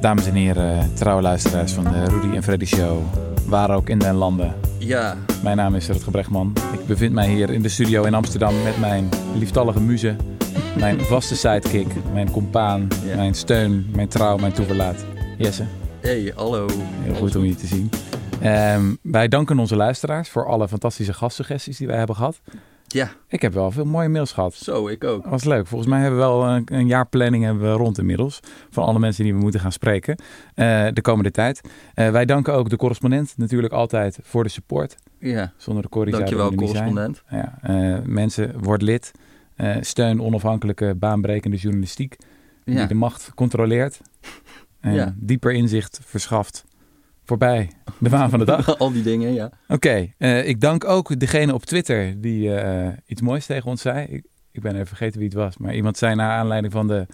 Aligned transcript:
Dames 0.00 0.26
en 0.26 0.34
heren, 0.34 0.94
trouwe 0.94 1.22
luisteraars 1.22 1.72
van 1.72 1.84
de 1.84 2.04
Rudy 2.04 2.36
en 2.36 2.42
Freddy 2.42 2.64
Show, 2.64 3.02
waar 3.46 3.70
ook 3.70 3.88
in 3.88 3.98
den 3.98 4.14
landen. 4.14 4.54
Ja, 4.78 5.16
Mijn 5.42 5.56
naam 5.56 5.74
is 5.74 5.86
Rutger 5.88 6.10
Brechtman. 6.12 6.52
Ik 6.72 6.86
bevind 6.86 7.12
mij 7.12 7.28
hier 7.28 7.50
in 7.50 7.62
de 7.62 7.68
studio 7.68 8.04
in 8.04 8.14
Amsterdam 8.14 8.62
met 8.62 8.78
mijn 8.78 9.08
lieftallige 9.38 9.80
muze, 9.80 10.16
mijn 10.78 11.00
vaste 11.00 11.36
sidekick, 11.36 11.86
mijn 12.12 12.30
compaan, 12.30 12.88
Ja. 13.04 13.16
mijn 13.16 13.34
steun, 13.34 13.86
mijn 13.94 14.08
trouw, 14.08 14.36
mijn 14.36 14.52
toeverlaat. 14.52 15.04
Jesse, 15.38 15.64
hey, 16.00 16.32
hallo. 16.36 16.66
heel 17.02 17.14
goed 17.14 17.36
om 17.36 17.44
je 17.44 17.54
te 17.54 17.66
zien. 17.66 17.90
Ehm, 18.40 18.94
wij 19.02 19.28
danken 19.28 19.58
onze 19.58 19.76
luisteraars 19.76 20.28
voor 20.28 20.46
alle 20.46 20.68
fantastische 20.68 21.12
gastsuggesties 21.12 21.76
die 21.78 21.86
wij 21.86 21.96
hebben 21.96 22.16
gehad. 22.16 22.40
Ja, 22.88 23.08
Ik 23.28 23.42
heb 23.42 23.52
wel 23.52 23.70
veel 23.70 23.84
mooie 23.84 24.08
mails 24.08 24.32
gehad. 24.32 24.54
zo, 24.54 24.88
ik 24.88 25.04
ook. 25.04 25.22
Dat 25.22 25.30
was 25.30 25.44
leuk. 25.44 25.66
Volgens 25.66 25.90
mij 25.90 26.00
hebben 26.00 26.18
we 26.18 26.24
wel 26.26 26.46
een, 26.46 26.62
een 26.72 26.86
jaarplanning 26.86 27.44
hebben 27.44 27.62
we 27.62 27.70
rond 27.76 27.98
inmiddels. 27.98 28.40
Van 28.70 28.84
alle 28.84 28.98
mensen 28.98 29.24
die 29.24 29.34
we 29.34 29.40
moeten 29.40 29.60
gaan 29.60 29.72
spreken 29.72 30.16
eh, 30.54 30.86
de 30.92 31.00
komende 31.00 31.30
tijd. 31.30 31.60
Eh, 31.94 32.10
wij 32.10 32.24
danken 32.24 32.54
ook 32.54 32.68
de 32.68 32.76
correspondent 32.76 33.34
natuurlijk 33.36 33.72
altijd 33.72 34.18
voor 34.22 34.42
de 34.42 34.48
support. 34.48 34.96
Ja, 35.18 35.52
Zonder 35.56 35.82
de 35.82 35.88
Corrie 35.88 36.12
dankjewel 36.14 36.54
correspondent. 36.54 37.22
Ja, 37.30 37.58
eh, 37.62 37.98
mensen, 38.04 38.62
word 38.62 38.82
lid. 38.82 39.12
Steun 39.80 40.22
onafhankelijke, 40.22 40.94
baanbrekende 40.94 41.56
journalistiek. 41.56 42.16
Die 42.64 42.74
Ja, 42.74 42.86
de 42.86 42.94
macht 42.94 43.30
controleert. 43.34 44.00
En 44.80 44.94
Ja. 44.94 45.14
dieper 45.16 45.52
inzicht 45.52 46.00
verschaft. 46.04 46.64
Voorbij 47.26 47.70
de 47.98 48.08
waan 48.08 48.30
van 48.30 48.38
de 48.38 48.44
dag. 48.44 48.78
al 48.78 48.92
die 48.92 49.02
dingen, 49.02 49.32
ja. 49.32 49.50
Oké, 49.68 50.12
eh, 50.18 50.48
ik 50.48 50.60
dank 50.60 50.84
ook 50.84 51.20
degene 51.20 51.54
op 51.54 51.64
Twitter 51.64 52.20
die 52.20 52.54
eh, 52.54 52.92
iets 53.06 53.20
moois 53.20 53.46
tegen 53.46 53.70
ons 53.70 53.82
zei. 53.82 54.06
Ik, 54.06 54.24
ik 54.52 54.62
ben 54.62 54.74
even 54.74 54.86
vergeten 54.86 55.18
wie 55.18 55.28
het 55.28 55.36
was. 55.36 55.56
Maar 55.56 55.74
iemand 55.74 55.98
zei 55.98 56.14
naar 56.14 56.30
aanleiding 56.30 56.72
van 56.72 56.86
de 56.86 57.06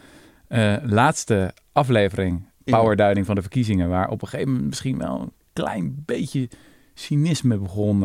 eh, 0.49 0.77
laatste 0.83 1.55
aflevering, 1.73 2.49
powerduiding 2.65 3.27
van 3.27 3.35
de 3.35 3.41
verkiezingen, 3.41 3.89
waar 3.89 4.09
op 4.09 4.23
een 4.23 4.29
gegeven 4.29 4.53
moment 4.53 4.69
misschien 4.69 4.99
wel 4.99 5.21
een 5.21 5.33
klein 5.53 6.03
beetje 6.07 6.49
cynisme 6.95 7.59
begon 7.59 8.01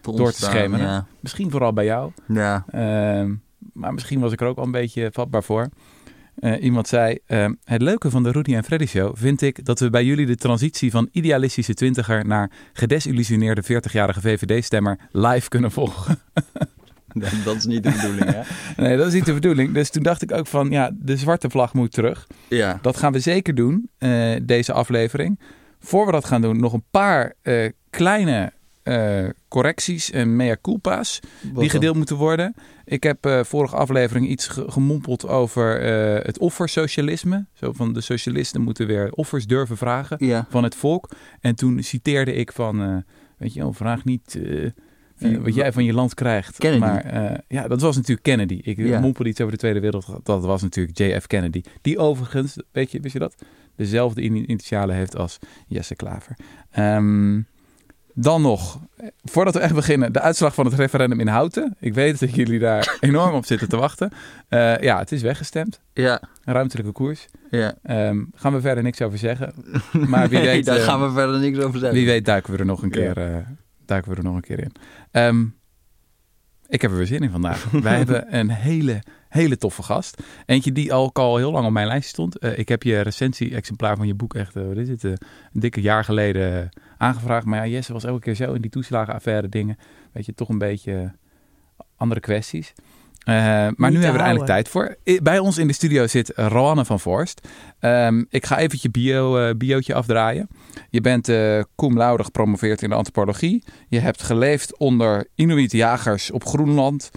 door 0.00 0.32
te 0.32 0.42
schemeren. 0.42 0.86
Ja. 0.86 1.06
Misschien 1.20 1.50
vooral 1.50 1.72
bij 1.72 1.84
jou. 1.84 2.12
ja. 2.28 2.64
Ehm, 2.70 3.34
maar 3.72 3.94
misschien 3.94 4.20
was 4.20 4.32
ik 4.32 4.40
er 4.40 4.46
ook 4.46 4.58
al 4.58 4.64
een 4.64 4.70
beetje 4.70 5.08
vatbaar 5.12 5.42
voor. 5.42 5.68
Eh, 6.36 6.62
iemand 6.62 6.88
zei, 6.88 7.18
ehm, 7.26 7.54
het 7.64 7.82
leuke 7.82 8.10
van 8.10 8.22
de 8.22 8.30
Rudy 8.30 8.54
en 8.54 8.64
Freddy 8.64 8.86
show 8.86 9.16
vind 9.16 9.42
ik 9.42 9.64
dat 9.64 9.80
we 9.80 9.90
bij 9.90 10.04
jullie 10.04 10.26
de 10.26 10.36
transitie 10.36 10.90
van 10.90 11.08
idealistische 11.12 11.74
twintiger 11.74 12.26
naar 12.26 12.50
gedesillusioneerde 12.72 13.62
40-jarige 13.62 14.20
VVD-stemmer 14.20 14.98
live 15.10 15.48
kunnen 15.48 15.70
volgen. 15.70 16.18
Dat, 17.18 17.32
dat 17.44 17.56
is 17.56 17.64
niet 17.64 17.82
de 17.82 17.90
bedoeling, 17.90 18.24
hè? 18.24 18.40
nee, 18.82 18.96
dat 18.96 19.06
is 19.06 19.12
niet 19.12 19.24
de 19.24 19.32
bedoeling. 19.32 19.74
Dus 19.74 19.90
toen 19.90 20.02
dacht 20.02 20.22
ik 20.22 20.32
ook 20.32 20.46
van, 20.46 20.70
ja, 20.70 20.90
de 20.94 21.16
zwarte 21.16 21.50
vlag 21.50 21.74
moet 21.74 21.92
terug. 21.92 22.26
Ja, 22.48 22.78
Dat 22.82 22.96
gaan 22.96 23.12
we 23.12 23.18
zeker 23.18 23.54
doen, 23.54 23.90
eh, 23.98 24.36
deze 24.42 24.72
aflevering. 24.72 25.40
Voor 25.80 26.06
we 26.06 26.12
dat 26.12 26.24
gaan 26.24 26.42
doen, 26.42 26.60
nog 26.60 26.72
een 26.72 26.84
paar 26.90 27.34
eh, 27.42 27.70
kleine 27.90 28.52
eh, 28.86 29.28
correcties 29.48 30.10
en 30.10 30.36
mea 30.36 30.56
culpa's 30.62 31.20
wat 31.22 31.30
die 31.42 31.52
dan? 31.54 31.68
gedeeld 31.68 31.96
moeten 31.96 32.16
worden. 32.16 32.54
Ik 32.84 33.02
heb 33.02 33.26
eh, 33.26 33.44
vorige 33.44 33.76
aflevering 33.76 34.28
iets 34.28 34.48
ge- 34.48 34.64
gemompeld 34.70 35.28
over 35.28 35.80
eh, 35.80 36.24
het 36.26 36.38
offersocialisme. 36.38 37.46
Zo 37.52 37.72
van 37.72 37.92
de 37.92 38.00
socialisten 38.00 38.60
moeten 38.62 38.86
weer 38.86 39.12
offers 39.12 39.46
durven 39.46 39.76
vragen 39.76 40.16
Ja, 40.26 40.46
van 40.50 40.62
het 40.62 40.74
volk. 40.74 41.08
En 41.40 41.54
toen 41.54 41.82
citeerde 41.82 42.32
ik 42.34 42.52
van, 42.52 42.82
eh, 42.82 42.96
weet 43.38 43.52
je 43.54 43.60
wel, 43.60 43.72
vraag 43.72 44.04
niet 44.04 44.38
eh, 44.42 44.64
eh, 44.64 44.72
wat 45.42 45.54
jij 45.54 45.72
van 45.72 45.84
je 45.84 45.92
land 45.92 46.14
krijgt. 46.14 46.56
Kennedy. 46.58 46.82
Maar 46.84 47.04
eh, 47.04 47.38
ja, 47.48 47.68
dat 47.68 47.80
was 47.80 47.96
natuurlijk 47.96 48.22
Kennedy. 48.22 48.60
Ik 48.62 48.76
Ja. 48.78 49.00
mompelde 49.00 49.30
iets 49.30 49.40
over 49.40 49.52
de 49.52 49.58
Tweede 49.58 49.80
Wereldoorlog. 49.80 50.22
Dat 50.22 50.44
was 50.44 50.62
natuurlijk 50.62 50.98
JF 50.98 51.26
Kennedy. 51.26 51.62
Die 51.82 51.98
overigens, 51.98 52.56
weet 52.72 52.90
je, 52.92 53.00
wist 53.00 53.12
je 53.12 53.18
dat? 53.18 53.34
Dezelfde 53.76 54.22
ini- 54.22 54.44
initialen 54.46 54.94
heeft 54.96 55.16
als 55.16 55.38
Jesse 55.66 55.94
Klaver. 55.96 56.36
Ehm, 56.70 57.40
dan 58.18 58.42
nog, 58.42 58.80
voordat 59.24 59.54
we 59.54 59.60
echt 59.60 59.74
beginnen, 59.74 60.12
de 60.12 60.20
uitslag 60.20 60.54
van 60.54 60.64
het 60.64 60.74
referendum 60.74 61.20
in 61.20 61.26
Houten. 61.26 61.76
Ik 61.80 61.94
weet 61.94 62.18
dat 62.20 62.34
jullie 62.34 62.58
daar 62.58 62.96
enorm 63.00 63.34
op 63.34 63.44
zitten 63.46 63.68
te 63.68 63.76
wachten. 63.76 64.10
Eh, 64.48 64.78
ja, 64.78 64.98
het 64.98 65.12
is 65.12 65.22
weggestemd. 65.22 65.80
ja, 65.92 66.22
Een 66.44 66.54
ruimtelijke 66.54 66.92
koers. 66.92 67.26
ja. 67.50 67.74
Ehm 67.82 68.24
gaan 68.34 68.52
we 68.52 68.60
verder 68.60 68.82
niks 68.82 69.02
over 69.02 69.18
zeggen. 69.18 69.52
Maar 70.08 70.28
wie 70.28 70.38
Nee, 70.38 70.46
weet, 70.46 70.64
daar 70.64 70.76
eh, 70.76 70.84
gaan 70.84 71.02
we 71.02 71.10
verder 71.12 71.40
niks 71.40 71.58
over 71.58 71.78
zeggen. 71.78 71.98
wie 71.98 72.06
weet 72.06 72.24
duiken 72.24 72.52
we 72.52 72.58
er 72.58 72.64
nog 72.66 72.82
een 72.82 72.88
Ja. 72.88 72.94
keer, 72.94 73.16
eh, 73.34 73.36
duiken 73.86 74.10
we 74.10 74.16
er 74.16 74.24
nog 74.24 74.34
een 74.34 74.40
keer 74.40 74.60
in. 74.60 74.72
Ehm, 75.10 75.44
ik 76.68 76.82
heb 76.82 76.90
er 76.90 76.96
weer 76.96 77.06
zin 77.06 77.20
in 77.20 77.30
vandaag. 77.30 77.70
Wij 77.82 77.96
hebben 77.96 78.34
een 78.38 78.50
hele, 78.50 79.02
hele 79.28 79.56
toffe 79.56 79.82
gast. 79.82 80.22
Eentje 80.46 80.72
die 80.72 80.92
al, 80.92 81.10
al 81.12 81.36
heel 81.36 81.52
lang 81.52 81.66
op 81.66 81.72
mijn 81.72 81.86
lijstje 81.86 82.08
stond. 82.10 82.44
Ik 82.58 82.68
heb 82.68 82.82
je 82.82 83.00
recensie-exemplaar 83.00 83.96
van 83.96 84.06
je 84.06 84.14
boek 84.14 84.34
echt, 84.34 84.54
wat 84.54 84.76
is 84.76 84.88
het, 84.88 85.04
een 85.04 85.18
dikke 85.52 85.80
jaar 85.80 86.04
geleden 86.04 86.68
aangevraagd. 86.98 87.46
Maar 87.46 87.66
ja, 87.66 87.72
Jesse 87.72 87.92
was 87.92 88.04
elke 88.04 88.20
keer 88.20 88.34
zo 88.34 88.52
in 88.52 88.60
die 88.60 88.70
toeslagenaffaire 88.70 89.48
dingen. 89.48 89.78
Weet 90.12 90.26
je, 90.26 90.34
toch 90.34 90.48
een 90.48 90.58
beetje 90.58 90.92
eh, 90.92 91.10
andere 91.96 92.20
kwesties. 92.20 92.72
Eh, 93.24 93.34
maar 93.34 93.74
Niet 93.76 93.78
nu 93.78 93.94
hebben 93.94 94.12
we 94.12 94.18
er 94.18 94.24
eindelijk 94.24 94.46
tijd 94.46 94.68
voor. 94.68 94.96
Bij 95.22 95.38
ons 95.38 95.58
in 95.58 95.66
de 95.66 95.72
studio 95.72 96.06
zit 96.06 96.32
Roanne 96.34 96.84
van 96.84 97.00
Voorst. 97.00 97.48
Ehm, 97.78 98.24
ik 98.28 98.46
ga 98.46 98.58
even 98.58 98.78
je 98.82 98.90
bio, 98.90 99.36
eh, 99.36 99.54
biootje 99.56 99.94
afdraaien. 99.94 100.48
Je 100.90 101.00
bent 101.00 101.28
eh 101.28 101.60
cum 101.76 101.96
laude 101.96 102.24
gepromoveerd 102.24 102.82
in 102.82 102.88
de 102.88 102.94
antropologie. 102.94 103.64
Je 103.88 103.98
hebt 103.98 104.22
geleefd 104.22 104.76
onder 104.76 105.28
Inuit-jagers 105.34 106.30
op 106.30 106.44
Groenland. 106.44 107.10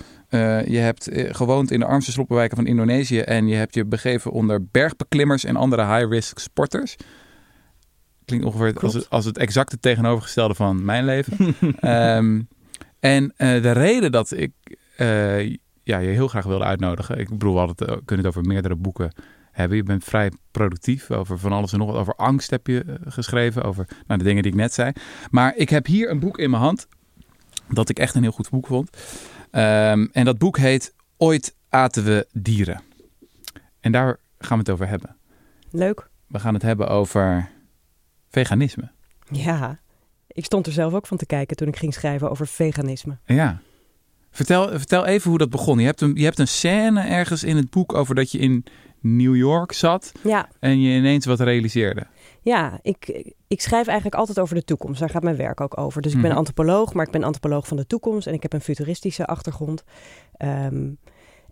Je 0.66 0.78
hebt 0.78 1.10
gewoond 1.12 1.72
in 1.72 1.80
de 1.80 1.86
armste 1.86 2.12
sloppenwijken 2.12 2.58
van 2.58 2.66
Indonesië. 2.66 3.20
En 3.20 3.48
je 3.48 3.56
hebt 3.56 3.74
je 3.74 3.86
begeven 3.86 4.32
onder 4.32 4.66
bergbeklimmers 4.72 5.44
en 5.44 5.56
andere 5.56 5.86
high-risk 5.86 6.40
sporters. 6.40 6.96
Klinkt 8.30 8.46
ongeveer 8.46 8.80
als, 8.82 8.94
het- 8.94 9.10
als 9.10 9.26
het 9.26 9.38
exacte 9.38 9.80
tegenovergestelde 9.80 10.54
van 10.56 10.86
mijn 10.86 11.06
leven. 11.06 11.56
Ehm, 11.80 12.42
en 13.00 13.34
eh, 13.36 13.62
de 13.62 13.72
reden 13.72 14.12
dat 14.12 14.32
ik 14.32 14.52
eh, 14.98 15.50
ja, 15.84 15.98
je 15.98 16.10
heel 16.10 16.28
graag 16.28 16.46
wilde 16.46 16.64
uitnodigen. 16.64 17.18
Ik 17.20 17.30
bedoel, 17.30 17.54
we 17.54 17.58
hadden 17.60 17.76
het, 17.80 17.88
eh, 17.96 18.02
kunnen 18.06 18.26
het 18.26 18.36
over 18.36 18.48
meerdere 18.50 18.76
boeken 18.76 19.12
hebben. 19.52 19.78
Je 19.78 19.84
bent 19.84 20.04
vrij 20.04 20.32
productief. 20.52 21.12
Over 21.12 21.40
van 21.40 21.52
alles 21.52 21.72
en 21.74 21.80
nog 21.80 21.88
wat. 21.92 22.00
Over 22.00 22.16
angst 22.16 22.50
heb 22.50 22.68
je 22.68 23.00
geschreven. 23.06 23.64
Over 23.64 23.88
nou, 24.08 24.20
de 24.20 24.26
dingen 24.26 24.44
die 24.44 24.52
ik 24.52 24.58
net 24.58 24.74
zei. 24.74 24.92
Maar 25.30 25.56
ik 25.56 25.70
heb 25.70 25.86
hier 25.86 26.10
een 26.10 26.20
boek 26.20 26.38
in 26.38 26.50
mijn 26.50 26.62
hand. 26.64 26.88
Dat 27.70 27.90
ik 27.90 28.00
echt 28.00 28.16
een 28.16 28.22
heel 28.22 28.32
goed 28.32 28.50
boek 28.50 28.68
vond. 28.68 28.90
Ehm, 29.52 30.08
en 30.12 30.26
dat 30.26 30.38
boek 30.38 30.58
heet 30.58 30.94
Ooit 31.18 31.56
aten 31.70 32.04
we 32.04 32.28
dieren. 32.34 32.82
En 33.80 33.92
daar 33.92 34.18
gaan 34.40 34.58
we 34.58 34.64
het 34.64 34.70
over 34.70 34.88
hebben. 34.88 35.16
Leuk. 35.72 36.10
We 36.28 36.40
gaan 36.40 36.54
het 36.54 36.64
hebben 36.64 36.88
over 36.90 37.50
veganisme. 38.30 38.92
Ja. 39.32 39.80
Ik 40.28 40.46
stond 40.46 40.68
er 40.68 40.72
zelf 40.74 40.94
ook 40.94 41.08
van 41.08 41.18
te 41.18 41.26
kijken 41.26 41.56
toen 41.58 41.68
ik 41.68 41.76
ging 41.78 41.94
schrijven 41.94 42.30
over 42.30 42.48
veganisme. 42.48 43.18
Ja. 43.26 43.62
Vertel, 44.32 44.68
vertel 44.70 45.06
even 45.06 45.30
hoe 45.30 45.40
dat 45.40 45.50
begon. 45.50 45.80
Je 45.80 45.86
hebt, 45.86 46.02
een, 46.02 46.16
je 46.16 46.24
hebt 46.24 46.40
een 46.40 46.48
scène 46.48 47.02
ergens 47.02 47.44
in 47.44 47.56
het 47.56 47.70
boek 47.70 47.94
over 47.94 48.16
dat 48.16 48.32
je 48.32 48.38
in 48.38 48.64
New 49.02 49.36
York 49.36 49.72
zat 49.72 50.12
Ja, 50.24 50.50
en 50.60 50.82
je 50.82 50.98
ineens 50.98 51.26
wat 51.26 51.40
realiseerde. 51.40 52.08
ja 52.42 52.80
ik, 52.82 53.32
ik 53.48 53.62
schrijf 53.62 53.88
eigenlijk 53.88 54.18
altijd 54.20 54.40
over 54.40 54.56
de 54.56 54.64
toekomst. 54.64 55.00
Daar 55.00 55.10
gaat 55.10 55.24
mijn 55.24 55.36
werk 55.36 55.62
ook 55.62 55.78
over. 55.78 56.02
Dus 56.02 56.12
ik 56.14 56.18
ben 56.22 56.30
Mhm. 56.30 56.38
antropoloog, 56.38 56.94
maar 56.94 57.06
ik 57.06 57.12
ben 57.12 57.24
antropoloog 57.24 57.68
van 57.68 57.78
de 57.78 57.88
toekomst. 57.88 58.28
En 58.28 58.34
ik 58.34 58.42
heb 58.42 58.54
een 58.54 58.62
futuristische 58.62 59.26
achtergrond. 59.26 59.84
Ehm, 60.38 60.88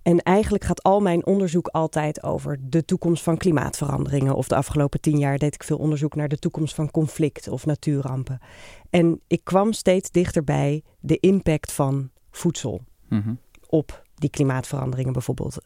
en 0.07 0.21
eigenlijk 0.23 0.63
gaat 0.63 0.83
al 0.83 0.99
mijn 0.99 1.25
onderzoek 1.25 1.67
altijd 1.67 2.23
over 2.23 2.59
de 2.61 2.85
toekomst 2.85 3.23
van 3.23 3.37
klimaatveranderingen. 3.37 4.35
Of 4.35 4.47
de 4.47 4.55
afgelopen 4.55 5.01
tien 5.01 5.17
jaar 5.17 5.37
deed 5.37 5.53
ik 5.53 5.63
veel 5.63 5.77
onderzoek 5.77 6.15
naar 6.15 6.27
de 6.27 6.39
toekomst 6.39 6.75
van 6.75 6.91
conflict 6.91 7.47
of 7.47 7.65
natuurrampen. 7.65 8.39
En 8.89 9.21
ik 9.27 9.43
kwam 9.43 9.73
steeds 9.73 10.11
dichterbij 10.11 10.83
de 10.99 11.19
impact 11.19 11.71
van 11.71 12.09
voedsel. 12.31 12.81
Mhm. 13.09 13.33
op 13.69 14.03
die 14.15 14.29
klimaatveranderingen 14.29 15.13
bijvoorbeeld. 15.13 15.57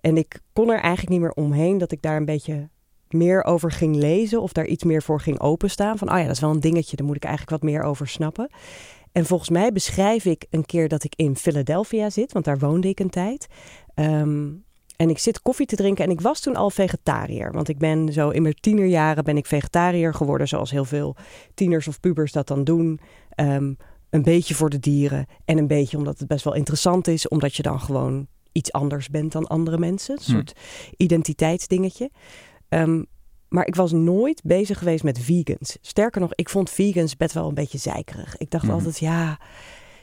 En 0.00 0.16
ik 0.16 0.40
kon 0.52 0.70
er 0.70 0.80
eigenlijk 0.80 1.08
niet 1.08 1.20
meer 1.20 1.44
omheen 1.44 1.78
dat 1.78 1.92
ik 1.92 2.02
daar 2.02 2.16
een 2.16 2.24
beetje 2.24 2.68
meer 3.08 3.44
over 3.44 3.72
ging 3.72 3.96
lezen 3.96 4.42
of 4.42 4.52
daar 4.52 4.66
iets 4.66 4.84
meer 4.84 5.02
voor 5.02 5.20
ging 5.20 5.40
openstaan. 5.40 5.98
Van, 5.98 6.10
oh 6.10 6.16
ja, 6.16 6.22
dat 6.22 6.34
is 6.34 6.40
wel 6.40 6.50
een 6.50 6.60
dingetje, 6.60 6.96
daar 6.96 7.06
moet 7.06 7.16
ik 7.16 7.24
eigenlijk 7.24 7.62
wat 7.62 7.70
meer 7.70 7.82
over 7.82 8.08
snappen. 8.08 8.50
En 9.16 9.26
volgens 9.26 9.50
mij 9.50 9.72
beschrijf 9.72 10.24
ik 10.24 10.46
een 10.50 10.64
keer 10.64 10.88
dat 10.88 11.04
ik 11.04 11.14
in 11.14 11.36
Philadelphia 11.36 12.10
zit, 12.10 12.32
want 12.32 12.44
daar 12.44 12.58
woonde 12.58 12.88
ik 12.88 13.00
een 13.00 13.10
tijd. 13.10 13.46
Ehm, 13.94 14.48
en 14.96 15.10
ik 15.10 15.18
zit 15.18 15.42
koffie 15.42 15.66
te 15.66 15.76
drinken 15.76 16.04
en 16.04 16.10
ik 16.10 16.20
was 16.20 16.40
toen 16.40 16.56
al 16.56 16.70
vegetariër. 16.70 17.52
Want 17.52 17.68
ik 17.68 17.78
ben 17.78 18.12
zo 18.12 18.28
in 18.30 18.42
mijn 18.42 18.54
tienerjaren 18.60 19.24
ben 19.24 19.36
ik 19.36 19.46
vegetariër 19.46 20.14
geworden, 20.14 20.48
zoals 20.48 20.70
heel 20.70 20.84
veel 20.84 21.16
tieners 21.54 21.88
of 21.88 22.00
pubers 22.00 22.32
dat 22.32 22.46
dan 22.46 22.64
doen. 22.64 23.00
Ehm, 23.30 23.72
een 24.10 24.22
beetje 24.22 24.54
voor 24.54 24.70
de 24.70 24.78
dieren 24.78 25.26
en 25.44 25.58
een 25.58 25.66
beetje 25.66 25.96
omdat 25.96 26.18
het 26.18 26.28
best 26.28 26.44
wel 26.44 26.54
interessant 26.54 27.08
is, 27.08 27.28
omdat 27.28 27.54
je 27.54 27.62
dan 27.62 27.80
gewoon 27.80 28.26
iets 28.52 28.72
anders 28.72 29.08
bent 29.08 29.32
dan 29.32 29.46
andere 29.46 29.78
mensen. 29.78 30.14
Een 30.16 30.24
Hm. 30.24 30.30
soort 30.30 30.52
identiteitsdingetje. 30.96 32.10
Ehm, 32.68 33.02
maar 33.48 33.66
ik 33.66 33.74
was 33.74 33.92
nooit 33.92 34.40
bezig 34.44 34.78
geweest 34.78 35.04
met 35.04 35.18
vegans. 35.18 35.76
Sterker 35.80 36.20
nog, 36.20 36.30
ik 36.34 36.48
vond 36.48 36.70
vegans 36.70 37.16
best 37.16 37.34
wel 37.34 37.48
een 37.48 37.54
beetje 37.54 37.78
zeikerig. 37.78 38.36
Ik 38.36 38.50
dacht 38.50 38.64
Mhm. 38.64 38.72
altijd, 38.72 38.98
ja, 38.98 39.40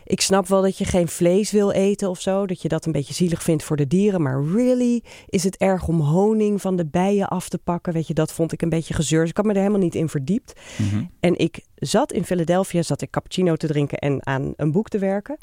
ik 0.06 0.22
snap 0.22 0.48
wel 0.48 0.62
dat 0.62 0.78
je 0.78 0.86
geen 0.86 1.08
vlees 1.08 1.52
wil 1.52 1.72
eten 1.72 2.10
of 2.10 2.22
zo. 2.22 2.46
Dat 2.46 2.62
je 2.62 2.68
dat 2.68 2.86
een 2.86 2.92
beetje 2.92 3.14
zielig 3.14 3.44
vindt 3.44 3.64
voor 3.64 3.76
de 3.78 3.88
dieren. 3.88 4.22
Maar 4.22 4.44
really, 4.44 5.04
is 5.28 5.44
het 5.44 5.58
erg 5.58 5.88
om 5.88 6.00
honing 6.00 6.62
van 6.62 6.76
de 6.76 6.86
bijen 6.86 7.28
af 7.28 7.50
te 7.50 7.58
pakken? 7.58 7.94
Weet 7.94 8.08
je, 8.08 8.14
dat 8.14 8.32
vond 8.34 8.52
ik 8.52 8.62
een 8.62 8.70
beetje 8.70 8.94
gezeur. 8.94 9.22
Dus 9.22 9.30
ik 9.30 9.38
had 9.38 9.46
me 9.46 9.52
er 9.54 9.58
helemaal 9.60 9.80
niet 9.80 9.96
in 9.96 10.10
verdiept. 10.10 10.60
Mhm. 10.78 11.04
En 11.20 11.38
ik 11.38 11.66
zat 11.76 12.12
in 12.12 12.24
Philadelphia, 12.26 12.82
zat 12.82 13.02
ik 13.02 13.10
cappuccino 13.10 13.56
te 13.56 13.68
drinken 13.68 13.98
en 13.98 14.26
aan 14.26 14.54
een 14.56 14.72
boek 14.72 14.88
te 14.90 14.98
werken. 15.00 15.38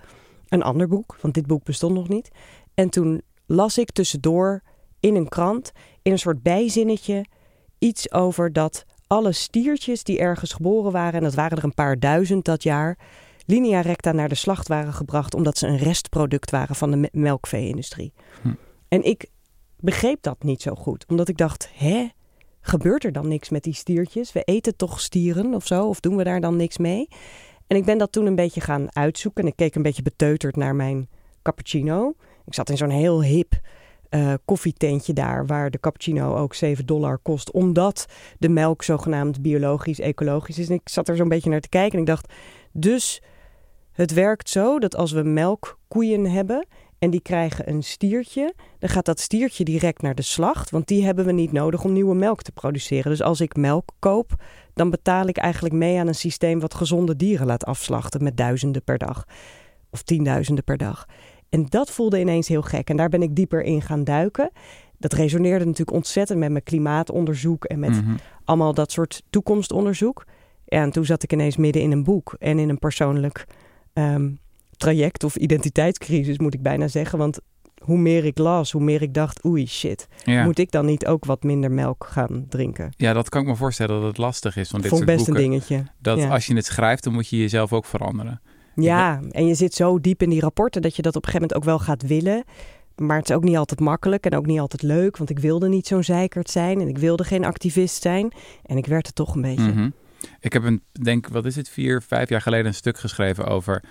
Een 0.49 0.63
ander 0.63 0.89
boek, 0.89 1.17
want 1.21 1.35
dit 1.35 1.47
boek 1.47 1.65
bestond 1.65 1.95
nog 1.95 2.09
niet. 2.09 2.31
En 2.75 2.91
toen 2.91 3.23
las 3.47 3.79
ik 3.79 3.91
tussendoor 3.91 4.63
in 5.01 5.15
een 5.15 5.29
krant, 5.29 5.73
in 6.03 6.13
een 6.13 6.19
soort 6.19 6.43
bijzinnetje, 6.43 7.25
iets 7.81 8.13
over 8.13 8.53
dat 8.53 8.85
alle 9.07 9.33
stiertjes 9.33 10.05
die 10.05 10.19
ergens 10.19 10.53
geboren 10.53 10.93
waren, 10.93 11.15
en 11.15 11.23
dat 11.23 11.35
waren 11.35 11.59
er 11.59 11.65
een 11.65 11.75
paar 11.75 11.99
duizend 11.99 12.45
dat 12.45 12.63
jaar, 12.63 12.99
linea 13.47 13.81
recta 13.81 14.13
naar 14.13 14.29
de 14.29 14.35
slacht 14.35 14.69
waren 14.69 14.93
gebracht 14.93 15.35
omdat 15.35 15.59
ze 15.59 15.67
een 15.67 15.79
restproduct 15.79 16.51
waren 16.51 16.77
van 16.77 16.91
de 16.91 16.97
me- 16.97 17.09
melkvee-industrie. 17.13 18.13
Hm. 18.43 18.55
En 18.89 19.05
ik 19.05 19.27
begreep 19.77 20.23
dat 20.23 20.43
niet 20.43 20.63
zo 20.63 20.75
goed, 20.75 21.05
omdat 21.09 21.29
ik 21.29 21.37
dacht, 21.37 21.69
hè, 21.75 22.09
gebeurt 22.61 23.05
er 23.05 23.13
dan 23.13 23.29
niks 23.29 23.49
met 23.49 23.63
die 23.63 23.75
stiertjes? 23.75 24.33
We 24.33 24.43
eten 24.43 24.77
toch 24.77 25.01
stieren 25.01 25.55
of 25.55 25.67
zo, 25.67 25.89
of 25.89 26.01
doen 26.01 26.17
we 26.17 26.25
daar 26.25 26.41
dan 26.41 26.57
niks 26.57 26.79
mee? 26.79 27.09
En 27.67 27.77
ik 27.77 27.85
ben 27.85 27.99
dat 27.99 28.13
toen 28.13 28.27
een 28.27 28.35
beetje 28.35 28.61
gaan 28.61 28.97
uitzoeken 28.97 29.43
en 29.43 29.49
ik 29.49 29.57
keek 29.57 29.75
een 29.75 29.83
beetje 29.83 30.03
beteuterd 30.03 30.57
naar 30.57 30.75
mijn 30.75 31.09
cappuccino. 31.43 32.15
Ik 32.47 32.55
zat 32.55 32.71
in 32.71 32.77
zo'n 32.77 32.91
heel 32.91 33.23
hip 33.23 33.61
eh, 34.11 34.33
koffietentje 34.45 35.13
daar, 35.13 35.47
waar 35.47 35.71
de 35.71 35.81
cappuccino 35.81 36.37
ook 36.37 36.55
7 36.55 36.87
dollar 36.87 37.19
kost, 37.19 37.51
omdat 37.51 38.07
de 38.39 38.49
melk 38.49 38.83
zogenaamd 38.83 39.43
biologisch, 39.43 40.01
ecologisch 40.01 40.59
is. 40.59 40.69
En 40.69 40.75
ik 40.75 40.89
zat 40.89 41.09
er 41.09 41.17
zo'n 41.17 41.29
beetje 41.29 41.51
naar 41.51 41.61
te 41.61 41.69
kijken 41.69 41.93
en 41.93 42.01
ik 42.01 42.07
dacht, 42.07 42.33
dus 42.73 43.23
het 43.93 44.13
werkt 44.13 44.49
zo 44.49 44.79
dat 44.79 44.97
als 44.97 45.13
we 45.13 45.23
melkkoeien 45.23 46.31
hebben 46.31 46.67
en 46.99 47.11
die 47.11 47.21
krijgen 47.21 47.69
een 47.69 47.83
stiertje, 47.83 48.55
dan 48.79 48.89
gaat 48.89 49.05
dat 49.05 49.21
stiertje 49.21 49.65
direct 49.65 50.03
naar 50.03 50.15
de 50.15 50.23
slacht, 50.23 50.71
want 50.71 50.87
die 50.87 51.05
hebben 51.05 51.25
we 51.25 51.33
niet 51.33 51.53
nodig 51.53 51.85
om 51.85 51.93
nieuwe 51.93 52.15
melk 52.15 52.43
te 52.43 52.53
produceren. 52.53 53.11
Dus 53.11 53.23
als 53.23 53.41
ik 53.41 53.57
melk 53.57 53.91
koop, 53.99 54.43
dan 54.75 54.91
betaal 54.91 55.27
ik 55.27 55.37
eigenlijk 55.37 55.75
mee 55.75 55.99
aan 55.99 56.07
een 56.07 56.15
systeem 56.15 56.61
wat 56.61 56.75
gezonde 56.75 57.17
dieren 57.17 57.47
laat 57.47 57.65
afslachten 57.65 58.23
met 58.23 58.37
duizenden 58.37 58.83
per 58.83 58.99
dag 58.99 59.25
of 59.91 60.03
tienduizenden 60.03 60.65
per 60.65 60.77
dag. 60.77 61.07
En 61.51 61.67
dat 61.69 61.91
voelde 61.91 62.21
ineens 62.21 62.49
heel 62.49 62.63
gek. 62.63 62.91
En 62.91 62.97
daar 62.97 63.09
ben 63.09 63.23
ik 63.23 63.35
dieper 63.37 63.63
in 63.63 63.83
gaan 63.83 64.05
duiken. 64.05 64.51
Dat 64.99 65.13
resoneerde 65.13 65.65
natuurlijk 65.65 65.97
ontzettend 65.97 66.39
met 66.39 66.51
mijn 66.51 66.63
klimaatonderzoek 66.63 67.65
en 67.65 67.79
met 67.79 67.91
Mhm. 68.05 68.15
allemaal 68.45 68.75
dat 68.75 68.93
soort 68.93 69.23
toekomstonderzoek. 69.31 70.25
En 70.65 70.91
toen 70.91 71.05
zat 71.05 71.23
ik 71.23 71.33
ineens 71.33 71.57
midden 71.57 71.83
in 71.83 71.93
een 71.93 72.05
boek 72.05 72.37
en 72.39 72.59
in 72.59 72.69
een 72.69 72.79
persoonlijk 72.79 73.45
ehm, 73.93 74.31
traject 74.77 75.25
of 75.25 75.37
identiteitscrisis, 75.37 76.39
moet 76.39 76.55
ik 76.55 76.63
bijna 76.63 76.89
zeggen. 76.89 77.19
Want 77.19 77.39
hoe 77.83 77.99
meer 77.99 78.25
ik 78.25 78.39
las, 78.39 78.73
hoe 78.73 78.83
meer 78.83 79.03
ik 79.03 79.15
dacht, 79.15 79.45
oei 79.45 79.67
shit, 79.67 80.09
Ja. 80.25 80.45
moet 80.45 80.59
ik 80.59 80.71
dan 80.71 80.87
niet 80.87 81.07
ook 81.07 81.25
wat 81.25 81.43
minder 81.43 81.71
melk 81.71 82.07
gaan 82.11 82.45
drinken? 82.49 82.93
ja, 82.97 83.13
dat 83.13 83.29
kan 83.29 83.41
ik 83.43 83.47
me 83.49 83.57
voorstellen 83.57 83.95
dat 83.99 84.09
het 84.09 84.19
lastig 84.19 84.57
is 84.57 84.69
van 84.69 84.81
dit 84.81 84.89
Vond 84.91 85.03
soort 85.03 85.17
best 85.17 85.29
een 85.29 85.35
dingetje. 85.35 85.85
Dat 85.99 86.19
ja. 86.19 86.29
als 86.29 86.47
je 86.47 86.55
het 86.55 86.65
schrijft, 86.65 87.05
dan 87.05 87.13
moet 87.13 87.29
je 87.29 87.37
jezelf 87.37 87.73
ook 87.73 87.85
veranderen. 87.85 88.41
Ja, 88.83 89.21
en 89.31 89.47
je 89.47 89.55
zit 89.55 89.75
zo 89.75 90.01
diep 90.01 90.23
in 90.23 90.31
die 90.31 90.41
rapporten 90.41 90.83
dat 90.83 90.97
je 90.97 91.03
dat 91.03 91.17
op 91.17 91.25
een 91.25 91.31
gegeven 91.31 91.49
moment 91.49 91.69
ook 91.69 91.79
wel 91.79 91.87
gaat 91.87 92.07
willen. 92.07 92.45
Maar 92.97 93.17
het 93.17 93.29
is 93.29 93.37
ook 93.37 93.45
niet 93.45 93.57
altijd 93.57 93.81
makkelijk 93.81 94.25
en 94.25 94.37
ook 94.37 94.47
niet 94.47 94.61
altijd 94.61 94.83
leuk. 94.83 95.17
Want 95.17 95.31
ik 95.31 95.39
wilde 95.39 95.69
niet 95.69 95.87
zo'n 95.87 96.05
zeikerd 96.05 96.51
zijn 96.51 96.81
en 96.81 96.89
ik 96.89 96.99
wilde 96.99 97.25
geen 97.25 97.45
activist 97.45 98.03
zijn. 98.03 98.33
En 98.63 98.77
ik 98.77 98.87
werd 98.87 99.07
het 99.07 99.15
toch 99.15 99.35
een 99.35 99.43
beetje. 99.43 99.73
Mhm. 99.73 99.91
Ik 100.41 100.53
heb 100.53 100.63
een, 100.63 100.83
denk, 100.93 101.29
wat 101.29 101.45
is 101.45 101.57
het, 101.57 101.69
vier, 101.69 102.03
vijf 102.03 102.29
jaar 102.29 102.41
geleden 102.41 102.67
een 102.67 102.75
stuk 102.75 102.99
geschreven 102.99 103.47
over 103.47 103.83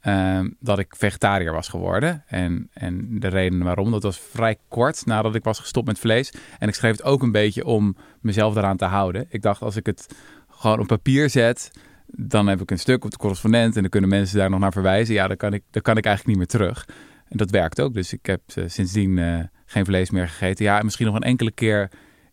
ehm, 0.00 0.50
dat 0.60 0.78
ik 0.78 0.94
vegetariër 0.96 1.52
was 1.52 1.68
geworden. 1.68 2.24
En, 2.26 2.68
en 2.72 3.20
de 3.20 3.28
reden 3.28 3.62
waarom, 3.62 3.90
dat 3.90 4.02
was 4.02 4.18
vrij 4.18 4.56
kort 4.68 5.06
nadat 5.06 5.34
ik 5.34 5.44
was 5.44 5.58
gestopt 5.58 5.86
met 5.86 5.98
vlees. 5.98 6.32
En 6.58 6.68
ik 6.68 6.74
schreef 6.74 6.92
het 6.92 7.02
ook 7.02 7.22
een 7.22 7.32
beetje 7.32 7.64
om 7.64 7.96
mezelf 8.20 8.54
daaraan 8.54 8.76
te 8.76 8.84
houden. 8.84 9.26
Ik 9.28 9.42
dacht, 9.42 9.62
als 9.62 9.76
ik 9.76 9.86
het 9.86 10.06
gewoon 10.50 10.80
op 10.80 10.86
papier 10.86 11.30
zet, 11.30 11.70
dan 12.06 12.46
heb 12.46 12.60
ik 12.60 12.70
een 12.70 12.78
stuk 12.78 13.04
op 13.04 13.10
de 13.10 13.16
correspondent 13.16 13.74
en 13.76 13.80
dan 13.80 13.90
kunnen 13.90 14.10
mensen 14.10 14.38
daar 14.38 14.50
nog 14.50 14.60
naar 14.60 14.72
verwijzen. 14.72 15.14
Ja, 15.14 15.28
dan 15.28 15.36
kan 15.36 15.52
ik, 15.54 15.62
dan 15.70 15.82
kan 15.82 15.96
ik 15.96 16.04
eigenlijk 16.04 16.38
niet 16.38 16.48
meer 16.50 16.60
terug. 16.60 16.88
En 17.28 17.36
dat 17.36 17.50
werkt 17.50 17.80
ook. 17.80 17.94
Dus 17.94 18.12
ik 18.12 18.26
heb 18.26 18.40
eh, 18.54 18.64
sindsdien 18.66 19.18
eh, 19.18 19.38
geen 19.66 19.84
vlees 19.84 20.10
meer 20.10 20.28
gegeten. 20.28 20.64
Ja, 20.64 20.78
en 20.78 20.84
misschien 20.84 21.06
nog 21.06 21.14
een 21.14 21.22
enkele 21.22 21.50
keer 21.52 21.90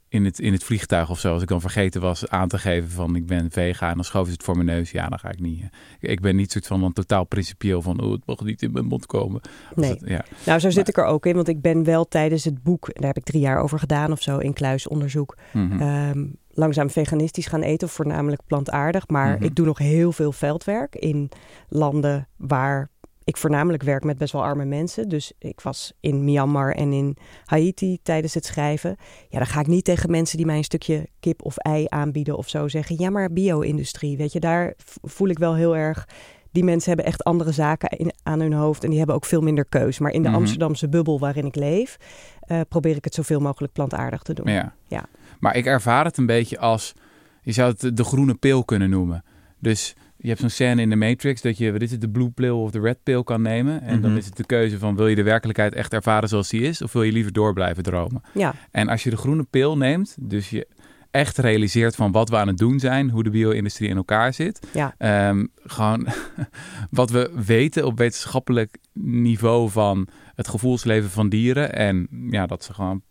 in 0.10 0.25
het, 0.25 0.40
in 0.40 0.54
het 0.54 0.64
vliegtuig 0.64 1.10
of 1.10 1.20
zo. 1.20 1.34
Als 1.34 1.42
ik 1.42 1.48
dan 1.48 1.62
vergeten 1.62 2.02
was 2.02 2.28
aan 2.30 2.48
te 2.48 2.58
geven 2.58 2.90
van 2.90 3.16
ik 3.16 3.25
ben 3.25 3.52
vega 3.52 3.90
en 3.90 3.96
dan 3.96 4.04
schoven 4.04 4.28
ze 4.28 4.34
het 4.34 4.44
voor 4.44 4.56
mijn 4.56 4.68
neus. 4.68 4.92
Ja, 4.92 5.10
dan 5.10 5.20
ga 5.20 5.30
ik 5.31 5.40
niet. 5.40 5.62
eh, 5.62 5.68
ik- 6.00 6.10
Ik 6.10 6.22
ben 6.22 6.36
niet 6.36 6.52
soort 6.52 6.68
van 6.68 6.84
een 6.84 6.94
totaal 6.94 7.24
principieel 7.24 7.81
van 7.81 8.02
oh, 8.02 8.12
het 8.12 8.25
mag 8.25 8.44
niet 8.44 8.62
in 8.62 8.72
mijn 8.72 8.86
mond 8.86 9.06
komen. 9.06 9.42
Nee. 9.75 9.98
ja. 10.06 10.25
Nou, 10.46 10.60
zo 10.60 10.70
zit 10.70 10.75
Maar- 10.75 10.88
ik 10.90 10.98
er 10.98 11.06
ook 11.06 11.25
in. 11.25 11.36
Want 11.36 11.48
ik 11.48 11.62
ben 11.62 11.84
wel 11.84 12.08
tijdens 12.08 12.44
het 12.44 12.64
boek, 12.64 12.88
en 12.88 13.02
daar 13.02 13.14
heb 13.14 13.18
ik 13.18 13.24
drie 13.24 13.42
jaar 13.42 13.58
over 13.60 13.80
gedaan 13.80 14.12
of 14.12 14.22
zo 14.22 14.38
in 14.38 14.54
kluisonderzoek. 14.54 15.38
Mhm. 15.54 15.81
ehm, 15.81 16.25
langzaam 16.53 16.89
veganistisch 16.89 17.45
gaan 17.47 17.61
eten, 17.61 17.88
of 17.88 17.94
voornamelijk 17.94 18.41
plantaardig. 18.47 19.07
Maar 19.07 19.35
Mhm. 19.35 19.44
ik 19.44 19.55
doe 19.55 19.65
nog 19.65 19.77
heel 19.77 20.11
veel 20.11 20.31
veldwerk 20.31 20.95
in 20.95 21.29
landen 21.69 22.27
waar 22.38 22.91
ik 23.25 23.38
voornamelijk 23.38 23.83
werk 23.83 24.03
met 24.03 24.17
best 24.17 24.33
wel 24.33 24.44
arme 24.44 24.65
mensen. 24.65 25.09
Dus 25.09 25.31
ik 25.39 25.61
was 25.61 25.94
in 26.00 26.23
Myanmar 26.23 26.71
en 26.71 26.94
in 26.94 27.17
Haiti 27.45 27.97
tijdens 28.03 28.33
het 28.33 28.45
schrijven. 28.45 28.95
Ja, 29.29 29.38
dan 29.38 29.47
ga 29.47 29.59
ik 29.59 29.67
niet 29.67 29.83
tegen 29.85 30.11
mensen 30.11 30.38
die 30.38 30.45
mij 30.45 30.57
een 30.57 30.63
stukje 30.63 31.07
kip 31.19 31.44
of 31.44 31.57
ei 31.57 31.85
aanbieden 31.89 32.38
of 32.38 32.50
zo 32.50 32.67
zeggen. 32.67 32.95
Ja, 33.00 33.09
maar 33.09 33.31
bio-industrie, 33.33 34.17
weet 34.17 34.31
je, 34.33 34.39
daar 34.39 34.73
voel 35.01 35.27
ik 35.27 35.39
wel 35.39 35.55
heel 35.55 35.75
erg. 35.75 36.07
Die 36.51 36.63
mensen 36.63 36.88
hebben 36.88 37.05
echt 37.05 37.23
andere 37.23 37.51
zaken 37.51 37.89
in, 37.97 38.11
aan 38.23 38.39
hun 38.39 38.53
hoofd 38.53 38.83
en 38.83 38.89
die 38.89 38.97
hebben 38.97 39.15
ook 39.15 39.25
veel 39.25 39.41
minder 39.41 39.65
keus. 39.65 40.00
Maar 40.00 40.11
in 40.11 40.21
de 40.21 40.27
Mhm. 40.29 40.38
Amsterdamse 40.38 40.89
bubbel 40.89 41.19
waarin 41.19 41.45
ik 41.45 41.55
leef, 41.55 41.97
eh, 42.39 42.59
probeer 42.69 42.95
ik 42.95 43.03
het 43.03 43.13
zoveel 43.13 43.39
mogelijk 43.39 43.73
plantaardig 43.73 44.21
te 44.21 44.33
doen. 44.33 44.51
Ja. 44.51 44.73
Ja. 44.88 45.05
Maar 45.44 45.56
ik 45.56 45.66
ervaar 45.66 46.06
het 46.06 46.18
een 46.18 46.25
beetje 46.25 46.60
als, 46.60 46.94
je 47.42 47.51
zou 47.51 47.74
het 47.78 47.98
de- 47.98 48.04
groene 48.04 48.34
pil 48.34 48.63
kunnen 48.66 48.90
noemen. 48.90 49.24
Dus 49.60 49.95
je 50.18 50.28
hebt 50.28 50.40
zo'n 50.40 50.50
scène 50.50 50.81
in 50.81 50.90
de 50.90 50.95
Matrix 50.95 51.42
dat 51.42 51.57
je, 51.57 51.72
wat 51.72 51.81
is 51.81 51.92
het, 51.92 52.01
de 52.01 52.10
blue 52.10 52.30
pill 52.30 52.50
of 52.50 52.72
de 52.72 52.80
red 52.80 52.98
pill 53.04 53.24
kan 53.24 53.42
nemen. 53.42 53.81
En 53.81 54.01
dan 54.01 54.10
Mhm. 54.10 54.19
is 54.19 54.25
het 54.25 54.38
de 54.38 54.45
keuze 54.45 54.78
van, 54.80 54.95
wil 54.95 55.07
je 55.07 55.16
de 55.16 55.24
werkelijkheid 55.24 55.74
echt 55.74 55.94
ervaren 55.94 56.30
zoals 56.30 56.50
die 56.50 56.62
is? 56.62 56.81
Of 56.81 56.94
wil 56.94 57.04
je 57.04 57.12
liever 57.12 57.31
door 57.34 57.54
blijven 57.54 57.84
dromen? 57.84 58.22
Ja, 58.34 58.54
En 58.72 58.88
als 58.90 59.04
je 59.04 59.10
de 59.10 59.18
groene 59.18 59.44
pil 59.44 59.78
neemt, 59.78 60.16
dus 60.19 60.50
je 60.50 60.68
echt 61.12 61.38
realiseert 61.38 61.96
van 61.96 62.12
wat 62.12 62.30
we 62.30 62.38
aan 62.38 62.48
het 62.48 62.57
doen 62.57 62.80
zijn, 62.80 63.10
hoe 63.10 63.24
de 63.24 63.30
bio-industrie 63.30 63.89
in 63.89 63.98
elkaar 63.98 64.34
zit. 64.34 64.68
ja. 64.74 64.96
Ehm, 64.98 65.46
gewoon 65.56 66.07
wat 66.89 67.10
we 67.10 67.31
weten 67.46 67.86
op 67.86 67.98
wetenschappelijk 67.98 68.78
niveau 68.94 69.69
van 69.69 70.07
het 70.36 70.48
gevoelsleven 70.48 71.10
van 71.10 71.30
dieren. 71.30 71.74
En 71.75 72.07
ja, 72.30 72.46
dat 72.46 72.63
ze 72.63 72.74
gewoon 72.74 73.01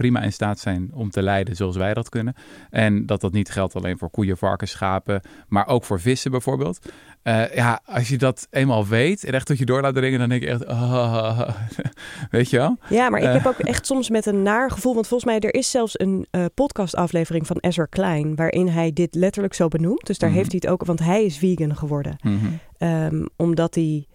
prima 0.00 0.22
in 0.22 0.32
staat 0.32 0.58
zijn 0.58 0.90
om 0.94 1.10
te 1.10 1.22
leiden 1.22 1.56
zoals 1.56 1.76
wij 1.76 1.94
dat 1.94 2.08
kunnen. 2.08 2.34
En 2.70 3.06
dat 3.06 3.20
dat 3.20 3.32
niet 3.32 3.50
geldt 3.50 3.76
alleen 3.76 3.98
voor 3.98 4.10
koeien, 4.10 4.36
varkens, 4.36 4.70
schapen, 4.70 5.20
maar 5.48 5.66
ook 5.66 5.84
voor 5.84 6.00
vissen 6.00 6.30
bijvoorbeeld. 6.30 6.78
Eh, 7.22 7.54
ja, 7.54 7.80
als 7.84 8.08
je 8.08 8.18
dat 8.18 8.46
eenmaal 8.50 8.86
weet 8.86 9.24
en 9.24 9.32
echt 9.32 9.46
tot 9.46 9.58
je 9.58 9.64
door 9.64 9.80
laat 9.80 9.94
dringen, 9.94 10.18
dan 10.18 10.28
denk 10.28 10.42
je 10.42 10.48
echt, 10.48 10.66
ah, 10.66 11.48
weet 12.30 12.50
je 12.50 12.56
wel? 12.56 12.76
Ja, 12.88 13.10
maar 13.10 13.20
ik 13.20 13.26
Eh. 13.26 13.32
heb 13.32 13.46
ook 13.46 13.58
echt 13.58 13.86
soms 13.86 14.10
met 14.10 14.26
een 14.26 14.42
naar 14.42 14.70
gevoel. 14.70 14.94
Want 14.94 15.06
volgens 15.06 15.30
mij, 15.30 15.40
er 15.40 15.54
is 15.54 15.70
zelfs 15.70 15.98
een 16.00 16.26
eh, 16.30 16.44
podcastaflevering 16.54 17.46
van 17.46 17.56
Ezra 17.60 17.84
Klein. 17.84 18.34
waarin 18.36 18.68
hij 18.68 18.92
dit 18.92 19.14
letterlijk 19.14 19.54
zo 19.54 19.68
benoemt. 19.68 20.06
Dus 20.06 20.18
daar 20.18 20.28
Mhm. 20.28 20.38
heeft 20.38 20.50
hij 20.52 20.60
het 20.62 20.70
ook. 20.72 20.84
Want 20.84 20.98
hij 20.98 21.24
is 21.24 21.38
vegan 21.38 21.76
geworden. 21.76 22.16
Mhm. 22.22 22.36
Ehm, 22.78 23.26
omdat 23.36 23.74
hij 23.74 24.06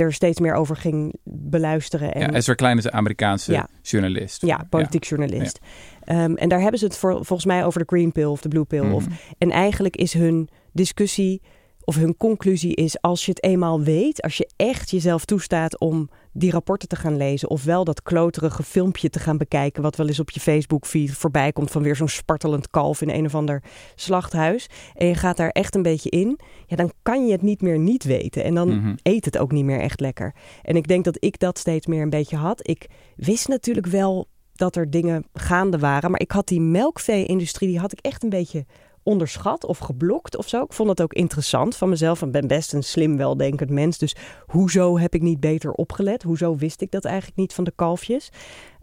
er 0.00 0.12
steeds 0.12 0.40
meer 0.40 0.54
over 0.54 0.76
ging 0.76 1.14
beluisteren. 1.24 2.12
En, 2.14 2.20
Ja, 2.20 2.32
Ezra 2.32 2.54
Klein 2.54 2.78
is 2.78 2.84
een 2.84 2.92
Amerikaanse 2.92 3.52
Ja. 3.52 3.68
journalist. 3.82 4.46
ja, 4.46 4.66
politiek 4.70 5.04
journalist. 5.04 5.58
Ehm, 6.04 6.34
en 6.34 6.48
daar 6.48 6.60
hebben 6.60 6.78
ze 6.78 6.84
het 6.84 6.96
voor, 6.96 7.12
volgens 7.12 7.44
mij 7.44 7.64
over 7.64 7.80
de 7.80 7.86
green 7.86 8.12
pill 8.12 8.24
of 8.24 8.40
de 8.40 8.48
blue 8.48 8.64
pill. 8.64 8.82
Mhm. 8.84 8.92
Of, 8.94 9.06
en 9.38 9.50
eigenlijk 9.50 9.96
is 9.96 10.12
hun 10.12 10.48
discussie 10.72 11.42
of 11.84 11.96
hun 11.96 12.16
conclusie 12.16 12.74
is... 12.74 13.00
als 13.00 13.24
je 13.24 13.30
het 13.30 13.42
eenmaal 13.42 13.80
weet, 13.80 14.22
als 14.22 14.36
je 14.36 14.50
echt 14.56 14.90
jezelf 14.90 15.24
toestaat 15.24 15.78
om 15.78 16.08
die 16.32 16.50
rapporten 16.50 16.88
te 16.88 16.96
gaan 16.96 17.16
lezen... 17.16 17.50
of 17.50 17.64
wel 17.64 17.84
dat 17.84 18.02
kloterige 18.02 18.62
filmpje 18.62 19.10
te 19.10 19.18
gaan 19.18 19.36
bekijken... 19.36 19.82
wat 19.82 19.96
wel 19.96 20.06
eens 20.06 20.20
op 20.20 20.30
je 20.30 20.40
Facebook-feed 20.40 21.10
voorbij 21.10 21.52
komt... 21.52 21.70
van 21.70 21.82
weer 21.82 21.96
zo'n 21.96 22.08
spartelend 22.08 22.70
kalf 22.70 23.00
in 23.00 23.10
een 23.10 23.26
of 23.26 23.34
ander 23.34 23.62
slachthuis... 23.94 24.66
en 24.94 25.06
je 25.06 25.14
gaat 25.14 25.36
daar 25.36 25.50
echt 25.50 25.74
een 25.74 25.82
beetje 25.82 26.10
in... 26.10 26.38
ja, 26.66 26.76
dan 26.76 26.92
kan 27.02 27.26
je 27.26 27.32
het 27.32 27.42
niet 27.42 27.62
meer 27.62 27.78
niet 27.78 28.04
weten. 28.04 28.44
En 28.44 28.54
dan 28.54 28.68
Mhm. 28.68 28.94
eet 29.02 29.24
het 29.24 29.38
ook 29.38 29.52
niet 29.52 29.64
meer 29.64 29.80
echt 29.80 30.00
lekker. 30.00 30.34
En 30.62 30.76
ik 30.76 30.88
denk 30.88 31.04
dat 31.04 31.16
ik 31.24 31.38
dat 31.38 31.58
steeds 31.58 31.86
meer 31.86 32.02
een 32.02 32.10
beetje 32.10 32.36
had. 32.36 32.68
Ik 32.68 32.86
wist 33.16 33.48
natuurlijk 33.48 33.86
wel 33.86 34.28
dat 34.52 34.76
er 34.76 34.90
dingen 34.90 35.24
gaande 35.32 35.78
waren. 35.78 36.10
Maar 36.10 36.20
ik 36.20 36.30
had 36.30 36.46
die 36.48 36.60
melkvee-industrie, 36.60 37.68
die 37.68 37.78
had 37.78 37.92
ik 37.92 37.98
echt 38.00 38.22
een 38.22 38.28
beetje 38.28 38.66
onderschat 39.02 39.64
of 39.64 39.78
geblokt 39.78 40.36
of 40.36 40.48
zo. 40.48 40.62
Ik 40.62 40.72
vond 40.72 40.88
het 40.88 41.02
ook 41.02 41.12
interessant 41.12 41.76
van 41.76 41.88
mezelf. 41.88 42.22
Ik 42.22 42.32
ben 42.32 42.46
best 42.46 42.72
een 42.72 42.82
slim, 42.82 43.16
weldenkend 43.16 43.70
mens. 43.70 43.98
Dus 43.98 44.16
hoezo 44.46 44.98
heb 44.98 45.14
ik 45.14 45.22
niet 45.22 45.40
beter 45.40 45.72
opgelet? 45.72 46.22
Hoezo 46.22 46.56
wist 46.56 46.80
ik 46.80 46.90
dat 46.90 47.04
eigenlijk 47.04 47.36
niet 47.36 47.54
van 47.54 47.64
de 47.64 47.72
kalfjes? 47.76 48.30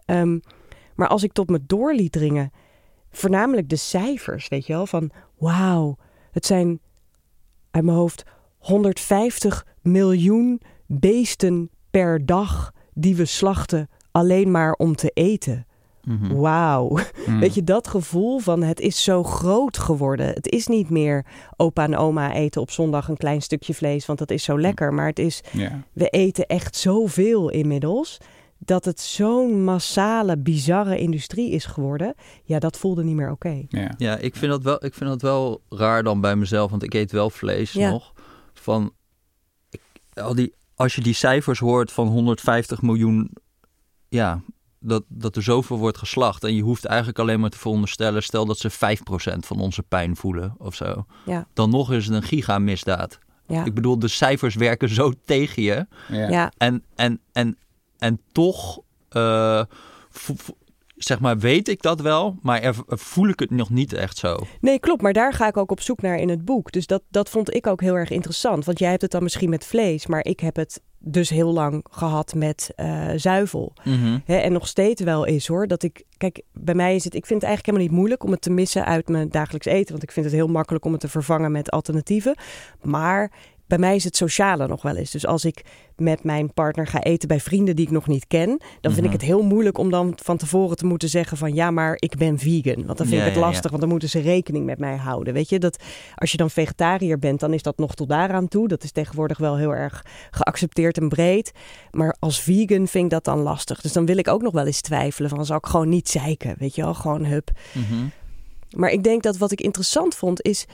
Ehm, 0.04 0.38
maar 0.94 1.08
als 1.08 1.22
ik 1.22 1.32
tot 1.32 1.48
me 1.50 1.60
door 1.66 1.94
liet 1.94 2.12
dringen, 2.12 2.52
voornamelijk 3.10 3.68
de 3.68 3.76
cijfers, 3.76 4.48
weet 4.48 4.66
je 4.66 4.72
wel, 4.72 4.86
van 4.86 5.10
wauw, 5.38 5.96
het 6.30 6.46
zijn 6.46 6.80
uit 7.70 7.84
mijn 7.84 7.96
hoofd 7.96 8.24
150 8.58 9.66
miljoen 9.82 10.60
beesten 10.86 11.70
per 11.90 12.26
dag 12.26 12.72
die 12.94 13.16
we 13.16 13.24
slachten 13.24 13.88
alleen 14.10 14.50
maar 14.50 14.72
om 14.72 14.96
te 14.96 15.10
eten. 15.10 15.66
Mhm. 16.08 16.34
Wauw. 16.34 16.98
Mm. 17.26 17.40
Weet 17.40 17.54
je, 17.54 17.64
dat 17.64 17.88
gevoel 17.88 18.38
van 18.38 18.62
het 18.62 18.80
is 18.80 19.02
zo 19.02 19.22
groot 19.22 19.78
geworden. 19.78 20.26
Het 20.26 20.46
is 20.48 20.66
niet 20.66 20.90
meer 20.90 21.26
opa 21.56 21.82
en 21.84 21.96
oma 21.96 22.34
eten 22.34 22.60
op 22.60 22.70
zondag 22.70 23.08
een 23.08 23.16
klein 23.16 23.42
stukje 23.42 23.74
vlees, 23.74 24.06
want 24.06 24.18
dat 24.18 24.30
is 24.30 24.42
zo 24.44 24.60
lekker. 24.60 24.94
Maar 24.94 25.06
het 25.06 25.18
is, 25.18 25.40
Ja. 25.52 25.82
we 25.92 26.08
eten 26.08 26.46
echt 26.46 26.76
zoveel 26.76 27.48
inmiddels, 27.50 28.18
dat 28.58 28.84
het 28.84 29.00
zo'n 29.00 29.64
massale, 29.64 30.38
bizarre 30.38 30.98
industrie 30.98 31.50
is 31.50 31.64
geworden. 31.64 32.14
Ja, 32.44 32.58
dat 32.58 32.78
voelde 32.78 33.04
niet 33.04 33.14
meer 33.16 33.30
oké. 33.30 33.64
Ja. 33.68 33.94
Ja, 33.96 34.16
ik 34.16 34.36
vind, 34.36 34.50
dat 34.52 34.62
wel, 34.62 34.84
ik 34.84 34.94
vind 34.94 35.10
dat 35.10 35.22
wel 35.22 35.62
raar 35.68 36.02
dan 36.02 36.20
bij 36.20 36.36
mezelf, 36.36 36.70
want 36.70 36.82
ik 36.82 36.94
eet 36.94 37.12
wel 37.12 37.30
vlees 37.30 37.72
Ja. 37.72 37.90
nog. 37.90 38.12
Van, 38.54 38.92
ik, 39.70 39.80
al 40.14 40.34
die, 40.34 40.54
als 40.74 40.94
je 40.94 41.00
die 41.02 41.14
cijfers 41.14 41.58
hoort 41.58 41.92
van 41.92 42.06
150 42.08 42.82
miljoen, 42.82 43.30
ja, 44.08 44.40
dat, 44.80 45.04
dat 45.08 45.36
er 45.36 45.42
zoveel 45.42 45.78
wordt 45.78 45.98
geslacht. 45.98 46.44
En 46.44 46.54
je 46.54 46.62
hoeft 46.62 46.84
eigenlijk 46.84 47.18
alleen 47.18 47.40
maar 47.40 47.50
te 47.50 47.58
veronderstellen, 47.58 48.22
stel 48.22 48.46
dat 48.46 48.58
ze 48.58 48.70
5% 48.70 48.74
van 49.38 49.60
onze 49.60 49.82
pijn 49.82 50.16
voelen 50.16 50.54
of 50.58 50.74
zo. 50.74 51.06
Ja. 51.24 51.46
Dan 51.52 51.70
nog 51.70 51.92
is 51.92 52.06
het 52.06 52.14
een 52.14 52.22
gigamisdaad. 52.22 53.18
Ja. 53.46 53.64
Ik 53.64 53.74
bedoel, 53.74 53.98
de 53.98 54.08
cijfers 54.08 54.54
werken 54.54 54.88
zo 54.88 55.12
tegen 55.24 55.62
je. 55.62 55.86
Ja. 56.08 56.28
ja, 56.28 56.52
En, 56.56 56.84
en, 56.94 57.20
en, 57.32 57.56
en 57.98 58.20
toch, 58.32 58.80
eh, 59.08 59.62
zeg 60.96 61.20
maar, 61.20 61.38
weet 61.38 61.68
ik 61.68 61.82
dat 61.82 62.00
wel, 62.00 62.36
maar 62.42 62.60
er, 62.60 62.74
voel 62.86 63.28
ik 63.28 63.40
het 63.40 63.50
nog 63.50 63.70
niet 63.70 63.92
echt 63.92 64.16
zo. 64.16 64.38
Nee, 64.60 64.78
klopt. 64.78 65.02
Maar 65.02 65.12
daar 65.12 65.32
ga 65.32 65.48
ik 65.48 65.56
ook 65.56 65.70
op 65.70 65.80
zoek 65.80 66.02
naar 66.02 66.16
in 66.16 66.28
het 66.28 66.44
boek. 66.44 66.72
Dus 66.72 66.86
dat, 66.86 67.02
dat 67.10 67.28
vond 67.28 67.54
ik 67.54 67.66
ook 67.66 67.80
heel 67.80 67.94
erg 67.94 68.10
interessant. 68.10 68.64
Want 68.64 68.78
jij 68.78 68.90
hebt 68.90 69.02
het 69.02 69.10
dan 69.10 69.22
misschien 69.22 69.50
met 69.50 69.66
vlees, 69.66 70.06
maar 70.06 70.24
ik 70.24 70.40
heb 70.40 70.56
het 70.56 70.80
dus 70.98 71.30
heel 71.30 71.52
lang 71.52 71.84
gehad 71.90 72.34
met 72.34 72.72
eh, 72.76 73.08
zuivel. 73.16 73.72
Hè, 74.24 74.36
en 74.36 74.52
nog 74.52 74.66
steeds 74.66 75.02
wel 75.02 75.24
is 75.24 75.46
hoor. 75.46 75.66
Dat 75.66 75.82
ik, 75.82 76.04
kijk, 76.16 76.42
bij 76.52 76.74
mij 76.74 76.94
is 76.94 77.04
het, 77.04 77.14
ik 77.14 77.26
vind 77.26 77.40
het 77.40 77.48
eigenlijk 77.48 77.66
helemaal 77.66 77.88
niet 77.88 77.98
moeilijk 77.98 78.24
om 78.24 78.30
het 78.30 78.40
te 78.40 78.50
missen 78.50 78.84
uit 78.84 79.08
mijn 79.08 79.28
dagelijks 79.28 79.66
eten. 79.66 79.90
Want 79.90 80.02
ik 80.02 80.12
vind 80.12 80.26
het 80.26 80.34
heel 80.34 80.48
makkelijk 80.48 80.84
om 80.84 80.92
het 80.92 81.00
te 81.00 81.08
vervangen 81.08 81.52
met 81.52 81.70
alternatieven. 81.70 82.36
Maar 82.82 83.32
bij 83.68 83.78
mij 83.78 83.94
is 83.94 84.04
het 84.04 84.16
sociale 84.16 84.66
nog 84.66 84.82
wel 84.82 84.96
eens. 84.96 85.10
Dus 85.10 85.26
als 85.26 85.44
ik 85.44 85.64
met 85.96 86.24
mijn 86.24 86.52
partner 86.52 86.86
ga 86.86 87.02
eten 87.02 87.28
bij 87.28 87.40
vrienden 87.40 87.76
die 87.76 87.84
ik 87.86 87.90
nog 87.92 88.06
niet 88.06 88.26
ken, 88.26 88.48
dan 88.80 88.92
vind 88.92 88.96
Mhm. 88.96 89.04
ik 89.04 89.12
het 89.12 89.22
heel 89.22 89.42
moeilijk 89.42 89.78
om 89.78 89.90
dan 89.90 90.12
van 90.22 90.36
tevoren 90.36 90.76
te 90.76 90.86
moeten 90.86 91.08
zeggen 91.08 91.36
van 91.36 91.54
ja, 91.54 91.70
maar 91.70 91.96
ik 91.98 92.16
ben 92.16 92.38
vegan. 92.38 92.86
Want 92.86 92.98
dan 92.98 93.06
vind 93.06 93.10
Ja, 93.10 93.18
ik 93.18 93.24
het 93.24 93.34
ja. 93.34 93.40
lastig, 93.40 93.68
want 93.70 93.80
dan 93.82 93.90
moeten 93.90 94.08
ze 94.08 94.20
rekening 94.20 94.64
met 94.66 94.78
mij 94.78 94.96
houden. 94.96 95.34
Weet 95.34 95.48
je, 95.48 95.58
dat 95.58 95.82
als 96.14 96.30
je 96.30 96.36
dan 96.36 96.50
vegetariër 96.50 97.18
bent, 97.18 97.40
dan 97.40 97.52
is 97.54 97.62
dat 97.62 97.78
nog 97.78 97.94
tot 97.94 98.08
daaraan 98.08 98.48
toe. 98.48 98.68
Dat 98.68 98.82
is 98.82 98.92
tegenwoordig 98.92 99.38
wel 99.38 99.56
heel 99.56 99.74
erg 99.74 100.04
geaccepteerd 100.30 100.98
en 100.98 101.08
breed. 101.08 101.52
Maar 101.90 102.16
als 102.18 102.40
vegan 102.40 102.86
vind 102.86 103.04
ik 103.04 103.10
dat 103.10 103.24
dan 103.24 103.38
lastig. 103.38 103.80
Dus 103.80 103.92
dan 103.92 104.06
wil 104.06 104.16
ik 104.18 104.28
ook 104.28 104.42
nog 104.42 104.52
wel 104.52 104.66
eens 104.66 104.80
twijfelen 104.80 105.30
van 105.30 105.46
zal 105.46 105.56
ik 105.56 105.66
gewoon 105.66 105.88
niet 105.88 106.08
zeiken, 106.08 106.54
weet 106.58 106.74
je 106.74 106.82
wel, 106.82 106.94
gewoon 106.94 107.24
hup. 107.24 107.50
Mhm. 107.72 108.06
Maar 108.76 108.90
ik 108.90 109.02
denk 109.02 109.22
dat 109.22 109.36
wat 109.36 109.52
ik 109.52 109.60
interessant 109.60 110.14
vond 110.14 110.42
is 110.42 110.66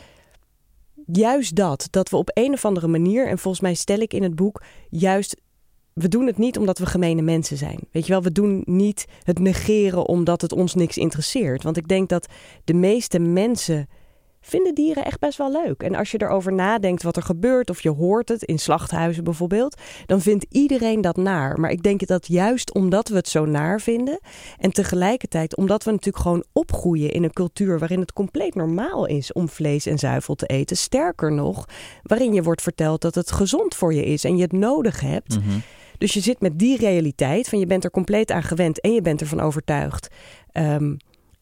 juist 1.06 1.56
dat. 1.56 1.88
Dat 1.90 2.08
we 2.10 2.16
op 2.16 2.30
een 2.34 2.52
of 2.52 2.64
andere 2.64 2.86
manier, 2.88 3.28
en 3.28 3.38
volgens 3.38 3.62
mij 3.62 3.74
stel 3.74 3.98
ik 3.98 4.14
in 4.14 4.22
het 4.22 4.34
boek, 4.34 4.62
juist. 4.90 5.36
We 5.92 6.08
doen 6.08 6.26
het 6.26 6.38
niet 6.38 6.58
omdat 6.58 6.78
we 6.78 6.86
gemene 6.86 7.22
mensen 7.22 7.56
zijn. 7.56 7.78
Weet 7.90 8.06
je 8.06 8.12
wel, 8.12 8.22
we 8.22 8.32
doen 8.32 8.62
niet 8.64 9.06
het 9.22 9.38
negeren 9.38 10.06
omdat 10.06 10.40
het 10.40 10.52
ons 10.52 10.74
niks 10.74 10.96
interesseert. 10.96 11.62
Want 11.62 11.76
ik 11.76 11.88
denk 11.88 12.08
dat 12.08 12.26
de 12.64 12.74
meeste 12.74 13.18
mensen 13.18 13.88
vinden 14.46 14.74
dieren 14.74 15.04
echt 15.04 15.18
best 15.18 15.38
wel 15.38 15.52
leuk. 15.52 15.82
En 15.82 15.94
als 15.94 16.10
je 16.10 16.22
erover 16.22 16.52
nadenkt 16.52 17.02
wat 17.02 17.16
er 17.16 17.22
gebeurt, 17.22 17.70
of 17.70 17.82
je 17.82 17.90
hoort 17.90 18.28
het 18.28 18.42
in 18.42 18.58
slachthuizen 18.58 19.24
bijvoorbeeld, 19.24 19.80
dan 20.06 20.20
vindt 20.20 20.46
iedereen 20.48 21.00
dat 21.00 21.16
naar. 21.16 21.60
Maar 21.60 21.70
ik 21.70 21.82
denk 21.82 22.06
dat 22.06 22.26
juist 22.26 22.74
omdat 22.74 23.08
we 23.08 23.16
het 23.16 23.28
zo 23.28 23.44
naar 23.44 23.80
vinden, 23.80 24.20
en 24.58 24.70
tegelijkertijd 24.70 25.56
omdat 25.56 25.84
we 25.84 25.90
natuurlijk 25.90 26.24
gewoon 26.24 26.44
opgroeien 26.52 27.10
in 27.10 27.24
een 27.24 27.32
cultuur 27.32 27.78
waarin 27.78 28.00
het 28.00 28.12
compleet 28.12 28.54
normaal 28.54 29.06
is 29.06 29.32
om 29.32 29.48
vlees 29.48 29.86
en 29.86 29.98
zuivel 29.98 30.34
te 30.34 30.46
eten. 30.46 30.76
Sterker 30.76 31.32
nog, 31.32 31.64
waarin 32.02 32.32
je 32.32 32.42
wordt 32.42 32.62
verteld 32.62 33.00
dat 33.00 33.14
het 33.14 33.32
gezond 33.32 33.74
voor 33.74 33.94
je 33.94 34.04
is 34.04 34.24
en 34.24 34.36
je 34.36 34.42
het 34.42 34.52
nodig 34.52 35.00
hebt. 35.00 35.38
Mhm. 35.38 35.58
Dus 35.98 36.12
je 36.14 36.20
zit 36.20 36.40
met 36.40 36.58
die 36.58 36.76
realiteit 36.76 37.48
van 37.48 37.58
je 37.58 37.66
bent 37.66 37.84
er 37.84 37.90
compleet 37.90 38.30
aan 38.30 38.42
gewend 38.42 38.80
en 38.80 38.92
je 38.92 39.02
bent 39.02 39.20
ervan 39.20 39.40
overtuigd. 39.40 40.08
ehm, 40.52 40.94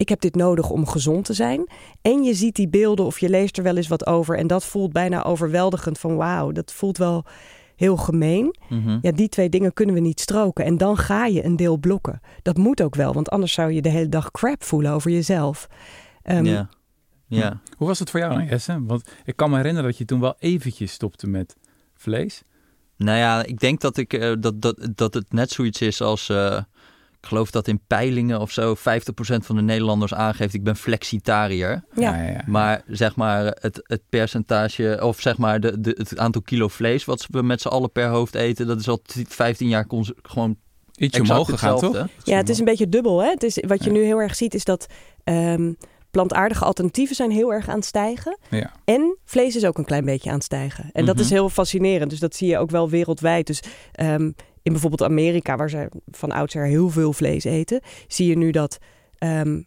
ik 0.02 0.08
heb 0.08 0.20
dit 0.20 0.34
nodig 0.34 0.70
om 0.70 0.86
gezond 0.86 1.24
te 1.24 1.32
zijn. 1.32 1.68
En 2.00 2.22
je 2.22 2.34
ziet 2.34 2.56
die 2.56 2.68
beelden 2.68 3.04
of 3.04 3.18
je 3.18 3.28
leest 3.28 3.56
er 3.56 3.62
wel 3.62 3.76
eens 3.76 3.88
wat 3.88 4.06
over. 4.06 4.38
En 4.38 4.46
dat 4.46 4.64
voelt 4.64 4.92
bijna 4.92 5.24
overweldigend 5.24 5.98
van 5.98 6.16
wauw, 6.16 6.52
dat 6.52 6.72
voelt 6.72 6.98
wel 6.98 7.24
heel 7.76 7.96
gemeen. 7.96 8.56
Mhm. 8.68 8.98
Ja, 9.02 9.12
die 9.12 9.28
twee 9.28 9.48
dingen 9.48 9.72
kunnen 9.72 9.94
we 9.94 10.00
niet 10.00 10.20
stroken. 10.20 10.64
En 10.64 10.76
dan 10.76 10.96
ga 10.96 11.26
je 11.26 11.44
een 11.44 11.56
deel 11.56 11.76
blokken. 11.76 12.20
Dat 12.42 12.56
moet 12.56 12.82
ook 12.82 12.94
wel, 12.94 13.12
want 13.12 13.30
anders 13.30 13.52
zou 13.52 13.72
je 13.72 13.82
de 13.82 13.88
hele 13.88 14.08
dag 14.08 14.30
crap 14.30 14.64
voelen 14.64 14.92
over 14.92 15.10
jezelf. 15.10 15.68
Ehm, 16.22 16.44
ja. 16.44 16.68
ja. 17.26 17.60
Hoe 17.76 17.88
was 17.88 17.98
het 17.98 18.10
voor 18.10 18.20
jou 18.20 18.44
Jesse? 18.44 18.84
Want 18.84 19.10
ik 19.24 19.36
kan 19.36 19.50
me 19.50 19.56
herinneren 19.56 19.88
dat 19.88 19.98
je 19.98 20.04
toen 20.04 20.20
wel 20.20 20.34
eventjes 20.38 20.92
stopte 20.92 21.26
met 21.26 21.56
vlees. 21.94 22.42
Nou 22.96 23.18
ja, 23.18 23.44
ik 23.44 23.58
denk 23.60 23.80
dat, 23.80 23.96
ik, 23.96 24.12
eh, 24.12 24.32
dat, 24.40 24.62
dat, 24.62 24.88
dat 24.94 25.14
het 25.14 25.32
net 25.32 25.50
zoiets 25.50 25.80
is 25.80 26.00
als... 26.00 26.28
eh, 26.28 26.62
ik 27.22 27.28
geloof 27.28 27.50
dat 27.50 27.68
in 27.68 27.80
peilingen 27.86 28.40
of 28.40 28.50
zo 28.50 28.74
50% 28.76 28.78
van 29.20 29.56
de 29.56 29.62
Nederlanders 29.62 30.14
aangeeft... 30.14 30.54
ik 30.54 30.62
ben 30.64 30.76
flexitariër. 30.76 31.84
Ja. 31.94 32.16
ja, 32.16 32.30
ja. 32.30 32.40
Maar 32.46 32.82
zeg 32.86 33.16
maar 33.16 33.44
het, 33.60 33.80
het 33.82 34.02
percentage... 34.08 34.98
of 35.02 35.20
zeg 35.20 35.38
maar 35.38 35.60
de, 35.60 35.80
de, 35.80 35.94
het 35.98 36.18
aantal 36.18 36.42
kilo 36.42 36.68
vlees... 36.68 37.04
wat 37.04 37.26
we 37.30 37.42
met 37.42 37.60
z'n 37.60 37.68
allen 37.68 37.92
per 37.92 38.08
hoofd 38.08 38.34
eten... 38.34 38.66
dat 38.66 38.80
is 38.80 38.88
al 38.88 39.02
t- 39.02 39.22
15 39.28 39.68
jaar 39.68 39.86
gewoon 40.22 40.56
Ietsje 40.94 41.20
exact 41.20 41.30
omhoog 41.30 41.48
gegaan, 41.50 41.78
toch? 41.78 41.82
hetzelfde. 41.92 42.30
Ja, 42.30 42.36
het 42.36 42.48
is 42.48 42.58
een 42.58 42.64
beetje 42.64 42.88
dubbel. 42.88 43.22
Hè? 43.22 43.28
Het 43.30 43.42
is, 43.42 43.62
wat 43.66 43.84
je 43.84 43.90
Ja. 43.90 43.96
nu 43.96 44.04
heel 44.04 44.18
erg 44.18 44.34
ziet 44.34 44.54
is 44.54 44.64
dat 44.64 44.86
ehm, 45.24 45.72
plantaardige 46.10 46.64
alternatieven 46.64 47.16
zijn 47.16 47.30
heel 47.30 47.52
erg 47.52 47.68
aan 47.68 47.76
het 47.76 47.84
stijgen. 47.84 48.38
Ja. 48.50 48.70
En 48.84 49.16
vlees 49.24 49.56
is 49.56 49.64
ook 49.64 49.78
een 49.78 49.84
klein 49.84 50.04
beetje 50.04 50.28
aan 50.30 50.34
het 50.36 50.44
stijgen. 50.44 50.90
En 50.92 51.04
dat 51.04 51.14
Mhm. 51.14 51.24
is 51.24 51.30
heel 51.30 51.48
fascinerend. 51.48 52.10
Dus 52.10 52.20
dat 52.20 52.36
zie 52.36 52.48
je 52.48 52.58
ook 52.58 52.70
wel 52.70 52.88
wereldwijd. 52.90 53.46
Dus 53.46 53.60
ehm, 53.92 54.30
in 54.62 54.72
bijvoorbeeld 54.72 55.02
Amerika, 55.10 55.56
waar 55.56 55.70
ze 55.70 55.88
van 56.10 56.32
oudsher 56.32 56.64
heel 56.66 56.88
veel 56.88 57.12
vlees 57.12 57.44
eten, 57.44 57.80
zie 58.06 58.28
je 58.28 58.36
nu 58.36 58.50
dat 58.50 58.78
ehm, 59.18 59.60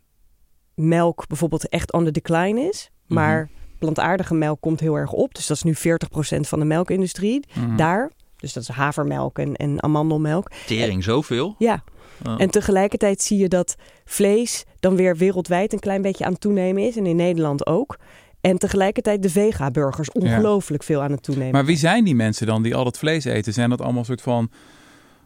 melk 0.73 1.27
bijvoorbeeld 1.27 1.69
echt 1.69 1.93
on 1.93 2.03
the 2.05 2.11
decline 2.11 2.61
is. 2.69 2.89
Maar 3.07 3.49
plantaardige 3.79 4.33
melk 4.33 4.61
komt 4.61 4.79
heel 4.79 4.95
erg 4.95 5.11
op. 5.11 5.33
Dus 5.35 5.47
dat 5.47 5.57
is 5.57 5.63
nu 5.63 5.73
40% 5.75 6.47
van 6.47 6.59
de 6.59 6.65
melkindustrie 6.65 7.45
Mhm. 7.55 7.75
daar. 7.75 8.11
Dus 8.37 8.53
dat 8.53 8.63
is 8.63 8.69
havermelk 8.69 9.39
en, 9.39 9.55
en 9.55 9.83
amandelmelk. 9.83 10.51
Tering, 10.65 11.03
zoveel. 11.03 11.55
Ja, 11.57 11.83
Oh. 12.27 12.35
en 12.37 12.49
tegelijkertijd 12.49 13.21
zie 13.21 13.37
je 13.37 13.47
dat 13.47 13.75
vlees 14.05 14.63
dan 14.79 14.95
weer 14.95 15.17
wereldwijd 15.17 15.73
een 15.73 15.79
klein 15.79 16.01
beetje 16.01 16.25
aan 16.25 16.31
het 16.31 16.41
toenemen 16.41 16.83
is. 16.83 16.97
En 16.97 17.05
in 17.05 17.15
Nederland 17.15 17.65
ook. 17.65 17.97
En 18.41 18.57
tegelijkertijd 18.57 19.21
de 19.21 19.29
vega-burgers 19.29 20.11
ongelooflijk 20.11 20.83
veel 20.83 21.01
aan 21.01 21.11
het 21.11 21.23
toenemen. 21.23 21.51
Maar 21.51 21.65
wie 21.65 21.77
zijn 21.77 22.03
die 22.03 22.15
mensen 22.15 22.47
dan 22.47 22.63
die 22.63 22.75
al 22.75 22.83
dat 22.83 22.97
vlees 22.97 23.25
eten? 23.25 23.53
Zijn 23.53 23.69
dat 23.69 23.81
allemaal 23.81 24.03
soort 24.03 24.21
van 24.21 24.49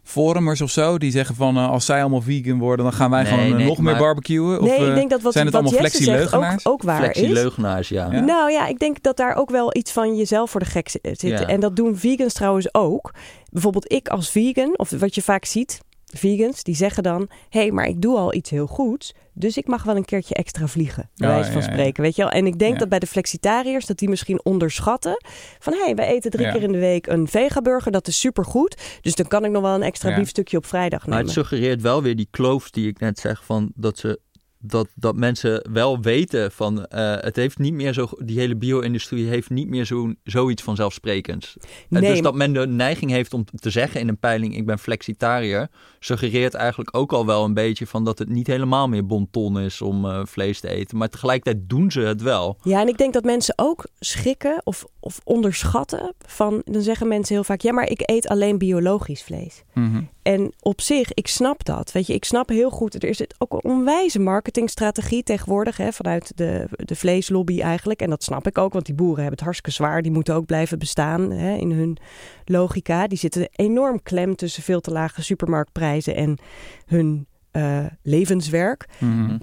forumers 0.10 0.62
of 0.62 0.70
zo? 0.72 0.98
Die 0.98 1.12
zeggen 1.12 1.36
van 1.36 1.58
eh, 1.58 1.70
als 1.70 1.86
zij 1.86 2.02
allemaal 2.02 2.22
vegan 2.22 2.60
worden, 2.60 2.86
dan 2.86 2.94
gaan 2.94 3.10
wij 3.10 3.22
Nee, 3.24 3.32
gewoon 3.32 3.46
eh, 3.50 3.56
nee, 3.56 3.66
nog 3.68 3.78
meer 3.78 3.92
maar- 3.92 4.02
barbecuen? 4.02 4.60
Of, 4.62 4.68
nee, 4.68 4.78
eh, 4.78 4.88
ik 4.88 4.96
denk 4.96 5.10
dat 5.10 5.22
wat, 5.22 5.34
zijn 5.34 5.46
het 5.46 5.54
wat 5.54 5.64
allemaal 5.64 5.82
Jesse 5.82 6.04
zegt 6.04 6.10
ook, 6.10 6.18
flexie-leugenaars? 6.20 6.66
ook 6.66 6.84
waar 6.84 7.00
is. 7.02 7.04
Flexie-leugenaars, 7.06 7.90
ja. 7.90 8.12
Ja. 8.12 8.20
Nou 8.20 8.52
ja, 8.52 8.68
ik 8.68 8.80
denk 8.80 9.04
dat 9.04 9.18
daar 9.18 9.36
ook 9.36 9.50
wel 9.50 9.76
iets 9.76 9.92
van 9.92 10.16
jezelf 10.16 10.50
voor 10.52 10.60
de 10.60 10.66
gek 10.66 10.90
zit. 10.90 11.02
zit. 11.20 11.22
Ja. 11.22 11.48
En 11.48 11.60
dat 11.60 11.76
doen 11.76 11.98
vegans 11.98 12.34
trouwens 12.34 12.74
ook. 12.74 13.14
Bijvoorbeeld 13.52 13.92
ik 13.92 14.08
als 14.08 14.30
vegan, 14.30 14.78
of 14.78 14.90
wat 14.90 15.16
je 15.16 15.22
vaak 15.22 15.46
ziet, 15.46 15.80
vegans, 16.18 16.64
die 16.64 16.76
zeggen 16.76 17.04
dan... 17.04 17.30
hé, 17.50 17.60
hey, 17.60 17.72
maar 17.72 17.88
ik 17.88 18.02
doe 18.02 18.18
al 18.18 18.34
iets 18.34 18.50
heel 18.50 18.68
goeds, 18.68 19.14
dus 19.34 19.58
ik 19.58 19.68
mag 19.68 19.84
wel 19.84 19.96
een 19.96 20.06
keertje 20.06 20.34
extra 20.36 20.68
vliegen. 20.68 21.10
Bij 21.16 21.28
wijze 21.28 21.52
van 21.52 21.62
ja, 21.62 21.68
ja. 21.68 21.74
spreken, 21.74 22.04
weet 22.04 22.16
je 22.16 22.22
wel. 22.22 22.32
En 22.32 22.46
ik 22.46 22.60
denk 22.60 22.74
Ja. 22.74 22.80
dat 22.80 22.90
bij 22.90 23.00
de 23.00 23.08
flexitariërs 23.08 23.86
dat 23.86 23.98
die 23.98 24.10
misschien 24.10 24.46
onderschatten... 24.46 25.24
van 25.60 25.74
hé, 25.74 25.84
hey, 25.84 25.96
wij 25.96 26.08
eten 26.08 26.32
drie 26.32 26.46
Ja. 26.46 26.52
keer 26.52 26.64
in 26.64 26.72
de 26.72 26.78
week 26.80 27.08
een 27.08 27.28
vegaburger, 27.28 27.92
dat 27.92 28.08
is 28.08 28.20
supergoed. 28.20 28.78
Dus 29.02 29.16
dan 29.16 29.28
kan 29.28 29.46
ik 29.46 29.52
nog 29.52 29.62
wel 29.62 29.76
een 29.76 29.84
extra 29.84 30.10
Ja. 30.10 30.16
biefstukje 30.16 30.58
op 30.58 30.66
vrijdag 30.66 31.00
Maar 31.00 31.10
nemen. 31.10 31.24
het 31.26 31.34
suggereert 31.34 31.82
wel 31.82 32.02
weer 32.04 32.16
die 32.16 32.28
kloof 32.32 32.70
die 32.70 32.88
ik 32.88 33.00
net 33.00 33.20
zeg 33.20 33.46
van 33.46 33.72
dat 33.76 33.98
ze 33.98 34.20
dat, 34.62 34.88
dat 34.96 35.16
mensen 35.16 35.70
wel 35.72 36.00
weten 36.00 36.52
van 36.52 36.86
eh, 36.86 37.16
het 37.20 37.36
heeft 37.36 37.58
niet 37.58 37.74
meer 37.74 37.94
zo 37.94 38.10
die 38.18 38.40
hele 38.40 38.56
bio-industrie 38.56 39.28
heeft 39.28 39.50
niet 39.50 39.68
meer 39.68 39.86
zo, 39.86 40.14
zoiets 40.24 40.64
vanzelfsprekends. 40.64 41.58
En 41.60 42.02
Nee, 42.02 42.12
dus 42.12 42.22
dat 42.22 42.36
men 42.36 42.54
de 42.54 42.68
neiging 42.68 43.12
heeft 43.12 43.34
om 43.34 43.46
te 43.56 43.70
zeggen 43.70 44.00
in 44.00 44.08
een 44.08 44.18
peiling 44.18 44.56
ik 44.56 44.66
ben 44.66 44.80
flexitariër 44.80 45.70
suggereert 46.00 46.54
eigenlijk 46.54 46.98
ook 46.98 47.14
al 47.14 47.26
wel 47.26 47.44
een 47.44 47.54
beetje 47.54 47.88
van 47.88 48.06
dat 48.06 48.20
het 48.20 48.30
niet 48.30 48.48
helemaal 48.48 48.88
meer 48.88 49.06
bonton 49.06 49.60
is 49.60 49.82
om 49.82 50.06
eh, 50.06 50.22
vlees 50.26 50.60
te 50.60 50.70
eten, 50.70 50.98
maar 50.98 51.10
tegelijkertijd 51.10 51.70
doen 51.70 51.92
ze 51.92 52.00
het 52.00 52.22
wel. 52.22 52.58
Ja, 52.64 52.82
en 52.82 52.88
ik 52.88 52.98
denk 52.98 53.14
dat 53.14 53.24
mensen 53.24 53.54
ook 53.58 53.88
schrikken 54.00 54.62
of, 54.64 54.86
of 55.00 55.20
onderschatten 55.24 56.14
van... 56.26 56.62
dan 56.66 56.82
zeggen 56.82 57.08
mensen 57.08 57.36
heel 57.36 57.44
vaak, 57.44 57.62
ja, 57.62 57.74
maar 57.74 57.90
ik 57.90 58.02
eet 58.06 58.28
alleen 58.28 58.58
biologisch 58.58 59.24
vlees. 59.24 59.64
Mhm. 59.74 60.02
En 60.30 60.54
op 60.60 60.82
zich, 60.82 61.14
ik 61.14 61.28
snap 61.28 61.66
dat. 61.66 61.92
Weet 61.92 62.08
je, 62.08 62.14
ik 62.14 62.26
snap 62.26 62.50
heel 62.50 62.70
goed. 62.70 63.04
Er 63.04 63.10
is 63.10 63.22
ook 63.38 63.54
een 63.54 63.72
onwijze 63.72 64.20
marketingstrategie 64.20 65.24
tegenwoordig 65.24 65.78
hè, 65.78 65.92
vanuit 65.92 66.32
de, 66.38 66.68
de 66.70 66.96
vleeslobby 66.96 67.62
eigenlijk. 67.62 68.02
En 68.02 68.10
dat 68.10 68.24
snap 68.24 68.48
ik 68.48 68.58
ook, 68.58 68.74
want 68.74 68.86
die 68.86 68.96
boeren 68.96 69.16
hebben 69.16 69.34
het 69.34 69.44
hartstikke 69.44 69.72
zwaar. 69.72 70.02
Die 70.02 70.12
moeten 70.12 70.36
ook 70.36 70.46
blijven 70.46 70.80
bestaan 70.80 71.32
hè, 71.32 71.56
in 71.56 71.72
hun 71.72 71.98
logica. 72.46 73.08
Die 73.08 73.18
zitten 73.18 73.50
enorm 73.52 74.02
klem 74.04 74.36
tussen 74.36 74.64
veel 74.64 74.82
te 74.82 74.92
lage 74.92 75.24
supermarktprijzen 75.24 76.16
en 76.16 76.38
hun 76.86 77.28
uh, 77.52 77.86
levenswerk. 78.04 78.88
Mhm. 79.00 79.38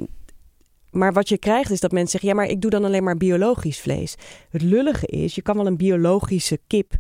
Maar 0.91 1.13
wat 1.13 1.29
je 1.29 1.39
krijgt 1.39 1.71
is 1.71 1.81
dat 1.81 1.93
mensen 1.93 2.11
zeggen: 2.11 2.29
ja, 2.29 2.35
maar 2.35 2.47
ik 2.47 2.61
doe 2.61 2.71
dan 2.71 2.85
alleen 2.85 3.05
maar 3.05 3.17
biologisch 3.17 3.81
vlees. 3.81 4.15
Het 4.51 4.63
lullige 4.63 5.07
is, 5.07 5.35
je 5.35 5.43
kan 5.43 5.57
wel 5.57 5.67
een 5.67 5.77
biologische 5.77 6.61
kip 6.67 6.93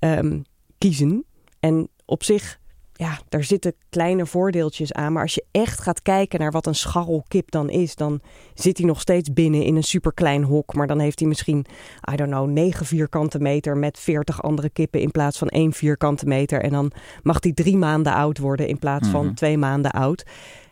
um, 0.00 0.44
kiezen. 0.78 1.24
En 1.60 1.88
op 2.04 2.24
zich, 2.24 2.58
ja, 2.98 3.18
daar 3.28 3.44
zitten 3.44 3.74
kleine 3.90 4.26
voordeeltjes 4.26 4.92
aan. 4.92 5.12
Maar 5.12 5.22
als 5.22 5.34
je 5.34 5.44
echt 5.50 5.80
gaat 5.80 6.02
kijken 6.02 6.40
naar 6.40 6.50
wat 6.50 6.66
een 6.66 6.74
scharrelkip 6.74 7.50
dan 7.50 7.70
is, 7.70 7.94
dan 7.94 8.20
zit 8.54 8.78
hij 8.78 8.86
nog 8.86 9.00
steeds 9.00 9.32
binnen 9.32 9.62
in 9.64 9.76
een 9.76 9.82
superklein 9.82 10.42
hok. 10.42 10.74
Maar 10.74 10.86
dan 10.86 10.98
heeft 10.98 11.18
hij 11.18 11.28
misschien, 11.28 11.66
I 12.12 12.16
don't 12.16 12.30
know, 12.30 12.48
9 12.48 12.86
vierkante 12.86 13.38
meter 13.38 13.76
met 13.76 13.98
40 13.98 14.42
andere 14.42 14.70
kippen 14.70 15.00
in 15.00 15.10
plaats 15.10 15.38
van 15.38 15.48
één 15.48 15.72
vierkante 15.72 16.26
meter. 16.26 16.62
En 16.62 16.70
dan 16.70 16.92
mag 17.22 17.36
hij 17.40 17.52
drie 17.52 17.76
maanden 17.76 18.12
oud 18.14 18.38
worden 18.38 18.68
in 18.68 18.78
plaats 18.78 19.08
van 19.08 19.24
Mhm. 19.24 19.34
twee 19.34 19.58
maanden 19.58 19.90
oud. 19.90 20.24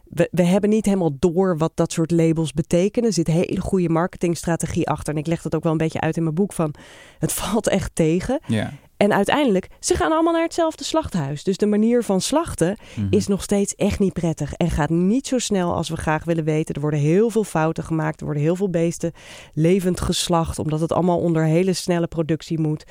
We, 0.04 0.28
we 0.30 0.42
hebben 0.42 0.70
niet 0.70 0.84
helemaal 0.84 1.16
door 1.18 1.58
wat 1.58 1.72
dat 1.74 1.92
soort 1.92 2.10
labels 2.10 2.52
betekenen. 2.52 3.08
Er 3.08 3.14
zit 3.14 3.26
hele 3.26 3.60
goede 3.60 3.88
marketingstrategie 3.88 4.88
achter. 4.88 5.14
En 5.14 5.20
ik 5.20 5.26
leg 5.26 5.42
dat 5.42 5.54
ook 5.54 5.62
wel 5.62 5.72
een 5.72 5.78
beetje 5.78 6.00
uit 6.00 6.16
in 6.16 6.22
mijn 6.22 6.34
boek 6.34 6.52
van... 6.52 6.74
het 7.18 7.32
valt 7.40 7.68
echt 7.68 7.90
tegen. 7.94 8.40
Ja. 8.46 8.72
En 8.96 9.12
uiteindelijk, 9.12 9.68
ze 9.80 9.94
gaan 9.94 10.12
allemaal 10.12 10.32
naar 10.32 10.42
hetzelfde 10.42 10.84
slachthuis. 10.84 11.44
Dus 11.44 11.56
de 11.56 11.66
manier 11.66 12.02
van 12.02 12.20
slachten 12.20 12.76
Mhm. 12.96 13.06
is 13.10 13.26
nog 13.26 13.42
steeds 13.42 13.74
echt 13.74 13.98
niet 13.98 14.12
prettig. 14.12 14.52
En 14.52 14.70
gaat 14.70 14.90
niet 14.90 15.26
zo 15.26 15.38
snel 15.38 15.74
als 15.74 15.88
we 15.88 15.96
graag 15.96 16.24
willen 16.24 16.44
weten. 16.44 16.74
Er 16.74 16.80
worden 16.80 17.00
heel 17.00 17.30
veel 17.30 17.44
fouten 17.44 17.84
gemaakt. 17.84 18.18
Er 18.18 18.24
worden 18.24 18.42
heel 18.42 18.56
veel 18.56 18.70
beesten 18.70 19.12
levend 19.54 20.00
geslacht. 20.00 20.58
Omdat 20.58 20.80
het 20.80 20.92
allemaal 20.92 21.18
onder 21.18 21.44
hele 21.44 21.72
snelle 21.72 22.06
productie 22.06 22.58
moet. 22.58 22.84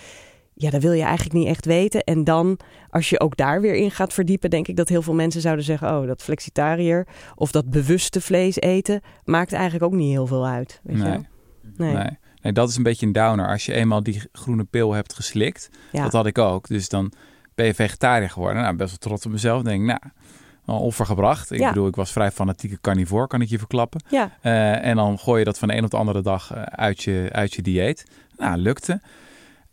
Ja, 0.53 0.69
dat 0.69 0.81
wil 0.81 0.91
je 0.91 1.03
eigenlijk 1.03 1.33
niet 1.35 1.47
echt 1.47 1.65
weten. 1.65 2.03
En 2.03 2.23
dan, 2.23 2.57
als 2.89 3.09
je 3.09 3.19
ook 3.19 3.37
daar 3.37 3.61
weer 3.61 3.73
in 3.75 3.91
gaat 3.91 4.13
verdiepen, 4.13 4.49
denk 4.49 4.67
ik 4.67 4.75
dat 4.75 4.89
heel 4.89 5.01
veel 5.01 5.13
mensen 5.13 5.41
zouden 5.41 5.65
zeggen: 5.65 5.97
Oh, 5.97 6.07
dat 6.07 6.21
flexitariër 6.23 7.07
of 7.35 7.51
dat 7.51 7.69
bewuste 7.69 8.21
vlees 8.21 8.59
eten 8.59 9.01
maakt 9.23 9.53
eigenlijk 9.53 9.83
ook 9.83 9.93
niet 9.99 10.11
heel 10.11 10.27
veel 10.27 10.45
uit. 10.47 10.79
Weet 10.83 10.97
je 10.97 11.03
Nee. 11.03 11.11
wel? 11.11 11.23
Nee. 11.77 11.93
Nee. 11.95 12.17
Nee, 12.45 12.53
dat 12.53 12.69
is 12.69 12.75
een 12.75 12.83
beetje 12.83 13.05
een 13.05 13.11
downer. 13.11 13.47
Als 13.47 13.65
je 13.65 13.73
eenmaal 13.73 14.03
die 14.03 14.21
groene 14.31 14.63
pil 14.63 14.93
hebt 14.93 15.13
geslikt, 15.13 15.69
Ja. 15.91 16.03
dat 16.03 16.11
had 16.11 16.25
ik 16.25 16.37
ook. 16.37 16.67
Dus 16.67 16.89
dan 16.89 17.11
ben 17.55 17.65
je 17.65 17.73
vegetariër 17.73 18.29
geworden. 18.29 18.61
Nou, 18.61 18.75
best 18.75 18.89
wel 18.89 18.99
trots 18.99 19.25
op 19.25 19.31
mezelf. 19.31 19.61
Denk 19.61 19.81
ik, 19.81 19.87
nou, 19.87 19.99
wel 20.65 20.79
offer 20.79 21.05
gebracht. 21.05 21.51
Ik 21.51 21.59
Ja. 21.59 21.67
bedoel, 21.69 21.87
ik 21.87 21.95
was 21.95 22.11
vrij 22.11 22.31
fanatieke 22.31 22.77
carnivore, 22.81 23.27
kan 23.27 23.41
ik 23.41 23.49
je 23.49 23.57
verklappen. 23.57 24.03
ja, 24.09 24.31
Eh, 24.41 24.85
en 24.85 24.95
dan 24.95 25.19
gooi 25.19 25.39
je 25.39 25.45
dat 25.45 25.59
van 25.59 25.67
de 25.67 25.75
een 25.75 25.83
op 25.83 25.91
de 25.91 25.97
andere 25.97 26.21
dag 26.21 26.53
eh, 26.53 26.61
uit, 26.61 27.03
je, 27.03 27.29
uit 27.31 27.53
je 27.53 27.61
dieet. 27.61 28.05
Nou, 28.37 28.57
lukte. 28.57 29.01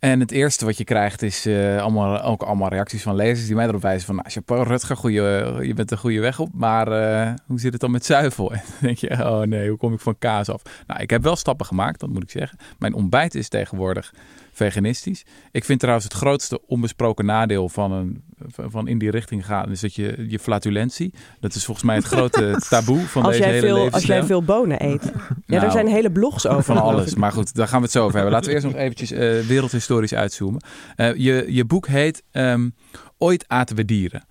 En 0.03 0.19
het 0.19 0.31
eerste 0.31 0.65
wat 0.65 0.77
je 0.77 0.83
krijgt 0.83 1.21
is 1.21 1.45
eh, 1.45 1.81
allemaal, 1.81 2.21
ook 2.21 2.43
allemaal 2.43 2.69
reacties 2.69 3.01
van 3.01 3.15
lezers 3.15 3.47
die 3.47 3.55
mij 3.55 3.67
erop 3.67 3.81
wijzen 3.81 4.05
van... 4.05 4.15
Nou, 4.15 4.29
chapeau 4.29 4.63
Rutger, 4.67 4.97
goeie, 4.97 5.21
je 5.67 5.73
bent 5.73 5.91
een 5.91 5.97
goede 5.97 6.19
weg 6.19 6.39
op, 6.39 6.49
maar 6.53 6.87
eh, 6.87 7.33
hoe 7.47 7.59
zit 7.59 7.71
het 7.71 7.81
dan 7.81 7.91
met 7.91 8.05
zuivel? 8.05 8.51
En 8.53 8.61
dan 8.65 8.77
denk 8.81 8.97
je, 8.97 9.09
oh 9.09 9.41
nee, 9.41 9.69
hoe 9.69 9.77
kom 9.77 9.93
ik 9.93 9.99
van 9.99 10.17
kaas 10.19 10.49
af? 10.49 10.61
Nou, 10.87 11.01
ik 11.01 11.09
heb 11.09 11.23
wel 11.23 11.35
stappen 11.35 11.65
gemaakt, 11.65 11.99
dat 11.99 12.09
moet 12.09 12.23
ik 12.23 12.29
zeggen. 12.29 12.57
Mijn 12.79 12.93
ontbijt 12.93 13.35
is 13.35 13.49
tegenwoordig 13.49 14.13
veganistisch. 14.53 15.25
Ik 15.51 15.63
vind 15.63 15.79
trouwens 15.79 16.05
het 16.05 16.17
grootste 16.17 16.61
onbesproken 16.65 17.25
nadeel 17.25 17.69
van, 17.69 17.91
een, 17.91 18.23
van 18.47 18.87
in 18.87 18.97
die 18.97 19.11
richting 19.11 19.45
gaan... 19.45 19.71
is 19.71 19.79
dat 19.79 19.95
je, 19.95 20.25
je 20.27 20.39
flatulentie, 20.39 21.13
dat 21.39 21.55
is 21.55 21.65
volgens 21.65 21.85
mij 21.85 21.95
het 21.95 22.05
grote 22.05 22.61
taboe 22.69 22.99
van 22.99 23.23
als, 23.23 23.31
deze 23.31 23.43
jij 23.43 23.53
hele 23.53 23.67
veel, 23.67 23.89
als 23.89 24.05
jij 24.05 24.23
veel 24.23 24.43
bonen 24.43 24.85
eet. 24.85 25.03
Ja, 25.03 25.21
Nou, 25.45 25.65
er 25.65 25.71
zijn 25.71 25.87
hele 25.87 26.11
blogs 26.11 26.47
over. 26.47 26.63
van 26.63 26.77
alles. 26.77 27.15
Maar 27.15 27.31
goed, 27.31 27.55
daar 27.55 27.67
gaan 27.67 27.77
we 27.77 27.83
het 27.83 27.93
zo 27.93 28.03
over 28.03 28.13
hebben. 28.13 28.31
Laten 28.31 28.47
we 28.47 28.55
eerst 28.55 28.67
nog 28.67 28.75
eventjes 28.75 29.11
eh, 29.11 29.39
wereldhistorisch 29.39 30.13
uitzoomen. 30.13 30.61
Eh, 30.95 31.15
je, 31.15 31.45
je 31.47 31.65
boek 31.65 31.87
heet 31.87 32.23
ehm, 32.31 32.69
Ooit 33.17 33.47
aten 33.47 33.75
we 33.75 33.85
dieren. 33.85 34.25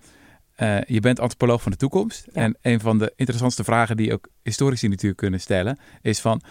Eh, 0.55 0.81
je 0.85 0.99
bent 0.99 1.19
antropoloog 1.19 1.61
van 1.61 1.71
de 1.71 1.77
toekomst. 1.77 2.27
Ja. 2.33 2.41
En 2.41 2.57
een 2.61 2.79
van 2.79 2.97
de 2.97 3.13
interessantste 3.15 3.63
vragen 3.63 3.97
die 3.97 4.13
ook 4.13 4.27
historici 4.43 4.87
natuurlijk 4.87 5.17
kunnen 5.17 5.39
stellen... 5.39 5.79
is 6.01 6.19
van, 6.19 6.41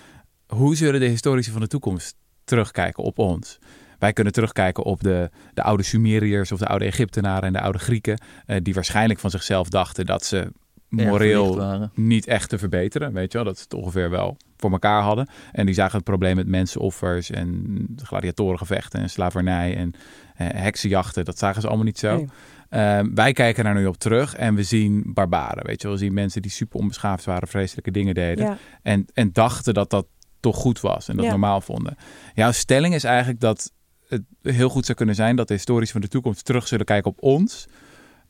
hoe 0.46 0.76
zullen 0.76 1.00
de 1.00 1.06
historici 1.06 1.50
van 1.50 1.60
de 1.60 1.66
toekomst 1.66 2.16
terugkijken 2.44 3.04
op 3.04 3.18
ons? 3.18 3.58
Wij 3.98 4.12
kunnen 4.12 4.32
terugkijken 4.32 4.84
op 4.84 5.02
de, 5.02 5.30
de 5.54 5.62
oude 5.62 5.82
Sumeriërs 5.82 6.52
of 6.52 6.58
de 6.58 6.66
oude 6.66 6.84
Egyptenaren 6.84 7.42
en 7.42 7.52
de 7.52 7.60
oude 7.60 7.78
Grieken... 7.78 8.20
eh, 8.46 8.56
die 8.62 8.74
waarschijnlijk 8.74 9.20
van 9.20 9.30
zichzelf 9.30 9.68
dachten 9.68 10.06
dat 10.06 10.24
ze 10.24 10.52
moreel 10.88 11.90
niet 11.94 12.26
echt 12.26 12.48
te 12.48 12.58
verbeteren. 12.58 13.12
Weet 13.12 13.32
je 13.32 13.38
wel, 13.38 13.46
dat 13.46 13.56
ze 13.56 13.62
het 13.62 13.74
ongeveer 13.74 14.10
wel 14.10 14.36
voor 14.56 14.72
elkaar 14.72 15.02
hadden. 15.02 15.28
En 15.52 15.66
die 15.66 15.74
zagen 15.74 15.96
het 15.96 16.04
probleem 16.04 16.36
met 16.36 16.46
mensenoffers 16.46 17.30
en 17.30 17.86
gladiatorengevechten 18.02 19.00
en 19.00 19.10
slavernij 19.10 19.76
en 19.76 19.92
eh, 20.36 20.46
heksenjachten. 20.50 21.24
Dat 21.24 21.38
zagen 21.38 21.60
ze 21.60 21.66
allemaal 21.66 21.86
niet 21.86 21.98
zo. 21.98 22.16
Nee. 22.16 22.28
Ehm, 22.68 23.14
wij 23.14 23.32
kijken 23.32 23.64
daar 23.64 23.74
nu 23.74 23.86
op 23.86 23.96
terug 23.96 24.34
en 24.34 24.54
we 24.54 24.62
zien 24.62 25.02
barbaren. 25.06 25.66
Weet 25.66 25.80
je 25.80 25.86
wel, 25.88 25.96
we 25.96 26.02
zien 26.02 26.14
mensen 26.14 26.42
die 26.42 26.50
super 26.50 26.80
onbeschaafd 26.80 27.24
waren, 27.24 27.48
vreselijke 27.48 27.90
dingen 27.90 28.14
deden. 28.14 28.44
Ja. 28.44 28.58
En, 28.82 29.06
en 29.12 29.32
dachten 29.32 29.74
dat 29.74 29.90
dat 29.90 30.06
toch 30.42 30.56
goed 30.56 30.80
was 30.80 31.08
en 31.08 31.16
dat 31.16 31.24
Ja. 31.24 31.30
normaal 31.30 31.60
vonden. 31.60 31.96
Jouw 32.34 32.52
stelling 32.52 32.94
is 32.94 33.04
eigenlijk 33.04 33.40
dat 33.40 33.72
het 34.08 34.22
heel 34.42 34.68
goed 34.68 34.84
zou 34.84 34.96
kunnen 34.96 35.14
zijn 35.14 35.36
dat 35.36 35.48
de 35.48 35.54
historici 35.54 35.92
van 35.92 36.00
de 36.00 36.08
toekomst 36.08 36.44
terug 36.44 36.68
zullen 36.68 36.86
kijken 36.86 37.10
op 37.10 37.22
ons. 37.22 37.66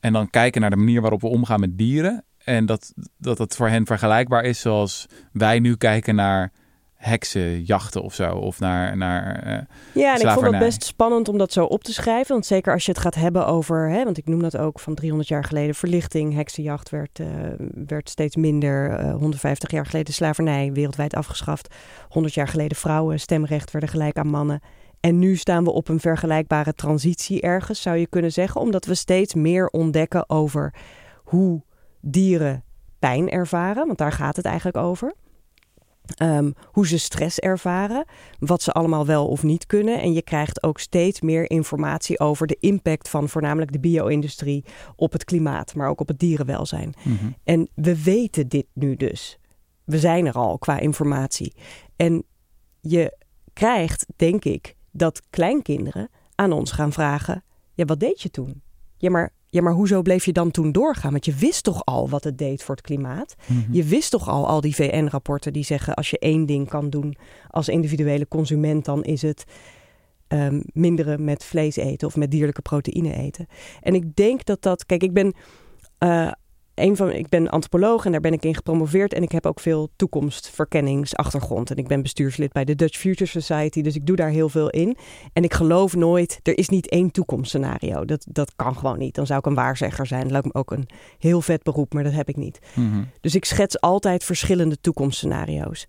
En 0.01 0.13
dan 0.13 0.31
kijken 0.31 0.61
naar 0.61 0.71
de 0.71 0.77
manier 0.77 1.01
waarop 1.01 1.21
we 1.21 1.27
omgaan 1.29 1.61
met 1.61 1.79
dieren. 1.79 2.25
En 2.39 2.67
dat 2.67 2.93
dat, 3.19 3.37
dat 3.37 3.57
voor 3.57 3.69
hen 3.69 3.87
vergelijkbaar 3.87 4.45
is 4.45 4.61
zoals 4.61 5.07
wij 5.33 5.59
nu 5.59 5.77
kijken 5.77 6.15
naar 6.15 6.53
heksenjachten 7.03 8.03
of 8.03 8.15
zo. 8.15 8.35
Of 8.35 8.61
naar, 8.61 8.97
naar 8.97 9.43
eh, 9.43 9.59
Ja, 9.93 10.15
en 10.15 10.21
ik 10.21 10.31
vond 10.31 10.47
het 10.47 10.59
best 10.59 10.85
spannend 10.85 11.29
om 11.29 11.39
dat 11.39 11.53
zo 11.53 11.65
op 11.65 11.85
te 11.85 11.93
schrijven. 11.93 12.33
Want 12.33 12.47
zeker 12.47 12.73
als 12.73 12.85
je 12.85 12.93
het 12.93 13.01
gaat 13.01 13.15
hebben 13.15 13.47
over, 13.47 13.91
hè, 13.91 14.05
want 14.05 14.19
ik 14.19 14.27
noem 14.27 14.43
dat 14.43 14.57
ook 14.57 14.81
van 14.81 14.95
300 14.95 15.29
jaar 15.29 15.45
geleden, 15.45 15.75
verlichting, 15.75 16.35
heksenjacht 16.35 16.91
werd, 16.91 17.21
eh, 17.21 17.27
werd 17.87 18.11
steeds 18.11 18.37
minder. 18.37 18.91
Eh, 18.91 19.15
150 19.15 19.71
jaar 19.71 19.87
geleden 19.87 20.15
slavernij 20.15 20.73
wereldwijd 20.73 21.15
afgeschaft. 21.15 21.75
100 22.09 22.35
jaar 22.35 22.49
geleden 22.49 22.77
vrouwen, 22.77 23.21
stemrecht 23.21 23.71
werden 23.71 23.91
gelijk 23.91 24.17
aan 24.17 24.29
mannen. 24.29 24.61
En 25.01 25.19
nu 25.19 25.37
staan 25.37 25.65
we 25.65 25.71
op 25.71 25.89
een 25.89 26.01
vergelijkbare 26.01 26.75
transitie 26.75 27.41
ergens, 27.41 27.83
zou 27.83 27.97
je 27.97 28.07
kunnen 28.07 28.33
zeggen. 28.33 28.61
Omdat 28.61 28.85
we 28.85 28.95
steeds 28.95 29.35
meer 29.35 29.67
ontdekken 29.67 30.31
over 30.31 30.75
hoe 31.25 31.63
dieren 32.01 32.65
pijn 32.99 33.31
ervaren. 33.31 33.87
Want 33.87 33.99
daar 33.99 34.13
gaat 34.13 34.37
het 34.37 34.45
eigenlijk 34.45 34.77
over. 34.77 35.15
Ehm, 36.15 36.51
hoe 36.65 36.87
ze 36.87 36.99
stress 36.99 37.39
ervaren, 37.39 38.05
wat 38.39 38.63
ze 38.63 38.73
allemaal 38.73 39.07
wel 39.07 39.27
of 39.27 39.43
niet 39.43 39.67
kunnen. 39.67 40.01
En 40.01 40.13
je 40.13 40.23
krijgt 40.23 40.63
ook 40.63 40.79
steeds 40.79 41.21
meer 41.21 41.51
informatie 41.51 42.21
over 42.21 42.47
de 42.47 42.57
impact 42.61 43.09
van 43.09 43.29
voornamelijk 43.29 43.73
de 43.73 43.81
bio-industrie 43.81 44.65
op 44.97 45.13
het 45.13 45.25
klimaat, 45.25 45.75
maar 45.75 45.89
ook 45.89 46.01
op 46.01 46.09
het 46.09 46.19
dierenwelzijn. 46.19 46.95
mhm. 47.03 47.31
En 47.45 47.69
we 47.75 48.03
weten 48.03 48.49
dit 48.49 48.67
nu 48.73 48.97
dus. 48.97 49.39
We 49.85 49.99
zijn 49.99 50.27
er 50.27 50.35
al 50.35 50.59
qua 50.59 50.79
informatie. 50.79 51.55
En 51.97 52.25
je 52.81 53.19
krijgt, 53.53 54.07
denk 54.17 54.45
ik, 54.45 54.77
dat 54.91 55.23
kleinkinderen 55.31 56.09
aan 56.35 56.53
ons 56.53 56.73
gaan 56.73 56.93
vragen: 56.93 57.45
ja, 57.75 57.85
wat 57.85 58.01
deed 58.01 58.23
je 58.23 58.31
toen? 58.31 58.63
Ja, 58.97 59.11
maar, 59.11 59.33
ja, 59.53 59.63
maar 59.63 59.73
hoezo 59.73 60.03
bleef 60.03 60.25
je 60.25 60.33
dan 60.33 60.51
toen 60.51 60.73
doorgaan? 60.73 61.11
Want 61.11 61.25
je 61.25 61.35
wist 61.35 61.65
toch 61.65 61.85
al 61.85 62.09
wat 62.09 62.25
het 62.25 62.39
deed 62.39 62.63
voor 62.63 62.75
het 62.75 62.85
klimaat? 62.85 63.35
Mhm. 63.47 63.73
Je 63.73 63.85
wist 63.85 64.11
toch 64.11 64.29
al 64.29 64.49
al 64.49 64.61
die 64.61 64.75
VN-rapporten 64.75 65.53
die 65.53 65.65
zeggen: 65.65 65.95
als 65.95 66.11
je 66.11 66.19
één 66.19 66.47
ding 66.47 66.69
kan 66.69 66.91
doen 66.91 67.17
als 67.51 67.69
individuele 67.69 68.29
consument, 68.29 68.85
dan 68.85 69.03
is 69.05 69.23
het 69.23 69.45
ehm, 70.29 70.61
minderen 70.73 71.25
met 71.25 71.45
vlees 71.45 71.77
eten 71.77 72.09
of 72.09 72.17
met 72.17 72.31
dierlijke 72.31 72.63
proteïne 72.63 73.15
eten. 73.15 73.47
En 73.81 73.95
ik 73.95 74.17
denk 74.17 74.45
dat 74.45 74.63
dat, 74.63 74.87
kijk, 74.87 75.03
ik 75.03 75.13
ben. 75.13 75.35
eh, 75.99 76.33
een 76.83 76.97
van, 76.97 77.11
ik 77.11 77.29
ben 77.29 77.49
antropoloog 77.49 78.05
en 78.05 78.13
daar 78.13 78.21
ben 78.21 78.33
ik 78.33 78.45
in 78.45 78.55
gepromoveerd. 78.55 79.15
En 79.15 79.23
ik 79.23 79.33
heb 79.33 79.47
ook 79.47 79.61
veel 79.61 79.89
toekomstverkenningsachtergrond. 79.97 81.71
En 81.71 81.77
ik 81.77 81.89
ben 81.89 82.03
bestuurslid 82.03 82.53
bij 82.53 82.65
de 82.65 82.75
Dutch 82.75 82.99
Future 82.99 83.31
Society. 83.31 83.83
Dus 83.83 83.95
ik 83.95 84.07
doe 84.07 84.17
daar 84.17 84.29
heel 84.29 84.49
veel 84.49 84.71
in. 84.71 84.97
En 85.33 85.45
ik 85.45 85.55
geloof 85.55 85.95
nooit, 85.95 86.41
er 86.43 86.59
is 86.59 86.69
niet 86.69 86.89
één 86.89 87.11
toekomstscenario. 87.11 88.05
Dat, 88.05 88.27
dat 88.29 88.53
kan 88.57 88.77
gewoon 88.77 88.99
niet. 88.99 89.15
Dan 89.15 89.27
zou 89.27 89.39
ik 89.39 89.47
een 89.47 89.55
waarzegger 89.55 90.07
zijn. 90.07 90.23
Dat 90.23 90.31
lijkt 90.31 90.47
me 90.47 90.55
ook 90.55 90.71
een 90.71 90.89
heel 91.19 91.41
vet 91.41 91.63
beroep, 91.63 91.95
maar 91.95 92.05
dat 92.05 92.13
heb 92.13 92.29
ik 92.29 92.37
niet. 92.37 92.59
Mhm. 92.75 93.03
Dus 93.21 93.35
ik 93.35 93.45
schets 93.45 93.81
altijd 93.81 94.25
verschillende 94.25 94.81
toekomstscenario's. 94.81 95.87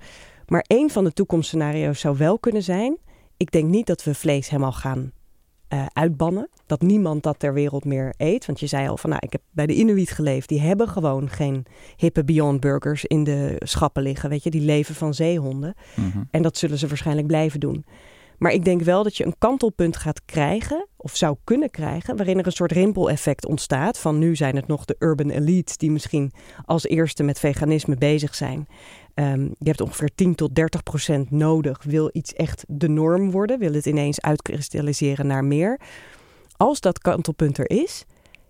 Maar 0.48 0.66
één 0.68 0.90
van 0.90 1.04
de 1.04 1.14
toekomstscenario's 1.14 2.00
zou 2.00 2.18
wel 2.18 2.40
kunnen 2.40 2.64
zijn. 2.64 2.98
Ik 3.38 3.52
denk 3.52 3.70
niet 3.70 3.86
dat 3.86 4.04
we 4.04 4.16
vlees 4.16 4.50
helemaal 4.50 4.72
gaan 4.72 5.12
eh, 5.74 5.86
uitbannen. 5.94 6.50
Dat 6.66 6.82
niemand 6.82 7.24
dat 7.24 7.40
ter 7.40 7.54
wereld 7.54 7.86
meer 7.86 8.14
eet. 8.18 8.46
Want 8.46 8.60
je 8.60 8.68
zei 8.68 8.88
al 8.88 8.98
van, 8.98 9.10
nou, 9.10 9.22
ik 9.26 9.32
heb 9.32 9.42
bij 9.52 9.66
de 9.66 9.74
Inuit 9.74 10.12
geleefd. 10.12 10.50
Die 10.50 10.62
hebben 10.62 10.88
gewoon 10.88 11.30
geen 11.30 11.66
hippe 11.96 12.24
Beyond 12.24 12.60
Burgers 12.60 13.06
in 13.06 13.24
de 13.24 13.56
schappen 13.60 14.04
liggen. 14.04 14.30
Weet 14.30 14.44
je, 14.44 14.50
die 14.50 14.62
leven 14.62 14.96
van 14.96 15.14
zeehonden. 15.14 15.74
Mhm. 15.96 16.24
En 16.32 16.42
dat 16.42 16.58
zullen 16.58 16.78
ze 16.78 16.88
waarschijnlijk 16.88 17.28
blijven 17.28 17.60
doen. 17.60 17.86
Maar 18.38 18.52
ik 18.52 18.66
denk 18.66 18.82
wel 18.82 19.04
dat 19.04 19.18
je 19.18 19.26
een 19.26 19.38
kantelpunt 19.38 19.98
gaat 19.98 20.26
krijgen, 20.26 20.88
of 20.98 21.16
zou 21.16 21.38
kunnen 21.44 21.70
krijgen, 21.70 22.16
waarin 22.16 22.40
er 22.40 22.46
een 22.46 22.52
soort 22.52 22.72
rimpeleffect 22.72 23.46
ontstaat. 23.46 24.00
Van 24.00 24.20
nu 24.20 24.36
zijn 24.36 24.56
het 24.56 24.68
nog 24.68 24.86
de 24.86 24.96
urban 25.00 25.30
elites 25.30 25.78
die 25.78 25.92
misschien 25.92 26.32
als 26.66 26.88
eerste 26.88 27.24
met 27.24 27.40
veganisme 27.40 27.96
bezig 27.96 28.36
zijn. 28.36 28.68
Ehm, 29.14 29.42
je 29.42 29.68
hebt 29.68 29.82
ongeveer 29.82 30.10
10 30.16 30.36
tot 30.36 30.56
30 30.56 30.84
procent 30.84 31.32
nodig. 31.32 31.84
Wil 31.84 32.10
iets 32.14 32.34
echt 32.34 32.64
de 32.68 32.90
norm 32.90 33.32
worden? 33.32 33.60
Wil 33.60 33.74
het 33.74 33.86
ineens 33.86 34.22
uitkristalliseren 34.22 35.28
naar 35.28 35.44
meer? 35.44 35.80
Als 36.58 36.80
dat 36.80 37.00
kantelpunt 37.00 37.58
er 37.58 37.70
is, 37.70 38.06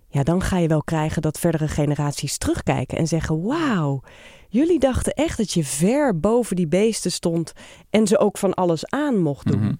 ja, 0.08 0.23
dan 0.23 0.41
ga 0.41 0.58
je 0.58 0.67
wel 0.67 0.84
krijgen 0.84 1.21
dat 1.21 1.39
verdere 1.39 1.67
generaties 1.67 2.38
terugkijken 2.38 2.97
en 2.97 3.08
zeggen: 3.08 3.43
Wauw, 3.43 4.02
jullie 4.49 4.80
dachten 4.80 5.13
echt 5.13 5.38
dat 5.38 5.52
je 5.52 5.63
ver 5.63 6.19
boven 6.19 6.56
die 6.56 6.67
beesten 6.67 7.12
stond 7.12 7.54
en 7.89 8.08
ze 8.08 8.17
ook 8.17 8.38
van 8.38 8.54
alles 8.54 8.86
aan 8.86 9.17
mocht 9.17 9.47
doen. 9.47 9.60
Mhm. 9.60 9.73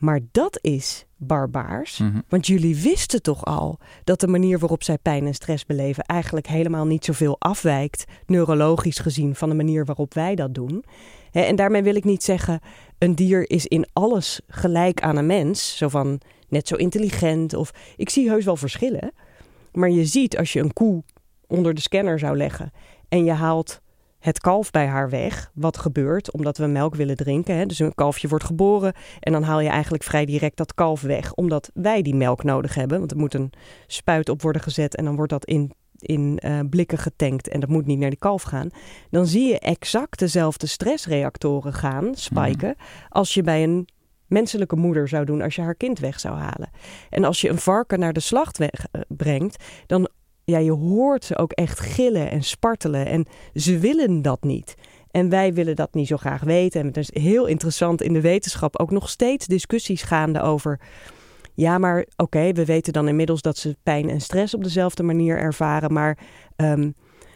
Maar 0.00 0.20
dat 0.32 0.58
is 0.60 1.06
barbaars. 1.16 1.98
Mhm. 1.98 2.20
Want 2.28 2.46
jullie 2.46 2.76
wisten 2.76 3.22
toch 3.22 3.44
al 3.44 3.78
dat 4.04 4.20
de 4.20 4.26
manier 4.26 4.58
waarop 4.58 4.82
zij 4.82 4.98
pijn 4.98 5.26
en 5.26 5.34
stress 5.34 5.66
beleven 5.66 6.04
eigenlijk 6.04 6.46
helemaal 6.46 6.86
niet 6.86 7.04
zoveel 7.04 7.36
afwijkt, 7.38 8.04
neurologisch 8.26 8.98
gezien, 8.98 9.34
van 9.34 9.48
de 9.48 9.54
manier 9.54 9.84
waarop 9.84 10.14
wij 10.14 10.34
dat 10.34 10.54
doen. 10.54 10.84
En 11.32 11.56
daarmee 11.56 11.82
wil 11.82 11.94
ik 11.94 12.04
niet 12.04 12.22
zeggen, 12.22 12.60
een 12.98 13.14
dier 13.14 13.50
is 13.50 13.66
in 13.66 13.88
alles 13.92 14.40
gelijk 14.46 15.02
aan 15.02 15.16
een 15.16 15.26
mens. 15.26 15.76
Zo 15.76 15.88
van 15.88 16.20
net 16.48 16.68
zo 16.68 16.74
intelligent. 16.74 17.54
Of 17.54 17.72
ik 17.96 18.10
zie 18.10 18.28
heus 18.28 18.44
wel 18.44 18.56
verschillen. 18.56 19.12
Maar 19.72 19.90
je 19.90 20.04
ziet 20.04 20.38
als 20.38 20.52
je 20.52 20.60
een 20.60 20.72
koe 20.72 21.02
onder 21.46 21.74
de 21.74 21.80
scanner 21.80 22.18
zou 22.18 22.36
leggen 22.36 22.70
en 23.08 23.24
je 23.24 23.32
haalt 23.32 23.80
het 24.20 24.40
kalf 24.40 24.70
bij 24.70 24.86
haar 24.86 25.10
weg. 25.10 25.50
Wat 25.54 25.78
gebeurt 25.78 26.30
omdat 26.30 26.58
we 26.58 26.66
melk 26.66 26.94
willen 26.94 27.16
drinken. 27.16 27.56
Hè? 27.56 27.66
Dus 27.66 27.78
een 27.78 27.94
kalfje 27.94 28.28
wordt 28.28 28.44
geboren 28.44 28.92
en 29.20 29.32
dan 29.32 29.42
haal 29.42 29.60
je 29.60 29.68
eigenlijk 29.68 30.02
vrij 30.02 30.24
direct 30.24 30.56
dat 30.56 30.74
kalf 30.74 31.00
weg. 31.00 31.32
Omdat 31.34 31.70
wij 31.74 32.02
die 32.02 32.14
melk 32.14 32.42
nodig 32.44 32.74
hebben. 32.74 32.98
Want 32.98 33.10
er 33.10 33.16
moet 33.16 33.34
een 33.34 33.52
spuit 33.86 34.28
op 34.28 34.42
worden 34.42 34.62
gezet 34.62 34.96
en 34.96 35.04
dan 35.04 35.16
wordt 35.16 35.32
dat 35.32 35.44
in, 35.44 35.72
in 35.98 36.38
eh, 36.38 36.58
blikken 36.70 36.98
getankt. 36.98 37.48
En 37.48 37.60
dat 37.60 37.68
moet 37.68 37.86
niet 37.86 37.98
naar 37.98 38.10
die 38.10 38.18
kalf 38.18 38.42
gaan. 38.42 38.70
Dan 39.10 39.26
zie 39.26 39.48
je 39.48 39.58
exact 39.58 40.18
dezelfde 40.18 40.66
stressreactoren 40.66 41.72
gaan, 41.72 42.14
spiken, 42.14 42.76
als 43.08 43.34
je 43.34 43.42
bij 43.42 43.62
een 43.62 43.88
menselijke 44.26 44.76
moeder 44.76 45.08
zou 45.08 45.24
doen 45.24 45.42
als 45.42 45.54
je 45.54 45.62
haar 45.62 45.74
kind 45.74 45.98
weg 45.98 46.20
zou 46.20 46.36
halen. 46.36 46.70
En 47.10 47.24
als 47.24 47.40
je 47.40 47.48
een 47.48 47.58
varken 47.58 47.98
naar 47.98 48.12
de 48.12 48.20
slacht 48.20 48.58
weg, 48.58 48.86
eh, 48.90 49.00
brengt, 49.08 49.64
dan 49.86 50.08
ja, 50.50 50.58
je 50.58 50.70
hoort 50.72 51.24
ze 51.24 51.38
ook 51.38 51.52
echt 51.52 51.80
gillen 51.80 52.30
en 52.30 52.42
spartelen. 52.42 53.06
En 53.06 53.26
ze 53.54 53.78
willen 53.78 54.22
dat 54.22 54.42
niet. 54.42 54.74
En 55.10 55.28
wij 55.28 55.52
willen 55.54 55.76
dat 55.76 55.94
niet 55.94 56.06
zo 56.06 56.16
graag 56.16 56.42
weten. 56.42 56.80
En 56.80 56.86
het 56.86 56.96
is 56.96 57.10
heel 57.12 57.46
interessant 57.46 58.02
in 58.02 58.12
de 58.12 58.20
wetenschap 58.20 58.78
ook 58.78 58.90
nog 58.90 59.08
steeds 59.08 59.46
discussies 59.46 60.02
gaande 60.02 60.40
over. 60.40 60.80
Ja, 61.54 61.78
maar 61.78 62.06
oké, 62.16 62.52
we 62.52 62.64
weten 62.64 62.92
dan 62.92 63.08
inmiddels 63.08 63.42
dat 63.42 63.58
ze 63.58 63.76
pijn 63.82 64.08
en 64.08 64.20
stress 64.20 64.54
op 64.54 64.64
dezelfde 64.64 65.02
manier 65.02 65.38
ervaren. 65.38 65.92
Maar 65.92 66.18
ehm, 66.56 66.90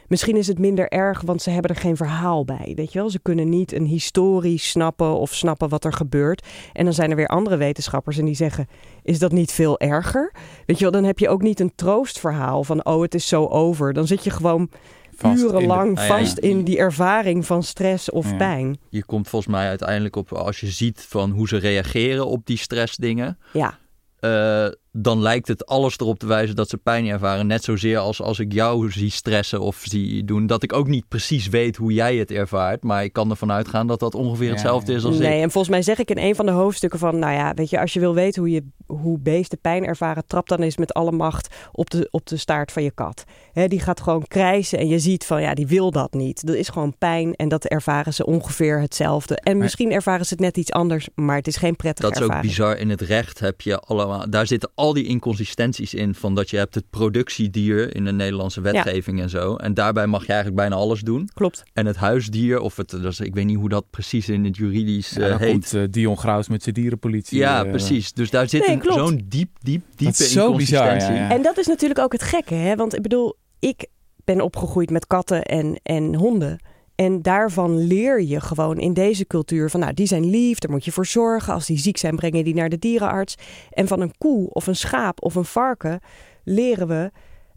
misschien 0.08 0.36
is 0.36 0.46
het 0.46 0.58
minder 0.58 0.88
erg, 0.88 1.20
want 1.20 1.42
ze 1.42 1.50
hebben 1.50 1.70
er 1.70 1.76
geen 1.80 1.96
verhaal 1.96 2.44
bij. 2.44 2.72
Weet 2.76 2.92
je 2.92 2.98
wel, 2.98 3.10
ze 3.10 3.18
kunnen 3.22 3.48
niet 3.48 3.72
een 3.72 3.86
historie 3.86 4.58
snappen 4.58 5.16
of 5.18 5.34
snappen 5.34 5.68
wat 5.68 5.84
er 5.84 5.92
gebeurt. 5.92 6.46
En 6.72 6.84
dan 6.84 6.94
zijn 6.94 7.10
er 7.10 7.16
weer 7.16 7.26
andere 7.28 7.56
wetenschappers 7.56 8.18
en 8.18 8.24
die 8.24 8.34
zeggen: 8.34 8.66
Is 9.02 9.18
dat 9.18 9.32
niet 9.32 9.52
veel 9.52 9.78
erger? 9.80 10.32
Weet 10.66 10.76
je 10.78 10.82
wel, 10.82 10.92
dan 10.92 11.04
heb 11.04 11.18
je 11.18 11.28
ook 11.28 11.42
niet 11.42 11.60
een 11.60 11.72
troostverhaal 11.74 12.64
van: 12.64 12.84
Oh, 12.84 13.02
het 13.02 13.14
is 13.14 13.28
zo 13.28 13.46
over. 13.46 13.92
Dan 13.92 14.06
zit 14.06 14.24
je 14.24 14.30
gewoon 14.30 14.70
Vast 15.16 15.40
in 15.42 15.46
de- 15.48 15.52
urenlang 15.54 15.98
Ah 15.98 16.06
ja, 16.06 16.18
vast 16.18 16.38
in 16.38 16.64
die 16.64 16.78
ervaring 16.78 17.46
van 17.46 17.62
stress 17.62 18.10
of 18.10 18.30
Ja. 18.30 18.36
pijn. 18.36 18.78
Je 18.88 19.04
komt 19.04 19.28
volgens 19.28 19.52
mij 19.52 19.68
uiteindelijk 19.68 20.16
op, 20.16 20.32
als 20.32 20.60
je 20.60 20.66
ziet 20.66 21.06
van 21.08 21.30
hoe 21.30 21.48
ze 21.48 21.56
reageren 21.56 22.26
op 22.26 22.46
die 22.46 22.58
stressdingen, 22.58 23.38
Ja, 23.52 23.78
eh, 24.20 24.66
dan 24.96 25.20
lijkt 25.20 25.48
het 25.48 25.66
alles 25.66 25.98
erop 25.98 26.18
te 26.18 26.26
wijzen 26.26 26.56
dat 26.56 26.68
ze 26.68 26.76
pijn 26.76 27.06
ervaren. 27.06 27.46
Net 27.46 27.64
zozeer 27.64 27.98
als 27.98 28.22
als 28.22 28.38
ik 28.38 28.52
jou 28.52 28.90
zie 28.90 29.10
stressen 29.10 29.60
of 29.60 29.82
zie 29.82 30.24
doen, 30.24 30.46
dat 30.46 30.62
ik 30.62 30.72
ook 30.72 30.88
niet 30.88 31.08
precies 31.08 31.48
weet 31.48 31.76
hoe 31.76 31.92
jij 31.92 32.16
het 32.16 32.30
ervaart. 32.30 32.82
Maar 32.82 33.04
ik 33.04 33.12
kan 33.12 33.30
ervan 33.30 33.52
uitgaan 33.52 33.86
dat 33.86 34.00
dat 34.00 34.14
ongeveer 34.14 34.50
hetzelfde 34.50 34.92
ja. 34.92 34.98
is 34.98 35.04
als 35.04 35.18
nee, 35.18 35.36
ik. 35.36 35.42
en 35.42 35.50
volgens 35.50 35.72
mij 35.72 35.82
zeg 35.82 35.98
ik 35.98 36.10
in 36.10 36.18
een 36.18 36.34
van 36.34 36.46
de 36.46 36.52
hoofdstukken 36.52 36.98
van, 36.98 37.18
nou 37.18 37.32
ja, 37.32 37.54
weet 37.54 37.70
je, 37.70 37.80
als 37.80 37.92
je 37.92 38.00
wil 38.00 38.14
weten 38.14 38.42
hoe, 38.42 38.50
je, 38.50 38.64
hoe 38.86 39.18
beesten 39.18 39.60
pijn 39.60 39.84
ervaren, 39.84 40.26
trap 40.26 40.48
dan 40.48 40.60
eens 40.60 40.76
met 40.76 40.92
alle 40.92 41.12
macht 41.12 41.54
op 41.72 41.90
de, 41.90 42.08
op 42.10 42.26
de 42.26 42.36
staart 42.36 42.72
van 42.72 42.82
je 42.82 42.90
kat. 42.90 43.24
Hè, 43.52 43.68
die 43.68 43.80
gaat 43.80 44.00
gewoon 44.00 44.26
krijsen 44.26 44.78
en 44.78 44.88
je 44.88 44.98
ziet 44.98 45.24
van, 45.24 45.40
ja, 45.42 45.54
die 45.54 45.66
wil 45.66 45.90
dat 45.90 46.12
niet. 46.12 46.46
Dat 46.46 46.56
is 46.56 46.68
gewoon 46.68 46.98
pijn 46.98 47.34
en 47.34 47.48
dat 47.48 47.64
ervaren 47.64 48.14
ze 48.14 48.26
ongeveer 48.26 48.80
hetzelfde. 48.80 49.36
En 49.36 49.52
Maar- 49.52 49.62
misschien 49.62 49.92
ervaren 49.92 50.26
ze 50.26 50.32
het 50.32 50.42
net 50.42 50.56
iets 50.56 50.72
anders, 50.72 51.08
maar 51.14 51.36
het 51.36 51.46
is 51.46 51.56
geen 51.56 51.76
prettige 51.76 52.08
Dat 52.08 52.16
is 52.16 52.22
ook 52.22 52.28
ervaring. 52.28 52.50
bizar. 52.50 52.78
In 52.78 52.90
het 52.90 53.00
recht 53.00 53.38
heb 53.38 53.60
je 53.60 53.78
allemaal. 53.78 54.30
Daar 54.30 54.46
zitten 54.46 54.70
al 54.84 54.92
die 54.92 55.04
inconsistenties 55.04 55.94
in. 55.94 56.14
Van 56.14 56.34
dat 56.34 56.50
je 56.50 56.56
hebt 56.56 56.74
het 56.74 56.84
productiedier 56.90 57.94
in 57.96 58.04
de 58.04 58.12
Nederlandse 58.12 58.60
wetgeving 58.60 59.20
en 59.20 59.30
zo. 59.30 59.56
En 59.56 59.74
daarbij 59.74 60.06
mag 60.06 60.20
je 60.20 60.32
eigenlijk 60.32 60.56
bijna 60.60 60.76
alles 60.76 61.00
doen. 61.00 61.28
Klopt. 61.34 61.62
En 61.72 61.86
het 61.86 61.96
huisdier, 61.96 62.60
of 62.60 62.76
het, 62.76 62.90
dat 62.90 63.04
is, 63.04 63.20
ik 63.20 63.34
weet 63.34 63.44
niet 63.44 63.56
hoe 63.56 63.68
dat 63.68 63.84
precies 63.90 64.28
in 64.28 64.44
het 64.44 64.56
juridisch 64.56 65.10
Ja, 65.10 65.28
eh, 65.28 65.36
heet. 65.36 65.50
komt 65.50 65.74
eh, 65.74 65.82
Dion 65.90 66.18
Graus 66.18 66.48
met 66.48 66.62
zijn 66.62 66.74
dierenpolitie. 66.74 67.38
ja, 67.38 67.64
eh, 67.64 67.70
precies. 67.70 68.12
Dus 68.12 68.30
daar 68.30 68.48
zit 68.48 68.66
Nee, 68.66 68.78
zo'n 68.82 69.22
diep, 69.24 69.48
diep, 69.62 69.82
diepe 69.96 70.24
is 70.24 70.32
zo 70.32 70.54
bizar, 70.54 70.82
inconsistentie. 70.84 71.22
ja, 71.22 71.28
ja. 71.28 71.34
En 71.36 71.42
dat 71.42 71.58
is 71.58 71.66
natuurlijk 71.66 72.00
ook 72.00 72.12
het 72.12 72.22
gekke, 72.22 72.54
hè? 72.54 72.76
Want 72.76 72.94
ik 72.94 73.02
bedoel, 73.02 73.36
ik 73.58 73.86
ben 74.24 74.40
opgegroeid 74.40 74.90
met 74.90 75.06
katten 75.06 75.42
en, 75.42 75.80
en 75.82 76.14
honden. 76.14 76.58
En 76.94 77.22
daarvan 77.22 77.86
leer 77.86 78.22
je 78.22 78.40
gewoon 78.40 78.78
in 78.78 78.92
deze 78.92 79.26
cultuur 79.26 79.70
van, 79.70 79.80
nou, 79.80 79.94
die 79.94 80.06
zijn 80.06 80.30
lief, 80.30 80.58
daar 80.58 80.70
moet 80.70 80.84
je 80.84 80.92
voor 80.92 81.06
zorgen. 81.06 81.52
Als 81.54 81.66
die 81.66 81.78
ziek 81.78 81.96
zijn, 81.96 82.16
breng 82.16 82.36
je 82.36 82.44
die 82.44 82.54
naar 82.54 82.68
de 82.68 82.78
dierenarts. 82.78 83.34
En 83.70 83.86
van 83.86 84.00
een 84.00 84.12
koe 84.18 84.48
of 84.50 84.66
een 84.66 84.76
schaap 84.76 85.22
of 85.22 85.34
een 85.34 85.44
varken 85.44 86.00
leren 86.44 86.88
we, 86.88 87.10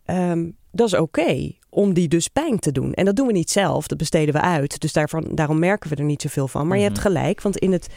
ehm, 0.06 0.50
dat 0.72 0.88
is 0.88 0.94
oké 0.96 1.52
om 1.70 1.94
die 1.94 2.08
dus 2.08 2.28
pijn 2.28 2.60
te 2.60 2.72
doen. 2.72 2.94
En 2.94 3.06
dat 3.06 3.16
doen 3.16 3.28
we 3.28 3.34
niet 3.34 3.50
zelf, 3.52 3.88
dat 3.88 3.98
besteden 3.98 4.34
we 4.34 4.42
uit. 4.42 4.80
Dus 4.80 4.94
daarvan, 4.94 5.26
daarom 5.36 5.60
merken 5.60 5.90
we 5.90 5.96
er 5.96 6.04
niet 6.04 6.22
zoveel 6.22 6.48
van. 6.48 6.68
Maar 6.68 6.78
je 6.78 6.84
hebt 6.84 6.96
Mhm. 6.98 7.06
gelijk, 7.08 7.42
want 7.42 7.58
in 7.58 7.72
het 7.72 7.88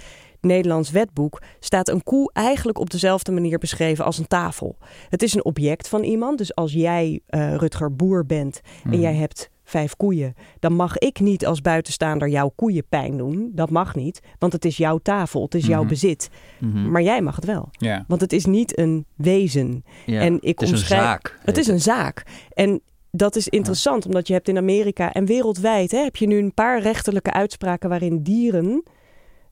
Nederlands 0.41 0.91
wetboek 0.91 1.43
staat 1.61 1.89
een 1.89 2.03
koe 2.03 2.31
eigenlijk 2.33 2.79
op 2.79 2.91
dezelfde 2.91 3.33
manier 3.33 3.59
beschreven 3.59 4.05
als 4.05 4.19
een 4.19 4.27
tafel. 4.27 4.77
Het 5.09 5.23
is 5.23 5.35
een 5.35 5.45
object 5.45 5.89
van 5.89 6.03
iemand. 6.03 6.39
Dus 6.39 6.55
als 6.55 6.73
jij, 6.73 7.21
eh, 7.27 7.55
Rutger, 7.55 7.95
boer 7.97 8.27
bent 8.27 8.61
en 8.85 8.91
Mhm. 8.91 9.01
jij 9.01 9.15
hebt 9.15 9.51
vijf 9.71 9.97
koeien, 9.97 10.35
dan 10.59 10.73
mag 10.73 10.99
ik 10.99 11.21
niet 11.21 11.47
als 11.47 11.61
buitenstaander 11.61 12.29
jouw 12.29 12.53
koeien 12.57 12.85
pijn 12.89 13.17
doen. 13.17 13.51
Dat 13.55 13.71
mag 13.71 13.95
niet, 13.95 14.21
want 14.39 14.53
het 14.53 14.65
is 14.65 14.77
jouw 14.77 14.99
tafel, 14.99 15.43
het 15.43 15.55
is 15.55 15.67
jouw 15.67 15.81
Mhm. 15.81 15.89
bezit. 15.89 16.29
Mhm. 16.59 16.91
Maar 16.91 17.03
jij 17.03 17.21
mag 17.23 17.37
het 17.37 17.45
wel, 17.45 17.71
want 18.09 18.21
het 18.21 18.33
is 18.33 18.45
niet 18.47 18.79
een 18.79 19.07
wezen. 19.17 19.85
En 20.07 20.35
ik 20.41 20.59
het 20.59 20.69
is 20.69 20.71
omschrijf- 20.75 21.01
een 21.03 21.07
zaak. 21.09 21.39
Het 21.45 21.57
is 21.59 21.67
een 21.67 21.81
zaak. 21.81 22.23
En 22.53 22.81
dat 23.11 23.37
is 23.37 23.49
interessant, 23.49 24.07
omdat 24.07 24.27
je 24.27 24.33
hebt 24.33 24.49
in 24.49 24.57
Amerika 24.57 25.13
en 25.13 25.25
wereldwijd 25.27 25.91
hè, 25.91 25.99
heb 25.99 26.17
je 26.17 26.27
nu 26.27 26.39
een 26.39 26.55
paar 26.55 26.83
rechterlijke 26.83 27.33
uitspraken 27.33 27.89
waarin 27.89 28.23
dieren 28.23 28.83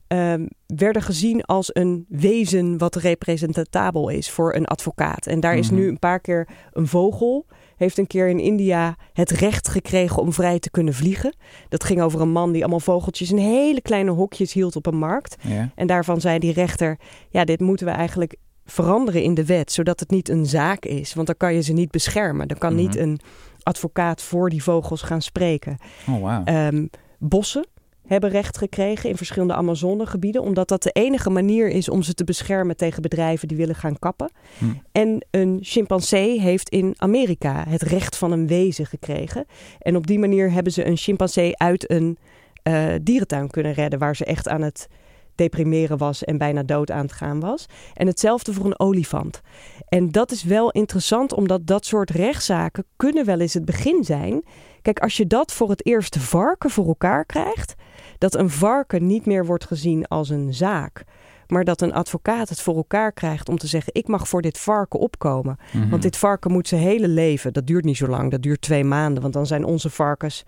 ehm, 0.07 0.45
werden 0.65 1.01
gezien 1.01 1.43
als 1.43 1.69
een 1.75 2.05
wezen 2.07 2.77
wat 2.77 2.95
representabel 2.95 4.09
is 4.09 4.29
voor 4.29 4.55
een 4.55 4.65
advocaat. 4.65 5.25
En 5.27 5.39
daar 5.39 5.57
is 5.57 5.69
Mhm. 5.69 5.79
nu 5.79 5.87
een 5.87 5.99
paar 5.99 6.19
keer 6.19 6.47
een 6.71 6.87
vogel, 6.87 7.45
heeft 7.79 7.97
een 7.97 8.07
keer 8.07 8.27
in 8.27 8.39
India 8.39 8.95
het 9.13 9.31
recht 9.31 9.67
gekregen 9.67 10.21
om 10.21 10.33
vrij 10.33 10.59
te 10.59 10.69
kunnen 10.69 10.93
vliegen. 10.93 11.35
Dat 11.69 11.83
ging 11.83 12.01
over 12.01 12.21
een 12.21 12.31
man 12.31 12.51
die 12.51 12.61
allemaal 12.61 12.79
vogeltjes 12.79 13.31
in 13.31 13.37
hele 13.37 13.81
kleine 13.81 14.11
hokjes 14.11 14.53
hield 14.53 14.75
op 14.75 14.85
een 14.85 14.97
markt. 14.97 15.35
Ja. 15.41 15.69
En 15.75 15.87
daarvan 15.87 16.21
zei 16.21 16.39
die 16.39 16.53
rechter: 16.53 16.97
ja, 17.29 17.43
dit 17.43 17.59
moeten 17.59 17.85
we 17.85 17.91
eigenlijk 17.91 18.35
veranderen 18.65 19.23
in 19.23 19.33
de 19.33 19.45
wet, 19.45 19.71
zodat 19.71 19.99
het 19.99 20.09
niet 20.11 20.29
een 20.29 20.45
zaak 20.45 20.85
is. 20.85 21.13
Want 21.13 21.27
dan 21.27 21.37
kan 21.37 21.53
je 21.53 21.61
ze 21.61 21.73
niet 21.73 21.91
beschermen. 21.91 22.47
Dan 22.47 22.57
kan 22.57 22.75
niet 22.75 22.93
Mhm. 22.93 23.03
een 23.03 23.19
advocaat 23.63 24.21
voor 24.21 24.49
die 24.49 24.63
vogels 24.63 25.01
gaan 25.01 25.21
spreken. 25.21 25.77
Oh, 26.09 26.21
wauw. 26.21 26.43
Ehm, 26.43 26.85
bossen 27.19 27.65
hebben 28.09 28.29
recht 28.29 28.57
gekregen 28.57 29.09
in 29.09 29.17
verschillende 29.17 29.53
Amazonegebieden, 29.53 30.41
omdat 30.41 30.67
dat 30.67 30.83
de 30.83 30.91
enige 30.91 31.29
manier 31.29 31.69
is 31.69 31.89
om 31.89 32.01
ze 32.01 32.13
te 32.13 32.23
beschermen 32.23 32.77
tegen 32.77 33.01
bedrijven 33.01 33.47
die 33.47 33.57
willen 33.57 33.75
gaan 33.75 33.99
kappen. 33.99 34.31
Hm. 34.57 34.65
En 34.91 35.25
een 35.31 35.59
chimpansee 35.61 36.39
heeft 36.39 36.69
in 36.69 36.93
Amerika 36.97 37.65
het 37.67 37.81
recht 37.81 38.17
van 38.17 38.31
een 38.31 38.47
wezen 38.47 38.85
gekregen. 38.85 39.45
En 39.79 39.95
op 39.95 40.07
die 40.07 40.19
manier 40.19 40.51
hebben 40.51 40.73
ze 40.73 40.85
een 40.85 40.97
chimpansee 40.97 41.57
uit 41.57 41.91
een 41.91 42.17
eh, 42.63 42.93
dierentuin 43.01 43.49
kunnen 43.49 43.73
redden, 43.73 43.99
waar 43.99 44.15
ze 44.15 44.25
echt 44.25 44.47
aan 44.47 44.61
het 44.61 44.87
deprimeren 45.35 45.97
was 45.97 46.23
en 46.23 46.37
bijna 46.37 46.63
dood 46.63 46.91
aan 46.91 47.01
het 47.01 47.11
gaan 47.11 47.39
was. 47.39 47.65
En 47.93 48.07
hetzelfde 48.07 48.53
voor 48.53 48.65
een 48.65 48.79
olifant. 48.79 49.41
En 49.87 50.11
dat 50.11 50.31
is 50.31 50.43
wel 50.43 50.71
interessant, 50.71 51.33
omdat 51.33 51.67
dat 51.67 51.85
soort 51.85 52.09
rechtszaken 52.09 52.85
kunnen 52.95 53.25
wel 53.25 53.39
eens 53.39 53.53
het 53.53 53.65
begin 53.65 54.03
zijn. 54.03 54.43
Kijk, 54.81 54.99
als 54.99 55.17
je 55.17 55.27
dat 55.27 55.53
voor 55.53 55.69
het 55.69 55.85
eerst 55.85 56.17
varken 56.17 56.69
voor 56.69 56.87
elkaar 56.87 57.25
krijgt, 57.25 57.75
dat 58.19 58.35
een 58.35 58.49
varken 58.49 59.07
niet 59.07 59.25
meer 59.25 59.45
wordt 59.45 59.65
gezien 59.65 60.07
als 60.07 60.29
een 60.29 60.53
zaak, 60.53 61.03
maar 61.47 61.63
dat 61.63 61.81
een 61.81 61.93
advocaat 61.93 62.49
het 62.49 62.61
voor 62.61 62.75
elkaar 62.75 63.11
krijgt 63.11 63.49
om 63.49 63.57
te 63.57 63.67
zeggen: 63.67 63.93
ik 63.93 64.07
mag 64.07 64.27
voor 64.27 64.41
dit 64.41 64.57
varken 64.57 64.99
opkomen. 64.99 65.57
Mhm. 65.73 65.89
Want 65.89 66.01
dit 66.01 66.17
varken 66.17 66.51
moet 66.51 66.67
zijn 66.67 66.81
hele 66.81 67.07
leven, 67.07 67.53
dat 67.53 67.67
duurt 67.67 67.85
niet 67.85 67.97
zo 67.97 68.07
lang, 68.07 68.31
dat 68.31 68.41
duurt 68.41 68.61
twee 68.61 68.83
maanden, 68.83 69.21
want 69.21 69.33
dan 69.33 69.45
zijn 69.45 69.63
onze 69.63 69.89
varkens 69.89 70.45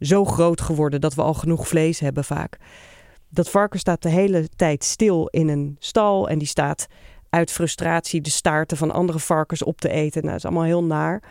zo 0.00 0.24
groot 0.24 0.60
geworden 0.60 1.00
dat 1.00 1.14
we 1.14 1.22
al 1.22 1.34
genoeg 1.34 1.68
vlees 1.68 2.00
hebben 2.00 2.24
vaak. 2.24 2.58
dat 3.28 3.50
varken 3.50 3.78
staat 3.78 4.02
de 4.02 4.08
hele 4.08 4.48
tijd 4.56 4.84
stil 4.84 5.26
in 5.26 5.48
een 5.48 5.76
stal 5.78 6.28
en 6.28 6.38
die 6.38 6.48
staat 6.48 6.86
uit 7.30 7.50
frustratie 7.50 8.20
de 8.20 8.30
staarten 8.30 8.76
van 8.76 8.90
andere 8.90 9.18
varkens 9.18 9.62
op 9.62 9.80
te 9.80 9.88
eten. 9.88 10.20
Nou, 10.20 10.32
dat 10.32 10.36
is 10.36 10.44
allemaal 10.44 10.64
heel 10.64 10.84
naar. 10.84 11.22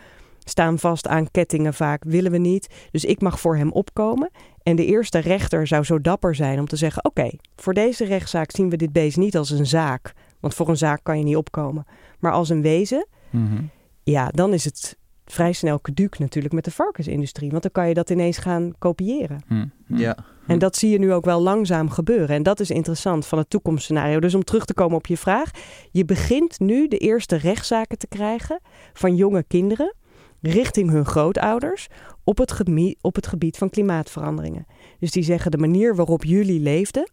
Staan 0.44 0.78
vast 0.78 1.08
aan 1.08 1.30
kettingen 1.30 1.74
vaak, 1.74 2.04
willen 2.04 2.30
we 2.30 2.38
niet. 2.38 2.68
Dus 2.90 3.04
ik 3.04 3.20
mag 3.20 3.40
voor 3.40 3.56
hem 3.56 3.72
opkomen. 3.72 4.30
En 4.62 4.76
de 4.76 4.86
eerste 4.86 5.18
rechter 5.18 5.66
zou 5.66 5.84
zo 5.84 6.00
dapper 6.00 6.34
zijn 6.34 6.58
om 6.58 6.66
te 6.66 6.76
zeggen: 6.76 7.04
Oké, 7.04 7.30
voor 7.56 7.74
deze 7.74 8.04
rechtszaak 8.04 8.50
zien 8.50 8.70
we 8.70 8.76
dit 8.76 8.92
beest 8.92 9.16
niet 9.16 9.36
als 9.36 9.50
een 9.50 9.66
zaak. 9.66 10.12
Want 10.40 10.54
voor 10.54 10.68
een 10.68 10.76
zaak 10.76 11.00
kan 11.02 11.18
je 11.18 11.24
niet 11.24 11.36
opkomen. 11.36 11.86
Maar 12.18 12.32
als 12.32 12.48
een 12.48 12.62
wezen, 12.62 13.06
Mhm. 13.30 13.62
ja, 14.02 14.28
dan 14.28 14.52
is 14.52 14.64
het 14.64 14.96
vrij 15.24 15.52
snel 15.52 15.80
caduc 15.80 16.18
natuurlijk 16.18 16.54
met 16.54 16.64
de 16.64 16.70
varkensindustrie. 16.70 17.50
Want 17.50 17.62
dan 17.62 17.72
kan 17.72 17.88
je 17.88 17.94
dat 17.94 18.10
ineens 18.10 18.38
gaan 18.38 18.72
kopiëren. 18.78 19.42
Hm. 19.46 19.66
Hm. 19.86 19.96
Ja. 19.96 20.16
En 20.46 20.58
dat 20.58 20.76
zie 20.76 20.90
je 20.90 20.98
nu 20.98 21.12
ook 21.12 21.24
wel 21.24 21.40
langzaam 21.40 21.90
gebeuren. 21.90 22.36
En 22.36 22.42
dat 22.42 22.60
is 22.60 22.70
interessant 22.70 23.26
van 23.26 23.38
het 23.38 23.50
toekomstscenario. 23.50 24.20
Dus 24.20 24.34
om 24.34 24.44
terug 24.44 24.64
te 24.64 24.74
komen 24.74 24.96
op 24.96 25.06
je 25.06 25.16
vraag. 25.16 25.50
Je 25.90 26.04
begint 26.04 26.60
nu 26.60 26.88
de 26.88 26.98
eerste 26.98 27.36
rechtszaken 27.36 27.98
te 27.98 28.06
krijgen 28.06 28.60
van 28.92 29.16
jonge 29.16 29.42
kinderen 29.42 29.94
richting 30.40 30.90
hun 30.90 31.04
grootouders 31.06 31.86
op 32.32 32.38
het, 32.38 32.52
gebied, 32.52 32.98
op 33.00 33.14
het 33.14 33.26
gebied 33.26 33.56
van 33.56 33.70
klimaatveranderingen. 33.70 34.66
Dus 34.98 35.10
die 35.10 35.22
zeggen 35.22 35.50
de 35.50 35.58
manier 35.58 35.96
waarop 35.96 36.24
jullie 36.24 36.60
leefden 36.60 37.10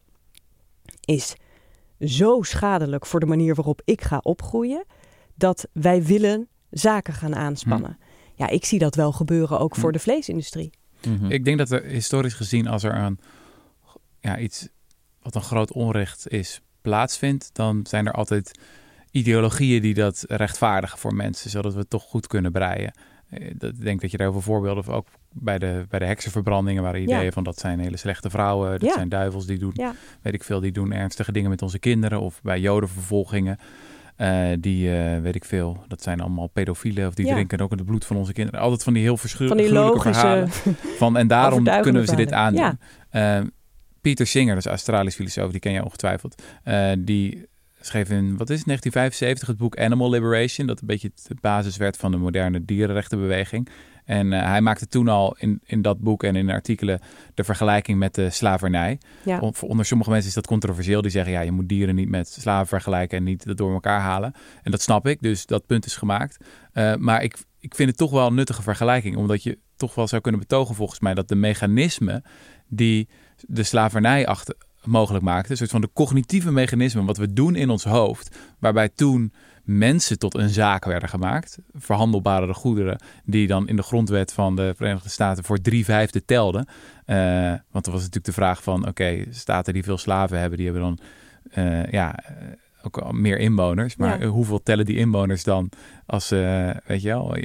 is 1.05 1.35
zo 1.99 2.41
schadelijk 2.41 3.05
voor 3.05 3.19
de 3.19 3.25
manier 3.25 3.55
waarop 3.55 3.81
ik 3.85 4.01
ga 4.01 4.17
opgroeien 4.23 4.85
dat 5.35 5.67
wij 5.73 6.03
willen 6.03 6.47
zaken 6.69 7.13
gaan 7.13 7.35
aanspannen. 7.35 7.97
Ja, 8.35 8.47
ik 8.47 8.65
zie 8.65 8.79
dat 8.79 8.95
wel 8.95 9.11
gebeuren 9.11 9.59
ook 9.59 9.75
voor 9.75 9.89
Hm. 9.89 9.93
de 9.95 9.99
vleesindustrie. 9.99 10.69
Mhm. 11.07 11.31
Ik 11.31 11.45
denk 11.45 11.57
dat 11.57 11.71
er 11.71 11.83
historisch 11.83 12.33
gezien, 12.33 12.67
als 12.67 12.83
er 12.83 12.95
een, 12.95 13.19
ja, 14.19 14.37
iets 14.37 14.67
wat 15.21 15.35
een 15.35 15.41
groot 15.41 15.73
onrecht 15.73 16.27
is, 16.29 16.61
plaatsvindt, 16.81 17.49
dan 17.53 17.85
zijn 17.87 18.05
er 18.05 18.13
altijd 18.13 18.59
ideologieën 19.11 19.81
die 19.81 19.93
dat 19.93 20.23
rechtvaardigen 20.27 20.97
voor 20.97 21.13
mensen, 21.15 21.49
zodat 21.49 21.73
we 21.73 21.79
het 21.79 21.89
toch 21.89 22.03
goed 22.03 22.27
kunnen 22.27 22.51
breien. 22.51 22.93
Eh, 23.29 23.51
dat- 23.57 23.73
Ik 23.73 23.81
denk 23.83 24.01
dat 24.01 24.11
je 24.11 24.17
daar 24.17 24.25
heel 24.31 24.41
veel 24.41 24.51
voorbeelden 24.53 24.83
van 24.83 24.93
ook 24.93 25.07
bij 25.31 25.59
de, 25.59 25.85
bij 25.89 25.99
de 25.99 26.05
heksenverbrandingen 26.05 26.83
waren 26.83 27.01
ideeën 27.01 27.23
Ja. 27.23 27.31
van 27.31 27.43
dat 27.43 27.59
zijn 27.59 27.79
hele 27.79 27.97
slechte 27.97 28.29
vrouwen, 28.29 28.71
dat 28.71 28.81
Ja. 28.89 28.93
zijn 28.93 29.09
duivels 29.09 29.45
die 29.45 29.57
doen, 29.57 29.71
Ja. 29.73 29.93
weet 30.21 30.33
ik 30.33 30.43
veel, 30.43 30.59
die 30.59 30.71
doen 30.71 30.91
ernstige 30.93 31.31
dingen 31.31 31.49
met 31.49 31.61
onze 31.61 31.79
kinderen 31.79 32.19
of 32.21 32.41
bij 32.41 32.59
jodenvervolgingen. 32.59 33.57
eh, 34.15 34.47
die, 34.59 34.97
eh, 34.97 35.21
weet 35.21 35.35
ik 35.35 35.45
veel, 35.45 35.83
dat 35.87 36.01
zijn 36.01 36.19
allemaal 36.19 36.47
pedofielen 36.47 37.07
of 37.07 37.13
die 37.13 37.25
drinken 37.25 37.59
ook 37.59 37.71
het 37.71 37.85
bloed 37.85 38.05
van 38.05 38.15
onze 38.17 38.33
kinderen. 38.33 38.59
Altijd 38.59 38.83
van 38.83 38.93
die 38.93 39.01
heel 39.03 39.17
verschillende 39.17 39.71
logische 39.71 40.13
verhalen. 40.19 40.49
Van, 41.01 41.17
en 41.17 41.27
daarom 41.27 41.63
kunnen 41.63 42.01
we 42.01 42.07
ze 42.07 42.15
dit 42.15 42.31
aandoen. 42.33 42.79
Eh, 43.09 43.39
Pieter 44.01 44.27
Singer, 44.27 44.53
dat 44.55 44.65
is 44.65 44.69
Australisch 44.71 45.15
filosoof, 45.15 45.51
die 45.51 45.59
ken 45.59 45.71
je 45.71 45.83
ongetwijfeld. 45.83 46.43
Die 46.99 47.47
schreef 47.89 48.09
in, 48.09 48.37
wat 48.37 48.49
is 48.49 48.57
het, 48.57 48.65
1975 48.65 49.47
het 49.47 49.57
boek 49.57 49.77
Animal 49.77 50.09
Liberation. 50.09 50.67
Dat 50.67 50.81
een 50.81 50.87
beetje 50.87 51.11
de 51.27 51.35
basis 51.41 51.77
werd 51.77 51.97
van 51.97 52.11
de 52.11 52.17
moderne 52.17 52.65
dierenrechtenbeweging. 52.65 53.69
En 54.05 54.33
eh, 54.33 54.43
hij 54.43 54.61
maakte 54.61 54.87
toen 54.87 55.07
al 55.07 55.35
in, 55.39 55.61
in 55.65 55.81
dat 55.81 55.99
boek 55.99 56.23
en 56.23 56.35
in 56.35 56.45
de 56.45 56.53
artikelen 56.53 56.99
de 57.33 57.43
vergelijking 57.43 57.99
met 57.99 58.15
de 58.15 58.29
slavernij. 58.29 58.99
Ja. 59.23 59.39
Onder 59.59 59.85
sommige 59.85 60.09
mensen 60.09 60.29
is 60.29 60.35
dat 60.35 60.47
controversieel. 60.47 61.01
Die 61.01 61.11
zeggen, 61.11 61.31
ja, 61.31 61.41
je 61.41 61.51
moet 61.51 61.69
dieren 61.69 61.95
niet 61.95 62.09
met 62.09 62.27
slaven 62.27 62.67
vergelijken 62.67 63.17
en 63.17 63.23
niet 63.23 63.45
dat 63.45 63.57
door 63.57 63.73
elkaar 63.73 63.99
halen. 63.99 64.33
En 64.63 64.71
dat 64.71 64.81
snap 64.81 65.07
ik, 65.07 65.21
dus 65.21 65.45
dat 65.45 65.65
punt 65.65 65.85
is 65.85 65.95
gemaakt. 65.95 66.45
Eh, 66.71 66.95
maar 66.95 67.23
ik, 67.23 67.37
ik 67.59 67.75
vind 67.75 67.89
het 67.89 67.97
toch 67.97 68.11
wel 68.11 68.27
een 68.27 68.33
nuttige 68.33 68.61
vergelijking. 68.61 69.15
Omdat 69.15 69.43
je 69.43 69.57
toch 69.75 69.95
wel 69.95 70.07
zou 70.07 70.21
kunnen 70.21 70.41
betogen 70.41 70.75
volgens 70.75 70.99
mij 70.99 71.13
dat 71.13 71.27
de 71.27 71.35
mechanismen 71.35 72.23
die 72.67 73.07
de 73.47 73.63
slavernij 73.63 74.27
achter, 74.27 74.55
mogelijk 74.85 75.23
maakten, 75.23 75.51
een 75.51 75.57
soort 75.57 75.71
van 75.71 75.81
de 75.81 75.89
cognitieve 75.93 76.51
mechanismen, 76.51 77.05
wat 77.05 77.17
we 77.17 77.33
doen 77.33 77.55
in 77.55 77.69
ons 77.69 77.83
hoofd, 77.83 78.37
waarbij 78.59 78.89
toen 78.89 79.33
mensen 79.63 80.19
tot 80.19 80.35
een 80.35 80.49
zaak 80.49 80.85
werden 80.85 81.09
gemaakt, 81.09 81.57
verhandelbare 81.73 82.53
goederen, 82.53 83.01
die 83.25 83.47
dan 83.47 83.67
in 83.67 83.75
de 83.75 83.81
grondwet 83.81 84.33
van 84.33 84.55
de 84.55 84.73
Verenigde 84.75 85.09
Staten 85.09 85.43
voor 85.43 85.61
drie 85.61 85.85
vijfde 85.85 86.25
telden. 86.25 86.65
Eh, 87.05 87.17
want 87.71 87.85
er 87.85 87.91
was 87.91 87.99
natuurlijk 88.01 88.25
de 88.25 88.31
vraag 88.31 88.63
van, 88.63 88.87
oké, 88.87 89.23
staten 89.29 89.73
die 89.73 89.83
veel 89.83 89.97
slaven 89.97 90.39
hebben, 90.39 90.57
die 90.57 90.67
hebben 90.67 90.83
dan 90.83 90.99
eh, 91.51 91.91
ja, 91.91 92.15
eh, 92.19 92.33
ook 92.83 92.97
al 92.97 93.11
meer 93.11 93.37
inwoners. 93.37 93.95
Maar 93.95 94.21
Ja. 94.21 94.27
hoeveel 94.27 94.63
tellen 94.63 94.85
die 94.85 94.97
inwoners 94.97 95.43
dan 95.43 95.69
als 96.05 96.27
ze, 96.27 96.73
weet 96.85 97.01
je 97.01 97.07
wel, 97.07 97.37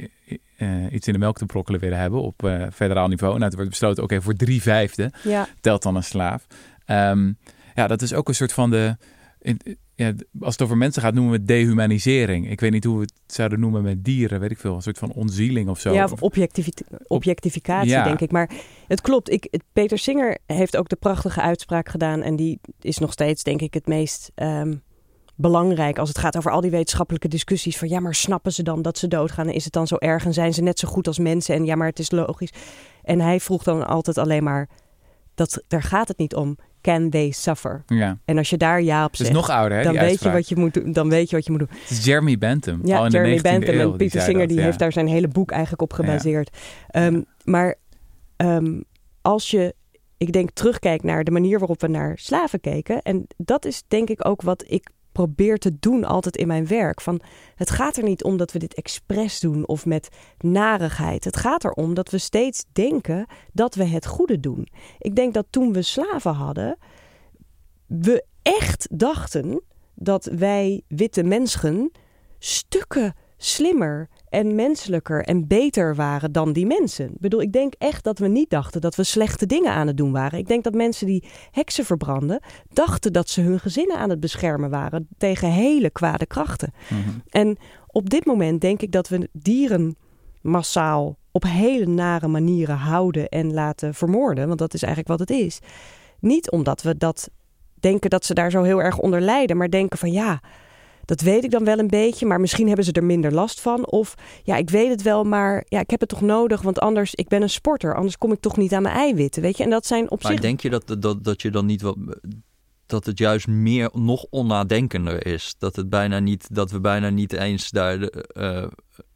iets 0.91 1.07
in 1.07 1.13
de 1.13 1.19
melk 1.19 1.37
te 1.37 1.45
brokkelen 1.45 1.79
willen 1.79 1.97
hebben 1.99 2.21
op 2.21 2.51
federaal 2.73 3.07
niveau? 3.07 3.37
Nou, 3.37 3.49
toen 3.49 3.59
werd 3.59 3.69
besloten, 3.69 4.03
oké, 4.03 4.21
voor 4.21 4.35
drie 4.35 4.61
vijfde 4.61 5.11
Ja, 5.23 5.47
telt 5.61 5.83
dan 5.83 5.95
een 5.95 6.03
slaaf. 6.03 6.47
Ehm, 6.85 7.31
ja, 7.75 7.87
dat 7.87 8.01
is 8.01 8.13
ook 8.13 8.27
een 8.27 8.35
soort 8.35 8.53
van 8.53 8.69
de. 8.69 8.97
in- 9.41 9.59
ja, 9.97 10.13
als 10.39 10.53
het 10.53 10.61
over 10.61 10.77
mensen 10.77 11.01
gaat, 11.01 11.13
noemen 11.13 11.31
we 11.31 11.37
het 11.37 11.47
dehumanisering. 11.47 12.49
Ik 12.49 12.59
weet 12.59 12.71
niet 12.71 12.83
hoe 12.83 12.95
we 12.95 13.01
het 13.01 13.13
zouden 13.27 13.59
noemen 13.59 13.83
met 13.83 14.03
dieren, 14.03 14.39
weet 14.39 14.51
ik 14.51 14.57
veel. 14.57 14.75
Een 14.75 14.81
soort 14.81 14.97
van 14.97 15.11
onzieling 15.11 15.69
of 15.69 15.79
zo. 15.79 15.93
ja 15.93 16.03
of 16.03 16.21
objectificatie, 17.07 17.89
Ja. 17.89 18.03
denk 18.03 18.19
ik. 18.19 18.31
Maar 18.31 18.49
het 18.87 19.01
klopt. 19.01 19.29
Ik, 19.31 19.59
Peter 19.73 19.97
Singer 19.97 20.37
heeft 20.45 20.77
ook 20.77 20.89
de 20.89 20.95
prachtige 20.95 21.41
uitspraak 21.41 21.89
gedaan. 21.89 22.21
En 22.21 22.35
die 22.35 22.59
is 22.81 22.97
nog 22.97 23.11
steeds, 23.11 23.43
denk 23.43 23.61
ik, 23.61 23.73
het 23.73 23.87
meest 23.87 24.31
ehm, 24.35 24.73
belangrijk 25.35 25.97
als 25.99 26.09
het 26.09 26.17
gaat 26.17 26.37
over 26.37 26.51
al 26.51 26.61
die 26.61 26.71
wetenschappelijke 26.71 27.27
discussies. 27.27 27.77
Van 27.77 27.89
ja, 27.89 27.99
maar 27.99 28.15
snappen 28.15 28.53
ze 28.53 28.63
dan 28.63 28.81
dat 28.81 28.97
ze 28.97 29.07
doodgaan? 29.07 29.47
En 29.47 29.53
is 29.53 29.63
het 29.63 29.73
dan 29.73 29.87
zo 29.87 29.95
erg? 29.95 30.25
En 30.25 30.33
zijn 30.33 30.53
ze 30.53 30.61
net 30.61 30.79
zo 30.79 30.87
goed 30.87 31.07
als 31.07 31.19
mensen? 31.19 31.55
En 31.55 31.65
ja, 31.65 31.75
maar 31.75 31.87
het 31.87 31.99
is 31.99 32.11
logisch. 32.11 32.53
En 33.03 33.19
hij 33.21 33.39
vroeg 33.39 33.63
dan 33.63 33.87
altijd 33.87 34.17
alleen 34.17 34.43
maar: 34.43 34.69
dat, 35.35 35.63
daar 35.67 35.83
gaat 35.83 36.07
het 36.07 36.17
niet 36.17 36.35
om. 36.35 36.57
Can 36.81 37.09
they 37.09 37.31
suffer? 37.31 37.83
ja. 37.87 38.17
En 38.25 38.37
als 38.37 38.49
je 38.49 38.57
daar 38.57 38.81
ja 38.81 39.05
op 39.05 39.15
zegt, 39.15 39.31
nog 39.31 39.49
ouder, 39.49 39.77
hè, 39.77 39.83
dan 39.83 39.93
weet, 39.93 40.23
je 40.23 40.31
wat 40.31 40.49
je 40.49 40.55
moet 40.55 40.73
doen, 40.73 40.91
dan 40.91 41.09
weet 41.09 41.29
je 41.29 41.35
wat 41.35 41.45
je 41.45 41.51
moet 41.51 41.59
doen. 41.59 41.69
Het 41.71 41.89
is 41.89 42.05
Jeremy 42.05 42.37
Bentham. 42.37 42.81
al 42.81 43.05
in 43.05 43.11
de 43.11 43.17
Jeremy 43.17 43.37
19e 43.37 43.41
Bentham 43.41 43.75
eeuw, 43.75 43.97
en 43.97 44.09
zei 44.09 44.23
Singer, 44.23 44.39
dat, 44.39 44.49
die 44.49 44.57
ja. 44.57 44.63
heeft 44.63 44.79
daar 44.79 44.91
zijn 44.91 45.07
hele 45.07 45.27
boek 45.27 45.51
eigenlijk 45.51 45.81
op 45.81 45.93
gebaseerd. 45.93 46.57
Ehm, 46.87 47.21
maar 47.43 47.75
ehm, 48.35 48.81
als 49.21 49.51
je, 49.51 49.75
ik 50.17 50.31
denk, 50.31 50.51
terugkijkt 50.51 51.03
naar 51.03 51.23
de 51.23 51.31
manier 51.31 51.59
waarop 51.59 51.81
we 51.81 51.87
naar 51.87 52.17
slaven 52.17 52.59
keken. 52.59 53.01
En 53.01 53.27
dat 53.37 53.65
is 53.65 53.83
denk 53.87 54.09
ik 54.09 54.27
ook 54.27 54.41
wat 54.41 54.63
ik 54.67 54.89
probeer 55.15 55.57
te 55.57 55.79
doen 55.79 56.03
altijd 56.03 56.37
in 56.37 56.47
mijn 56.47 56.67
werk. 56.67 57.01
Van, 57.01 57.21
het 57.55 57.69
gaat 57.69 57.97
er 57.97 58.03
niet 58.03 58.23
om 58.23 58.37
dat 58.37 58.51
we 58.51 58.59
dit 58.59 58.73
expres 58.73 59.39
doen 59.39 59.67
of 59.67 59.85
met 59.85 60.09
narigheid. 60.37 61.23
Het 61.23 61.37
gaat 61.37 61.63
erom 61.63 61.93
dat 61.93 62.09
we 62.09 62.17
steeds 62.17 62.65
denken 62.71 63.25
dat 63.53 63.75
we 63.75 63.83
het 63.83 64.05
goede 64.05 64.39
doen. 64.39 64.67
Ik 64.99 65.15
denk 65.15 65.33
dat 65.33 65.45
toen 65.49 65.73
we 65.73 65.81
slaven 65.81 66.33
hadden, 66.33 66.77
we 67.85 68.25
echt 68.41 68.87
dachten 68.91 69.61
dat 69.93 70.25
wij 70.25 70.81
witte 70.87 71.23
mensen 71.23 71.91
stukken 72.39 73.13
slimmer 73.37 74.09
en 74.35 74.55
menselijker 74.55 75.23
en 75.23 75.47
beter 75.47 75.95
waren 75.95 76.31
dan 76.31 76.53
die 76.53 76.65
mensen. 76.65 77.05
Ik 77.05 77.19
bedoel, 77.19 77.41
ik 77.41 77.51
denk 77.51 77.73
echt 77.77 78.03
dat 78.03 78.19
we 78.19 78.27
niet 78.27 78.49
dachten 78.49 78.81
dat 78.81 78.95
we 78.95 79.03
slechte 79.03 79.45
dingen 79.45 79.71
aan 79.71 79.87
het 79.87 79.97
doen 79.97 80.11
waren. 80.11 80.39
Ik 80.39 80.47
denk 80.47 80.63
dat 80.63 80.73
mensen 80.73 81.07
die 81.07 81.23
heksen 81.51 81.85
verbranden, 81.85 82.41
dachten 82.73 83.13
dat 83.13 83.29
ze 83.29 83.41
hun 83.41 83.59
gezinnen 83.59 83.97
aan 83.97 84.09
het 84.09 84.19
beschermen 84.19 84.69
waren 84.69 85.07
tegen 85.17 85.49
hele 85.49 85.89
kwade 85.89 86.25
krachten. 86.25 86.73
Mhm. 86.89 87.09
En 87.29 87.57
op 87.87 88.09
dit 88.09 88.25
moment 88.25 88.61
denk 88.61 88.81
ik 88.81 88.91
dat 88.91 89.07
we 89.07 89.29
dieren 89.31 89.95
massaal 90.41 91.17
op 91.31 91.43
hele 91.43 91.85
nare 91.85 92.27
manieren 92.27 92.77
houden 92.77 93.29
en 93.29 93.53
laten 93.53 93.93
vermoorden. 93.93 94.47
Want 94.47 94.59
dat 94.59 94.73
is 94.73 94.83
eigenlijk 94.83 95.19
wat 95.19 95.29
het 95.29 95.37
is. 95.39 95.59
Niet 96.19 96.51
omdat 96.51 96.81
we 96.81 96.97
dat 96.97 97.29
denken 97.79 98.09
dat 98.09 98.25
ze 98.25 98.33
daar 98.33 98.51
zo 98.51 98.63
heel 98.63 98.81
erg 98.81 98.97
onder 98.97 99.21
lijden, 99.21 99.57
maar 99.57 99.69
denken 99.69 99.97
van 99.97 100.11
ja, 100.11 100.41
dat 101.05 101.21
weet 101.21 101.43
ik 101.43 101.51
dan 101.51 101.63
wel 101.63 101.79
een 101.79 101.87
beetje, 101.87 102.25
maar 102.25 102.39
misschien 102.39 102.67
hebben 102.67 102.85
ze 102.85 102.91
er 102.91 103.03
minder 103.03 103.33
last 103.33 103.61
van. 103.61 103.87
Of 103.87 104.15
ja, 104.43 104.55
ik 104.55 104.69
weet 104.69 104.89
het 104.89 105.01
wel, 105.01 105.23
maar 105.23 105.65
ja, 105.67 105.79
ik 105.79 105.89
heb 105.89 105.99
het 105.99 106.09
toch 106.09 106.21
nodig, 106.21 106.61
want 106.61 106.79
anders, 106.79 107.15
ik 107.15 107.27
ben 107.27 107.41
een 107.41 107.49
sporter, 107.49 107.95
anders 107.95 108.17
kom 108.17 108.31
ik 108.31 108.39
toch 108.39 108.57
niet 108.57 108.73
aan 108.73 108.81
mijn 108.81 108.95
eiwitten, 108.95 109.41
weet 109.41 109.57
je. 109.57 109.63
En 109.63 109.69
dat 109.69 109.85
zijn 109.85 110.11
op 110.11 110.23
Maar 110.23 110.31
zich... 110.31 110.41
denk 110.41 110.61
je 110.61 110.69
dat, 110.69 110.95
dat, 110.99 111.23
dat 111.23 111.41
je 111.41 111.51
dan 111.51 111.65
niet 111.65 111.81
wat. 111.81 111.97
Dat 112.85 113.05
het 113.05 113.17
juist 113.17 113.47
meer, 113.47 113.89
nog 113.93 114.25
onnadenkender 114.29 115.25
is. 115.25 115.55
Dat, 115.57 115.75
het 115.75 115.89
bijna 115.89 116.19
niet, 116.19 116.47
dat 116.51 116.71
we 116.71 116.79
bijna 116.79 117.09
niet 117.09 117.33
eens 117.33 117.69
daar 117.69 118.01
eh, 118.01 118.67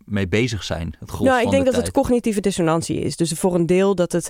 mee 0.06 0.28
bezig 0.28 0.64
zijn. 0.64 0.96
Het 1.00 1.20
Nou, 1.20 1.42
ik 1.42 1.50
denk 1.50 1.66
de 1.66 1.72
dat 1.72 1.82
het 1.82 1.92
cognitieve 1.92 2.42
dissonantie 2.42 3.00
is. 3.00 3.16
Dus 3.16 3.32
voor 3.32 3.56
een 3.56 3.66
deel 3.66 3.96
dat 3.96 4.12
het 4.12 4.30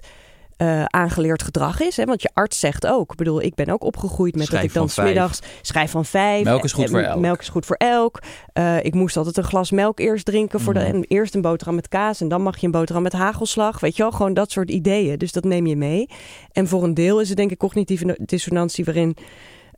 eh, 0.60 0.86
aangeleerd 0.86 1.44
gedrag 1.44 1.82
is. 1.82 1.98
Hè? 1.98 2.06
Want 2.06 2.22
je 2.22 2.30
arts 2.34 2.60
zegt 2.60 2.88
ook. 2.88 3.12
Ik 3.12 3.18
bedoel, 3.18 3.42
ik 3.42 3.56
ben 3.56 3.70
ook 3.70 3.84
opgegroeid 3.84 4.36
met 4.36 4.46
Schrijf 4.46 4.62
dat 4.62 4.72
ik 4.72 4.78
dan 4.78 4.90
smiddags 4.90 5.40
schrijf 5.62 5.92
van 5.92 6.06
vijf. 6.06 6.44
Melk 6.44 6.64
is 6.64 6.72
goed 6.74 6.84
Eh, 6.84 6.90
voor 6.90 7.00
elk. 7.00 7.20
Melk 7.20 7.40
is 7.40 7.50
goed 7.50 7.66
voor 7.66 7.76
elk. 7.76 8.20
Eh, 8.54 8.84
ik 8.84 8.94
moest 8.94 9.18
altijd 9.18 9.38
een 9.38 9.44
glas 9.44 9.72
melk 9.72 10.00
eerst 10.00 10.26
drinken. 10.26 10.60
Voor 10.60 10.74
de, 10.74 10.80
Mhm. 10.80 10.90
en 10.90 11.04
eerst 11.08 11.36
een 11.36 11.42
boterham 11.42 11.76
met 11.76 11.88
kaas. 11.88 12.22
En 12.22 12.28
dan 12.28 12.42
mag 12.42 12.58
je 12.58 12.66
een 12.66 12.72
boterham 12.72 13.04
met 13.04 13.14
hagelslag. 13.14 13.80
Weet 13.80 13.96
je 13.96 14.02
wel, 14.04 14.12
gewoon 14.12 14.34
dat 14.34 14.52
soort 14.52 14.70
ideeën. 14.72 15.18
Dus 15.18 15.32
dat 15.32 15.44
neem 15.44 15.68
je 15.68 15.76
mee. 15.76 16.10
En 16.52 16.68
voor 16.68 16.84
een 16.84 16.94
deel 16.94 17.22
is 17.22 17.28
het 17.28 17.38
denk 17.38 17.52
ik 17.52 17.58
cognitieve 17.58 18.18
dissonantie 18.26 18.86
waarin 18.86 19.16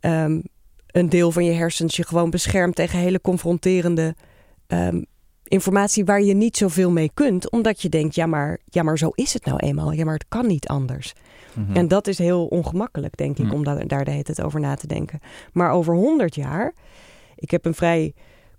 ehm, 0.00 0.40
een 0.86 1.08
deel 1.08 1.30
van 1.32 1.44
je 1.44 1.52
hersens 1.52 1.96
je 1.96 2.06
gewoon 2.06 2.30
beschermt 2.30 2.74
tegen 2.74 2.98
hele 2.98 3.20
confronterende 3.20 4.14
ehm, 4.66 5.02
informatie 5.52 6.04
waar 6.04 6.22
je 6.22 6.34
niet 6.34 6.56
zoveel 6.56 6.90
mee 6.90 7.10
kunt, 7.14 7.50
omdat 7.50 7.82
je 7.82 7.88
denkt, 7.88 8.14
ja 8.14 8.26
maar, 8.26 8.58
ja, 8.64 8.82
maar 8.82 8.98
zo 8.98 9.08
is 9.14 9.32
het 9.32 9.44
nou 9.44 9.58
eenmaal. 9.58 9.92
Ja, 9.92 10.04
maar 10.04 10.14
het 10.14 10.28
kan 10.28 10.46
niet 10.46 10.68
anders. 10.68 11.12
Mhm. 11.54 11.76
En 11.76 11.88
dat 11.88 12.06
is 12.06 12.18
heel 12.18 12.46
ongemakkelijk, 12.46 13.16
denk 13.16 13.38
ik, 13.38 13.46
Hm. 13.46 13.52
om 13.52 13.64
daar, 13.64 13.86
daar 13.86 14.04
de 14.04 14.10
hele 14.10 14.22
tijd 14.22 14.42
over 14.42 14.60
na 14.60 14.74
te 14.74 14.86
denken. 14.86 15.20
Maar 15.52 15.70
over 15.70 15.94
100 15.94 16.34
jaar, 16.34 16.74
ik 17.36 17.50
heb 17.50 17.64
een 17.64 17.74
vrij 17.74 18.14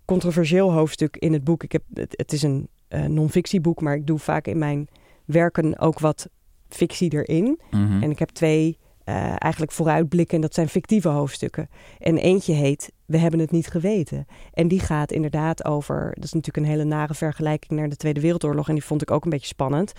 controversieel 0.05 0.71
hoofdstuk 0.71 1.17
in 1.17 1.33
het 1.33 1.43
boek. 1.43 1.63
Ik 1.63 1.71
heb, 1.71 1.83
het, 1.93 2.13
het 2.17 2.33
is 2.33 2.41
een 2.43 2.67
eh 2.87 3.03
non-fictieboek, 3.03 3.81
maar 3.81 3.95
ik 3.95 4.07
doe 4.07 4.19
vaak 4.19 4.47
in 4.47 4.57
mijn 4.57 4.87
werken 5.25 5.79
ook 5.79 5.99
wat 5.99 6.29
fictie 6.69 7.13
erin. 7.13 7.59
Mhm. 7.71 8.03
En 8.03 8.11
ik 8.11 8.19
heb 8.19 8.29
twee 8.29 8.77
eh, 9.03 9.15
eigenlijk 9.37 9.71
vooruitblikken 9.71 10.35
en 10.35 10.41
dat 10.41 10.53
zijn 10.53 10.69
fictieve 10.69 11.09
hoofdstukken. 11.09 11.69
En 11.99 12.17
eentje 12.17 12.53
heet 12.53 12.91
We 13.05 13.17
hebben 13.17 13.39
het 13.39 13.51
niet 13.51 13.67
geweten. 13.67 14.25
En 14.53 14.67
die 14.67 14.79
gaat 14.79 15.11
inderdaad 15.11 15.65
over, 15.65 16.11
dat 16.13 16.23
is 16.23 16.33
natuurlijk 16.33 16.65
een 16.65 16.71
hele 16.71 16.83
nare 16.83 17.13
vergelijking 17.13 17.79
naar 17.79 17.89
de 17.89 17.95
Tweede 17.95 18.21
Wereldoorlog 18.21 18.67
en 18.67 18.73
die 18.73 18.83
vond 18.83 19.01
ik 19.01 19.11
ook 19.11 19.23
een 19.23 19.29
beetje 19.29 19.47
spannend. 19.47 19.93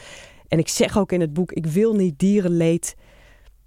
En 0.48 0.58
ik 0.58 0.68
zeg 0.68 0.98
ook 0.98 1.12
in 1.12 1.20
het 1.20 1.32
boek, 1.32 1.52
ik 1.52 1.66
wil 1.66 1.94
niet 1.94 2.18
dierenleed 2.18 2.96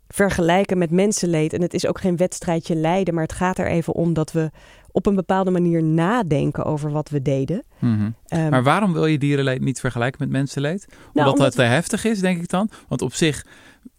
vergelijken 0.08 0.78
met 0.78 0.92
mensenleed. 0.92 1.54
En 1.54 1.62
het 1.62 1.74
is 1.74 1.88
ook 1.88 2.00
geen 2.00 2.18
wedstrijdje 2.18 2.76
lijden, 2.76 3.14
maar 3.14 3.24
het 3.24 3.34
gaat 3.34 3.58
er 3.58 3.68
even 3.68 3.94
om 3.94 4.14
dat 4.14 4.32
we 4.32 4.52
op 4.92 5.06
een 5.06 5.16
bepaalde 5.16 5.52
manier 5.52 5.84
nadenken 5.84 6.66
over 6.66 6.92
wat 6.92 7.10
we 7.10 7.22
deden. 7.22 7.64
Mhm. 7.80 8.10
Ehm, 8.26 8.50
Maar 8.50 8.64
waarom 8.64 8.94
wil 8.94 9.06
je 9.06 9.18
dierenleed 9.18 9.62
niet 9.62 9.80
vergelijken 9.80 10.22
met 10.22 10.30
mensenleed? 10.30 10.86
Omdat, 10.90 11.14
Nou, 11.14 11.30
omdat 11.30 11.46
dat 11.46 11.56
te 11.56 11.62
heftig 11.62 12.06
is, 12.06 12.20
denk 12.20 12.42
ik 12.42 12.50
dan? 12.50 12.70
Want 12.88 13.02
op 13.02 13.14
zich, 13.14 13.46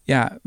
ja, 0.03 0.37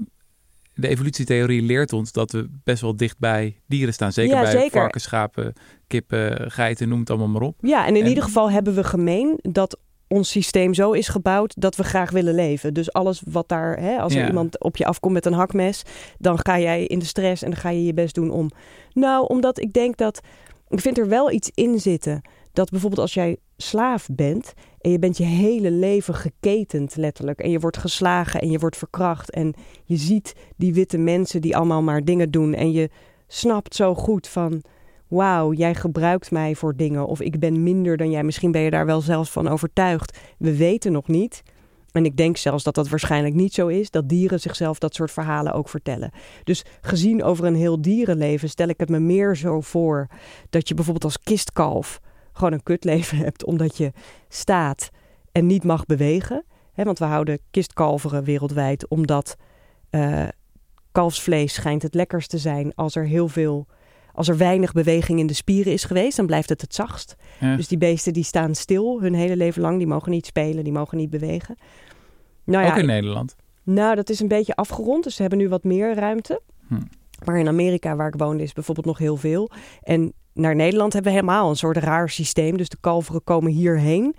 de 0.82 0.88
evolutietheorie 0.88 1.62
leert 1.62 1.92
ons 1.92 2.12
dat 2.12 2.32
we 2.32 2.48
best 2.64 2.80
wel 2.82 2.96
dicht 2.96 3.18
bij 3.18 3.60
dieren 3.66 3.94
staan. 3.94 4.12
Zeker 4.12 4.34
Ja, 4.36 4.42
bij 4.42 4.50
zeker. 4.50 4.70
varkens, 4.70 5.02
schapen, 5.02 5.52
kippen, 5.86 6.50
geiten, 6.50 6.88
noem 6.88 7.00
het 7.00 7.10
allemaal 7.10 7.28
maar 7.28 7.42
op. 7.42 7.56
Ja, 7.60 7.86
en 7.86 7.96
in 7.96 8.02
En- 8.02 8.08
ieder 8.08 8.24
geval 8.24 8.50
hebben 8.50 8.74
we 8.74 8.84
gemeen 8.84 9.38
dat 9.42 9.78
ons 10.08 10.30
systeem 10.30 10.74
zo 10.74 10.92
is 10.92 11.08
gebouwd 11.08 11.54
dat 11.58 11.76
we 11.76 11.84
graag 11.84 12.10
willen 12.10 12.34
leven. 12.34 12.74
Dus 12.74 12.92
alles 12.92 13.22
wat 13.30 13.48
daar, 13.48 13.78
hè, 13.80 13.96
als 13.98 14.14
er 14.14 14.20
Ja. 14.20 14.26
iemand 14.26 14.60
op 14.60 14.76
je 14.76 14.86
afkomt 14.86 15.12
met 15.12 15.26
een 15.26 15.32
hakmes, 15.32 15.82
dan 16.18 16.38
ga 16.38 16.58
jij 16.58 16.84
in 16.86 16.98
de 16.98 17.04
stress 17.04 17.42
en 17.42 17.50
dan 17.50 17.58
ga 17.60 17.68
je 17.70 17.84
je 17.84 17.94
best 17.94 18.14
doen 18.14 18.30
om. 18.30 18.50
Nou, 18.92 19.26
omdat 19.26 19.60
ik 19.60 19.72
denk 19.72 19.96
dat, 19.96 20.20
ik 20.68 20.80
vind 20.80 20.98
er 20.98 21.08
wel 21.08 21.30
iets 21.30 21.50
in 21.54 21.80
zitten. 21.80 22.20
Dat 22.52 22.70
bijvoorbeeld 22.70 23.00
als 23.02 23.14
jij 23.14 23.36
slaaf 23.56 24.08
bent 24.12 24.52
en 24.82 24.90
je 24.90 24.98
bent 24.98 25.16
je 25.16 25.24
hele 25.24 25.70
leven 25.70 26.14
geketend 26.14 26.96
letterlijk. 26.96 27.40
En 27.40 27.50
je 27.50 27.58
wordt 27.58 27.76
geslagen 27.76 28.40
en 28.40 28.50
je 28.50 28.58
wordt 28.58 28.76
verkracht. 28.76 29.30
En 29.30 29.54
je 29.84 29.96
ziet 29.96 30.34
die 30.56 30.74
witte 30.74 30.98
mensen 30.98 31.40
die 31.40 31.56
allemaal 31.56 31.82
maar 31.82 32.04
dingen 32.04 32.30
doen. 32.30 32.54
En 32.54 32.72
je 32.72 32.90
snapt 33.26 33.74
zo 33.74 33.94
goed 33.94 34.28
van, 34.28 34.62
wauw, 35.08 35.52
jij 35.52 35.74
gebruikt 35.74 36.30
mij 36.30 36.54
voor 36.54 36.76
dingen. 36.76 37.06
Of 37.06 37.20
ik 37.20 37.38
ben 37.38 37.62
minder 37.62 37.96
dan 37.96 38.10
jij. 38.10 38.22
Misschien 38.22 38.52
ben 38.52 38.60
je 38.60 38.70
daar 38.70 38.86
wel 38.86 39.00
zelfs 39.00 39.30
van 39.30 39.48
overtuigd. 39.48 40.18
We 40.38 40.56
weten 40.56 40.92
nog 40.92 41.08
niet. 41.08 41.42
En 41.92 42.04
ik 42.04 42.16
denk 42.16 42.36
zelfs 42.36 42.64
dat 42.64 42.74
dat 42.74 42.88
waarschijnlijk 42.88 43.34
niet 43.34 43.54
zo 43.54 43.66
is. 43.66 43.90
Dat 43.90 44.08
dieren 44.08 44.40
zichzelf 44.40 44.78
dat 44.78 44.94
soort 44.94 45.10
verhalen 45.10 45.52
ook 45.52 45.68
vertellen. 45.68 46.10
Dus 46.44 46.64
gezien 46.80 47.22
over 47.22 47.44
een 47.44 47.54
heel 47.54 47.80
dierenleven 47.82 48.48
stel 48.48 48.68
ik 48.68 48.80
het 48.80 48.88
me 48.88 48.98
meer 48.98 49.36
zo 49.36 49.60
voor. 49.60 50.08
Dat 50.50 50.68
je 50.68 50.74
bijvoorbeeld 50.74 51.04
als 51.04 51.22
kistkalf 51.22 52.00
gewoon 52.32 52.52
een 52.52 52.62
kutleven 52.62 53.18
hebt. 53.26 53.44
Omdat 53.44 53.76
je 53.76 53.92
staat 54.28 54.90
en 55.32 55.46
niet 55.46 55.64
mag 55.64 55.86
bewegen. 55.86 56.44
Want 56.74 56.98
we 56.98 57.04
houden 57.04 57.38
kistkalveren 57.50 58.24
wereldwijd. 58.24 58.88
Omdat 58.88 59.36
eh, 59.90 60.28
kalfsvlees 60.92 61.54
schijnt 61.54 61.82
het 61.82 61.94
lekkerst 61.94 62.30
te 62.30 62.38
zijn 62.38 62.74
als 62.74 62.94
er 62.96 63.06
heel 63.06 63.28
veel... 63.28 63.66
Als 64.14 64.28
er 64.28 64.36
weinig 64.36 64.72
beweging 64.72 65.18
in 65.18 65.26
de 65.26 65.34
spieren 65.34 65.72
is 65.72 65.84
geweest, 65.84 66.16
dan 66.16 66.26
blijft 66.26 66.48
het 66.48 66.60
het 66.60 66.74
zachtst. 66.74 67.16
Ja. 67.40 67.56
Dus 67.56 67.68
die 67.68 67.78
beesten 67.78 68.12
die 68.12 68.24
staan 68.24 68.54
stil 68.54 69.00
hun 69.00 69.14
hele 69.14 69.36
leven 69.36 69.62
lang. 69.62 69.78
Die 69.78 69.86
mogen 69.86 70.10
niet 70.10 70.26
spelen, 70.26 70.64
die 70.64 70.72
mogen 70.72 70.98
niet 70.98 71.10
bewegen. 71.10 71.56
Nou 72.44 72.64
Ook 72.66 72.74
ja, 72.74 72.76
in 72.76 72.86
Nederland. 72.86 73.36
nou, 73.62 73.94
dat 73.94 74.10
is 74.10 74.20
een 74.20 74.28
beetje 74.28 74.54
afgerond. 74.54 75.04
Dus 75.04 75.14
ze 75.14 75.20
hebben 75.20 75.38
nu 75.40 75.48
wat 75.48 75.64
meer 75.64 75.94
ruimte. 75.94 76.40
Hm. 76.68 76.80
Maar 77.24 77.38
in 77.38 77.48
Amerika, 77.48 77.96
waar 77.96 78.08
ik 78.08 78.14
woonde, 78.16 78.42
is 78.42 78.52
bijvoorbeeld 78.52 78.86
nog 78.86 78.98
heel 78.98 79.16
veel. 79.16 79.50
En 79.82 80.12
naar 80.34 80.54
Nederland 80.56 80.92
hebben 80.92 81.12
we 81.12 81.18
helemaal 81.18 81.50
een 81.50 81.56
soort 81.56 81.76
raar 81.76 82.08
systeem. 82.10 82.56
Dus 82.56 82.68
de 82.68 82.76
kalveren 82.80 83.24
komen 83.24 83.52
hierheen. 83.52 84.14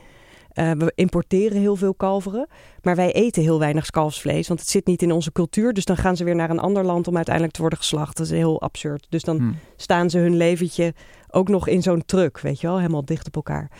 Eh, 0.49 0.71
we 0.71 0.91
importeren 0.95 1.59
heel 1.59 1.75
veel 1.75 1.93
kalveren. 1.93 2.47
Maar 2.81 2.95
wij 2.95 3.11
eten 3.13 3.41
heel 3.41 3.59
weinig 3.59 3.89
kalfsvlees. 3.89 4.47
Want 4.47 4.59
het 4.59 4.69
zit 4.69 4.87
niet 4.87 5.01
in 5.01 5.11
onze 5.11 5.31
cultuur. 5.31 5.73
Dus 5.73 5.85
dan 5.85 5.97
gaan 5.97 6.15
ze 6.17 6.23
weer 6.23 6.35
naar 6.35 6.49
een 6.49 6.59
ander 6.59 6.83
land 6.85 7.07
om 7.07 7.15
uiteindelijk 7.15 7.53
te 7.55 7.61
worden 7.61 7.79
geslacht. 7.79 8.17
Dat 8.17 8.25
is 8.25 8.31
heel 8.31 8.61
absurd. 8.61 9.05
Dus 9.09 9.23
dan 9.23 9.37
Hm. 9.37 9.51
staan 9.75 10.09
ze 10.09 10.17
hun 10.17 10.35
leventje 10.35 10.93
ook 11.29 11.47
nog 11.47 11.67
in 11.67 11.81
zo'n 11.81 12.05
truck, 12.05 12.39
weet 12.39 12.61
je 12.61 12.67
wel, 12.67 12.77
helemaal 12.77 13.05
dicht 13.05 13.27
op 13.27 13.35
elkaar. 13.35 13.71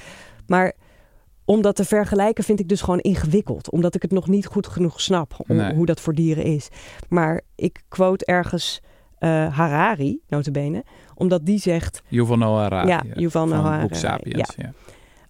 Maar 0.48 0.74
om 1.46 1.62
dat 1.62 1.76
te 1.76 1.86
vergelijken 1.86 2.44
vind 2.44 2.60
ik 2.60 2.70
dus 2.70 2.82
gewoon 2.82 3.00
ingewikkeld, 3.00 3.70
omdat 3.72 3.96
ik 3.96 4.02
het 4.02 4.12
nog 4.12 4.28
niet 4.28 4.46
goed 4.46 4.68
genoeg 4.68 5.02
snap 5.02 5.34
om, 5.48 5.56
Nee. 5.56 5.74
hoe 5.74 5.86
dat 5.86 6.00
voor 6.00 6.14
dieren 6.14 6.44
is. 6.44 6.68
Maar 7.10 7.42
ik 7.56 7.82
quote 7.88 8.26
ergens 8.26 8.82
eh, 9.24 9.58
Harari, 9.58 10.20
notabene, 10.28 10.84
omdat 11.16 11.46
die 11.46 11.60
zegt, 11.60 12.02
Yuval 12.08 12.38
Noah 12.38 12.62
Harari. 12.62 12.88
Ja, 12.88 13.04
Yuval 13.14 13.48
van 13.48 13.50
Noah 13.50 13.82
boek 13.82 13.94
Harari, 13.94 13.96
Sapiens. 13.96 14.54
Ja. 14.58 14.74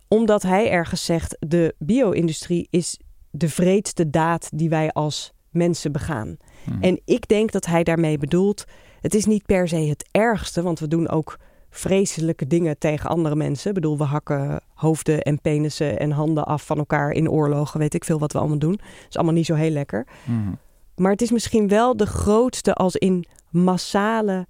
omdat 0.08 0.42
hij 0.42 0.70
ergens 0.70 1.06
zegt, 1.06 1.38
de 1.40 1.76
bio-industrie 1.78 2.68
is 2.70 3.00
de 3.30 3.50
vreedste 3.50 4.10
daad 4.10 4.50
die 4.54 4.70
wij 4.70 4.92
als 4.92 5.34
mensen 5.50 5.92
begaan. 5.92 6.38
Hm. 6.64 6.82
En 6.82 7.02
ik 7.06 7.28
denk 7.28 7.52
dat 7.52 7.66
hij 7.66 7.84
daarmee 7.84 8.18
bedoelt, 8.18 8.64
het 9.02 9.14
is 9.14 9.26
niet 9.26 9.46
per 9.46 9.68
se 9.68 9.76
het 9.76 10.08
ergste, 10.12 10.62
want 10.62 10.80
we 10.80 10.88
doen 10.88 11.10
ook 11.10 11.38
vreselijke 11.70 12.48
dingen 12.48 12.78
tegen 12.78 13.10
andere 13.10 13.36
mensen. 13.36 13.68
Ik 13.68 13.76
bedoel, 13.76 13.98
we 13.98 14.04
hakken 14.04 14.62
hoofden 14.74 15.22
en 15.22 15.42
penissen 15.42 16.00
en 16.00 16.12
handen 16.12 16.46
af 16.46 16.66
van 16.66 16.78
elkaar 16.78 17.12
in 17.12 17.30
oorlogen, 17.30 17.80
weet 17.80 17.94
ik 17.94 18.04
veel 18.04 18.20
wat 18.20 18.34
we 18.34 18.40
allemaal 18.40 18.60
doen. 18.60 18.76
Dat 18.76 19.10
is 19.10 19.16
allemaal 19.16 19.34
niet 19.34 19.46
zo 19.46 19.56
heel 19.56 19.72
lekker. 19.72 20.08
Mhm. 20.26 20.54
Maar 20.96 21.12
het 21.12 21.22
is 21.22 21.32
misschien 21.32 21.68
wel 21.68 21.98
de 21.98 22.06
grootste 22.06 22.74
als 22.74 22.96
in 22.96 23.26
massale 23.54 24.48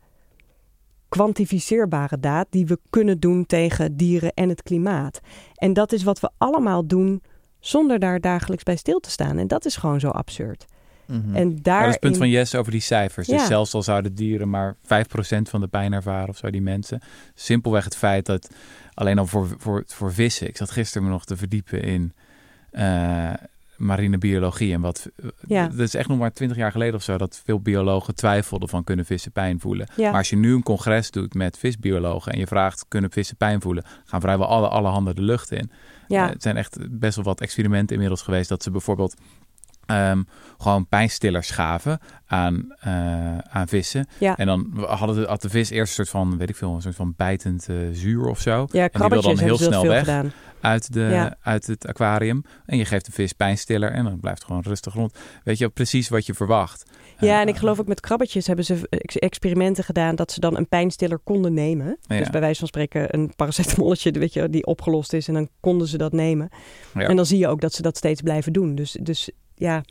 kwantificeerbare 1.09 2.19
daad 2.19 2.47
die 2.49 2.65
we 2.65 2.79
kunnen 2.89 3.19
doen 3.19 3.45
tegen 3.45 3.97
dieren 3.97 4.33
en 4.33 4.49
het 4.49 4.63
klimaat. 4.63 5.19
En 5.55 5.73
dat 5.73 5.91
is 5.91 6.03
wat 6.03 6.19
we 6.19 6.29
allemaal 6.37 6.87
doen 6.87 7.23
zonder 7.59 7.99
daar 7.99 8.19
dagelijks 8.19 8.63
bij 8.63 8.75
stil 8.75 8.99
te 8.99 9.09
staan. 9.09 9.37
En 9.37 9.47
dat 9.47 9.65
is 9.65 9.75
gewoon 9.75 9.99
zo 9.99 10.09
absurd. 10.09 10.65
Mhm. 11.05 11.35
En 11.35 11.49
Ja, 11.49 11.55
daar 11.61 11.79
dat 11.79 11.87
is 11.87 11.93
het 11.93 12.03
punt 12.03 12.17
van 12.17 12.29
Jess 12.29 12.55
over 12.55 12.71
die 12.71 12.81
cijfers. 12.81 13.27
Ja. 13.27 13.37
Dus 13.37 13.47
zelfs 13.47 13.73
al 13.73 13.83
zouden 13.83 14.15
dieren 14.15 14.49
maar 14.49 14.75
5% 14.81 15.49
van 15.49 15.61
de 15.61 15.67
pijn 15.67 15.93
ervaren 15.93 16.29
of 16.29 16.37
zo, 16.37 16.49
die 16.49 16.61
mensen. 16.61 17.01
Simpelweg 17.33 17.83
het 17.83 17.95
feit 17.95 18.25
dat 18.25 18.49
alleen 18.93 19.19
al 19.19 19.25
voor, 19.25 19.55
voor, 19.57 19.83
voor 19.85 20.13
vissen. 20.13 20.47
Ik 20.47 20.57
zat 20.57 20.71
gisteren 20.71 21.07
me 21.07 21.13
nog 21.13 21.25
te 21.25 21.37
verdiepen 21.37 21.81
in 21.81 22.13
eh, 22.71 23.33
marine 23.85 24.17
biologie. 24.17 24.73
En 24.73 24.81
wat. 24.81 25.09
Ja. 25.47 25.67
Dat 25.67 25.79
is 25.79 25.95
echt 25.95 26.07
nog 26.07 26.17
maar 26.17 26.33
20 26.33 26.57
jaar 26.57 26.71
geleden 26.71 26.95
of 26.95 27.03
zo 27.03 27.17
dat 27.17 27.41
veel 27.45 27.59
biologen 27.59 28.15
twijfelden 28.15 28.69
van 28.69 28.83
kunnen 28.83 29.05
vissen 29.05 29.31
pijn 29.31 29.59
voelen. 29.59 29.87
Ja. 29.95 30.09
Maar 30.09 30.17
als 30.19 30.29
je 30.29 30.35
nu 30.35 30.53
een 30.53 30.63
congres 30.63 31.11
doet 31.11 31.33
met 31.33 31.57
visbiologen 31.57 32.31
en 32.31 32.39
je 32.39 32.47
vraagt 32.47 32.85
kunnen 32.87 33.11
vissen 33.11 33.37
pijn 33.37 33.61
voelen, 33.61 33.83
gaan 34.05 34.21
vrijwel 34.21 34.47
alle, 34.47 34.67
alle 34.67 34.87
handen 34.87 35.15
de 35.15 35.21
lucht 35.21 35.51
in. 35.51 35.71
ja. 36.07 36.23
Eh, 36.25 36.29
het 36.33 36.41
zijn 36.41 36.57
echt 36.57 36.77
best 36.99 37.15
wel 37.15 37.25
wat 37.25 37.41
experimenten 37.41 37.93
inmiddels 37.93 38.21
geweest 38.21 38.49
dat 38.49 38.63
ze 38.63 38.71
bijvoorbeeld 38.71 39.15
ehm, 39.85 40.21
gewoon 40.57 40.87
pijnstillers 40.87 41.49
gaven 41.49 41.99
aan, 42.25 42.73
eh, 42.79 43.37
aan 43.37 43.67
vissen. 43.67 44.07
Ja. 44.19 44.37
En 44.37 44.45
dan 44.45 44.71
hadden 44.87 45.15
de, 45.15 45.25
had 45.27 45.41
de 45.41 45.49
vis 45.49 45.69
eerst 45.69 45.89
een 45.99 46.05
soort 46.05 46.09
van, 46.25 46.37
weet 46.37 46.49
ik 46.49 46.55
veel, 46.55 46.75
een 46.75 46.81
soort 46.81 46.95
van 46.95 47.13
bijtend 47.17 47.69
eh, 47.69 47.75
zuur 47.91 48.25
of 48.25 48.39
zo. 48.39 48.67
Ja, 48.71 48.89
en 48.89 48.99
die 48.99 49.09
wil 49.09 49.21
dan 49.21 49.37
heel 49.39 49.57
snel 49.57 49.87
weg 49.87 49.99
gedaan. 49.99 50.31
uit, 50.61 50.93
de, 50.93 50.99
Ja. 50.99 51.35
uit 51.41 51.67
het 51.67 51.87
aquarium. 51.87 52.43
En 52.65 52.77
je 52.77 52.85
geeft 52.85 53.05
de 53.05 53.11
vis 53.11 53.33
pijnstiller 53.33 53.91
en 53.91 54.03
dan 54.03 54.19
blijft 54.19 54.37
het 54.39 54.47
gewoon 54.47 54.63
rustig 54.67 54.93
rond. 54.93 55.17
Weet 55.43 55.57
je 55.57 55.69
precies 55.69 56.09
wat 56.09 56.25
je 56.25 56.33
verwacht. 56.33 56.83
Ja, 57.19 57.33
Eh, 57.35 57.39
en 57.41 57.47
ik 57.47 57.55
geloof 57.55 57.79
ook 57.79 57.87
met 57.87 57.99
krabbetjes 57.99 58.47
hebben 58.47 58.65
ze 58.65 58.87
ex- 58.89 59.15
experimenten 59.17 59.83
gedaan 59.83 60.15
dat 60.15 60.31
ze 60.31 60.39
dan 60.39 60.57
een 60.57 60.67
pijnstiller 60.67 61.19
konden 61.19 61.53
nemen. 61.53 61.97
Ja. 62.01 62.17
Dus 62.17 62.29
bij 62.29 62.39
wijze 62.39 62.59
van 62.59 62.67
spreken 62.67 63.13
een 63.13 63.33
paracetamolletje, 63.35 64.11
weet 64.11 64.33
je, 64.33 64.49
die 64.49 64.65
opgelost 64.65 65.13
is 65.13 65.27
en 65.27 65.33
dan 65.33 65.49
konden 65.59 65.87
ze 65.87 65.97
dat 65.97 66.11
nemen. 66.11 66.49
En 66.93 67.15
dan 67.15 67.25
zie 67.25 67.37
je 67.37 67.47
ook 67.47 67.61
dat 67.61 67.73
ze 67.73 67.81
dat 67.81 67.97
steeds 67.97 68.21
blijven 68.21 68.53
doen. 68.53 68.75
Dus, 68.75 68.97
dus 69.01 69.29
ja, 69.55 69.83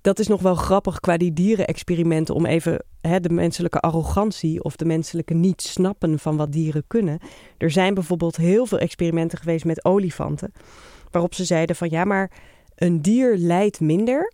dat 0.00 0.18
is 0.18 0.26
nog 0.26 0.42
wel 0.42 0.54
grappig 0.54 1.00
qua 1.00 1.16
die 1.16 1.32
dierenexperimenten 1.32 2.34
om 2.34 2.46
even 2.46 2.84
hè, 3.00 3.20
de 3.20 3.30
menselijke 3.30 3.80
arrogantie 3.80 4.62
of 4.62 4.76
de 4.76 4.84
menselijke 4.84 5.34
niet 5.34 5.62
snappen 5.62 6.18
van 6.18 6.36
wat 6.36 6.52
dieren 6.52 6.84
kunnen. 6.86 7.18
Er 7.58 7.70
zijn 7.70 7.94
bijvoorbeeld 7.94 8.36
heel 8.36 8.66
veel 8.66 8.78
experimenten 8.78 9.38
geweest 9.38 9.64
met 9.64 9.84
olifanten, 9.84 10.52
waarop 11.10 11.34
ze 11.34 11.44
zeiden 11.44 11.76
van 11.76 11.90
ja, 11.90 12.04
maar 12.04 12.30
een 12.74 13.02
dier 13.02 13.36
lijdt 13.36 13.80
minder 13.80 14.32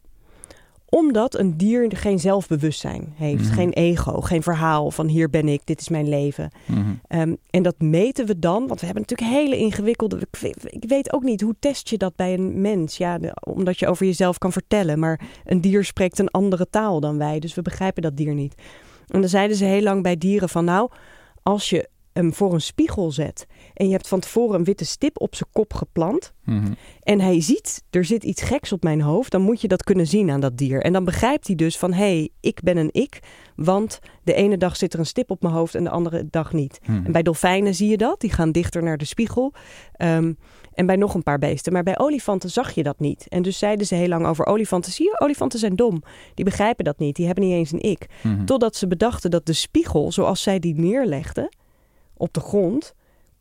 omdat 0.94 1.38
een 1.38 1.56
dier 1.56 1.96
geen 1.96 2.18
zelfbewustzijn 2.18 3.12
heeft, 3.16 3.44
Mhm. 3.44 3.52
geen 3.54 3.72
ego, 3.72 4.20
geen 4.20 4.42
verhaal 4.42 4.90
van 4.90 5.06
hier 5.06 5.30
ben 5.30 5.48
ik, 5.48 5.60
dit 5.64 5.80
is 5.80 5.88
mijn 5.88 6.08
leven. 6.08 6.50
Mhm. 6.66 6.80
Ehm, 7.06 7.34
en 7.50 7.62
dat 7.62 7.74
meten 7.78 8.26
we 8.26 8.38
dan, 8.38 8.66
want 8.66 8.80
we 8.80 8.86
hebben 8.86 9.04
natuurlijk 9.08 9.38
hele 9.38 9.56
ingewikkelde. 9.56 10.18
Ik 10.64 10.84
weet, 10.88 11.12
ook 11.12 11.22
niet 11.22 11.40
hoe 11.40 11.54
test 11.58 11.88
je 11.88 11.98
dat 11.98 12.16
bij 12.16 12.34
een 12.34 12.60
mens. 12.60 12.96
Ja, 12.96 13.18
omdat 13.40 13.78
je 13.78 13.88
over 13.88 14.06
jezelf 14.06 14.38
kan 14.38 14.52
vertellen. 14.52 14.98
Maar 14.98 15.20
een 15.44 15.60
dier 15.60 15.84
spreekt 15.84 16.18
een 16.18 16.30
andere 16.30 16.66
taal 16.70 17.00
dan 17.00 17.18
wij, 17.18 17.38
dus 17.38 17.54
we 17.54 17.62
begrijpen 17.62 18.02
dat 18.02 18.16
dier 18.16 18.34
niet. 18.34 18.54
En 19.08 19.20
dan 19.20 19.30
zeiden 19.30 19.56
ze 19.56 19.64
heel 19.64 19.82
lang 19.82 20.02
bij 20.02 20.16
dieren 20.16 20.48
van, 20.48 20.64
nou, 20.64 20.90
als 21.42 21.70
je 21.70 21.88
hem 22.12 22.34
voor 22.34 22.52
een 22.54 22.60
spiegel 22.60 23.12
zet 23.12 23.46
en 23.74 23.86
je 23.86 23.92
hebt 23.92 24.08
van 24.08 24.20
tevoren 24.20 24.58
een 24.58 24.64
witte 24.64 24.84
stip 24.84 25.20
op 25.20 25.34
zijn 25.34 25.48
kop 25.52 25.74
geplant 25.74 26.32
Mhm. 26.44 26.72
en 27.02 27.20
hij 27.20 27.40
ziet 27.40 27.82
er 27.90 28.04
zit 28.04 28.24
iets 28.24 28.42
geks 28.42 28.72
op 28.72 28.82
mijn 28.82 29.00
hoofd, 29.00 29.30
dan 29.30 29.42
moet 29.42 29.60
je 29.60 29.68
dat 29.68 29.82
kunnen 29.84 30.06
zien 30.06 30.30
aan 30.30 30.40
dat 30.40 30.56
dier. 30.56 30.82
En 30.82 30.92
dan 30.92 31.04
begrijpt 31.04 31.46
hij 31.46 31.56
dus 31.56 31.78
van 31.78 31.92
hé, 31.92 31.98
hey, 31.98 32.28
ik 32.40 32.62
ben 32.62 32.76
een 32.76 32.88
ik, 32.92 33.20
want 33.56 33.98
de 34.22 34.34
ene 34.34 34.56
dag 34.56 34.76
zit 34.76 34.92
er 34.92 34.98
een 34.98 35.06
stip 35.06 35.30
op 35.30 35.42
mijn 35.42 35.54
hoofd 35.54 35.74
en 35.74 35.84
de 35.84 35.90
andere 35.90 36.26
dag 36.30 36.52
niet. 36.52 36.78
Mhm. 36.86 37.04
En 37.04 37.12
bij 37.12 37.22
dolfijnen 37.22 37.74
zie 37.74 37.88
je 37.88 37.96
dat, 37.96 38.20
die 38.20 38.32
gaan 38.32 38.52
dichter 38.52 38.82
naar 38.82 38.98
de 38.98 39.04
spiegel. 39.04 39.52
Ehm, 39.92 40.32
en 40.74 40.86
bij 40.86 40.96
nog 40.96 41.14
een 41.14 41.22
paar 41.22 41.38
beesten. 41.38 41.72
Maar 41.72 41.82
bij 41.82 41.98
olifanten 41.98 42.50
zag 42.50 42.72
je 42.72 42.82
dat 42.82 43.00
niet. 43.00 43.26
En 43.28 43.42
dus 43.42 43.58
zeiden 43.58 43.86
ze 43.86 43.94
heel 43.94 44.08
lang 44.08 44.26
over 44.26 44.46
olifanten. 44.46 44.92
Zie 44.92 45.04
je, 45.04 45.20
olifanten 45.20 45.58
zijn 45.58 45.76
dom. 45.76 46.02
Die 46.34 46.44
begrijpen 46.44 46.84
dat 46.84 46.98
niet. 46.98 47.16
Die 47.16 47.26
hebben 47.26 47.44
niet 47.44 47.52
eens 47.52 47.72
een 47.72 47.82
ik. 47.82 48.06
Mhm. 48.22 48.44
Totdat 48.44 48.76
ze 48.76 48.86
bedachten 48.86 49.30
dat 49.30 49.46
de 49.46 49.52
spiegel, 49.52 50.12
zoals 50.12 50.42
zij 50.42 50.58
die 50.58 50.74
neerlegden 50.74 51.48
op 52.16 52.32
de 52.32 52.40
grond, 52.40 52.94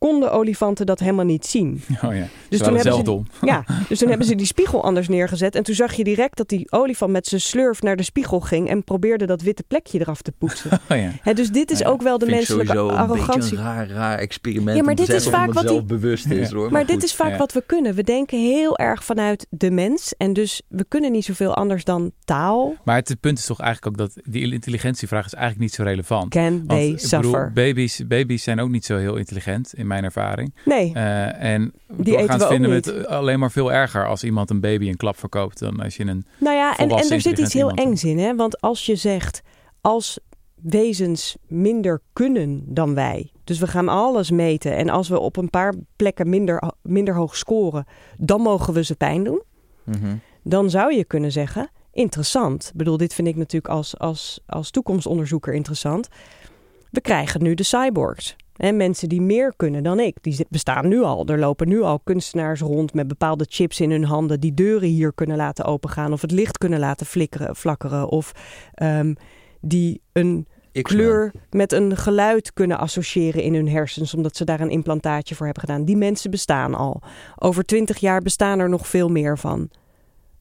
konden 0.04 0.32
olifanten 0.32 0.86
dat 0.86 1.00
helemaal 1.00 1.26
niet 1.26 1.46
zien. 1.46 1.82
Oh 2.04 2.16
ja. 2.16 2.28
Dus 2.50 2.60
toen 2.60 2.76
hebben 2.76 2.94
ze, 2.96 3.04
dom. 3.04 3.28
ja, 3.42 3.64
dus 3.90 4.00
toen 4.00 4.10
hebben 4.10 4.28
ze 4.28 4.36
die 4.36 4.46
spiegel 4.46 4.84
anders 4.84 5.08
neergezet. 5.08 5.56
En 5.56 5.64
toen 5.64 5.76
zag 5.76 5.94
je 5.94 6.04
direct 6.04 6.38
dat 6.38 6.50
die 6.50 6.72
olifant 6.72 7.12
met 7.12 7.28
zijn 7.28 7.42
slurf 7.42 7.82
naar 7.82 7.96
de 7.96 8.04
spiegel 8.04 8.40
ging 8.40 8.70
en 8.70 8.84
probeerde 8.84 9.26
dat 9.26 9.42
witte 9.42 9.64
plekje 9.68 10.00
eraf 10.00 10.22
te 10.22 10.32
poetsen. 10.32 10.72
Oh 10.90 10.98
ja. 10.98 11.12
Hè, 11.22 11.34
dus 11.34 11.50
dit 11.50 11.72
is 11.72 11.80
Ja, 11.80 11.88
ook 11.88 12.02
wel 12.02 12.18
de 12.18 12.26
menselijke 12.26 12.80
arrogantie. 12.80 13.58
een 13.58 13.64
raar, 13.64 13.90
raar 13.90 14.18
experiment 14.18 14.78
Ja, 14.78 14.84
maar 14.84 14.96
dit 14.96 15.10
is 15.10 15.28
vaak 15.28 15.54
wat 15.54 15.64
iemand 15.64 15.90
die- 16.24 16.40
is. 16.40 16.52
Hoor. 16.52 16.72
Maar, 16.72 16.86
dit 16.86 17.04
is 17.04 17.14
vaak 17.14 17.38
wat 17.38 17.54
we 17.54 17.64
kunnen. 17.66 17.96
We 17.96 18.04
denken 18.04 18.40
heel 18.40 18.78
erg 18.78 19.04
vanuit 19.04 19.48
de 19.50 19.72
mens. 19.72 20.14
En 20.18 20.34
dus 20.34 20.62
we 20.68 20.86
kunnen 20.88 21.12
niet 21.12 21.26
zoveel 21.26 21.56
anders 21.56 21.84
dan 21.84 22.12
taal. 22.26 22.76
Maar 22.84 22.96
het 22.96 23.18
punt 23.20 23.38
is 23.38 23.46
toch 23.46 23.60
eigenlijk 23.60 24.02
ook 24.02 24.08
dat 24.08 24.24
die 24.30 24.52
intelligentievraag 24.52 25.26
is 25.26 25.34
eigenlijk 25.34 25.64
niet 25.64 25.74
zo 25.74 25.84
relevant. 25.84 26.30
Can 26.30 26.64
Want, 26.66 26.70
they 26.70 27.20
bedoel, 27.20 27.50
baby's, 27.54 28.08
baby's 28.08 28.44
zijn 28.44 28.60
ook 28.60 28.70
niet 28.70 28.86
zo 28.86 28.98
heel 28.98 29.16
intelligent, 29.16 29.74
in 29.74 29.88
mijn 29.94 30.06
ervaring. 30.06 30.56
Nee, 30.66 30.92
Eh, 30.94 31.44
en 31.44 31.74
eten 31.90 32.04
doorgaans 32.04 32.46
vinden 32.46 32.70
we 32.70 32.76
het 32.76 33.08
alleen 33.08 33.40
maar 33.40 33.52
veel 33.52 33.72
erger 33.72 34.08
als 34.08 34.24
iemand 34.24 34.50
een 34.50 34.60
baby 34.60 34.88
een 34.88 34.98
klap 34.98 35.20
verkoopt 35.20 35.60
dan 35.60 35.80
als 35.80 35.98
je 35.98 36.06
een... 36.06 36.26
nou 36.38 36.56
ja, 36.56 36.78
en, 36.78 36.90
er 36.90 37.22
zit 37.22 37.38
iets 37.38 37.54
heel 37.54 37.72
engs 37.72 38.04
in. 38.04 38.20
Hè? 38.20 38.36
Want 38.36 38.62
als 38.62 38.86
je 38.86 38.96
zegt, 38.96 39.42
als 39.82 40.20
wezens 40.56 41.38
minder 41.48 42.02
kunnen 42.14 42.64
dan 42.66 42.94
wij. 42.94 43.32
Dus 43.44 43.60
we 43.60 43.68
gaan 43.68 43.88
alles 43.88 44.32
meten. 44.32 44.76
En 44.76 44.90
als 44.90 45.10
we 45.10 45.20
op 45.20 45.38
een 45.38 45.50
paar 45.50 45.74
plekken 45.96 46.30
minder, 46.30 46.72
minder 46.82 47.16
hoog 47.16 47.38
scoren, 47.38 47.86
dan 48.18 48.42
mogen 48.42 48.74
we 48.74 48.84
ze 48.84 48.96
pijn 48.96 49.24
doen. 49.24 49.42
Mhm. 49.84 50.16
dan 50.44 50.70
zou 50.70 50.94
je 50.94 51.06
kunnen 51.06 51.32
zeggen, 51.32 51.70
interessant. 51.92 52.68
Ik 52.68 52.78
bedoel, 52.78 52.98
dit 52.98 53.14
vind 53.14 53.28
ik 53.28 53.36
natuurlijk 53.36 53.74
als, 53.74 53.98
als, 53.98 54.40
als 54.46 54.72
toekomstonderzoeker 54.72 55.54
interessant. 55.54 56.08
We 56.90 57.02
krijgen 57.02 57.44
nu 57.44 57.54
de 57.54 57.64
cyborgs. 57.64 58.36
Hè, 58.54 58.72
mensen 58.72 59.10
die 59.10 59.22
meer 59.22 59.54
kunnen 59.56 59.84
dan 59.84 60.00
ik. 60.00 60.18
Die 60.22 60.46
bestaan 60.50 60.88
nu 60.88 61.02
al. 61.02 61.26
Er 61.26 61.40
lopen 61.40 61.68
nu 61.68 61.82
al 61.82 62.00
kunstenaars 62.00 62.62
rond 62.62 62.94
met 62.94 63.08
bepaalde 63.08 63.46
chips 63.50 63.80
in 63.80 63.92
hun 63.92 64.04
handen... 64.04 64.40
die 64.40 64.54
deuren 64.54 64.88
hier 64.88 65.14
kunnen 65.14 65.38
laten 65.38 65.66
opengaan... 65.66 66.14
of 66.14 66.22
het 66.22 66.32
licht 66.32 66.58
kunnen 66.58 66.80
laten 66.80 67.06
flikkeren, 67.06 67.56
flakkeren... 67.56 68.10
of 68.10 68.32
ehm, 68.74 69.14
die 69.62 70.02
een 70.12 70.48
kleur 70.82 71.32
met 71.50 71.72
een 71.72 71.98
geluid 71.98 72.54
kunnen 72.54 72.78
associëren 72.78 73.44
in 73.44 73.54
hun 73.54 73.70
hersens, 73.70 74.14
omdat 74.14 74.36
ze 74.36 74.46
daar 74.46 74.60
een 74.60 74.70
implantaatje 74.70 75.36
voor 75.36 75.46
hebben 75.46 75.64
gedaan. 75.64 75.86
Die 75.86 75.98
mensen 75.98 76.32
bestaan 76.32 76.74
al. 76.74 77.02
Over 77.36 77.64
twintig 77.64 77.98
jaar 77.98 78.22
bestaan 78.22 78.60
er 78.60 78.70
nog 78.70 78.88
veel 78.88 79.10
meer 79.10 79.38
van. 79.38 79.70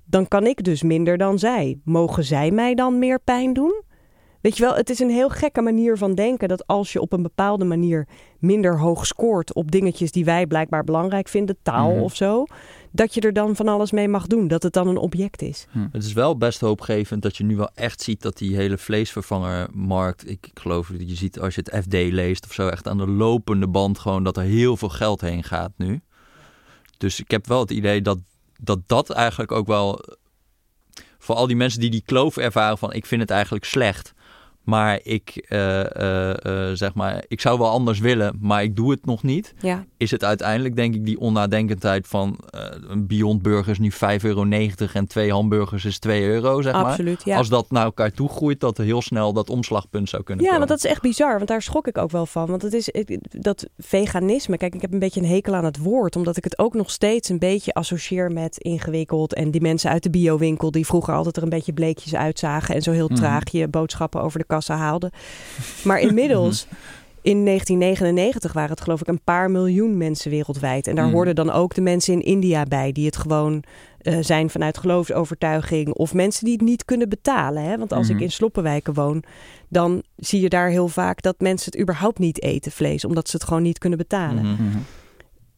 Dan 0.04 0.28
kan 0.28 0.46
ik 0.46 0.64
dus 0.64 0.82
minder 0.82 1.18
dan 1.18 1.38
zij. 1.38 1.80
Mogen 1.84 2.24
zij 2.24 2.50
mij 2.50 2.74
dan 2.74 2.98
meer 2.98 3.20
pijn 3.20 3.52
doen? 3.52 3.82
Weet 4.42 4.56
je 4.56 4.62
wel, 4.62 4.74
het 4.74 4.90
is 4.90 4.98
een 4.98 5.10
heel 5.10 5.28
gekke 5.28 5.60
manier 5.60 5.96
van 5.98 6.14
denken 6.14 6.48
dat 6.48 6.66
als 6.66 6.92
je 6.92 7.00
op 7.00 7.12
een 7.12 7.22
bepaalde 7.22 7.64
manier 7.64 8.08
minder 8.38 8.78
hoog 8.78 9.06
scoort 9.06 9.52
op 9.54 9.70
dingetjes 9.70 10.12
die 10.12 10.24
wij 10.24 10.46
blijkbaar 10.46 10.84
belangrijk 10.84 11.28
vinden, 11.28 11.56
taal 11.62 11.90
Mhm. 11.90 12.02
of 12.02 12.16
zo, 12.16 12.44
dat 12.90 13.14
je 13.14 13.20
er 13.20 13.32
dan 13.32 13.56
van 13.56 13.68
alles 13.68 13.92
mee 13.92 14.08
mag 14.08 14.26
doen, 14.26 14.48
dat 14.48 14.62
het 14.62 14.72
dan 14.72 14.88
een 14.88 14.96
object 14.96 15.42
is. 15.42 15.66
Het 15.92 16.04
is 16.04 16.12
wel 16.12 16.36
best 16.36 16.60
hoopgevend 16.60 17.22
dat 17.22 17.36
je 17.36 17.44
nu 17.44 17.56
wel 17.56 17.70
echt 17.74 18.02
ziet 18.02 18.22
dat 18.22 18.36
die 18.38 18.56
hele 18.56 18.78
vleesvervangermarkt. 18.78 20.30
Ik 20.30 20.50
geloof 20.54 20.88
dat 20.88 21.08
je 21.08 21.16
ziet 21.16 21.40
als 21.40 21.54
je 21.54 21.62
het 21.64 21.82
FD 21.84 21.92
leest 21.92 22.44
of 22.44 22.52
zo, 22.52 22.68
echt 22.68 22.88
aan 22.88 22.98
de 22.98 23.08
lopende 23.08 23.68
band 23.68 23.98
gewoon 23.98 24.24
dat 24.24 24.36
er 24.36 24.42
heel 24.42 24.76
veel 24.76 24.88
geld 24.88 25.20
heen 25.20 25.42
gaat 25.44 25.72
nu. 25.76 26.00
Dus 26.98 27.20
ik 27.20 27.30
heb 27.30 27.46
wel 27.46 27.60
het 27.60 27.70
idee 27.70 28.02
dat 28.02 28.18
dat, 28.60 28.78
dat 28.86 29.10
eigenlijk 29.10 29.52
ook 29.52 29.66
wel. 29.66 30.00
Voor 31.18 31.34
al 31.34 31.46
die 31.46 31.56
mensen 31.56 31.80
die 31.80 31.90
die 31.90 32.02
kloof 32.06 32.36
ervaren 32.36 32.78
van 32.78 32.92
ik 32.92 33.06
vind 33.06 33.20
het 33.20 33.30
eigenlijk 33.30 33.64
slecht. 33.64 34.12
Maar 34.64 35.00
ik, 35.02 35.44
eh, 35.48 35.80
eh, 35.96 36.30
eh, 36.70 36.76
zeg 36.76 36.94
maar, 36.94 37.24
ik 37.28 37.40
zou 37.40 37.58
wel 37.58 37.68
anders 37.68 37.98
willen, 37.98 38.36
maar 38.40 38.62
ik 38.62 38.76
doe 38.76 38.90
het 38.90 39.06
nog 39.06 39.22
niet 39.22 39.54
Ja, 39.60 39.84
is 39.96 40.10
het 40.10 40.24
uiteindelijk 40.24 40.76
denk 40.76 40.94
ik 40.94 41.04
die 41.04 41.18
onnadenkendheid 41.20 42.06
van 42.08 42.38
een 42.88 43.06
Beyond 43.06 43.42
Burger 43.42 43.70
is 43.72 43.78
nu 43.78 43.90
5,90 43.92 44.22
euro 44.22 44.46
en 44.92 45.06
twee 45.06 45.32
hamburgers 45.32 45.84
is 45.84 45.98
2 45.98 46.22
euro, 46.24 46.62
zeg 46.62 46.72
maar. 46.72 47.00
Ja. 47.24 47.36
Als 47.36 47.48
dat 47.48 47.70
naar 47.70 47.84
elkaar 47.84 48.12
toe 48.12 48.28
groeit, 48.28 48.60
dat 48.60 48.78
er 48.78 48.84
heel 48.84 49.02
snel 49.02 49.32
dat 49.32 49.50
omslagpunt 49.50 50.08
zou 50.08 50.22
kunnen 50.22 50.44
Ja, 50.44 50.50
komen. 50.50 50.66
want 50.66 50.80
dat 50.80 50.88
is 50.90 50.96
echt 50.96 51.02
bizar, 51.02 51.36
want 51.36 51.48
daar 51.48 51.62
schrok 51.62 51.86
ik 51.86 51.98
ook 51.98 52.10
wel 52.10 52.26
van. 52.26 52.46
Want 52.46 52.62
het 52.62 52.72
is 52.72 52.88
ik- 52.88 53.42
dat 53.42 53.66
veganisme. 53.78 54.56
Kijk, 54.56 54.74
ik 54.74 54.80
heb 54.80 54.92
een 54.92 54.98
beetje 54.98 55.20
een 55.20 55.26
hekel 55.26 55.54
aan 55.54 55.64
het 55.64 55.78
woord, 55.78 56.16
omdat 56.16 56.36
ik 56.36 56.44
het 56.44 56.58
ook 56.58 56.74
nog 56.74 56.90
steeds 56.90 57.28
een 57.28 57.38
beetje 57.38 57.74
associeer 57.74 58.30
met 58.32 58.58
ingewikkeld. 58.58 59.34
En 59.34 59.50
die 59.50 59.60
mensen 59.60 59.90
uit 59.90 60.02
de 60.02 60.10
biowinkel 60.10 60.70
die 60.70 60.86
vroeger 60.86 61.14
altijd 61.14 61.36
er 61.36 61.42
een 61.42 61.48
beetje 61.48 61.72
bleekjes 61.72 62.14
uitzagen 62.14 62.74
en 62.74 62.82
zo 62.82 62.90
heel 62.92 63.06
Mhm. 63.08 63.14
traag 63.14 63.50
je 63.50 63.68
boodschappen 63.68 64.22
over 64.22 64.38
de 64.38 64.44
kassa 64.52 64.76
haalden. 64.76 65.10
Maar 65.84 66.00
inmiddels. 66.00 66.66
In 67.22 67.44
1999 67.44 68.52
waren 68.52 68.70
het 68.70 68.80
geloof 68.80 69.00
ik 69.00 69.06
een 69.06 69.22
paar 69.24 69.50
miljoen 69.50 69.96
mensen 69.96 70.30
wereldwijd. 70.30 70.86
En 70.86 70.94
daar 70.94 71.04
Mhm. 71.04 71.14
hoorden 71.14 71.34
dan 71.34 71.50
ook 71.50 71.74
de 71.74 71.80
mensen 71.80 72.12
in 72.14 72.20
India 72.22 72.62
bij, 72.64 72.92
die 72.92 73.06
het 73.06 73.16
gewoon 73.16 73.62
eh, 73.98 74.18
zijn 74.20 74.50
vanuit 74.50 74.78
geloofsovertuiging. 74.78 75.92
Of 75.92 76.14
mensen 76.14 76.44
die 76.44 76.52
het 76.52 76.62
niet 76.62 76.84
kunnen 76.84 77.08
betalen. 77.08 77.62
Hè? 77.62 77.78
Want 77.78 77.92
als 77.92 78.08
ik 78.08 78.20
in 78.20 78.30
Sloppenwijken 78.30 78.94
woon, 78.94 79.22
dan 79.68 80.02
zie 80.16 80.40
je 80.40 80.48
daar 80.48 80.68
heel 80.68 80.88
vaak 80.88 81.22
dat 81.22 81.34
mensen 81.40 81.72
het 81.72 81.80
überhaupt 81.80 82.18
niet 82.18 82.42
eten, 82.42 82.72
vlees, 82.72 83.04
omdat 83.04 83.28
ze 83.28 83.36
het 83.36 83.44
gewoon 83.44 83.62
niet 83.62 83.78
kunnen 83.78 83.98
betalen. 83.98 84.44
Mhm. 84.44 84.78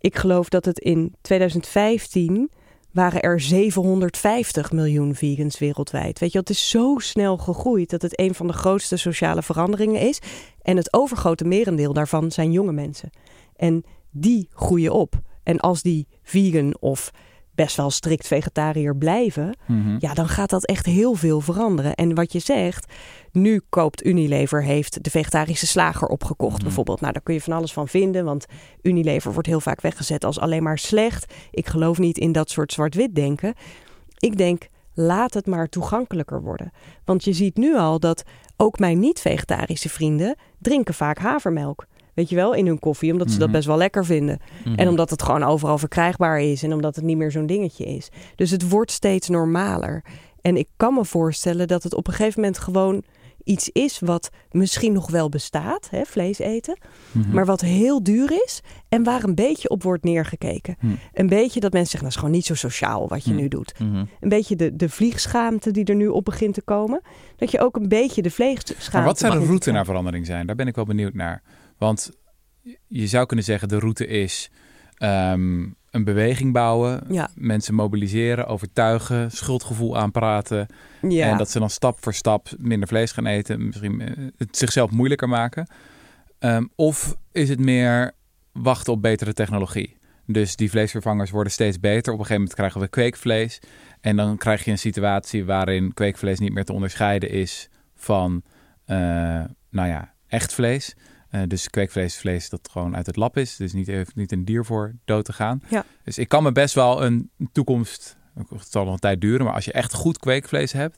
Ik 0.01 0.16
geloof 0.16 0.49
dat 0.49 0.64
het 0.64 0.78
in 0.78 1.14
2015 1.20 2.51
waren 2.95 3.22
er 3.22 3.40
750 3.40 4.72
miljoen 4.72 5.14
vegans 5.14 5.59
wereldwijd. 5.59 6.18
Weet 6.18 6.32
je, 6.32 6.38
het 6.38 6.51
is 6.51 6.68
zo 6.68 6.95
snel 6.99 7.36
gegroeid 7.36 7.90
dat 7.90 8.03
het 8.03 8.20
een 8.20 8.34
van 8.34 8.47
de 8.47 8.53
grootste 8.53 8.97
sociale 8.97 9.42
veranderingen 9.42 10.01
is. 10.01 10.18
En 10.62 10.76
het 10.76 10.92
overgrote 10.92 11.45
merendeel 11.45 11.92
daarvan 11.92 12.30
zijn 12.30 12.53
jonge 12.53 12.72
mensen. 12.72 13.11
En 13.57 13.84
die 14.11 14.49
groeien 14.53 14.92
op. 14.92 15.20
En 15.42 15.61
als 15.61 15.82
die 15.82 16.07
vegan 16.22 16.76
of 16.80 17.11
best 17.55 17.76
wel 17.76 17.90
strikt 17.90 18.26
vegetariër 18.26 18.96
blijven, 18.96 19.57
Mhm. 19.66 19.96
ja, 19.98 20.14
dan 20.14 20.28
gaat 20.28 20.50
dat 20.50 20.66
echt 20.66 20.86
heel 20.86 21.14
veel 21.14 21.40
veranderen. 21.40 21.94
En 21.94 22.14
wat 22.14 22.32
je 22.32 22.38
zegt, 22.38 22.92
nu 23.32 23.61
koopt 23.68 24.05
Unilever, 24.07 24.62
heeft 24.62 25.05
de 25.05 25.11
vegetarische 25.11 25.66
slager 25.66 26.09
opgekocht 26.09 26.55
Mhm. 26.57 26.64
bijvoorbeeld. 26.64 27.00
Nou, 27.00 27.12
daar 27.12 27.22
kun 27.22 27.34
je 27.34 27.40
van 27.40 27.52
alles 27.52 27.72
van 27.72 27.88
vinden, 27.88 28.24
want 28.24 28.46
Unilever 28.82 29.32
wordt 29.32 29.48
heel 29.48 29.61
vaak 29.61 29.80
weggezet 29.80 30.24
als 30.24 30.38
alleen 30.40 30.62
maar 30.62 30.78
slecht. 30.78 31.32
Ik 31.50 31.66
geloof 31.66 31.98
niet 31.98 32.18
in 32.18 32.32
dat 32.32 32.50
soort 32.50 32.72
zwart-wit 32.72 33.14
denken. 33.14 33.55
Ik 34.18 34.36
denk, 34.36 34.68
laat 34.94 35.34
het 35.34 35.46
maar 35.46 35.68
toegankelijker 35.68 36.42
worden. 36.42 36.72
Want 37.05 37.24
je 37.24 37.32
ziet 37.32 37.57
nu 37.57 37.76
al 37.76 38.00
dat 38.00 38.22
ook 38.57 38.78
mijn 38.78 38.98
niet-vegetarische 38.98 39.88
vrienden 39.88 40.36
drinken 40.59 40.94
vaak 40.94 41.18
havermelk. 41.18 41.86
Weet 42.14 42.28
je 42.28 42.36
wel, 42.36 42.54
in 42.54 42.66
hun 42.66 42.78
koffie, 42.78 43.12
omdat 43.12 43.30
ze 43.30 43.38
dat 43.38 43.46
Mhm. 43.48 43.56
best 43.56 43.66
wel 43.68 43.76
lekker 43.76 44.04
vinden. 44.04 44.38
Mhm. 44.64 44.74
En 44.74 44.88
omdat 44.88 45.10
het 45.10 45.22
gewoon 45.22 45.42
overal 45.42 45.78
verkrijgbaar 45.78 46.40
is 46.40 46.62
en 46.62 46.72
omdat 46.72 46.96
het 46.96 47.04
niet 47.04 47.16
meer 47.16 47.30
zo'n 47.30 47.46
dingetje 47.46 47.84
is. 47.84 48.08
Dus 48.36 48.50
het 48.50 48.68
wordt 48.68 48.90
steeds 48.90 49.28
normaler. 49.28 50.04
En 50.40 50.56
ik 50.56 50.68
kan 50.76 50.94
me 50.94 51.04
voorstellen 51.04 51.68
dat 51.68 51.82
het 51.82 51.94
op 51.94 52.06
een 52.06 52.12
gegeven 52.14 52.40
moment 52.40 52.58
gewoon 52.58 53.02
iets 53.44 53.68
is 53.68 53.98
wat 54.00 54.30
misschien 54.50 54.92
nog 54.92 55.10
wel 55.10 55.28
bestaat, 55.28 55.88
hè, 55.90 56.02
vlees 56.04 56.38
eten, 56.38 56.78
Mhm. 57.12 57.30
maar 57.34 57.46
wat 57.46 57.60
heel 57.60 58.02
duur 58.02 58.32
is 58.44 58.60
en 58.88 59.02
waar 59.02 59.24
een 59.24 59.34
beetje 59.34 59.68
op 59.68 59.82
wordt 59.82 60.04
neergekeken. 60.04 60.76
Een 61.12 61.26
beetje 61.28 61.60
dat 61.60 61.72
mensen 61.72 61.90
zeggen, 61.90 62.00
dat 62.02 62.08
is 62.10 62.16
gewoon 62.16 62.30
niet 62.30 62.46
zo 62.46 62.54
sociaal 62.54 63.08
wat 63.08 63.24
je 63.24 63.32
nu 63.32 63.48
doet. 63.48 63.74
Een 64.20 64.28
beetje 64.28 64.56
de, 64.56 64.76
de 64.76 64.88
vliegschaamte 64.88 65.70
die 65.70 65.84
er 65.84 65.94
nu 65.94 66.06
op 66.08 66.24
begint 66.24 66.54
te 66.54 66.62
komen. 66.62 67.00
Dat 67.36 67.50
je 67.50 67.60
ook 67.60 67.76
een 67.76 67.88
beetje 67.88 68.22
de 68.22 68.30
vleesschaamte 68.30 68.90
Maar 68.96 69.04
wat 69.04 69.18
zou 69.18 69.38
de 69.38 69.46
route 69.46 69.70
naar 69.70 69.84
verandering 69.84 70.26
zijn? 70.26 70.46
Daar 70.46 70.56
ben 70.56 70.66
ik 70.66 70.74
wel 70.74 70.84
benieuwd 70.84 71.14
naar. 71.14 71.42
Want 71.78 72.10
je 72.86 73.06
zou 73.06 73.26
kunnen 73.26 73.44
zeggen, 73.44 73.68
de 73.68 73.78
route 73.78 74.06
is 74.06 74.50
ehm, 74.94 75.62
een 75.90 76.04
beweging 76.04 76.52
bouwen, 76.52 77.04
Ja. 77.08 77.30
mensen 77.34 77.74
mobiliseren, 77.74 78.46
overtuigen, 78.46 79.30
schuldgevoel 79.30 79.96
aanpraten. 79.98 80.66
Ja. 81.08 81.30
En 81.30 81.38
dat 81.38 81.50
ze 81.50 81.58
dan 81.58 81.70
stap 81.70 81.98
voor 82.00 82.14
stap 82.14 82.48
minder 82.58 82.88
vlees 82.88 83.12
gaan 83.12 83.26
eten, 83.26 83.66
misschien 83.66 84.00
eh, 84.00 84.24
het 84.36 84.56
zichzelf 84.56 84.90
moeilijker 84.90 85.28
maken. 85.28 85.66
Ehm, 86.38 86.64
of 86.74 87.16
is 87.32 87.48
het 87.48 87.58
meer 87.58 88.12
wachten 88.52 88.92
op 88.92 89.02
betere 89.02 89.32
technologie? 89.32 89.96
Dus 90.26 90.56
die 90.56 90.70
vleesvervangers 90.70 91.30
worden 91.30 91.52
steeds 91.52 91.80
beter. 91.80 92.12
Op 92.12 92.18
een 92.18 92.24
gegeven 92.26 92.34
moment 92.36 92.54
krijgen 92.54 92.80
we 92.80 92.88
kweekvlees. 92.88 93.60
En 94.00 94.16
dan 94.16 94.36
krijg 94.36 94.64
je 94.64 94.70
een 94.70 94.78
situatie 94.78 95.44
waarin 95.44 95.94
kweekvlees 95.94 96.38
niet 96.38 96.52
meer 96.52 96.64
te 96.64 96.72
onderscheiden 96.72 97.30
is 97.30 97.68
van, 97.94 98.42
eh, 98.84 98.96
nou 99.70 99.88
ja, 99.88 100.14
echt 100.26 100.54
vlees. 100.54 100.96
Eh, 101.35 101.43
dus 101.47 101.70
kweekvlees 101.70 102.16
vlees 102.16 102.49
dat 102.49 102.68
gewoon 102.72 102.97
uit 102.97 103.07
het 103.07 103.16
lab 103.16 103.37
is. 103.37 103.57
Dus 103.57 103.72
niet, 103.72 103.87
heeft 103.87 104.14
niet 104.14 104.32
een 104.32 104.45
dier 104.45 104.64
voor 104.64 104.95
dood 105.05 105.24
te 105.24 105.32
gaan. 105.32 105.62
Ja. 105.68 105.85
Dus 106.05 106.18
ik 106.18 106.28
kan 106.28 106.43
me 106.43 106.53
best 106.53 106.74
wel 106.74 107.05
een 107.05 107.30
toekomst... 107.53 108.16
Het 108.35 108.70
zal 108.70 108.85
nog 108.85 108.93
een 108.93 108.99
tijd 108.99 109.20
duren, 109.20 109.45
maar 109.45 109.55
als 109.55 109.64
je 109.64 109.72
echt 109.72 109.93
goed 109.93 110.18
kweekvlees 110.18 110.72
hebt... 110.72 110.97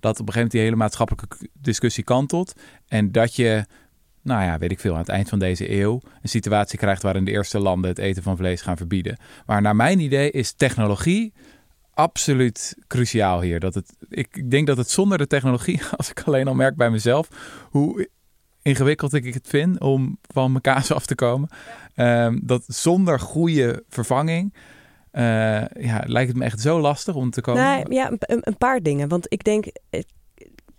dat 0.00 0.20
op 0.20 0.26
een 0.26 0.32
gegeven 0.32 0.32
moment 0.32 0.50
die 0.50 0.60
hele 0.60 0.76
maatschappelijke 0.76 1.28
discussie 1.52 2.04
kantelt. 2.04 2.52
En 2.86 3.12
dat 3.12 3.36
je, 3.36 3.64
nou 4.22 4.42
ja, 4.42 4.58
weet 4.58 4.70
ik 4.70 4.80
veel, 4.80 4.92
aan 4.92 4.98
het 4.98 5.08
eind 5.08 5.28
van 5.28 5.38
deze 5.38 5.70
eeuw... 5.70 6.00
een 6.22 6.28
situatie 6.28 6.78
krijgt 6.78 7.02
waarin 7.02 7.24
de 7.24 7.30
eerste 7.30 7.58
landen 7.58 7.90
het 7.90 7.98
eten 7.98 8.22
van 8.22 8.36
vlees 8.36 8.62
gaan 8.62 8.76
verbieden. 8.76 9.18
Maar 9.46 9.62
naar 9.62 9.76
mijn 9.76 10.00
idee 10.00 10.30
is 10.30 10.52
technologie 10.52 11.32
absoluut 11.94 12.76
cruciaal 12.86 13.40
hier. 13.40 13.60
Dat 13.60 13.74
het, 13.74 13.96
ik 14.08 14.50
denk 14.50 14.66
dat 14.66 14.76
het 14.76 14.90
zonder 14.90 15.18
de 15.18 15.26
technologie, 15.26 15.80
als 15.96 16.10
ik 16.10 16.22
alleen 16.22 16.48
al 16.48 16.54
merk 16.54 16.76
bij 16.76 16.90
mezelf, 16.90 17.28
hoe 17.70 18.08
ingewikkeld 18.68 19.12
ik 19.14 19.34
het 19.34 19.48
vind 19.48 19.80
om 19.80 20.18
van 20.32 20.50
mijn 20.50 20.62
kaas 20.62 20.92
af 20.98 21.06
te 21.06 21.14
komen. 21.14 21.48
Ehm, 21.94 22.38
dat 22.42 22.64
zonder 22.66 23.20
goede 23.20 23.84
vervanging, 23.88 24.54
eh, 25.10 25.22
ja, 25.66 26.02
lijkt 26.06 26.28
het 26.28 26.36
me 26.38 26.44
echt 26.44 26.60
zo 26.60 26.80
lastig 26.80 27.14
om 27.14 27.30
te 27.30 27.40
komen. 27.40 27.62
Nou, 27.62 27.92
ja, 27.92 28.10
een, 28.18 28.38
een 28.40 28.56
paar 28.56 28.82
dingen. 28.82 29.08
Want 29.08 29.26
ik 29.32 29.44
denk, 29.44 29.66
eh, 29.90 30.00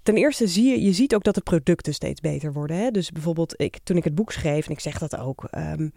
ten 0.03 0.15
eerste 0.17 0.47
zie 0.47 0.69
je, 0.69 0.81
je 0.81 0.93
ziet 0.93 1.15
ook 1.15 1.23
dat 1.23 1.35
de 1.35 1.41
producten 1.41 1.93
steeds 1.93 2.21
beter 2.21 2.53
worden. 2.53 2.77
Hè? 2.77 2.91
Dus 2.91 3.11
bijvoorbeeld, 3.11 3.53
ik, 3.61 3.79
toen 3.83 3.97
ik 3.97 4.03
het 4.03 4.15
boek 4.15 4.31
schreef, 4.31 4.65
en 4.65 4.71
ik 4.71 4.79
zeg 4.79 4.97
dat 4.97 5.17
ook, 5.17 5.43
ehm, 5.43 5.89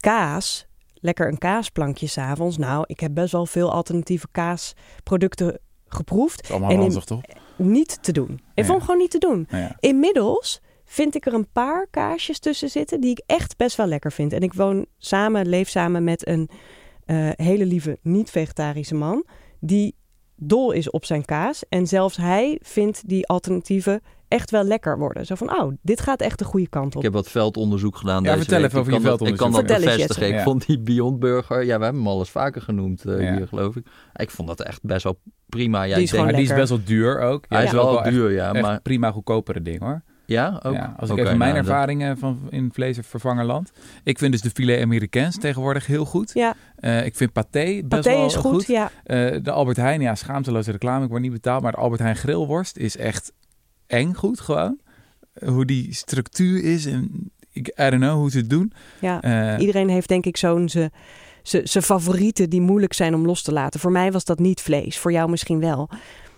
kaas, 0.00 0.66
lekker 0.94 1.28
een 1.28 1.38
kaasplankje 1.38 2.06
s'avonds. 2.06 2.56
Nou, 2.58 2.84
ik 2.86 3.00
heb 3.00 3.14
best 3.14 3.32
wel 3.32 3.46
veel 3.46 3.72
alternatieve 3.72 4.26
kaasproducten 4.32 5.58
geproefd. 5.86 6.50
Allemaal 6.50 6.70
en 6.70 6.80
in- 6.80 7.00
toch? 7.00 7.20
Niet 7.56 8.02
te 8.02 8.12
doen. 8.12 8.30
Ik 8.32 8.40
Ja. 8.54 8.64
vond 8.64 8.76
het 8.76 8.84
gewoon 8.84 9.00
niet 9.00 9.10
te 9.10 9.18
doen. 9.18 9.46
Ja. 9.50 9.76
Inmiddels 9.80 10.60
vind 10.92 11.14
ik 11.14 11.26
er 11.26 11.34
een 11.34 11.48
paar 11.52 11.86
kaasjes 11.90 12.38
tussen 12.38 12.68
zitten 12.68 13.00
die 13.00 13.10
ik 13.10 13.22
echt 13.26 13.56
best 13.56 13.76
wel 13.76 13.86
lekker 13.86 14.12
vind. 14.12 14.32
En 14.32 14.40
ik 14.40 14.52
woon 14.54 14.86
samen, 14.98 15.48
leef 15.48 15.68
samen 15.68 16.04
met 16.04 16.26
een 16.28 16.48
eh, 17.04 17.28
hele 17.32 17.66
lieve 17.66 17.98
niet-vegetarische 18.02 18.94
man 18.94 19.24
die 19.60 19.94
dol 20.36 20.72
is 20.72 20.90
op 20.90 21.04
zijn 21.04 21.24
kaas. 21.24 21.64
En 21.68 21.86
zelfs 21.86 22.16
hij 22.16 22.58
vindt 22.62 23.08
die 23.08 23.26
alternatieven 23.28 24.00
echt 24.28 24.50
wel 24.50 24.64
lekker 24.64 24.98
worden. 24.98 25.26
Zo 25.26 25.34
van, 25.34 25.60
oh, 25.60 25.72
dit 25.82 26.00
gaat 26.00 26.20
echt 26.20 26.38
de 26.38 26.44
goede 26.44 26.68
kant 26.68 26.90
Ik 26.90 26.96
op. 26.96 27.02
heb 27.02 27.12
wat 27.12 27.28
veldonderzoek 27.28 27.96
gedaan 27.96 28.22
Ja, 28.22 28.28
deze 28.34 28.38
vertel 28.38 28.56
week. 28.58 28.66
even 28.66 28.80
over 28.80 28.92
ik 28.92 28.98
je 28.98 29.04
kan 29.04 29.18
dat- 29.18 29.28
Ik 29.28 29.36
kan 29.36 29.50
dat 29.52 29.60
veldonderzoek. 29.60 30.00
Vertel 30.00 30.06
bevestigen. 30.06 30.28
Jesse. 30.30 30.38
Ik 30.38 30.50
vond 30.50 30.66
die 30.66 30.80
Beyond 30.80 31.18
Burger, 31.18 31.58
ja, 31.64 31.78
we 31.78 31.84
hebben 31.84 32.00
hem 32.02 32.06
al 32.10 32.18
eens 32.18 32.30
vaker 32.30 32.62
genoemd 32.62 33.04
eh, 33.04 33.20
Ja. 33.20 33.36
hier, 33.36 33.48
geloof 33.48 33.76
ik. 33.76 33.86
Ik 34.14 34.30
vond 34.30 34.48
dat 34.48 34.60
echt 34.62 34.82
best 34.82 35.02
wel 35.04 35.18
prima. 35.48 35.82
Ja, 35.82 35.86
Die 35.88 35.96
ik 35.96 36.02
is 36.02 36.10
denk, 36.10 36.24
Maar 36.24 36.32
die 36.32 36.42
is 36.42 36.54
best 36.54 36.68
wel 36.68 36.80
duur 36.84 37.20
ook. 37.20 37.44
hij 37.48 37.64
is 37.64 37.70
Ja, 37.70 37.76
wel 37.76 38.00
echt- 38.02 38.10
duur, 38.14 38.30
ja. 38.32 38.52
echt 38.52 38.62
Maar 38.62 38.80
prima 38.80 39.10
goedkopere 39.10 39.62
ding 39.62 39.80
hoor. 39.80 40.02
Ja, 40.26 40.60
ook. 40.62 40.74
Ja, 40.74 40.94
als 40.98 41.10
ik 41.10 41.16
even 41.18 41.38
mijn 41.38 41.52
nou, 41.52 41.62
dat- 41.64 41.72
ervaringen 41.72 42.18
van 42.18 42.40
in 42.50 42.70
vleesvervangerland. 42.72 43.72
Ik 44.04 44.18
vind 44.18 44.32
dus 44.32 44.40
de 44.40 44.50
filet 44.50 44.82
Americains 44.82 45.38
tegenwoordig 45.38 45.86
heel 45.86 46.04
goed. 46.04 46.30
Ja, 46.34 46.54
Eh, 46.76 47.04
ik 47.06 47.16
vind 47.16 47.32
paté 47.32 47.64
best 47.64 47.88
paté 47.88 48.10
wel 48.10 48.24
is 48.26 48.34
goed. 48.34 48.66
Ja, 48.66 48.90
Eh, 49.04 49.36
de 49.42 49.50
Albert 49.50 49.76
Heijn, 49.76 50.00
ja, 50.00 50.14
schaamteloze 50.14 50.70
reclame. 50.70 51.04
Ik 51.04 51.10
word 51.10 51.22
niet 51.22 51.32
betaald, 51.32 51.62
maar 51.62 51.72
de 51.72 51.78
Albert 51.78 52.00
Heijn 52.00 52.16
grillworst 52.16 52.76
is 52.76 52.96
echt 52.96 53.32
eng 53.86 54.12
goed 54.12 54.40
gewoon. 54.40 54.78
Hoe 55.44 55.64
die 55.64 55.94
structuur 55.94 56.64
is 56.64 56.86
en 56.86 57.30
ik 57.52 57.66
I 57.68 57.72
don't 57.90 58.02
know 58.02 58.14
hoe 58.14 58.30
ze 58.30 58.38
het 58.38 58.50
doen. 58.50 58.72
ja. 59.00 59.20
Eh, 59.22 59.60
Iedereen 59.60 59.88
heeft 59.88 60.08
denk 60.08 60.26
ik 60.26 60.36
zo'n 60.36 60.68
ze- 60.68 60.90
ze- 61.42 61.60
zijn 61.64 61.84
favorieten 61.84 62.50
die 62.50 62.60
moeilijk 62.60 62.92
zijn 62.92 63.14
om 63.14 63.26
los 63.26 63.42
te 63.42 63.52
laten. 63.52 63.80
Voor 63.80 63.92
mij 63.92 64.12
was 64.12 64.24
dat 64.24 64.38
niet 64.38 64.60
vlees, 64.60 64.98
voor 64.98 65.12
jou 65.12 65.30
misschien 65.30 65.60
wel. 65.60 65.88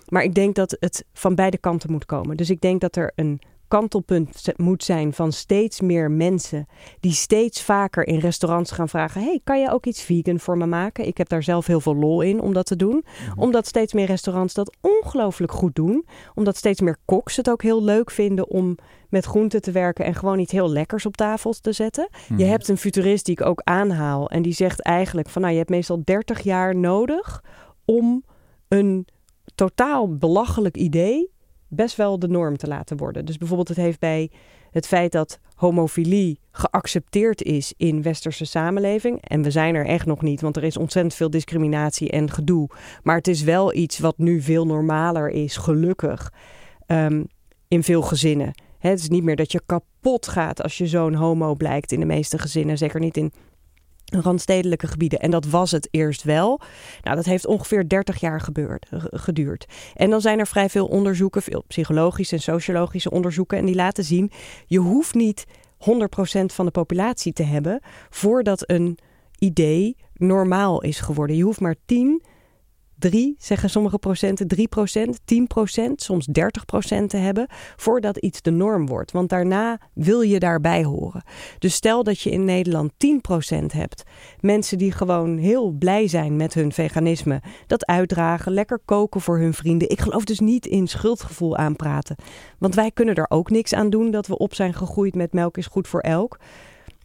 Maar 0.09 0.23
ik 0.23 0.35
denk 0.35 0.55
dat 0.55 0.77
het 0.81 1.05
van 1.13 1.35
beide 1.35 1.59
kanten 1.59 1.91
moet 1.91 2.05
komen. 2.07 2.37
Dus 2.37 2.51
ik 2.51 2.61
denk 2.61 2.81
dat 2.81 2.97
er 2.97 3.13
een 3.15 3.41
kantelpunt 3.75 4.53
moet 4.57 4.85
zijn 4.85 5.13
van 5.13 5.33
steeds 5.33 5.81
meer 5.81 6.11
mensen 6.11 6.67
die 7.01 7.13
steeds 7.13 7.63
vaker 7.63 8.07
in 8.07 8.19
restaurants 8.19 8.71
gaan 8.71 8.89
vragen: 8.89 9.23
hey, 9.23 9.41
kan 9.45 9.61
je 9.61 9.71
ook 9.71 9.87
iets 9.87 10.03
vegan 10.03 10.39
voor 10.41 10.57
me 10.57 10.67
maken? 10.67 11.07
Ik 11.07 11.19
heb 11.19 11.29
daar 11.29 11.43
zelf 11.43 11.67
heel 11.67 11.81
veel 11.81 11.97
lol 11.97 12.21
in 12.21 12.41
om 12.41 12.53
dat 12.53 12.67
te 12.67 12.77
doen. 12.77 13.05
Omdat 13.37 13.67
steeds 13.67 13.93
meer 13.93 14.07
restaurants 14.07 14.55
dat 14.55 14.77
ongelooflijk 14.81 15.53
goed 15.53 15.75
doen. 15.75 16.07
Omdat 16.35 16.57
steeds 16.57 16.81
meer 16.81 16.97
koks 17.05 17.37
het 17.37 17.51
ook 17.51 17.63
heel 17.63 17.83
leuk 17.83 18.11
vinden 18.11 18.49
om 18.49 18.77
met 19.09 19.25
groenten 19.25 19.63
te 19.63 19.71
werken 19.71 20.05
en 20.05 20.15
gewoon 20.15 20.39
iets 20.39 20.53
heel 20.53 20.71
lekkers 20.71 21.07
op 21.07 21.17
tafel 21.17 21.53
te 21.53 21.73
zetten. 21.73 22.09
Je 22.29 22.35
mhm. 22.35 22.47
hebt 22.47 22.69
een 22.69 22.79
futurist 22.79 23.25
die 23.25 23.41
ik 23.41 23.47
ook 23.47 23.61
aanhaal. 23.65 24.31
En 24.31 24.43
die 24.43 24.53
zegt 24.53 24.83
eigenlijk 24.83 25.29
van 25.29 25.43
nou, 25.43 25.53
je 25.53 25.59
hebt 25.59 25.71
meestal 25.71 26.01
30 26.05 26.41
jaar 26.41 26.77
nodig 26.77 27.45
om 27.85 28.25
een 28.69 29.07
totaal 29.55 30.17
belachelijk 30.17 30.77
idee 30.77 31.33
best 31.75 31.97
wel 31.97 32.19
de 32.19 32.29
norm 32.29 32.57
te 32.57 32.69
laten 32.69 32.97
worden. 32.97 33.25
Dus 33.25 33.39
bijvoorbeeld 33.39 33.69
het 33.69 33.77
heeft 33.77 33.99
bij 33.99 34.31
het 34.71 34.87
feit 34.87 35.13
dat 35.13 35.39
homofilie 35.55 36.39
geaccepteerd 36.51 37.43
is 37.43 37.75
in 37.77 38.03
westerse 38.03 38.45
samenleving. 38.45 39.21
En 39.23 39.43
we 39.43 39.51
zijn 39.51 39.75
er 39.75 39.87
echt 39.87 40.07
nog 40.07 40.23
niet, 40.23 40.41
want 40.41 40.57
er 40.57 40.65
is 40.65 40.77
ontzettend 40.77 41.15
veel 41.15 41.31
discriminatie 41.31 42.11
en 42.11 42.31
gedoe. 42.31 42.69
Maar 43.03 43.17
het 43.17 43.29
is 43.29 43.43
wel 43.43 43.75
iets 43.75 43.99
wat 43.99 44.19
nu 44.19 44.41
veel 44.41 44.67
normaler 44.67 45.31
is, 45.31 45.57
gelukkig, 45.57 46.33
ehm, 46.87 47.25
in 47.69 47.83
veel 47.83 48.03
gezinnen. 48.03 48.53
Het 48.79 48.99
is 48.99 49.09
niet 49.09 49.25
meer 49.25 49.37
dat 49.37 49.53
je 49.53 49.63
kapot 49.67 50.29
gaat 50.29 50.63
als 50.63 50.79
je 50.79 50.87
zo'n 50.87 51.15
homo 51.15 51.55
blijkt 51.55 51.93
in 51.93 52.01
de 52.01 52.07
meeste 52.07 52.39
gezinnen. 52.39 52.79
Zeker 52.79 53.01
niet 53.01 53.17
in 53.17 53.33
randstedelijke 54.05 54.87
gebieden. 54.87 55.19
En 55.19 55.31
dat 55.31 55.47
was 55.47 55.71
het 55.71 55.89
eerst 55.91 56.23
wel. 56.23 56.61
Nou, 57.03 57.17
dat 57.17 57.25
heeft 57.25 57.47
ongeveer 57.47 57.89
30 57.89 58.21
jaar 58.21 58.41
gebeurd, 58.41 58.87
geduurd. 59.11 59.67
En 59.95 60.11
dan 60.11 60.21
zijn 60.21 60.39
er 60.39 60.47
vrij 60.47 60.69
veel 60.69 60.87
onderzoeken, 60.87 61.43
veel 61.43 61.65
psychologische 61.67 62.35
en 62.35 62.43
sociologische 62.43 63.11
onderzoeken. 63.11 63.59
En 63.59 63.65
die 63.65 63.75
laten 63.75 64.05
zien, 64.05 64.31
je 64.67 64.79
hoeft 64.79 65.15
niet 65.15 65.45
100% 65.47 66.45
van 66.45 66.65
de 66.65 66.71
populatie 66.71 67.33
te 67.33 67.43
hebben 67.43 67.81
voordat 68.11 68.71
een 68.71 68.99
idee 69.39 69.97
normaal 70.15 70.83
is 70.83 71.01
geworden. 71.01 71.37
Je 71.37 71.43
hoeft 71.43 71.61
maar 71.61 71.77
10, 71.87 72.23
3, 72.99 73.35
zeggen 73.39 73.71
sommige 73.71 73.99
procenten, 73.99 74.49
3 74.49 74.69
procent, 74.69 75.21
10 75.25 75.47
procent, 75.47 76.03
soms 76.03 76.27
30 76.27 76.65
procent 76.65 77.11
te 77.11 77.17
hebben 77.17 77.47
voordat 77.77 78.17
iets 78.17 78.43
de 78.43 78.51
norm 78.51 78.87
wordt. 78.87 79.13
Want 79.13 79.29
daarna 79.29 79.81
wil 79.95 80.21
je 80.21 80.39
daarbij 80.39 80.85
horen. 80.85 81.23
Dus 81.59 81.75
stel 81.75 82.03
dat 82.03 82.21
je 82.21 82.31
in 82.31 82.45
Nederland 82.45 82.93
10 82.97 83.21
procent 83.21 83.73
hebt. 83.73 84.03
Mensen 84.41 84.79
die 84.79 84.93
gewoon 84.93 85.37
heel 85.37 85.71
blij 85.71 86.09
zijn 86.09 86.37
met 86.37 86.55
hun 86.55 86.73
veganisme. 86.73 87.43
Dat 87.67 87.87
uitdragen, 87.87 88.53
lekker 88.53 88.81
koken 88.85 89.21
voor 89.21 89.39
hun 89.39 89.55
vrienden. 89.55 89.91
Ik 89.91 90.01
geloof 90.01 90.25
dus 90.25 90.41
niet 90.41 90.67
in 90.67 90.87
schuldgevoel 90.87 91.57
aanpraten. 91.57 92.17
Want 92.59 92.75
wij 92.75 92.91
kunnen 92.91 93.15
er 93.15 93.27
ook 93.29 93.51
niks 93.51 93.75
aan 93.75 93.91
doen 93.91 94.11
dat 94.11 94.27
we 94.27 94.39
op 94.39 94.55
zijn 94.55 94.75
gegroeid 94.75 95.15
met 95.15 95.33
melk 95.33 95.57
is 95.57 95.67
goed 95.67 95.89
voor 95.89 96.01
elk. 96.01 96.39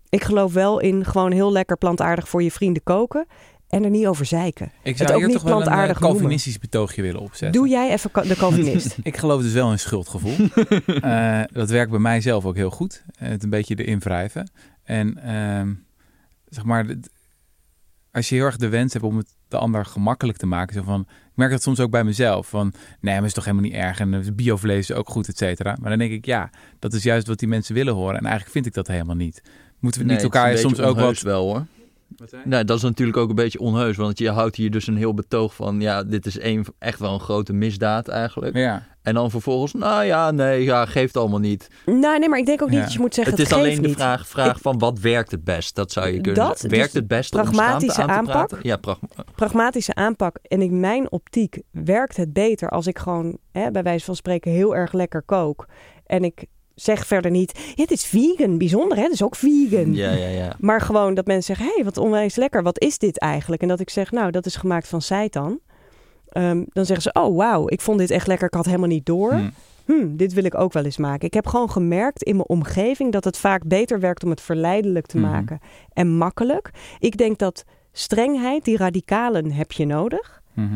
Ik 0.09 0.23
geloof 0.23 0.53
wel 0.53 0.79
in 0.79 1.05
gewoon 1.05 1.31
heel 1.31 1.51
lekker 1.51 1.77
plantaardig 1.77 2.29
voor 2.29 2.43
je 2.43 2.51
vrienden 2.51 2.83
koken. 2.83 3.25
En 3.69 3.83
er 3.83 3.89
niet 3.89 4.07
over 4.07 4.25
zeiken. 4.25 4.71
Ik 4.83 4.97
het 4.97 4.97
zou 4.97 5.11
ook 5.11 5.17
hier 5.17 5.27
niet 5.27 5.35
toch 5.35 5.45
wel 5.45 5.61
een 5.61 5.89
eh. 5.89 5.95
Calvinistisch 5.95 6.59
betoogje 6.59 7.01
willen 7.01 7.21
opzetten. 7.21 7.61
Doe 7.61 7.69
jij 7.69 7.91
even 7.91 8.27
de 8.27 8.35
Calvinist. 8.43 8.97
Ik 9.03 9.17
geloof 9.17 9.41
dus 9.41 9.53
wel 9.53 9.71
in 9.71 9.79
schuldgevoel. 9.79 10.35
Eh, 10.99 11.41
dat 11.51 11.69
werkt 11.69 11.91
bij 11.91 11.99
mij 11.99 12.21
zelf 12.21 12.45
ook 12.45 12.55
heel 12.55 12.69
goed. 12.69 13.03
Het 13.17 13.43
een 13.43 13.49
beetje 13.49 13.75
erin 13.75 13.99
wrijven. 13.99 14.51
En 14.83 15.23
ehm, 15.23 15.73
zeg 16.47 16.63
maar, 16.63 16.85
als 18.11 18.29
je 18.29 18.35
heel 18.35 18.45
erg 18.45 18.57
de 18.57 18.69
wens 18.69 18.93
hebt 18.93 19.05
om 19.05 19.17
het 19.17 19.35
de 19.47 19.57
ander 19.57 19.85
gemakkelijk 19.85 20.37
te 20.37 20.45
maken. 20.45 20.73
Zo 20.75 20.83
van, 20.83 21.01
ik 21.09 21.35
merk 21.35 21.51
dat 21.51 21.61
soms 21.61 21.79
ook 21.79 21.91
bij 21.91 22.03
mezelf. 22.03 22.47
Van, 22.47 22.73
nee, 22.73 22.97
maar 23.01 23.15
het 23.15 23.25
is 23.25 23.33
toch 23.33 23.45
helemaal 23.45 23.65
niet 23.65 23.75
erg. 23.75 23.99
En 23.99 24.13
eh, 24.13 24.31
biovlees 24.33 24.89
is 24.89 24.95
ook 24.95 25.09
goed, 25.09 25.27
et 25.27 25.37
cetera. 25.37 25.77
Maar 25.79 25.89
dan 25.89 25.99
denk 25.99 26.11
ik, 26.11 26.25
ja, 26.25 26.49
dat 26.79 26.93
is 26.93 27.03
juist 27.03 27.27
wat 27.27 27.39
die 27.39 27.47
mensen 27.47 27.75
willen 27.75 27.93
horen. 27.93 28.15
En 28.15 28.21
eigenlijk 28.23 28.51
vind 28.51 28.65
ik 28.65 28.73
dat 28.73 28.87
helemaal 28.87 29.15
niet. 29.15 29.41
Moeten 29.79 30.01
we 30.01 30.07
Nee, 30.07 30.15
niet 30.15 30.25
het 30.25 30.35
elkaar 30.35 30.57
soms 30.57 30.79
ook 30.79 30.99
wat... 30.99 31.21
wel 31.21 31.43
hoor. 31.43 31.65
Nee, 32.43 32.63
dat 32.63 32.77
is 32.77 32.83
natuurlijk 32.83 33.17
ook 33.17 33.29
een 33.29 33.35
beetje 33.35 33.59
onheus. 33.59 33.97
Want 33.97 34.19
je 34.19 34.29
houdt 34.29 34.55
hier 34.55 34.71
dus 34.71 34.87
een 34.87 34.97
heel 34.97 35.13
betoog 35.13 35.55
van... 35.55 35.81
ja, 35.81 36.03
dit 36.03 36.25
is 36.25 36.41
een, 36.41 36.65
echt 36.79 36.99
wel 36.99 37.13
een 37.13 37.19
grote 37.19 37.53
misdaad 37.53 38.07
eigenlijk. 38.07 38.55
Ja, 38.55 38.87
En 39.01 39.13
dan 39.13 39.29
vervolgens, 39.31 39.73
nou 39.73 40.03
ja, 40.03 40.31
nee, 40.31 40.63
ja, 40.63 40.85
geeft 40.85 41.17
allemaal 41.17 41.39
niet. 41.39 41.67
nou, 41.85 42.19
nee, 42.19 42.29
maar 42.29 42.39
ik 42.39 42.45
denk 42.45 42.61
ook 42.61 42.69
niet 42.69 42.77
Ja. 42.77 42.83
dat 42.83 42.93
je 42.93 42.99
moet 42.99 43.13
zeggen 43.13 43.33
het 43.33 43.41
is 43.43 43.49
het 43.49 43.59
geeft 43.59 43.69
alleen 43.79 43.91
de 43.91 43.97
vraag, 43.97 44.27
vraag 44.27 44.61
van 44.61 44.77
wat 44.77 44.99
werkt 44.99 45.31
het 45.31 45.43
best? 45.43 45.75
Dat 45.75 45.91
zou 45.91 46.07
je 46.07 46.21
kunnen 46.21 46.33
Dat, 46.33 46.59
zeggen. 46.59 46.69
Werkt 46.69 46.91
dus 46.93 46.99
het 47.01 47.07
best 47.09 47.29
pragmatische 47.29 48.01
aan 48.01 48.09
aanpak. 48.09 48.59
Ja, 48.61 48.77
pragma 48.77 49.07
pragmatische 49.35 49.95
aanpak. 49.95 50.35
En 50.41 50.61
in 50.61 50.79
mijn 50.79 51.11
optiek 51.11 51.61
werkt 51.71 52.17
het 52.17 52.33
beter 52.33 52.69
als 52.69 52.87
ik 52.87 52.99
gewoon, 52.99 53.37
hè, 53.51 53.71
bij 53.71 53.83
wijze 53.83 54.05
van 54.05 54.15
spreken, 54.15 54.51
heel 54.51 54.75
erg 54.75 54.93
lekker 54.93 55.21
kook. 55.21 55.67
En 56.05 56.23
ik 56.23 56.45
zeg 56.81 57.05
verder 57.07 57.31
niet, 57.31 57.59
ja, 57.75 57.81
het 57.81 57.91
is 57.91 58.05
vegan, 58.05 58.57
bijzonder 58.57 58.97
hè, 58.97 59.03
het 59.03 59.11
is 59.13 59.23
ook 59.23 59.35
vegan. 59.35 59.93
ja, 59.93 60.11
ja, 60.11 60.27
ja. 60.27 60.55
Maar 60.59 60.81
gewoon 60.81 61.13
dat 61.13 61.25
mensen 61.25 61.55
zeggen, 61.55 61.65
hé, 61.65 61.73
hey, 61.75 61.83
wat 61.83 61.97
onwijs 61.97 62.35
lekker, 62.35 62.63
wat 62.63 62.79
is 62.79 62.97
dit 62.97 63.17
eigenlijk? 63.19 63.61
En 63.61 63.67
dat 63.67 63.79
ik 63.79 63.89
zeg, 63.89 64.11
nou, 64.11 64.31
dat 64.31 64.45
is 64.45 64.55
gemaakt 64.55 64.87
van 64.87 65.01
seitan. 65.01 65.59
Ehm, 66.29 66.63
dan 66.69 66.85
zeggen 66.85 67.01
ze, 67.01 67.19
oh 67.21 67.37
wauw, 67.37 67.67
ik 67.69 67.81
vond 67.81 67.99
dit 67.99 68.11
echt 68.11 68.27
lekker, 68.27 68.47
ik 68.47 68.53
had 68.53 68.65
helemaal 68.65 68.87
niet 68.87 69.05
door. 69.05 69.31
Hm. 69.33 69.49
Hm, 69.85 70.15
dit 70.15 70.33
wil 70.33 70.43
ik 70.43 70.55
ook 70.55 70.73
wel 70.73 70.83
eens 70.83 70.97
maken. 70.97 71.27
Ik 71.27 71.33
heb 71.33 71.47
gewoon 71.47 71.69
gemerkt 71.69 72.23
in 72.23 72.35
mijn 72.35 72.47
omgeving 72.47 73.11
dat 73.11 73.23
het 73.23 73.37
vaak 73.37 73.63
beter 73.67 73.99
werkt 73.99 74.23
om 74.23 74.29
het 74.29 74.41
verleidelijk 74.41 75.05
te 75.05 75.17
Mhm. 75.17 75.29
maken 75.29 75.59
en 75.93 76.17
makkelijk. 76.17 76.69
Ik 76.99 77.17
denk 77.17 77.37
dat 77.37 77.65
strengheid, 77.91 78.65
die 78.65 78.77
radicalen 78.77 79.51
heb 79.51 79.71
je 79.71 79.85
nodig. 79.85 80.41
Mhm. 80.53 80.75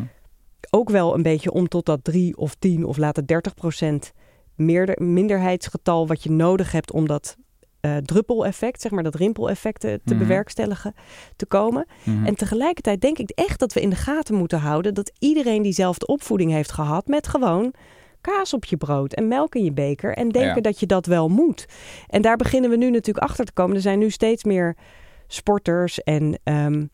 Ook 0.70 0.90
wel 0.90 1.14
een 1.16 1.22
beetje 1.22 1.52
om 1.52 1.68
tot 1.68 1.86
dat 1.86 2.00
3 2.04 2.38
of 2.38 2.56
10 2.60 2.86
of 2.86 2.98
later 2.98 3.28
30 3.28 3.54
procent 3.54 4.12
meerder, 4.56 5.04
minderheidsgetal 5.04 6.08
wat 6.08 6.24
je 6.24 6.32
nodig 6.32 6.72
hebt 6.72 6.92
om 6.92 7.08
dat 7.08 7.36
uh, 7.82 7.98
druppeleffect, 7.98 8.82
zeg 8.82 8.92
maar 8.92 9.04
dat 9.04 9.16
rimpeleffect 9.16 9.80
te, 9.80 10.00
Mhm. 10.04 10.18
bewerkstelligen, 10.18 10.94
te 11.36 11.46
komen. 11.46 11.86
Mhm. 12.04 12.26
En 12.26 12.36
tegelijkertijd 12.36 13.02
denk 13.02 13.18
ik 13.18 13.30
echt 13.30 13.60
dat 13.60 13.74
we 13.74 13.82
in 13.82 13.90
de 13.90 13.96
gaten 13.96 14.36
moeten 14.36 14.60
houden 14.60 14.94
dat 14.94 15.12
iedereen 15.20 15.62
diezelfde 15.62 16.06
opvoeding 16.06 16.52
heeft 16.52 16.72
gehad 16.72 17.08
met 17.08 17.28
gewoon 17.28 17.74
kaas 18.22 18.54
op 18.54 18.66
je 18.66 18.78
brood 18.78 19.14
en 19.14 19.28
melk 19.28 19.56
in 19.56 19.64
je 19.64 19.72
beker 19.74 20.14
en 20.14 20.30
denken 20.30 20.56
Ja. 20.56 20.62
dat 20.62 20.80
je 20.80 20.86
dat 20.86 21.06
wel 21.06 21.30
moet. 21.30 21.66
En 22.08 22.22
daar 22.22 22.38
beginnen 22.38 22.70
we 22.70 22.76
nu 22.76 22.90
natuurlijk 22.90 23.26
achter 23.26 23.46
te 23.46 23.54
komen. 23.54 23.76
Er 23.76 23.82
zijn 23.82 24.00
nu 24.00 24.10
steeds 24.10 24.44
meer 24.44 24.76
sporters 25.28 26.04
en 26.04 26.40
ehm, 26.44 26.86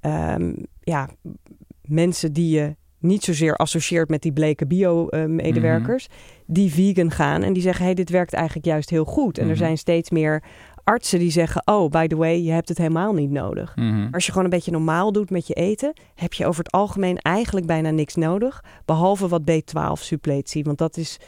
ehm, 0.00 0.52
ja, 0.80 1.08
mensen 1.82 2.32
die 2.32 2.54
je 2.60 2.76
niet 2.98 3.24
zozeer 3.24 3.56
associeert 3.56 4.08
met 4.08 4.22
die 4.22 4.32
bleke 4.32 4.66
bio-medewerkers, 4.66 6.08
die 6.46 6.72
vegan 6.72 7.10
gaan 7.10 7.42
en 7.42 7.52
die 7.52 7.62
zeggen: 7.62 7.84
hey, 7.84 7.94
dit 7.94 8.10
werkt 8.10 8.32
eigenlijk 8.32 8.66
juist 8.66 8.90
heel 8.90 9.04
goed. 9.04 9.36
En 9.38 9.44
er 9.44 9.50
Mhm. 9.50 9.58
zijn 9.58 9.78
steeds 9.78 10.10
meer 10.10 10.42
artsen 10.84 11.18
die 11.18 11.30
zeggen: 11.30 11.62
oh, 11.64 11.90
by 11.90 12.06
the 12.06 12.16
way, 12.16 12.40
je 12.42 12.50
hebt 12.50 12.68
het 12.68 12.78
helemaal 12.78 13.12
niet 13.12 13.30
nodig. 13.30 13.76
Mhm. 13.76 14.08
Als 14.10 14.24
je 14.24 14.30
gewoon 14.30 14.44
een 14.46 14.50
beetje 14.56 14.70
normaal 14.70 15.12
doet 15.12 15.30
met 15.30 15.46
je 15.46 15.54
eten, 15.54 15.92
heb 16.14 16.32
je 16.32 16.46
over 16.46 16.64
het 16.64 16.72
algemeen 16.72 17.18
eigenlijk 17.18 17.66
bijna 17.66 17.90
niks 17.90 18.14
nodig. 18.14 18.64
Behalve 18.84 19.28
wat 19.28 19.42
B12-suppletie. 19.50 20.64
Want 20.64 20.78
dat 20.78 20.96
is 20.96 21.18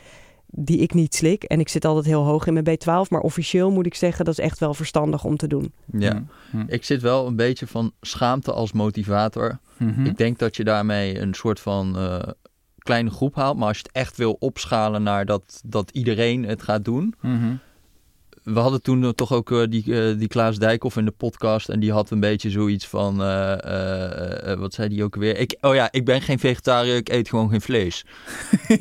die 0.53 0.79
ik 0.79 0.95
niet 0.95 1.15
slik. 1.15 1.43
En 1.43 1.61
ik 1.61 1.69
zit 1.69 1.85
altijd 1.85 2.07
heel 2.07 2.25
hoog 2.25 2.47
in 2.47 2.53
mijn 2.53 2.79
B12. 2.79 3.09
Maar 3.09 3.21
officieel 3.21 3.71
moet 3.71 3.87
ik 3.87 3.95
zeggen, 3.95 4.25
dat 4.25 4.39
is 4.39 4.45
echt 4.45 4.59
wel 4.59 4.75
verstandig 4.75 5.25
om 5.25 5.37
te 5.37 5.47
doen. 5.47 5.73
Ja. 5.93 6.25
Mhm. 6.51 6.65
Ik 6.67 6.85
zit 6.85 7.03
wel 7.03 7.27
een 7.27 7.37
beetje 7.37 7.67
van 7.67 7.93
schaamte 8.01 8.53
als 8.53 8.73
motivator. 8.73 9.59
Mhm. 9.77 10.07
Ik 10.07 10.17
denk 10.17 10.39
dat 10.39 10.57
je 10.57 10.65
daarmee 10.65 11.19
een 11.19 11.35
soort 11.35 11.61
van 11.61 11.97
eh, 11.97 12.19
kleine 12.79 13.11
groep 13.11 13.35
haalt. 13.35 13.57
Maar 13.57 13.69
als 13.69 13.77
je 13.77 13.83
het 13.83 13.93
echt 13.93 14.17
wil 14.17 14.37
opschalen 14.39 15.03
naar 15.03 15.27
dat, 15.27 15.63
dat 15.65 15.91
iedereen 15.91 16.45
het 16.45 16.63
gaat 16.63 16.85
doen. 16.85 17.15
Mhm. 17.21 17.55
We 18.43 18.59
hadden 18.61 18.83
toen 18.83 19.15
toch 19.15 19.33
ook 19.33 19.51
eh, 19.53 19.63
die, 19.69 20.09
eh, 20.09 20.19
die 20.19 20.29
Klaas 20.29 20.59
Dijkhoff 20.59 20.97
in 20.97 21.05
de 21.05 21.11
podcast. 21.11 21.69
En 21.69 21.81
die 21.81 21.93
had 21.93 22.11
een 22.11 22.21
beetje 22.21 22.51
zoiets 22.51 22.87
van... 22.87 23.23
eh, 23.23 24.53
wat 24.59 24.75
zei 24.75 24.89
die 24.89 25.05
ook 25.05 25.17
weer? 25.17 25.39
Ik, 25.39 25.57
oh 25.61 25.75
ja, 25.75 25.89
ik 25.91 26.05
ben 26.05 26.21
geen 26.23 26.39
vegetariër, 26.39 26.97
ik 26.97 27.09
eet 27.09 27.29
gewoon 27.29 27.51
geen 27.51 27.61
vlees. 27.61 28.05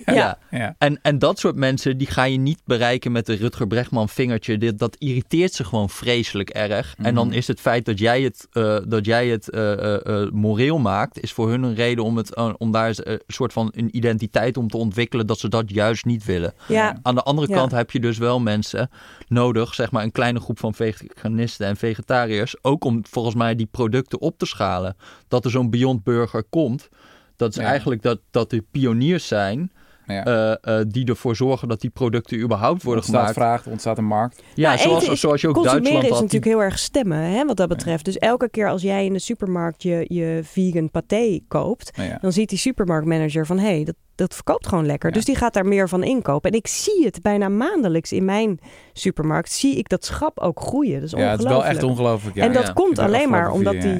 Ja. 0.05 0.37
Ja. 0.51 0.75
En, 0.77 0.99
en 1.01 1.19
dat 1.19 1.39
soort 1.39 1.55
mensen, 1.55 1.97
die 1.97 2.07
ga 2.07 2.23
je 2.23 2.37
niet 2.37 2.61
bereiken 2.65 3.11
met 3.11 3.25
de 3.25 3.33
Rutger 3.33 3.67
Bregman 3.67 4.09
vingertje. 4.09 4.57
Dit, 4.57 4.79
dat 4.79 4.95
irriteert 4.99 5.53
ze 5.53 5.63
gewoon 5.63 5.89
vreselijk 5.89 6.49
erg. 6.49 6.95
En 6.97 7.15
dan 7.15 7.27
Mhm. 7.27 7.35
is 7.35 7.47
het 7.47 7.59
feit 7.59 7.85
dat 7.85 7.99
jij 7.99 8.21
het, 8.21 8.47
eh, 8.51 8.77
dat 8.87 9.05
jij 9.05 9.27
het 9.27 9.49
eh, 9.49 9.71
eh, 9.73 10.05
eh, 10.23 10.31
moreel 10.31 10.77
maakt, 10.77 11.21
is 11.21 11.31
voor 11.33 11.49
hun 11.49 11.63
een 11.63 11.75
reden 11.75 12.03
om, 12.03 12.17
het, 12.17 12.35
om 12.57 12.71
daar 12.71 12.93
een 13.03 13.19
soort 13.27 13.53
van 13.53 13.71
een 13.75 13.95
identiteit 13.97 14.57
om 14.57 14.67
te 14.67 14.77
ontwikkelen 14.77 15.27
dat 15.27 15.39
ze 15.39 15.49
dat 15.49 15.63
juist 15.67 16.05
niet 16.05 16.25
willen. 16.25 16.53
Ja, 16.67 16.99
Aan 17.01 17.15
de 17.15 17.23
andere 17.23 17.47
Ja. 17.47 17.55
kant 17.55 17.71
heb 17.71 17.91
je 17.91 17.99
dus 17.99 18.17
wel 18.17 18.39
mensen 18.39 18.89
nodig, 19.27 19.47
zeg 19.57 19.91
maar 19.91 20.03
een 20.03 20.11
kleine 20.11 20.39
groep 20.39 20.59
van 20.59 20.73
veganisten 20.73 21.67
en 21.67 21.75
vegetariërs, 21.77 22.55
ook 22.63 22.83
om 22.83 23.01
volgens 23.09 23.35
mij 23.35 23.55
die 23.55 23.65
producten 23.71 24.19
op 24.21 24.37
te 24.37 24.45
schalen. 24.45 24.95
Dat 25.27 25.45
er 25.45 25.51
zo'n 25.51 25.69
Beyond 25.69 26.03
Burger 26.03 26.43
komt. 26.43 26.89
Dat 27.35 27.49
is 27.49 27.55
Ja. 27.55 27.63
eigenlijk 27.63 28.01
dat, 28.01 28.19
dat 28.31 28.49
de 28.49 28.63
pioniers 28.71 29.27
zijn 29.27 29.71
Ja. 30.13 30.23
eh, 30.25 30.79
eh, 30.79 30.85
die 30.87 31.05
ervoor 31.05 31.35
zorgen 31.35 31.67
dat 31.67 31.81
die 31.81 31.89
producten 31.89 32.39
überhaupt 32.39 32.83
worden 32.83 33.03
ontstaat 33.03 33.19
gemaakt. 33.31 33.39
vraag, 33.39 33.65
er 33.65 33.71
ontstaat 33.71 33.97
een 33.97 34.05
markt. 34.05 34.41
Ja, 34.53 34.67
Nou, 34.67 34.79
zoals, 34.81 35.07
is- 35.09 35.19
zoals 35.19 35.41
je 35.41 35.47
ook 35.47 35.53
consumeren 35.53 35.83
Duitsland 35.83 36.11
is 36.13 36.17
die- 36.19 36.25
natuurlijk 36.39 36.51
heel 36.61 36.71
erg 36.71 36.79
stemmen 36.79 37.17
hè, 37.17 37.45
wat 37.45 37.57
dat 37.57 37.67
betreft. 37.67 38.05
Dus 38.05 38.17
elke 38.17 38.49
keer 38.49 38.69
als 38.69 38.81
jij 38.81 39.05
in 39.05 39.13
de 39.13 39.19
supermarkt 39.19 39.83
je, 39.83 40.05
je 40.07 40.39
vegan 40.43 40.91
paté 40.91 41.39
koopt, 41.47 41.91
ja. 41.95 42.17
dan 42.21 42.31
ziet 42.31 42.49
die 42.49 42.57
supermarktmanager 42.57 43.45
van 43.45 43.57
hé, 43.59 43.65
hey, 43.75 43.83
dat, 43.83 43.95
dat 44.15 44.33
verkoopt 44.35 44.67
gewoon 44.67 44.85
lekker. 44.85 45.09
Ja. 45.09 45.15
Dus 45.15 45.25
die 45.25 45.35
gaat 45.35 45.53
daar 45.53 45.65
meer 45.65 45.89
van 45.89 46.03
inkopen. 46.03 46.51
En 46.51 46.57
ik 46.57 46.67
zie 46.67 47.05
het 47.05 47.21
bijna 47.21 47.49
maandelijks 47.49 48.11
in 48.11 48.25
mijn 48.25 48.59
supermarkt, 48.93 49.51
zie 49.51 49.75
ik 49.75 49.89
dat 49.89 50.05
schap 50.05 50.39
ook 50.39 50.59
groeien. 50.61 50.93
Dat 50.99 51.03
is 51.03 51.11
ja, 51.11 51.17
het 51.29 51.39
is 51.39 51.45
ongelooflijk. 51.45 51.73
wel 51.79 51.81
echt 51.83 51.83
ongelooflijk. 51.83 52.35
Ja. 52.35 52.43
en 52.43 52.53
dat 52.53 52.67
ja. 52.67 52.73
komt 52.73 52.99
alleen 52.99 53.29
maar 53.29 53.51
omdat 53.51 53.81
die. 53.81 53.97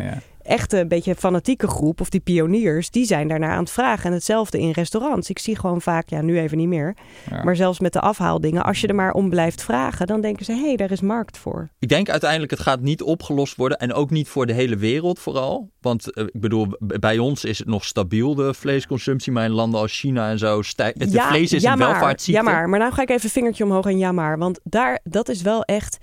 Echte 0.50 0.80
een 0.80 0.88
beetje 0.88 1.16
fanatieke 1.16 1.68
groep 1.68 2.02
of 2.02 2.10
die 2.10 2.20
pioniers, 2.20 2.90
die 2.90 3.06
zijn 3.06 3.28
daarna 3.28 3.50
aan 3.50 3.64
het 3.64 3.72
vragen. 3.72 4.06
En 4.06 4.14
hetzelfde 4.14 4.60
in 4.60 4.72
restaurants. 4.72 5.30
Ik 5.30 5.40
zie 5.40 5.56
gewoon 5.56 5.82
vaak, 5.82 6.10
ja 6.10 6.22
nu 6.22 6.40
even 6.40 6.58
niet 6.58 6.68
meer, 6.68 6.96
Ja. 7.30 7.44
maar 7.44 7.56
zelfs 7.56 7.80
met 7.80 7.94
de 7.94 8.00
afhaaldingen, 8.00 8.64
als 8.64 8.82
je 8.82 8.88
er 8.88 8.96
maar 8.96 9.12
om 9.12 9.30
blijft 9.30 9.64
vragen, 9.64 10.08
dan 10.08 10.22
denken 10.22 10.46
ze 10.46 10.52
hé, 10.52 10.62
hey, 10.66 10.76
daar 10.76 10.92
is 10.92 11.02
markt 11.02 11.38
voor. 11.38 11.70
Ik 11.80 11.90
denk 11.90 12.10
uiteindelijk, 12.10 12.52
het 12.52 12.60
gaat 12.60 12.82
niet 12.82 13.02
opgelost 13.02 13.56
worden. 13.56 13.78
En 13.78 13.94
ook 13.94 14.10
niet 14.10 14.28
voor 14.28 14.46
de 14.46 14.54
hele 14.54 14.76
wereld 14.76 15.20
vooral. 15.20 15.70
Want 15.82 16.14
eh, 16.14 16.24
ik 16.24 16.42
bedoel, 16.42 16.68
bij 16.80 17.18
ons 17.18 17.44
is 17.44 17.58
het 17.58 17.68
nog 17.68 17.86
stabiel, 17.86 18.36
de 18.36 18.54
vleesconsumptie. 18.54 19.32
Maar 19.32 19.46
in 19.46 19.52
landen 19.52 19.80
als 19.80 20.00
China 20.00 20.30
en 20.30 20.38
zo, 20.38 20.62
stijgt 20.62 21.00
het. 21.00 21.12
De 21.12 21.22
vlees 21.22 21.54
is 21.54 21.62
ja, 21.62 21.72
een 21.72 21.78
welvaartsziekte. 21.78 22.44
Ja 22.44 22.52
maar, 22.52 22.70
maar 22.70 22.80
nou 22.80 22.94
ga 22.94 23.02
ik 23.02 23.10
even 23.10 23.24
een 23.24 23.30
vingertje 23.30 23.64
omhoog 23.64 23.86
en 23.86 23.98
ja 23.98 24.12
maar. 24.12 24.38
Want 24.38 24.60
daar, 24.64 25.00
dat 25.04 25.30
is 25.30 25.42
wel 25.42 25.64
echt... 25.64 25.98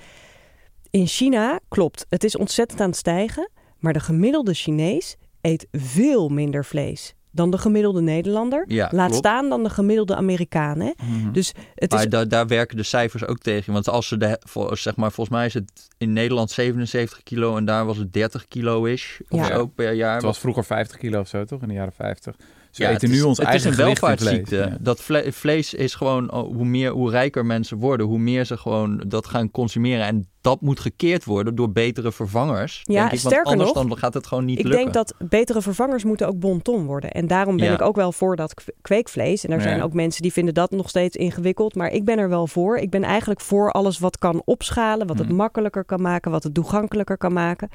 In 0.91 1.07
China, 1.07 1.61
klopt, 1.69 2.07
het 2.09 2.25
is 2.25 2.37
ontzettend 2.37 2.81
aan 2.81 2.89
het 2.89 2.97
stijgen. 2.97 3.51
Maar 3.79 3.93
de 3.93 4.01
gemiddelde 4.01 4.55
Chinees 4.55 5.17
eet 5.41 5.67
veel 5.73 6.29
minder 6.29 6.65
vlees 6.65 7.15
dan 7.31 7.51
de 7.51 7.59
gemiddelde 7.59 8.01
Nederlander. 8.01 8.65
Ja, 8.69 8.89
Laat 8.93 9.07
klopt. 9.11 9.27
staan 9.27 9.49
dan 9.49 9.63
de 9.63 9.71
gemiddelde 9.71 10.15
Amerikaan. 10.17 10.81
Hè? 10.81 10.91
Mhm. 11.03 11.33
Dus 11.33 11.53
het 11.75 11.91
Maar 11.91 12.03
is... 12.05 12.09
daar, 12.09 12.29
daar 12.29 12.47
werken 12.47 12.77
de 12.77 12.83
cijfers 12.83 13.27
ook 13.27 13.39
tegen. 13.39 13.73
Want 13.73 13.89
als 13.89 14.09
ze 14.09 14.17
de, 14.17 14.37
vol- 14.41 14.77
zeg 14.77 14.97
maar, 14.97 15.13
volgens 15.13 15.37
mij 15.37 15.47
is 15.47 15.55
het 15.55 15.89
in 15.99 16.13
Nederland 16.13 16.51
77 16.51 17.23
kilo 17.23 17.57
en 17.57 17.65
daar 17.65 17.87
was 17.87 17.97
het 17.97 18.13
30 18.13 18.47
kilo 18.49 18.85
is. 18.85 19.21
Of 19.29 19.39
Ja. 19.39 19.47
zo 19.47 19.67
per 19.67 19.93
jaar. 19.93 20.15
Het 20.15 20.23
was 20.23 20.39
vroeger 20.39 20.65
50 20.65 20.97
kilo 20.97 21.21
of 21.21 21.29
zo, 21.29 21.45
toch? 21.45 21.63
In 21.63 21.69
de 21.69 21.75
jaren 21.75 21.93
50. 21.93 22.37
Ze 22.77 22.83
Ja, 22.83 22.89
eten 22.89 23.01
het 23.03 23.11
nu 23.11 23.17
is, 23.17 23.25
ons 23.25 23.39
het 23.39 23.47
eigen 23.47 23.71
is 23.71 23.77
een 23.79 23.85
welvaartsziekte. 23.85 24.57
Ja. 24.57 24.77
Dat 24.81 25.01
vle- 25.03 25.33
vlees 25.33 25.75
is 25.75 25.95
gewoon, 25.95 26.33
oh, 26.33 26.55
hoe, 26.57 26.65
meer, 26.65 26.91
hoe 26.91 27.11
rijker 27.11 27.47
mensen 27.47 27.79
worden, 27.79 28.07
hoe 28.07 28.19
meer 28.19 28.45
ze 28.45 28.57
gewoon 28.57 29.05
dat 29.09 29.27
gaan 29.27 29.51
consumeren. 29.51 30.07
En 30.07 30.29
dat 30.41 30.61
moet 30.61 30.81
gekeerd 30.81 31.25
worden 31.25 31.55
door 31.55 31.71
betere 31.73 32.13
vervangers. 32.13 32.81
Ja, 32.83 32.93
denk 32.95 33.05
ik, 33.05 33.11
want 33.11 33.21
sterker 33.33 33.51
anders 33.53 33.73
nog, 33.73 33.87
dan 33.89 33.99
gaat 33.99 34.15
het 34.15 34.27
gewoon 34.27 34.45
niet 34.45 34.59
Ik 34.59 34.65
lukken. 34.65 34.83
denk 34.83 34.95
dat 34.95 35.15
betere 35.29 35.63
vervangers 35.63 36.05
moeten 36.05 36.27
ook 36.29 36.39
bonton 36.39 36.85
worden. 36.87 37.11
En 37.11 37.27
daarom 37.27 37.57
ben 37.57 37.67
Ja. 37.67 37.73
ik 37.75 37.83
ook 37.83 37.97
wel 37.97 38.13
voor 38.13 38.37
dat 38.37 38.55
kwe- 38.55 38.73
kweekvlees. 38.83 39.45
En 39.45 39.53
er 39.53 39.61
zijn 39.61 39.77
Ja. 39.77 39.83
ook 39.83 39.93
mensen 39.93 40.23
die 40.23 40.33
vinden 40.33 40.55
dat 40.55 40.71
nog 40.71 40.89
steeds 40.89 41.17
ingewikkeld. 41.17 41.75
Maar 41.75 41.91
ik 41.91 42.05
ben 42.05 42.19
er 42.19 42.29
wel 42.29 42.47
voor. 42.47 42.77
Ik 42.79 42.91
ben 42.91 43.03
eigenlijk 43.03 43.41
voor 43.41 43.71
alles 43.73 43.99
wat 43.99 44.19
kan 44.19 44.43
opschalen. 44.45 45.07
Wat 45.07 45.19
het 45.19 45.27
Hmm. 45.27 45.37
makkelijker 45.37 45.85
kan 45.85 46.01
maken. 46.03 46.31
Wat 46.31 46.43
het 46.43 46.55
toegankelijker 46.55 47.17
kan 47.17 47.33
maken. 47.33 47.69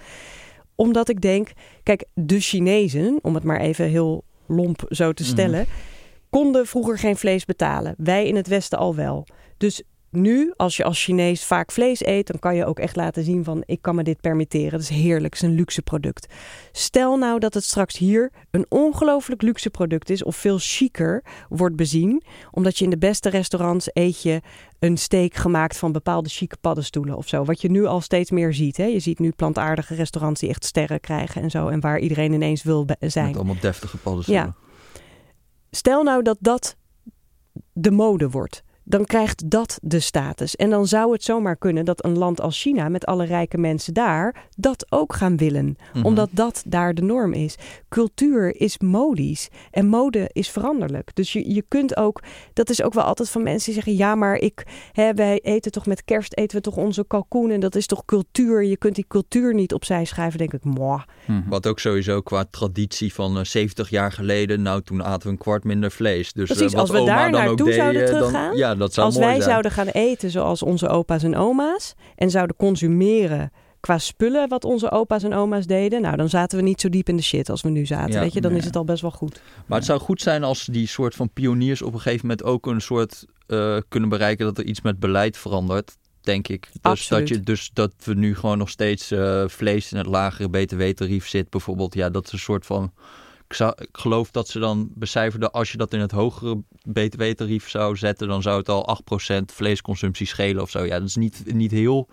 Omdat 0.76 1.10
ik 1.10 1.22
denk, 1.22 1.52
kijk, 1.84 2.06
de 2.14 2.39
Chinezen, 2.39 3.20
om 3.22 3.34
het 3.34 3.43
maar 3.43 3.60
even 3.60 3.86
heel 3.86 4.24
lomp 4.56 4.82
zo 4.89 5.12
te 5.14 5.24
Mhm. 5.24 5.32
stellen, 5.32 5.66
konden 6.30 6.68
vroeger 6.68 6.97
geen 6.97 7.18
vlees 7.18 7.45
betalen. 7.45 7.93
Wij 7.97 8.28
in 8.28 8.36
het 8.36 8.47
Westen 8.47 8.78
al 8.78 8.95
wel. 8.95 9.28
Dus 9.58 9.84
nu, 10.12 10.53
als 10.57 10.78
je 10.78 10.84
als 10.84 11.03
Chinees 11.03 11.45
vaak 11.45 11.72
vlees 11.72 12.05
eet, 12.05 12.28
dan 12.28 12.39
kan 12.39 12.55
je 12.55 12.66
ook 12.66 12.80
echt 12.80 12.95
laten 12.95 13.24
zien 13.24 13.43
van 13.43 13.64
ik 13.66 13.82
kan 13.82 13.95
me 13.95 14.03
dit 14.03 14.22
permitteren. 14.22 14.72
Dat 14.72 14.82
is 14.82 14.89
heerlijk, 14.89 15.34
het 15.34 15.43
is 15.43 15.49
een 15.49 15.55
luxe 15.55 15.82
product. 15.82 16.34
Stel 16.72 17.18
nou 17.18 17.39
dat 17.39 17.53
het 17.53 17.64
straks 17.64 17.97
hier 17.97 18.32
een 18.51 18.66
ongelooflijk 18.70 19.41
luxe 19.41 19.70
product 19.70 20.09
is 20.09 20.24
of 20.24 20.36
veel 20.36 20.57
chiquer 20.59 21.24
wordt 21.49 21.76
bezien, 21.76 22.24
omdat 22.51 22.78
je 22.78 22.84
in 22.84 22.89
de 22.89 22.97
beste 22.97 23.30
restaurants 23.30 23.89
eet 23.93 24.22
je 24.22 24.41
een 24.80 24.97
steak 24.97 25.34
gemaakt 25.34 25.78
van 25.78 25.91
bepaalde 25.91 26.30
chique 26.30 26.57
paddenstoelen 26.62 27.18
of 27.18 27.28
zo. 27.28 27.43
Wat 27.43 27.62
je 27.62 27.70
nu 27.70 27.86
al 27.86 28.01
steeds 28.01 28.32
meer 28.32 28.53
ziet. 28.53 28.78
Hè? 28.78 28.86
Je 28.86 28.99
ziet 28.99 29.20
nu 29.20 29.32
plantaardige 29.32 29.95
restaurants 29.95 30.39
die 30.39 30.49
echt 30.49 30.66
sterren 30.66 30.99
krijgen 30.99 31.41
en 31.41 31.49
zo 31.49 31.68
en 31.68 31.80
waar 31.80 31.99
iedereen 31.99 32.34
ineens 32.34 32.64
wil 32.64 32.86
zijn. 32.99 33.28
Met 33.28 33.36
allemaal 33.36 33.59
deftige 33.62 33.97
paddenstoelen. 33.97 34.45
Ja. 34.45 34.53
Stel 35.72 36.03
nou 36.03 36.24
dat 36.24 36.38
dat 36.39 36.76
de 37.74 37.91
mode 37.91 38.30
wordt. 38.30 38.64
Dan 38.84 39.05
krijgt 39.05 39.49
dat 39.49 39.79
de 39.82 39.99
status. 39.99 40.55
En 40.55 40.69
dan 40.69 40.88
zou 40.88 41.11
het 41.11 41.23
zomaar 41.23 41.55
kunnen 41.55 41.86
dat 41.86 42.05
een 42.05 42.17
land 42.17 42.41
als 42.41 42.61
China, 42.61 42.89
met 42.89 43.05
alle 43.05 43.25
rijke 43.25 43.57
mensen 43.57 43.93
daar, 43.93 44.45
dat 44.57 44.86
ook 44.89 45.13
gaan 45.13 45.38
willen. 45.38 45.77
Mhm. 45.93 46.05
Omdat 46.05 46.29
dat 46.32 46.63
daar 46.67 46.93
de 46.93 47.01
norm 47.01 47.34
is. 47.34 47.55
Cultuur 47.89 48.55
is 48.61 48.79
modisch 48.79 49.49
en 49.71 49.88
mode 49.88 50.29
is 50.34 50.49
veranderlijk. 50.49 51.15
Dus 51.15 51.34
je, 51.34 51.53
je 51.53 51.63
kunt 51.67 51.97
ook, 51.97 52.21
dat 52.53 52.69
is 52.69 52.82
ook 52.82 52.93
wel 52.93 53.03
altijd 53.03 53.29
van 53.29 53.43
mensen 53.43 53.65
die 53.65 53.73
zeggen: 53.73 53.95
ja, 53.95 54.15
maar 54.15 54.36
ik, 54.36 54.63
hè, 54.91 55.13
wij 55.13 55.39
eten 55.39 55.71
toch 55.71 55.86
met 55.86 56.03
kerst, 56.03 56.38
eten 56.38 56.57
we 56.57 56.63
toch 56.63 56.77
onze 56.77 57.05
kalkoen 57.07 57.51
en 57.51 57.59
dat 57.59 57.75
is 57.75 57.86
toch 57.86 58.05
cultuur. 58.05 58.63
Je 58.63 58.77
kunt 58.77 58.95
die 58.95 59.05
cultuur 59.07 59.53
niet 59.53 59.73
opzij 59.73 60.05
schrijven. 60.05 60.38
Denk 60.38 60.53
ik, 60.53 60.63
moi. 60.63 61.01
Mhm. 61.27 61.49
Wat 61.49 61.67
ook 61.67 61.79
sowieso 61.79 62.21
qua 62.21 62.45
traditie 62.51 63.13
van 63.13 63.38
eh, 63.38 63.43
70 63.43 63.89
jaar 63.89 64.11
geleden, 64.11 64.61
nou 64.61 64.82
toen 64.82 65.03
aten 65.03 65.23
we 65.27 65.29
een 65.29 65.38
kwart 65.38 65.63
minder 65.63 65.91
vlees. 65.91 66.34
Dus, 66.34 66.45
Precies, 66.49 66.65
eh, 66.65 66.71
wat 66.71 66.79
als 66.82 66.91
we 66.91 66.97
oma 66.97 67.15
daar 67.15 67.32
dan 67.32 67.41
ook 67.41 67.47
naartoe 67.47 67.65
deed, 67.67 67.75
zouden 67.75 68.01
eh, 68.01 68.07
dan- 68.11 68.17
teruggaan, 68.17 68.55
ja, 68.72 68.78
dat 68.78 68.93
zou 68.93 69.05
Als 69.05 69.15
mooi 69.15 69.28
wij 69.28 69.36
zijn. 69.38 69.49
zouden 69.49 69.72
gaan 69.72 69.88
eten 69.88 70.30
zoals 70.32 70.63
onze 70.63 70.88
opa's 70.88 71.24
en 71.24 71.36
oma's 71.36 71.93
en 72.15 72.30
zouden 72.30 72.55
consumeren 72.55 73.51
qua 73.80 73.97
spullen 73.97 74.49
wat 74.49 74.63
onze 74.65 74.91
opa's 74.91 75.24
en 75.24 75.34
oma's 75.34 75.65
deden, 75.65 76.01
nou 76.01 76.15
dan 76.17 76.30
zaten 76.30 76.57
we 76.57 76.63
niet 76.63 76.82
zo 76.82 76.89
diep 76.89 77.09
in 77.09 77.15
de 77.15 77.24
shit 77.24 77.49
als 77.49 77.61
we 77.61 77.69
nu 77.69 77.86
zaten. 77.86 78.13
Ja. 78.13 78.19
weet 78.19 78.34
je, 78.34 78.41
dan 78.41 78.51
Nee. 78.51 78.59
is 78.59 78.65
het 78.65 78.76
al 78.76 78.84
best 78.84 79.01
wel 79.01 79.11
goed. 79.11 79.41
Maar 79.65 79.78
het 79.78 79.88
zou 79.88 79.99
goed 79.99 80.22
zijn 80.22 80.43
als 80.43 80.65
die 80.65 80.88
soort 80.88 81.15
van 81.15 81.30
pioniers 81.34 81.82
op 81.82 81.93
een 81.93 81.99
gegeven 81.99 82.28
moment 82.28 82.43
ook 82.45 82.65
een 82.65 82.82
soort 82.82 83.26
eh, 83.47 83.78
kunnen 83.88 84.09
bereiken 84.09 84.45
dat 84.45 84.57
er 84.57 84.63
iets 84.63 84.82
met 84.82 84.99
beleid 84.99 85.38
verandert. 85.38 85.97
Denk 86.22 86.47
ik. 86.47 86.67
Dus 86.72 86.82
Absoluut. 86.82 87.28
dat, 87.28 87.38
je, 87.38 87.43
dus 87.43 87.69
dat 87.74 87.93
we 88.03 88.13
nu 88.13 88.36
gewoon 88.36 88.57
nog 88.57 88.69
steeds 88.69 89.11
eh, 89.11 89.43
vlees 89.47 89.91
in 89.91 89.97
het 89.97 90.07
lagere 90.07 90.49
btw-tarief 90.49 91.28
zit, 91.28 91.49
bijvoorbeeld. 91.49 91.93
Ja, 91.93 92.09
dat 92.09 92.26
is 92.26 92.32
een 92.32 92.39
soort 92.39 92.65
van 92.65 92.91
ik, 93.52 93.58
zou, 93.58 93.74
ik 93.78 93.89
geloof 93.91 94.32
dat 94.32 94.47
ze 94.47 94.60
dan 94.60 94.89
becijferden, 94.95 95.52
als 95.52 95.72
je 95.72 95.78
dat 95.78 95.93
in 95.93 95.99
het 95.99 96.12
hogere 96.12 96.58
btw-tarief 96.91 97.70
zou 97.70 97.97
zetten, 97.97 98.28
dan 98.28 98.41
zou 98.41 98.58
het 98.58 98.70
al 98.70 98.97
8% 99.32 99.43
vleesconsumptie 99.45 100.28
schelen 100.28 100.62
of 100.62 100.70
zo. 100.70 100.86
Ja, 100.86 100.99
dat 100.99 101.08
is 101.08 101.16
niet, 101.16 101.43
niet 101.45 101.72
heel, 101.72 102.08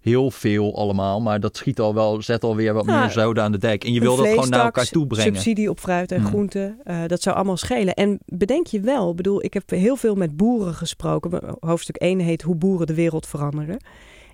heel 0.00 0.30
veel 0.30 0.76
allemaal, 0.76 1.20
maar 1.20 1.40
dat 1.40 1.56
schiet 1.56 1.80
al 1.80 1.94
wel, 1.94 2.22
zet 2.22 2.44
alweer 2.44 2.74
wat 2.74 2.86
Nou, 2.86 3.00
meer 3.00 3.10
zoden 3.10 3.42
aan 3.42 3.52
de 3.52 3.58
dijk. 3.58 3.84
En 3.84 3.92
je 3.92 4.00
wil 4.00 4.16
dat 4.16 4.26
gewoon 4.26 4.48
naar 4.48 4.64
elkaar 4.64 4.88
toe 4.88 5.06
brengen. 5.06 5.34
Subsidie 5.34 5.70
op 5.70 5.80
fruit 5.80 6.12
en 6.12 6.20
Hmm. 6.20 6.28
groenten, 6.28 6.78
eh, 6.84 6.98
dat 7.06 7.22
zou 7.22 7.36
allemaal 7.36 7.56
schelen. 7.56 7.94
En 7.94 8.18
bedenk 8.26 8.66
je 8.66 8.80
wel, 8.80 9.10
ik 9.10 9.16
bedoel, 9.16 9.44
ik 9.44 9.54
heb 9.54 9.70
heel 9.70 9.96
veel 9.96 10.14
met 10.14 10.36
boeren 10.36 10.74
gesproken. 10.74 11.56
Hoofdstuk 11.60 11.96
1 11.96 12.18
heet 12.18 12.42
Hoe 12.42 12.56
boeren 12.56 12.86
de 12.86 12.94
wereld 12.94 13.26
veranderen. 13.26 13.78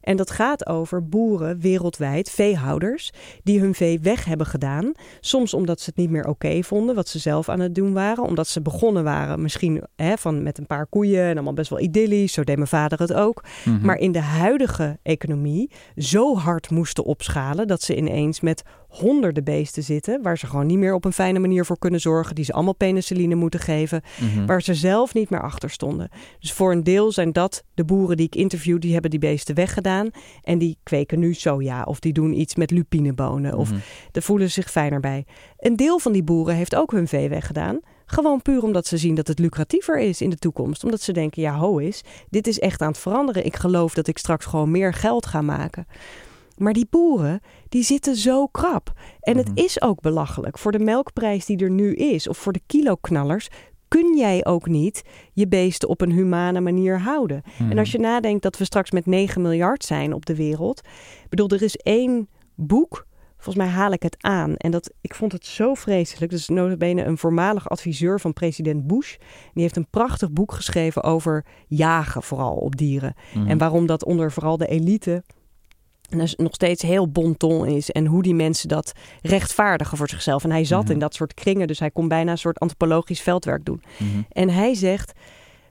En 0.07 0.17
dat 0.17 0.31
gaat 0.31 0.67
over 0.67 1.09
boeren 1.09 1.61
wereldwijd, 1.61 2.31
veehouders, 2.31 3.13
die 3.43 3.61
hun 3.61 3.75
vee 3.75 4.01
weg 4.01 4.25
hebben 4.25 4.47
gedaan. 4.47 4.93
Soms 5.21 5.55
omdat 5.55 5.81
ze 5.81 5.87
het 5.89 5.99
niet 5.99 6.11
meer 6.11 6.29
oké 6.29 6.63
vonden, 6.63 6.95
wat 6.95 7.09
ze 7.09 7.19
zelf 7.19 7.49
aan 7.49 7.61
het 7.61 7.75
doen 7.75 7.93
waren. 7.93 8.25
Omdat 8.25 8.49
ze 8.49 8.63
begonnen 8.63 9.05
waren 9.05 9.43
misschien 9.43 9.83
hè, 9.97 10.17
van 10.17 10.43
met 10.43 10.59
een 10.59 10.67
paar 10.67 10.87
koeien 10.87 11.23
en 11.23 11.35
allemaal 11.35 11.53
best 11.53 11.71
wel 11.71 11.81
idyllisch. 11.81 12.33
Zo 12.33 12.45
deed 12.45 12.57
mijn 12.57 12.69
vader 12.69 12.99
het 12.99 13.13
ook. 13.13 13.45
Mhm. 13.65 13.87
Maar 13.87 13.97
in 13.97 14.13
de 14.13 14.21
huidige 14.21 14.99
economie 15.03 15.71
zo 15.97 16.37
hard 16.37 16.71
moesten 16.71 17.05
opschalen 17.05 17.67
dat 17.67 17.83
ze 17.83 17.97
ineens 17.97 18.41
met 18.41 18.63
honderden 18.99 19.45
beesten 19.45 19.83
zitten, 19.83 20.23
waar 20.23 20.39
ze 20.39 20.47
gewoon 20.47 20.67
niet 20.67 20.79
meer 20.79 20.95
op 20.95 21.05
een 21.05 21.13
fijne 21.13 21.39
manier 21.39 21.65
voor 21.65 21.79
kunnen 21.79 22.01
zorgen, 22.01 22.35
die 22.35 22.45
ze 22.45 22.53
allemaal 22.53 22.75
penicilline 22.75 23.35
moeten 23.35 23.61
geven, 23.61 24.03
Mhm. 24.21 24.47
waar 24.47 24.63
ze 24.63 24.75
zelf 24.75 25.15
niet 25.15 25.31
meer 25.31 25.43
achter 25.43 25.71
stonden. 25.71 26.09
Dus 26.41 26.53
voor 26.53 26.73
een 26.73 26.85
deel 26.85 27.13
zijn 27.13 27.33
dat 27.33 27.65
de 27.75 27.85
boeren 27.85 28.17
die 28.17 28.27
ik 28.27 28.35
interview, 28.35 28.81
die 28.81 28.93
hebben 28.93 29.11
die 29.11 29.21
beesten 29.21 29.55
weggedaan 29.55 30.11
en 30.43 30.59
die 30.59 30.79
kweken 30.83 31.19
nu 31.19 31.35
soja 31.35 31.83
of 31.83 32.01
die 32.01 32.13
doen 32.13 32.41
iets 32.41 32.55
met 32.55 32.71
lupinebonen 32.71 33.55
of 33.55 33.71
Mhm. 33.71 33.79
daar 34.13 34.23
voelen 34.23 34.47
ze 34.47 34.53
zich 34.53 34.71
fijner 34.71 35.01
bij. 35.01 35.25
Een 35.59 35.77
deel 35.77 35.99
van 35.99 36.13
die 36.13 36.23
boeren 36.25 36.55
heeft 36.55 36.75
ook 36.75 36.91
hun 36.91 37.09
vee 37.09 37.29
weggedaan. 37.29 37.81
Gewoon 38.07 38.43
puur 38.43 38.63
omdat 38.63 38.87
ze 38.87 38.97
zien 38.97 39.15
dat 39.15 39.27
het 39.29 39.39
lucratiever 39.39 39.99
is 40.01 40.21
in 40.21 40.31
de 40.31 40.37
toekomst. 40.37 40.85
Omdat 40.85 41.01
ze 41.01 41.13
denken, 41.13 41.43
ja 41.43 41.55
ho 41.57 41.79
is, 41.79 42.03
dit 42.31 42.47
is 42.47 42.59
echt 42.59 42.81
aan 42.81 42.89
het 42.89 42.99
veranderen. 42.99 43.45
Ik 43.47 43.57
geloof 43.57 43.95
dat 43.95 44.07
ik 44.07 44.19
straks 44.19 44.45
gewoon 44.45 44.71
meer 44.71 44.95
geld 44.95 45.27
ga 45.27 45.41
maken. 45.41 45.87
Maar 46.57 46.73
die 46.73 46.87
boeren, 46.91 47.41
die 47.69 47.83
zitten 47.83 48.17
zo 48.17 48.47
krap. 48.47 48.93
En 49.21 49.37
het 49.37 49.49
Mhm. 49.49 49.59
is 49.59 49.83
ook 49.83 50.01
belachelijk. 50.01 50.59
Voor 50.59 50.73
de 50.73 50.79
melkprijs 50.79 51.47
die 51.47 51.59
er 51.59 51.71
nu 51.71 51.95
is, 51.95 52.29
of 52.29 52.39
voor 52.39 52.53
de 52.53 52.61
kiloknallers, 52.67 53.49
kun 53.89 54.17
jij 54.17 54.45
ook 54.45 54.67
niet 54.67 55.03
je 55.33 55.49
beesten 55.49 55.89
op 55.89 56.01
een 56.01 56.13
humane 56.13 56.61
manier 56.61 57.01
houden. 57.01 57.43
Mhm. 57.59 57.71
En 57.71 57.79
als 57.79 57.93
je 57.93 57.99
nadenkt 57.99 58.43
dat 58.43 58.59
we 58.59 58.65
straks 58.65 58.91
met 58.91 59.07
9 59.07 59.43
miljard 59.43 59.85
zijn 59.85 60.13
op 60.13 60.27
de 60.27 60.37
wereld. 60.37 60.79
Ik 61.23 61.29
bedoel, 61.29 61.49
er 61.49 61.63
is 61.63 61.77
één 61.77 62.29
boek. 62.55 63.07
Volgens 63.39 63.67
mij 63.67 63.75
haal 63.75 63.93
ik 63.93 64.03
het 64.03 64.17
aan. 64.21 64.57
En 64.57 64.71
dat, 64.71 64.93
ik 65.01 65.15
vond 65.15 65.33
het 65.33 65.47
zo 65.47 65.75
vreselijk. 65.75 66.31
Dus 66.31 66.49
notabene 66.49 67.05
een 67.05 67.19
voormalig 67.19 67.69
adviseur 67.69 68.21
van 68.21 68.33
president 68.33 68.87
Bush. 68.87 69.17
Die 69.53 69.63
heeft 69.63 69.77
een 69.77 69.91
prachtig 69.91 70.31
boek 70.31 70.53
geschreven 70.53 71.03
over 71.03 71.45
jagen, 71.67 72.23
vooral 72.23 72.55
op 72.57 72.77
dieren. 72.77 73.15
Mhm. 73.35 73.47
En 73.49 73.59
waarom 73.59 73.87
dat 73.87 74.05
onder 74.05 74.33
vooral 74.33 74.57
de 74.57 74.67
elite 74.67 75.23
en 76.09 76.29
nog 76.37 76.55
steeds 76.55 76.83
heel 76.83 77.09
bonton 77.11 77.67
is. 77.67 77.91
En 77.91 78.07
hoe 78.07 78.23
die 78.23 78.35
mensen 78.35 78.69
dat 78.69 78.93
rechtvaardigen 79.23 79.97
voor 79.97 80.09
zichzelf. 80.09 80.45
En 80.45 80.51
hij 80.51 80.65
zat 80.65 80.83
Mhm. 80.83 80.93
in 80.93 80.99
dat 80.99 81.15
soort 81.15 81.35
kringen. 81.35 81.67
Dus 81.67 81.79
hij 81.79 81.91
kon 81.91 82.09
bijna 82.09 82.31
een 82.31 82.39
soort 82.39 82.59
antropologisch 82.59 83.21
veldwerk 83.21 83.65
doen. 83.65 83.83
Mhm. 83.99 84.23
En 84.29 84.49
hij 84.49 84.75
zegt, 84.75 85.13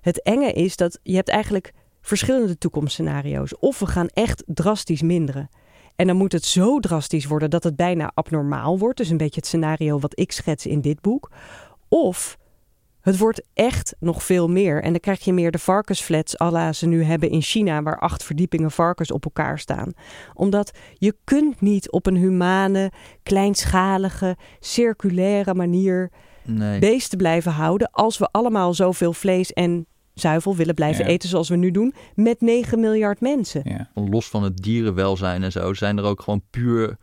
het 0.02 0.22
enge 0.22 0.52
is 0.52 0.76
dat 0.76 1.00
je 1.04 1.16
hebt 1.16 1.30
eigenlijk 1.30 1.74
verschillende 2.02 2.58
toekomstscenario's. 2.58 3.60
Of 3.60 3.80
we 3.80 3.86
gaan 3.86 4.08
echt 4.08 4.44
drastisch 4.46 5.02
minderen. 5.02 5.50
En 5.96 6.08
dan 6.08 6.16
moet 6.16 6.32
het 6.32 6.46
zo 6.46 6.80
drastisch 6.80 7.26
worden 7.26 7.50
dat 7.50 7.64
het 7.64 7.76
bijna 7.76 8.12
abnormaal 8.14 8.80
wordt. 8.80 8.98
Dus 8.98 9.10
een 9.10 9.18
beetje 9.18 9.36
het 9.40 9.46
scenario 9.46 10.00
wat 10.00 10.20
ik 10.20 10.32
schets 10.32 10.66
in 10.66 10.82
dit 10.82 11.02
boek. 11.02 11.32
Of 11.90 12.38
het 13.06 13.18
wordt 13.18 13.42
echt 13.54 13.96
nog 14.00 14.24
veel 14.24 14.48
meer. 14.48 14.84
En 14.84 14.92
dan 14.92 15.00
krijg 15.00 15.24
je 15.26 15.34
meer 15.34 15.52
de 15.52 15.60
varkensflats 15.60 16.40
à 16.40 16.52
la 16.52 16.74
ze 16.74 16.86
nu 16.88 17.04
hebben 17.04 17.30
in 17.30 17.42
China... 17.42 17.82
waar 17.84 18.00
acht 18.00 18.24
verdiepingen 18.24 18.72
varkens 18.72 19.12
op 19.12 19.26
elkaar 19.26 19.60
staan. 19.60 19.92
Omdat 20.34 20.72
je 20.94 21.16
kunt 21.24 21.62
niet 21.62 21.92
op 21.92 22.06
een 22.06 22.16
humane, 22.18 22.92
kleinschalige, 23.24 24.36
circulaire 24.60 25.54
manier 25.54 26.12
Nee. 26.48 26.80
beesten 26.80 27.18
blijven 27.18 27.52
houden 27.52 27.92
als 27.92 28.18
we 28.18 28.28
allemaal 28.32 28.74
zoveel 28.74 29.14
vlees 29.14 29.54
en 29.54 29.86
zuivel 30.14 30.56
willen 30.56 30.76
blijven 30.76 31.06
Ja. 31.06 31.10
eten 31.12 31.30
zoals 31.30 31.50
we 31.50 31.56
nu 31.56 31.72
doen 31.72 31.94
met 32.16 32.42
9 32.42 32.80
miljard 32.80 33.22
mensen. 33.22 33.62
Ja. 33.64 33.90
los 33.94 34.30
van 34.30 34.44
het 34.44 34.58
dierenwelzijn 34.58 35.44
en 35.44 35.52
zo, 35.52 35.74
zijn 35.74 35.98
er 35.98 36.04
ook 36.04 36.22
gewoon 36.22 36.42
puur. 36.50 36.98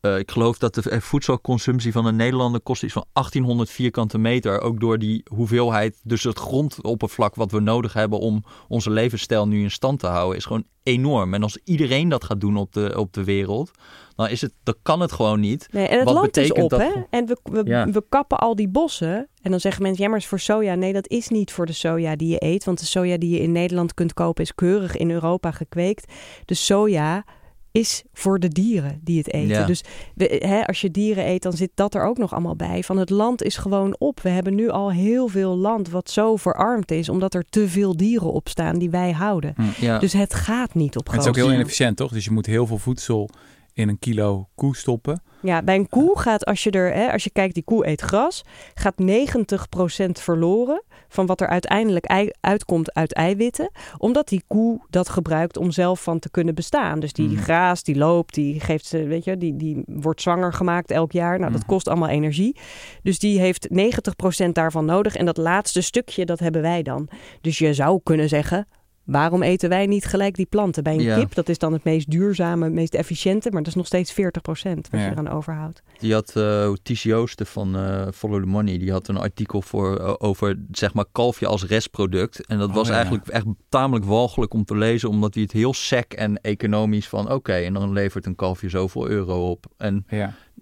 Eh, 0.00 0.18
ik 0.18 0.30
geloof 0.30 0.58
dat 0.58 0.74
de 0.74 0.90
eh, 0.90 1.00
voedselconsumptie 1.00 1.92
van 1.92 2.06
een 2.06 2.16
Nederlander 2.16 2.60
kost 2.60 2.82
iets 2.82 2.92
van 2.92 3.04
1800 3.12 3.70
vierkante 3.70 4.18
meter. 4.18 4.60
Ook 4.60 4.80
door 4.80 4.98
die 4.98 5.22
hoeveelheid, 5.34 6.00
dus 6.04 6.22
het 6.22 6.38
grondoppervlak 6.38 7.34
wat 7.34 7.50
we 7.50 7.60
nodig 7.60 7.92
hebben 7.92 8.18
om 8.18 8.44
onze 8.68 8.90
levensstijl 8.90 9.48
nu 9.48 9.62
in 9.62 9.70
stand 9.70 9.98
te 10.00 10.06
houden, 10.06 10.36
is 10.36 10.44
gewoon 10.44 10.64
enorm. 10.82 11.34
En 11.34 11.42
als 11.42 11.58
iedereen 11.64 12.08
dat 12.08 12.24
gaat 12.24 12.40
doen 12.40 12.56
op 12.56 12.72
de, 12.72 12.94
op 12.98 13.12
de 13.12 13.24
wereld, 13.24 13.70
dan, 14.16 14.28
is 14.28 14.40
het, 14.40 14.52
dan 14.62 14.74
kan 14.82 15.00
het 15.00 15.12
gewoon 15.12 15.40
niet. 15.40 15.68
Nee, 15.70 15.86
en 15.86 15.96
het 15.96 16.04
Wat 16.04 16.14
land 16.14 16.36
is 16.36 16.52
op, 16.52 16.70
dat- 16.70 16.80
hè? 16.80 16.90
En 17.10 17.26
we, 17.26 17.38
we, 17.42 17.62
Ja. 17.64 17.90
we 17.90 18.04
kappen 18.08 18.38
al 18.38 18.54
die 18.56 18.68
bossen. 18.68 19.28
En 19.42 19.50
dan 19.50 19.60
zeggen 19.60 19.82
mensen, 19.82 20.02
ja, 20.02 20.08
maar 20.08 20.18
het 20.18 20.24
is 20.24 20.30
voor 20.30 20.40
soja. 20.56 20.74
Nee, 20.74 20.92
dat 20.92 21.08
is 21.08 21.28
niet 21.28 21.52
voor 21.52 21.66
de 21.66 21.72
soja 21.72 22.16
die 22.16 22.28
je 22.28 22.44
eet. 22.44 22.64
Want 22.64 22.78
de 22.78 22.86
soja 22.86 23.18
die 23.18 23.30
je 23.30 23.40
in 23.40 23.52
Nederland 23.52 23.94
kunt 23.94 24.14
kopen 24.14 24.42
is 24.44 24.54
keurig 24.54 24.96
in 24.96 25.10
Europa 25.10 25.50
gekweekt. 25.50 26.12
De 26.44 26.54
soja 26.54 27.24
is 27.72 28.02
voor 28.12 28.38
de 28.38 28.48
dieren 28.48 29.00
die 29.04 29.18
het 29.18 29.32
eten. 29.32 29.48
Ja. 29.48 29.66
Dus 29.66 29.82
we, 30.14 30.42
hè, 30.46 30.66
als 30.66 30.80
je 30.80 30.90
dieren 30.90 31.26
eet, 31.26 31.42
dan 31.42 31.52
zit 31.52 31.70
dat 31.74 31.94
er 31.94 32.04
ook 32.04 32.18
nog 32.18 32.32
allemaal 32.32 32.56
bij. 32.56 32.82
Van 32.82 32.96
het 32.96 33.10
land 33.10 33.42
is 33.42 33.56
gewoon 33.56 33.96
op. 33.98 34.20
We 34.20 34.28
hebben 34.28 34.54
nu 34.54 34.68
al 34.68 34.92
heel 34.92 35.28
veel 35.28 35.56
land 35.56 35.90
wat 35.90 36.10
zo 36.10 36.36
verarmd 36.36 36.90
is... 36.90 37.08
omdat 37.08 37.34
er 37.34 37.44
te 37.44 37.68
veel 37.68 37.96
dieren 37.96 38.32
op 38.32 38.48
staan 38.48 38.78
die 38.78 38.90
wij 38.90 39.12
houden. 39.12 39.54
Ja. 39.80 39.98
Dus 39.98 40.12
het 40.12 40.34
gaat 40.34 40.74
niet 40.74 40.96
op 40.96 41.10
Het 41.10 41.20
is 41.20 41.26
ook 41.26 41.36
heel 41.36 41.52
inefficiënt, 41.52 41.96
toch? 41.96 42.12
Dus 42.12 42.24
je 42.24 42.30
moet 42.30 42.46
heel 42.46 42.66
veel 42.66 42.78
voedsel 42.78 43.30
in 43.74 43.88
een 43.88 43.98
kilo 43.98 44.48
koe 44.54 44.76
stoppen. 44.76 45.22
Ja, 45.42 45.62
bij 45.62 45.74
een 45.74 45.88
koe 45.88 46.18
gaat, 46.18 46.44
als 46.44 46.62
je 46.62 46.70
er, 46.70 46.92
hè, 46.94 47.12
als 47.12 47.24
je 47.24 47.30
kijkt, 47.30 47.54
die 47.54 47.62
koe 47.62 47.86
eet 47.86 48.00
gras, 48.00 48.44
gaat 48.74 48.98
90% 48.98 50.20
verloren 50.20 50.82
van 51.08 51.26
wat 51.26 51.40
er 51.40 51.48
uiteindelijk 51.48 52.04
ei- 52.04 52.30
uitkomt 52.40 52.94
uit 52.94 53.12
eiwitten. 53.14 53.70
Omdat 53.98 54.28
die 54.28 54.42
koe 54.46 54.80
dat 54.90 55.08
gebruikt 55.08 55.56
om 55.56 55.70
zelf 55.70 56.02
van 56.02 56.18
te 56.18 56.30
kunnen 56.30 56.54
bestaan. 56.54 57.00
Dus 57.00 57.12
die 57.12 57.28
Mhm. 57.28 57.36
graast, 57.42 57.84
die 57.84 57.96
loopt, 57.96 58.34
die 58.34 58.60
geeft 58.60 58.86
ze, 58.86 59.04
weet 59.04 59.24
je, 59.24 59.36
die, 59.36 59.56
die 59.56 59.82
wordt 59.86 60.22
zwanger 60.22 60.52
gemaakt 60.52 60.90
elk 60.90 61.12
jaar. 61.12 61.38
Nou, 61.38 61.50
dat 61.52 61.60
Mhm. 61.60 61.70
kost 61.70 61.88
allemaal 61.88 62.08
energie. 62.08 62.56
Dus 63.02 63.18
die 63.18 63.40
heeft 63.40 63.70
90% 63.70 64.54
daarvan 64.54 64.84
nodig. 64.84 65.16
En 65.16 65.26
dat 65.26 65.36
laatste 65.36 65.80
stukje, 65.80 66.24
dat 66.24 66.38
hebben 66.38 66.62
wij 66.62 66.82
dan. 66.82 67.08
Dus 67.40 67.58
je 67.58 67.74
zou 67.74 68.00
kunnen 68.02 68.28
zeggen. 68.28 68.66
Waarom 69.10 69.42
eten 69.42 69.68
wij 69.68 69.86
niet 69.86 70.04
gelijk 70.04 70.34
die 70.34 70.46
planten? 70.46 70.82
Bij 70.82 70.94
een 70.94 71.02
Ja. 71.02 71.18
kip, 71.18 71.34
dat 71.34 71.48
is 71.48 71.58
dan 71.58 71.72
het 71.72 71.84
meest 71.84 72.10
duurzame, 72.10 72.64
het 72.64 72.72
meest 72.72 72.94
efficiënte, 72.94 73.50
maar 73.50 73.58
dat 73.58 73.66
is 73.70 73.74
nog 73.74 73.86
steeds 73.86 74.12
40% 74.12 74.88
wat 74.90 75.00
Ja. 75.00 75.06
je 75.06 75.10
eraan 75.12 75.28
overhoudt. 75.28 75.82
Die 75.98 76.12
had 76.12 76.36
eh 76.36 76.72
Ties 76.82 77.02
Joosten 77.02 77.46
van 77.46 77.76
eh, 77.76 78.06
Follow 78.14 78.40
the 78.42 78.46
Money, 78.48 78.78
die 78.78 78.92
had 78.92 79.08
een 79.08 79.16
artikel 79.16 79.62
voor, 79.62 79.96
eh, 79.96 80.14
over 80.18 80.58
zeg 80.70 80.94
maar 80.94 81.04
kalfje 81.12 81.46
als 81.46 81.64
restproduct. 81.66 82.46
En 82.46 82.58
dat 82.58 82.68
Oh, 82.68 82.74
was 82.74 82.88
ja. 82.88 82.94
eigenlijk 82.94 83.28
echt 83.28 83.44
tamelijk 83.68 84.04
walgelijk 84.04 84.54
om 84.54 84.64
te 84.64 84.76
lezen, 84.76 85.08
omdat 85.08 85.34
hij 85.34 85.42
het 85.42 85.52
heel 85.52 85.74
sec 85.74 86.12
en 86.12 86.40
economisch 86.40 87.08
van 87.08 87.32
oké, 87.32 87.52
en 87.54 87.72
dan 87.74 87.92
levert 87.92 88.26
een 88.26 88.34
kalfje 88.36 88.68
zoveel 88.68 89.08
euro 89.08 89.50
op. 89.50 89.66
En 89.76 90.04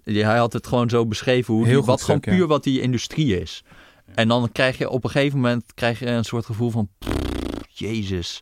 hij 0.03 0.37
had 0.37 0.53
het 0.53 0.67
gewoon 0.67 0.89
zo 0.89 1.05
beschreven 1.05 1.53
hoe 1.53 1.65
Heel 1.65 1.77
die, 1.77 1.85
wat 1.85 2.01
gewoon 2.01 2.21
stuk, 2.21 2.33
puur 2.35 2.47
wat 2.47 2.63
die 2.63 2.81
industrie 2.81 3.39
is. 3.41 3.63
En 4.15 4.27
dan 4.27 4.51
krijg 4.51 4.77
je 4.77 4.89
op 4.89 5.03
een 5.03 5.09
gegeven 5.09 5.39
moment 5.39 5.73
krijg 5.73 5.99
je 5.99 6.05
een 6.05 6.23
soort 6.25 6.45
gevoel 6.45 6.69
van 6.69 6.89
pff, 6.99 7.38
Jezus. 7.79 8.39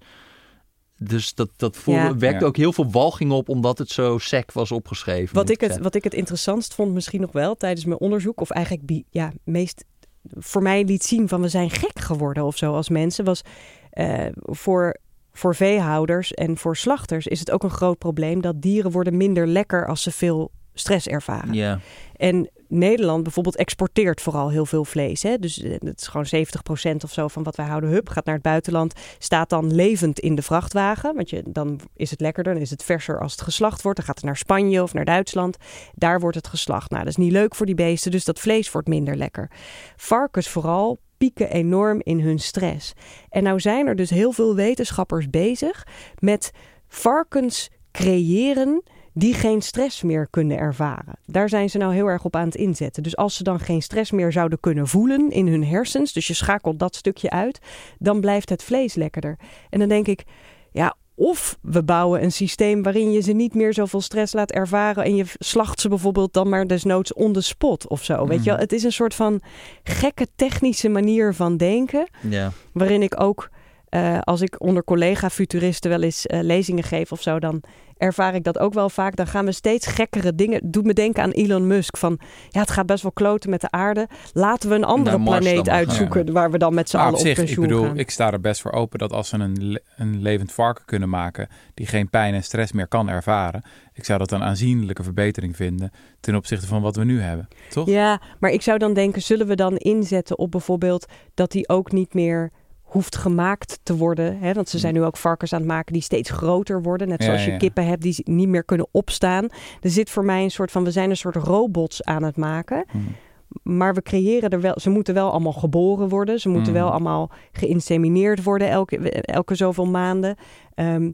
Dus 0.97 1.33
dat, 1.33 1.49
dat 1.55 1.77
voelde, 1.77 1.99
Ja. 2.01 2.17
wekte 2.17 2.45
ook 2.45 2.57
heel 2.57 2.73
veel 2.73 2.91
walging 2.91 3.31
op, 3.31 3.49
omdat 3.49 3.77
het 3.77 3.89
zo 3.89 4.17
sec 4.17 4.51
was 4.51 4.71
opgeschreven. 4.71 5.35
Wat 5.35 5.49
ik, 5.49 5.59
het, 5.59 5.65
zeggen. 5.65 5.83
wat 5.83 5.95
ik 5.95 6.03
het 6.03 6.13
interessantst 6.13 6.73
vond 6.73 6.93
misschien 6.93 7.21
nog 7.21 7.31
wel 7.31 7.55
tijdens 7.55 7.85
mijn 7.85 7.99
onderzoek, 7.99 8.41
of 8.41 8.49
eigenlijk 8.49 9.03
ja, 9.09 9.31
meest 9.43 9.85
voor 10.29 10.61
mij 10.61 10.83
liet 10.83 11.03
zien 11.03 11.27
van 11.27 11.41
we 11.41 11.47
zijn 11.47 11.69
gek 11.69 11.99
geworden 11.99 12.43
of 12.45 12.57
zo 12.57 12.73
als 12.73 12.89
mensen, 12.89 13.25
was 13.25 13.41
eh, 13.89 14.25
voor, 14.33 14.97
voor 15.31 15.55
veehouders 15.55 16.33
en 16.33 16.57
voor 16.57 16.77
slachters 16.77 17.27
is 17.27 17.39
het 17.39 17.51
ook 17.51 17.63
een 17.63 17.69
groot 17.69 17.97
probleem 17.97 18.41
dat 18.41 18.61
dieren 18.61 18.91
worden 18.91 19.17
minder 19.17 19.47
lekker 19.47 19.88
als 19.88 20.01
ze 20.01 20.11
veel 20.11 20.51
stress 20.73 21.07
ervaren. 21.07 21.53
Ja. 21.53 21.79
En 22.15 22.49
Nederland 22.68 23.24
bijvoorbeeld 23.24 23.55
exporteert 23.55 24.22
vooral 24.22 24.49
heel 24.49 24.65
veel 24.65 24.86
vlees. 24.86 25.24
Hè? 25.24 25.38
Dus 25.38 25.61
eh, 25.61 25.72
het 25.80 26.01
is 26.01 26.07
gewoon 26.07 26.45
70% 26.93 27.03
of 27.03 27.11
zo 27.11 27.28
van 27.28 27.43
wat 27.43 27.55
wij 27.55 27.65
houden. 27.65 27.89
Hup, 27.89 28.09
gaat 28.09 28.26
naar 28.26 28.34
het 28.34 28.43
buitenland. 28.43 28.93
Staat 29.18 29.49
dan 29.49 29.74
levend 29.74 30.20
in 30.20 30.36
de 30.36 30.41
vrachtwagen. 30.41 31.15
Want 31.15 31.30
je, 31.30 31.43
dan 31.45 31.80
is 31.95 32.09
het 32.09 32.22
lekkerder. 32.22 32.53
Dan 32.53 32.61
is 32.61 32.70
het 32.70 32.84
verser 32.84 33.20
als 33.20 33.32
het 33.32 33.41
geslacht 33.41 33.82
wordt. 33.82 33.97
Dan 33.97 34.07
gaat 34.07 34.15
het 34.15 34.26
naar 34.26 34.38
Spanje 34.38 34.84
of 34.84 34.93
naar 34.93 35.05
Duitsland. 35.05 35.57
Daar 35.93 36.20
wordt 36.20 36.36
het 36.36 36.47
geslacht. 36.47 36.89
Nou, 36.89 37.03
dat 37.03 37.11
is 37.11 37.24
niet 37.24 37.32
leuk 37.32 37.55
voor 37.55 37.65
die 37.65 37.76
beesten. 37.76 38.11
Dus 38.11 38.26
dat 38.26 38.39
vlees 38.39 38.72
wordt 38.72 38.88
minder 38.88 39.15
lekker. 39.15 39.51
Varkens 39.95 40.49
vooral 40.49 40.99
pieken 41.18 41.49
enorm 41.49 42.01
in 42.03 42.20
hun 42.20 42.39
stress. 42.39 42.93
En 43.30 43.43
nou 43.43 43.59
zijn 43.59 43.88
er 43.88 43.95
dus 43.95 44.09
heel 44.09 44.32
veel 44.32 44.55
wetenschappers 44.55 45.30
bezig 45.30 45.88
met 46.20 46.51
varkens 46.88 47.70
creëren 47.91 48.84
die 49.18 49.34
geen 49.34 49.61
stress 49.61 50.01
meer 50.03 50.28
kunnen 50.30 50.57
ervaren. 50.57 51.20
Daar 51.26 51.49
zijn 51.49 51.70
ze 51.70 51.78
nou 51.78 51.93
heel 51.93 52.07
erg 52.07 52.24
op 52.24 52.36
aan 52.36 52.45
het 52.45 52.55
inzetten. 52.55 53.03
Dus 53.03 53.15
als 53.18 53.36
ze 53.36 53.43
dan 53.43 53.59
geen 53.59 53.82
stress 53.82 54.11
meer 54.11 54.32
zouden 54.32 54.59
kunnen 54.59 54.88
voelen 54.88 55.30
in 55.32 55.47
hun 55.47 55.65
hersens, 55.65 56.13
dus 56.13 56.28
je 56.28 56.34
schakelt 56.34 56.80
dat 56.80 56.95
stukje 56.95 57.30
uit, 57.30 57.59
dan 57.99 58.22
blijft 58.22 58.49
het 58.49 58.63
vlees 58.63 58.93
lekkerder. 58.95 59.38
En 59.70 59.80
dan 59.80 59.88
denk 59.88 60.07
ik, 60.07 60.24
ja, 60.72 60.95
of 61.15 61.57
we 61.61 61.84
bouwen 61.84 62.24
een 62.24 62.32
systeem 62.32 62.84
waarin 62.84 63.11
je 63.11 63.22
ze 63.22 63.32
niet 63.32 63.53
meer 63.53 63.74
zoveel 63.74 64.01
stress 64.01 64.34
laat 64.34 64.51
ervaren 64.51 65.03
en 65.03 65.15
je 65.15 65.26
slacht 65.39 65.80
ze 65.80 65.89
bijvoorbeeld 65.89 66.34
dan 66.34 66.49
maar 66.49 66.68
desnoods 66.68 67.13
on 67.13 67.34
the 67.34 67.41
spot 67.41 67.88
of 67.88 68.03
zo. 68.03 68.28
Weet 68.28 68.43
je, 68.43 68.51
Mhm. 68.51 68.59
het 68.59 68.72
is 68.74 68.84
een 68.84 68.91
soort 68.91 69.13
van 69.15 69.41
gekke 69.84 70.28
technische 70.36 70.89
manier 70.89 71.34
van 71.34 71.57
denken, 71.57 72.07
Ja. 72.30 72.51
waarin 72.74 73.01
ik 73.01 73.22
ook 73.22 73.49
eh, 73.89 74.19
als 74.19 74.41
ik 74.41 74.61
onder 74.61 74.83
collega-futuristen 74.83 75.89
wel 75.89 76.01
eens 76.01 76.25
eh, 76.25 76.39
lezingen 76.41 76.83
geef 76.83 77.11
of 77.11 77.21
zo, 77.21 77.39
dan 77.39 77.63
ervaar 77.97 78.35
ik 78.35 78.43
dat 78.43 78.59
ook 78.59 78.73
wel 78.73 78.89
vaak. 78.89 79.15
Dan 79.15 79.27
gaan 79.27 79.45
we 79.45 79.51
steeds 79.51 79.88
gekkere 79.88 80.35
dingen. 80.35 80.71
Doet 80.71 80.85
me 80.85 80.93
denken 80.93 81.23
aan 81.23 81.31
Elon 81.31 81.67
Musk. 81.67 81.97
Van 81.97 82.19
ja, 82.49 82.59
het 82.59 82.71
gaat 82.71 82.85
best 82.85 83.01
wel 83.01 83.11
kloten 83.11 83.49
met 83.49 83.61
de 83.61 83.71
aarde. 83.71 84.07
Laten 84.33 84.69
we 84.69 84.75
een 84.75 84.83
andere 84.83 85.23
planeet 85.23 85.69
uitzoeken 85.69 86.33
waar 86.33 86.51
we 86.51 86.57
dan 86.57 86.73
met 86.73 86.89
z'n 86.89 86.97
allen 86.97 87.13
op 87.13 87.19
op 87.19 87.25
zich, 87.25 87.29
ik 87.38 87.45
pensioen 87.45 87.67
bedoel, 87.67 87.83
gaan. 87.83 87.97
ik 87.97 88.09
sta 88.09 88.31
er 88.31 88.41
best 88.41 88.61
voor 88.61 88.71
open 88.71 88.99
dat 88.99 89.13
als 89.13 89.29
ze 89.29 89.38
een, 89.38 89.71
le- 89.71 89.79
een 89.95 90.21
levend 90.21 90.51
varken 90.51 90.85
kunnen 90.85 91.09
maken 91.09 91.47
die 91.73 91.85
geen 91.88 92.09
pijn 92.09 92.33
en 92.33 92.43
stress 92.43 92.71
meer 92.71 92.88
kan 92.88 93.09
ervaren, 93.09 93.63
ik 93.93 94.05
zou 94.05 94.19
dat 94.19 94.31
een 94.31 94.43
aanzienlijke 94.43 95.03
verbetering 95.03 95.55
vinden 95.55 95.91
ten 96.19 96.35
opzichte 96.35 96.67
van 96.67 96.81
wat 96.81 96.95
we 96.95 97.03
nu 97.03 97.21
hebben. 97.21 97.47
Toch? 97.69 97.88
Ja, 97.88 98.21
maar 98.39 98.51
ik 98.51 98.61
zou 98.61 98.77
dan 98.77 98.93
denken, 98.93 99.21
zullen 99.21 99.47
we 99.47 99.55
dan 99.55 99.75
inzetten 99.77 100.38
op 100.38 100.51
bijvoorbeeld 100.51 101.05
dat 101.33 101.51
die 101.51 101.69
ook 101.69 101.91
niet 101.91 102.13
meer 102.13 102.51
hoeft 102.88 103.15
gemaakt 103.15 103.79
te 103.83 103.95
worden. 103.97 104.38
Hè? 104.39 104.53
Want 104.53 104.69
ze 104.69 104.77
zijn 104.77 104.93
nu 104.93 105.03
ook 105.03 105.17
varkens 105.17 105.53
aan 105.53 105.59
het 105.59 105.67
maken 105.67 105.93
die 105.93 106.01
steeds 106.01 106.29
groter 106.29 106.81
worden. 106.81 107.07
Net 107.07 107.19
Ja, 107.19 107.25
zoals 107.25 107.45
je 107.45 107.57
kippen 107.57 107.85
hebt 107.85 108.01
die 108.01 108.21
niet 108.23 108.47
meer 108.47 108.63
kunnen 108.63 108.88
opstaan. 108.91 109.43
Er 109.81 109.89
zit 109.89 110.09
voor 110.09 110.25
mij 110.25 110.43
een 110.43 110.51
soort 110.51 110.71
van, 110.71 110.83
we 110.83 110.91
zijn 110.91 111.09
een 111.09 111.17
soort 111.17 111.35
robots 111.35 112.03
aan 112.03 112.23
het 112.23 112.38
maken. 112.38 112.85
Hmm. 112.91 113.15
Maar 113.63 113.93
we 113.93 114.01
creëren 114.01 114.49
er 114.49 114.61
wel, 114.61 114.79
ze 114.79 114.89
moeten 114.89 115.13
wel 115.13 115.31
allemaal 115.31 115.53
geboren 115.53 116.09
worden. 116.09 116.39
Ze 116.39 116.49
moeten 116.49 116.71
Mhm. 116.73 116.81
wel 116.81 116.91
allemaal 116.91 117.31
geïnsemineerd 117.51 118.43
worden 118.43 118.69
elke, 118.69 119.11
elke 119.11 119.55
zoveel 119.55 119.85
maanden. 119.85 120.35
Ehm, 120.75 121.11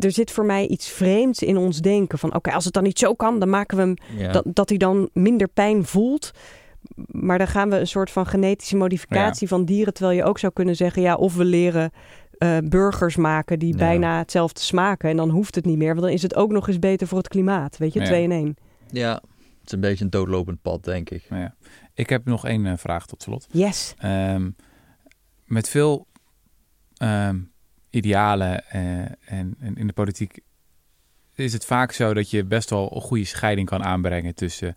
er 0.00 0.12
zit 0.12 0.30
voor 0.30 0.44
mij 0.44 0.66
iets 0.66 0.88
vreemds 0.88 1.42
in 1.42 1.56
ons 1.56 1.80
denken. 1.80 2.18
Van 2.18 2.34
oké, 2.34 2.52
als 2.52 2.64
het 2.64 2.72
dan 2.74 2.82
niet 2.82 2.98
zo 2.98 3.14
kan, 3.14 3.38
dan 3.38 3.50
maken 3.50 3.76
we 3.76 3.82
hem 3.82 3.94
Ja. 4.18 4.32
dat, 4.32 4.44
dat 4.46 4.68
hij 4.68 4.78
dan 4.78 5.08
minder 5.12 5.48
pijn 5.48 5.84
voelt. 5.84 6.30
Maar 7.06 7.38
dan 7.38 7.48
gaan 7.48 7.70
we 7.70 7.76
een 7.78 7.86
soort 7.86 8.10
van 8.10 8.26
genetische 8.26 8.76
modificatie 8.76 9.48
van 9.48 9.64
dieren. 9.64 9.94
Terwijl 9.94 10.16
je 10.16 10.24
ook 10.24 10.38
zou 10.38 10.52
kunnen 10.52 10.76
zeggen, 10.76 11.02
ja, 11.02 11.14
of 11.14 11.34
we 11.36 11.44
leren 11.44 11.90
eh, 12.38 12.58
burgers 12.64 13.16
maken 13.16 13.58
die 13.58 13.72
Ja. 13.72 13.76
bijna 13.78 14.18
hetzelfde 14.18 14.60
smaken. 14.60 15.10
En 15.10 15.16
dan 15.16 15.30
hoeft 15.30 15.54
het 15.54 15.64
niet 15.64 15.78
meer, 15.78 15.88
want 15.88 16.00
dan 16.00 16.10
is 16.10 16.22
het 16.22 16.34
ook 16.34 16.50
nog 16.52 16.68
eens 16.68 16.78
beter 16.78 17.06
voor 17.06 17.18
het 17.18 17.28
klimaat. 17.28 17.76
Weet 17.76 17.92
je, 17.92 18.00
Ja. 18.00 18.06
twee 18.06 18.22
in 18.22 18.32
één. 18.32 18.56
ja, 18.90 19.12
het 19.14 19.22
is 19.66 19.72
een 19.72 19.80
beetje 19.80 20.04
een 20.04 20.10
doodlopend 20.10 20.62
pad, 20.62 20.84
denk 20.84 21.10
ik. 21.10 21.26
Ja. 21.30 21.54
Ik 21.94 22.08
heb 22.08 22.24
nog 22.24 22.46
één 22.46 22.66
eh, 22.66 22.72
vraag 22.76 23.06
tot 23.06 23.22
slot. 23.22 23.46
Yes. 23.50 23.94
Ehm, 23.98 24.50
met 25.44 25.68
veel 25.68 26.06
ehm, 26.96 27.38
idealen 27.90 28.68
eh, 28.70 28.98
en, 29.24 29.54
en 29.58 29.74
in 29.74 29.86
de 29.86 29.92
politiek 29.92 30.38
is 31.34 31.52
het 31.52 31.64
vaak 31.64 31.92
zo 31.92 32.14
dat 32.14 32.30
je 32.30 32.44
best 32.44 32.70
wel 32.70 32.94
een 32.94 33.00
goede 33.00 33.24
scheiding 33.24 33.68
kan 33.68 33.84
aanbrengen 33.84 34.34
tussen 34.34 34.72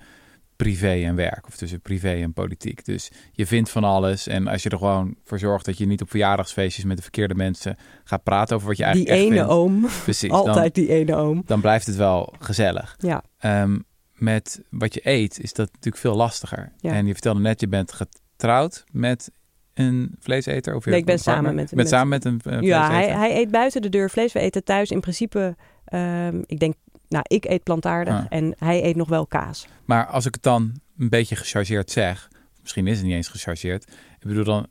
privé 0.58 0.92
en 1.06 1.16
werk 1.16 1.48
of 1.48 1.56
tussen 1.58 1.82
privé 1.82 2.10
en 2.14 2.34
politiek. 2.34 2.86
Dus 2.86 3.12
je 3.32 3.46
vindt 3.48 3.70
van 3.70 3.84
alles 3.84 4.28
en 4.28 4.48
als 4.48 4.64
je 4.64 4.70
er 4.70 4.78
gewoon 4.78 5.16
voor 5.24 5.40
zorgt 5.40 5.66
dat 5.66 5.78
je 5.78 5.86
niet 5.86 6.02
op 6.02 6.10
verjaardagsfeestjes 6.10 6.86
met 6.86 6.98
de 6.98 7.04
verkeerde 7.04 7.36
mensen 7.36 7.78
gaat 8.04 8.24
praten 8.24 8.56
over 8.56 8.68
wat 8.68 8.78
je 8.78 8.84
Die 8.84 8.92
eigenlijk 8.94 9.16
echt 9.18 9.28
ene 9.32 9.38
vindt. 9.38 9.52
oom. 9.52 9.82
Precies, 10.04 10.30
Altijd 10.32 10.76
die 10.76 10.90
ene 10.90 11.16
oom. 11.16 11.42
Dan, 11.46 11.62
blijft 11.62 11.86
het 11.88 11.96
wel 11.96 12.34
gezellig. 12.40 12.96
Ja. 13.00 13.24
Ehm, 13.40 13.78
met 14.14 14.62
wat 14.70 14.94
je 14.94 15.00
eet 15.04 15.40
is 15.40 15.54
dat 15.54 15.68
natuurlijk 15.68 15.98
veel 15.98 16.16
lastiger. 16.16 16.72
Ja. 16.78 16.92
En 16.94 17.06
je 17.06 17.14
vertelde 17.14 17.40
net, 17.40 17.60
je 17.60 17.68
bent 17.68 17.92
getrouwd 17.92 18.84
met 18.92 19.32
een 19.74 20.16
vleeseter? 20.20 20.76
Of 20.76 20.84
je 20.84 20.90
Nee, 20.90 21.00
ik 21.00 21.06
ben 21.06 21.20
samen 21.20 21.56
met- 21.56 21.66
bent 21.66 21.76
met- 21.76 21.88
samen 21.88 22.08
met 22.08 22.26
een 22.26 22.42
eh, 22.44 22.62
Ja, 22.62 22.80
hij, 22.80 22.90
vleeseter? 22.90 23.18
hij 23.20 23.38
eet 23.38 23.52
buiten 23.52 23.82
de 23.82 23.90
deur 23.90 24.10
vlees. 24.10 24.34
We 24.34 24.40
eten 24.40 24.64
thuis 24.64 24.90
in 24.92 25.00
principe, 25.00 25.56
ehm, 25.86 26.42
ik 26.46 26.60
denk, 26.60 26.74
nou, 27.10 27.24
ik 27.28 27.46
eet 27.46 27.64
plantaardig 27.64 28.14
Ah. 28.14 28.26
en 28.30 28.56
hij 28.58 28.84
eet 28.84 28.96
nog 28.96 29.10
wel 29.10 29.26
kaas. 29.28 29.68
Maar 29.86 30.06
als 30.06 30.26
ik 30.26 30.34
het 30.34 30.44
dan 30.44 30.72
een 30.98 31.10
beetje 31.10 31.36
gechargeerd 31.36 31.92
zeg, 31.92 32.30
misschien 32.62 32.88
is 32.88 32.98
het 32.98 33.06
niet 33.06 33.16
eens 33.16 33.28
gechargeerd. 33.28 33.84
Ik 34.20 34.28
bedoel 34.28 34.44
dan 34.44 34.68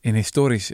in 0.00 0.14
historisch, 0.14 0.72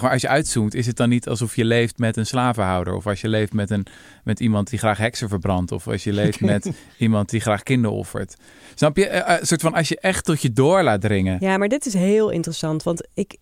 als 0.00 0.20
je 0.20 0.28
uitzoomt, 0.28 0.74
is 0.74 0.86
het 0.86 0.96
dan 0.96 1.08
niet 1.08 1.28
alsof 1.28 1.56
je 1.56 1.64
leeft 1.64 1.98
met 1.98 2.16
een 2.16 2.26
slavenhouder. 2.26 2.94
Of 2.94 3.06
als 3.06 3.20
je 3.20 3.28
leeft 3.28 3.52
met, 3.52 3.70
een, 3.70 3.86
met 4.24 4.40
iemand 4.40 4.70
die 4.70 4.78
graag 4.78 4.98
heksen 4.98 5.28
verbrandt. 5.28 5.72
Of 5.72 5.88
als 5.88 6.04
je 6.04 6.12
leeft 6.12 6.40
met 6.40 6.70
iemand 6.98 7.30
die 7.30 7.40
graag 7.40 7.62
kinderen 7.62 7.96
offert. 7.96 8.36
Snap 8.74 8.96
je? 8.96 9.06
Eh, 9.06 9.34
eh, 9.34 9.40
Een 9.40 9.46
soort 9.46 9.60
van 9.60 9.74
als 9.74 9.88
je 9.88 10.00
echt 10.00 10.24
tot 10.24 10.42
je 10.42 10.52
door 10.52 10.82
laat 10.82 11.00
dringen. 11.00 11.36
Ja, 11.40 11.56
maar 11.56 11.68
dit 11.68 11.86
is 11.86 11.94
heel 11.94 12.30
interessant. 12.30 12.82
Want 12.82 13.08
ik, 13.14 13.36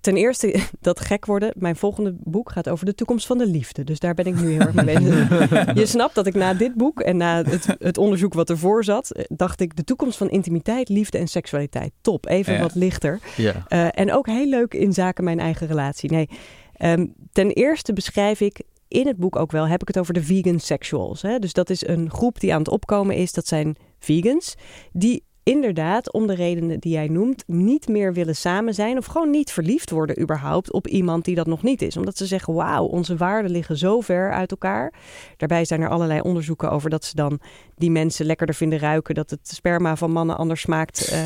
ten 0.00 0.16
eerste, 0.16 0.60
dat 0.80 1.00
gek 1.00 1.26
worden. 1.26 1.52
Mijn 1.56 1.76
volgende 1.76 2.16
boek 2.24 2.50
gaat 2.52 2.68
over 2.68 2.86
de 2.86 2.94
toekomst 2.94 3.26
van 3.26 3.38
de 3.38 3.46
liefde. 3.46 3.84
Dus 3.84 3.98
daar 3.98 4.14
ben 4.14 4.24
ik 4.24 4.40
nu 4.40 4.50
heel 4.50 4.60
erg 4.60 4.74
mee 4.74 4.84
bezig. 4.84 5.28
Je 5.80 5.86
snapt 5.86 6.14
dat 6.14 6.26
ik 6.26 6.34
na 6.34 6.54
dit 6.54 6.74
boek 6.74 7.00
en 7.00 7.16
na 7.16 7.42
het, 7.42 7.66
het 7.78 7.98
onderzoek 7.98 8.34
wat 8.34 8.50
ervoor 8.50 8.84
zat, 8.84 9.10
eh, 9.10 9.24
dacht 9.28 9.60
ik 9.60 9.76
de 9.76 9.84
toekomst 9.84 10.18
van 10.18 10.30
intimiteit, 10.30 10.88
liefde 10.88 11.18
en 11.18 11.28
seksualiteit. 11.28 11.92
Top, 12.00 12.26
even 12.26 12.52
Ja. 12.52 12.60
wat 12.60 12.74
lichter. 12.74 13.18
Ja. 13.36 13.64
Eh, 13.68 13.86
en 13.90 14.12
ook 14.12 14.26
heel 14.26 14.46
leuk 14.48 14.74
in 14.74 14.92
zaken 14.92 15.24
mijn 15.24 15.40
eigen 15.40 15.66
relatie. 15.66 16.10
Nee, 16.10 16.28
ehm, 16.72 17.06
ten 17.32 17.50
eerste 17.50 17.92
beschrijf 17.92 18.40
ik 18.40 18.62
in 18.88 19.06
het 19.06 19.16
boek 19.16 19.36
ook 19.36 19.52
wel, 19.52 19.66
heb 19.68 19.80
ik 19.80 19.88
het 19.88 19.98
over 19.98 20.14
de 20.14 20.22
vegan 20.22 20.58
sexuals. 20.60 21.22
Hè? 21.22 21.38
Dus 21.38 21.52
dat 21.52 21.70
is 21.70 21.86
een 21.86 22.10
groep 22.10 22.40
die 22.40 22.52
aan 22.52 22.58
het 22.58 22.68
opkomen 22.68 23.16
is. 23.16 23.32
Dat 23.32 23.46
zijn 23.46 23.76
vegans 23.98 24.54
die 24.92 25.24
inderdaad, 25.42 26.12
om 26.12 26.26
de 26.26 26.34
redenen 26.34 26.80
die 26.80 26.92
jij 26.92 27.08
noemt, 27.08 27.44
niet 27.46 27.88
meer 27.88 28.12
willen 28.12 28.36
samen 28.36 28.74
zijn 28.74 28.98
of 28.98 29.06
gewoon 29.06 29.30
niet 29.30 29.52
verliefd 29.52 29.90
worden 29.90 30.20
überhaupt 30.20 30.72
op 30.72 30.86
iemand 30.86 31.24
die 31.24 31.34
dat 31.34 31.46
nog 31.46 31.62
niet 31.62 31.82
is. 31.82 31.96
Omdat 31.96 32.16
ze 32.16 32.26
zeggen, 32.26 32.54
wauw, 32.54 32.84
onze 32.84 33.16
waarden 33.16 33.50
liggen 33.50 33.76
zo 33.76 34.00
ver 34.00 34.32
uit 34.32 34.50
elkaar. 34.50 34.92
Daarbij 35.36 35.64
zijn 35.64 35.80
er 35.80 35.88
allerlei 35.88 36.20
onderzoeken 36.20 36.70
over 36.70 36.90
dat 36.90 37.04
ze 37.04 37.14
dan 37.14 37.40
die 37.76 37.90
mensen 37.90 38.26
lekkerder 38.26 38.54
vinden 38.54 38.78
ruiken, 38.78 39.14
dat 39.14 39.30
het 39.30 39.48
sperma 39.48 39.96
van 39.96 40.10
mannen 40.10 40.36
anders 40.36 40.60
smaakt 40.60 41.08
eh, 41.08 41.22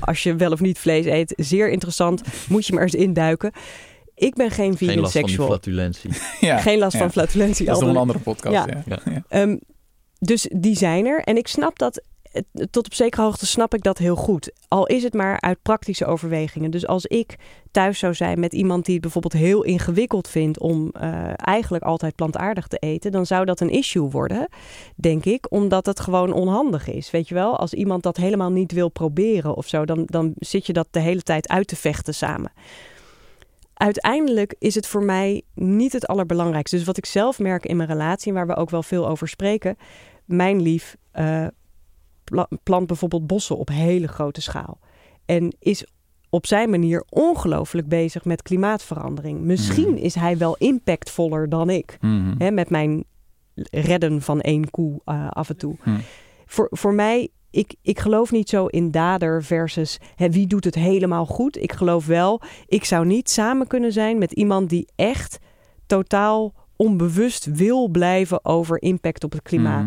als 0.00 0.22
je 0.22 0.36
wel 0.36 0.52
of 0.52 0.60
niet 0.60 0.78
vlees 0.78 1.04
eet. 1.04 1.32
Zeer 1.36 1.70
interessant, 1.70 2.22
moet 2.48 2.66
je 2.66 2.72
maar 2.72 2.82
eens 2.82 2.94
induiken. 2.94 3.52
Ik 4.14 4.34
ben 4.34 4.50
geen 4.50 4.76
vegan 4.76 4.94
Geen 4.94 5.02
last 5.02 5.18
van 5.18 5.46
flatulentie. 5.46 6.10
Ja, 6.40 6.58
Geen 6.58 6.78
last 6.78 6.92
ja. 6.92 6.98
van 6.98 7.10
flatulentie. 7.10 7.66
Dat 7.66 7.76
is 7.76 7.82
nog 7.82 7.90
een 7.90 7.96
andere 7.96 8.18
podcast. 8.18 8.54
Ja. 8.54 8.82
Ja. 8.86 9.22
Ehm, 9.28 9.56
dus 10.18 10.48
die 10.56 10.76
zijn 10.76 11.06
er. 11.06 11.20
En 11.20 11.36
ik 11.36 11.48
snap 11.48 11.78
dat, 11.78 12.02
tot 12.70 12.86
op 12.86 12.94
zekere 12.94 13.22
hoogte 13.22 13.46
snap 13.46 13.74
ik 13.74 13.82
dat 13.82 13.98
heel 13.98 14.16
goed. 14.16 14.52
Al 14.68 14.86
is 14.86 15.02
het 15.02 15.14
maar 15.14 15.40
uit 15.40 15.62
praktische 15.62 16.06
overwegingen. 16.06 16.70
Dus 16.70 16.86
als 16.86 17.06
ik 17.06 17.36
thuis 17.70 17.98
zou 17.98 18.14
zijn 18.14 18.40
met 18.40 18.52
iemand 18.52 18.84
die 18.84 18.94
het 18.94 19.02
bijvoorbeeld 19.02 19.32
heel 19.32 19.62
ingewikkeld 19.62 20.28
vindt 20.28 20.58
om 20.58 20.90
eh, 20.92 21.32
eigenlijk 21.36 21.84
altijd 21.84 22.14
plantaardig 22.14 22.66
te 22.66 22.76
eten, 22.76 23.12
dan 23.12 23.26
zou 23.26 23.44
dat 23.44 23.60
een 23.60 23.70
issue 23.70 24.10
worden, 24.10 24.48
denk 24.96 25.24
ik, 25.24 25.46
omdat 25.52 25.86
het 25.86 26.00
gewoon 26.00 26.32
onhandig 26.32 26.88
is. 26.88 27.10
Weet 27.10 27.28
je 27.28 27.34
wel, 27.34 27.58
als 27.58 27.74
iemand 27.74 28.02
dat 28.02 28.16
helemaal 28.16 28.50
niet 28.50 28.72
wil 28.72 28.88
proberen 28.88 29.54
of 29.56 29.68
zo, 29.68 29.84
dan, 29.84 30.02
dan 30.06 30.32
zit 30.36 30.66
je 30.66 30.72
dat 30.72 30.88
de 30.90 31.00
hele 31.00 31.22
tijd 31.22 31.48
uit 31.48 31.66
te 31.66 31.76
vechten 31.76 32.14
samen 32.14 32.52
uiteindelijk 33.74 34.54
is 34.58 34.74
het 34.74 34.86
voor 34.86 35.02
mij 35.02 35.42
niet 35.54 35.92
het 35.92 36.06
allerbelangrijkste. 36.06 36.76
Dus 36.76 36.84
wat 36.84 36.96
ik 36.96 37.06
zelf 37.06 37.38
merk 37.38 37.66
in 37.66 37.76
mijn 37.76 37.88
relatie, 37.88 38.32
waar 38.32 38.46
we 38.46 38.56
ook 38.56 38.70
wel 38.70 38.82
veel 38.82 39.08
over 39.08 39.28
spreken. 39.28 39.76
Mijn 40.24 40.62
lief 40.62 40.96
eh, 41.10 41.46
plant 42.62 42.86
bijvoorbeeld 42.86 43.26
bossen 43.26 43.56
op 43.58 43.68
hele 43.68 44.08
grote 44.08 44.40
schaal. 44.40 44.78
En 45.24 45.56
is 45.58 45.86
op 46.30 46.46
zijn 46.46 46.70
manier 46.70 47.04
ongelooflijk 47.08 47.88
bezig 47.88 48.24
met 48.24 48.42
klimaatverandering. 48.42 49.40
Misschien 49.40 49.90
Mhm. 49.90 50.02
is 50.02 50.14
hij 50.14 50.38
wel 50.38 50.56
impactvoller 50.56 51.48
dan 51.48 51.70
ik. 51.70 51.96
Mhm. 52.00 52.34
Hè, 52.38 52.50
met 52.50 52.70
mijn 52.70 53.04
redden 53.70 54.22
van 54.22 54.40
één 54.40 54.70
koe 54.70 55.00
eh, 55.04 55.28
af 55.30 55.48
en 55.48 55.56
toe. 55.56 55.76
Hm. 55.82 55.90
Voor, 56.46 56.68
voor 56.70 56.94
mij, 56.94 57.28
ik, 57.50 57.74
ik 57.82 57.98
geloof 57.98 58.30
niet 58.30 58.48
zo 58.48 58.66
in 58.66 58.90
dader 58.90 59.44
versus 59.44 59.98
hè, 60.14 60.30
wie 60.30 60.46
doet 60.46 60.64
het 60.64 60.74
helemaal 60.74 61.26
goed. 61.26 61.56
Ik 61.56 61.72
geloof 61.72 62.06
wel, 62.06 62.40
ik 62.66 62.84
zou 62.84 63.06
niet 63.06 63.30
samen 63.30 63.66
kunnen 63.66 63.92
zijn 63.92 64.18
met 64.18 64.32
iemand 64.32 64.68
die 64.68 64.88
echt 64.96 65.38
totaal 65.86 66.54
onbewust 66.76 67.44
wil 67.44 67.88
blijven 67.88 68.44
over 68.44 68.82
impact 68.82 69.24
op 69.24 69.32
het 69.32 69.42
klimaat. 69.42 69.84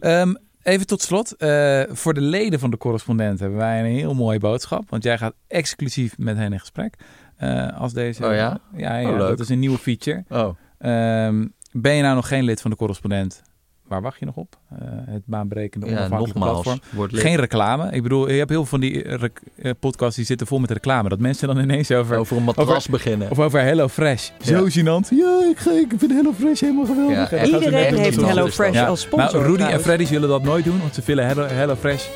Mhm. 0.00 0.34
Even 0.62 0.86
tot 0.86 1.02
slot. 1.02 1.36
eh, 1.36 1.82
voor 1.88 2.14
de 2.14 2.20
leden 2.20 2.58
van 2.58 2.70
de 2.70 2.76
correspondent 2.76 3.40
hebben 3.40 3.58
wij 3.58 3.78
een 3.80 3.86
heel 3.96 4.14
mooie 4.14 4.38
boodschap. 4.38 4.90
Want 4.90 5.02
jij 5.02 5.18
gaat 5.18 5.34
exclusief 5.46 6.18
met 6.18 6.36
hen 6.36 6.52
in 6.52 6.60
gesprek. 6.60 6.94
eh, 7.36 7.78
als 7.80 7.92
deze. 7.92 8.26
Oh 8.26 8.34
ja? 8.34 8.58
Ja, 8.76 8.96
ja 8.96 9.10
Oh, 9.10 9.16
leuk. 9.16 9.28
dat 9.28 9.40
is 9.40 9.48
een 9.48 9.58
nieuwe 9.58 9.78
feature. 9.78 10.24
Oh, 10.28 10.48
Ehm, 10.78 11.46
ben 11.72 11.94
je 11.94 12.02
nou 12.02 12.14
nog 12.14 12.28
geen 12.28 12.44
lid 12.44 12.60
van 12.60 12.70
de 12.70 12.76
correspondent? 12.76 13.42
Waar 13.88 14.02
wacht 14.02 14.18
je 14.18 14.24
nog 14.26 14.36
op? 14.36 14.56
Eh, 14.70 14.78
het 15.06 15.22
baanbrekende 15.26 15.86
Ja, 15.86 15.92
onafhankelijke 15.92 16.38
nogmaals. 16.38 16.62
platform. 16.62 16.96
Wordt. 16.96 17.18
Geen 17.18 17.36
reclame. 17.36 17.90
Ik 17.90 18.02
bedoel, 18.02 18.30
je 18.30 18.38
hebt 18.38 18.50
heel 18.50 18.58
veel 18.58 18.68
van 18.68 18.80
die 18.80 19.02
rec- 19.16 19.40
eh, 19.62 19.70
podcasts 19.80 20.16
die 20.16 20.24
zitten 20.24 20.46
vol 20.46 20.58
met 20.58 20.70
reclame. 20.70 21.08
Dat 21.08 21.18
mensen 21.18 21.48
dan 21.48 21.58
ineens 21.58 21.90
over... 21.90 22.16
over 22.16 22.36
een 22.36 22.42
matras 22.42 22.88
beginnen. 22.88 23.30
Of 23.30 23.38
over 23.38 23.60
Hello 23.60 23.88
Fresh. 23.88 24.30
Zo 24.44 24.66
gênant. 24.68 25.08
Ja, 25.10 25.40
ik, 25.50 25.60
ik 25.90 25.98
vind 25.98 26.12
Hello 26.12 26.32
Fresh 26.32 26.60
helemaal 26.60 26.86
geweldig. 26.86 27.30
Ja, 27.30 27.44
Iedereen 27.44 27.94
heeft 27.94 28.20
Hello. 28.20 28.46
Fresh 28.46 28.74
Ja. 28.74 28.86
als 28.86 29.00
sponsor. 29.00 29.40
Nou, 29.40 29.50
Rudy 29.56 29.62
en. 29.72 29.80
Freddy 29.80 30.04
zullen 30.04 30.28
dat 30.28 30.42
nooit 30.42 30.64
doen, 30.64 30.80
want 30.80 30.94
ze 30.94 31.02
Hello, 31.12 31.46
Hello 31.46 31.74
Fresh 31.74 32.06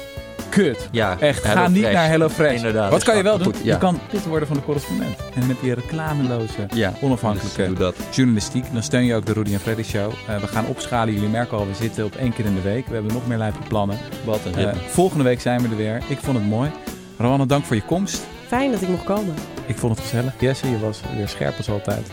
kut. 0.53 0.89
ja, 0.91 1.17
Echt, 1.21 1.43
Hello 1.43 1.61
ga 1.63 1.69
niet 1.69 1.79
Fresh. 1.83 1.93
naar 1.95 2.09
Hello 2.09 2.29
Fresh. 2.29 2.55
Inderdaad, 2.57 2.91
Wat 2.91 3.03
kan 3.05 3.17
je 3.17 3.23
wel 3.23 3.37
kapot. 3.39 3.55
doen? 3.55 3.65
Ja. 3.65 3.73
Je 3.73 3.79
kan 3.79 3.99
lid 4.11 4.27
worden 4.27 4.49
van 4.49 4.57
de 4.57 4.63
correspondent. 4.63 5.17
En 5.35 5.47
met 5.47 5.57
die 5.61 5.75
reclameloze, 5.75 6.67
Ja, 6.75 6.93
onafhankelijke 7.01 7.57
dus 7.57 7.67
doe 7.67 7.77
dat. 7.77 7.95
journalistiek, 8.11 8.65
dan 8.73 8.83
steun 8.83 9.05
je 9.05 9.15
ook 9.15 9.27
de 9.27 9.33
Rudy 9.33 9.53
en 9.53 9.61
Freddy 9.61 9.83
Show. 9.83 10.13
Eh, 10.29 10.37
we 10.37 10.47
gaan 10.47 10.67
opschalen. 10.67 11.15
Jullie 11.15 11.29
merken 11.29 11.59
al, 11.59 11.67
we 11.67 11.75
zitten 11.75 12.05
op 12.05 12.15
één 12.15 12.33
keer 12.33 12.45
in 12.45 12.55
de 12.55 12.61
week. 12.61 12.87
We 12.87 12.95
hebben 12.95 13.13
nog 13.13 13.27
meer 13.27 13.39
lijpe 13.39 13.59
plannen. 13.69 13.99
Wat 14.25 14.41
een 14.45 14.55
ritme. 14.55 14.81
volgende 14.89 15.25
week 15.25 15.41
zijn 15.41 15.63
we 15.63 15.69
er 15.69 15.77
weer. 15.77 16.03
Ik 16.09 16.19
vond 16.23 16.37
het 16.39 16.47
mooi. 16.47 16.71
Rowanne, 17.19 17.47
dank 17.47 17.65
voor 17.65 17.77
je 17.77 17.83
komst. 17.83 18.23
Fijn 18.47 18.71
dat 18.73 18.81
ik 18.83 18.89
mocht 18.89 19.05
komen. 19.05 19.35
Ik 19.67 19.77
vond 19.79 19.93
het 19.97 20.05
gezellig. 20.05 20.33
Jesse, 20.41 20.71
je 20.71 20.79
was 20.79 21.01
weer 21.17 21.29
scherp 21.29 21.57
als 21.57 21.71
altijd. 21.71 22.07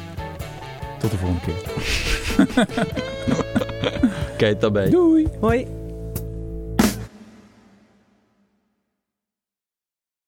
Tot 0.99 1.11
de 1.11 1.17
volgende 1.17 1.41
keer. 1.45 1.55
Oké, 4.33 4.57
daarbij. 4.59 4.89
Doei! 4.89 5.27
Hoi. 5.39 5.78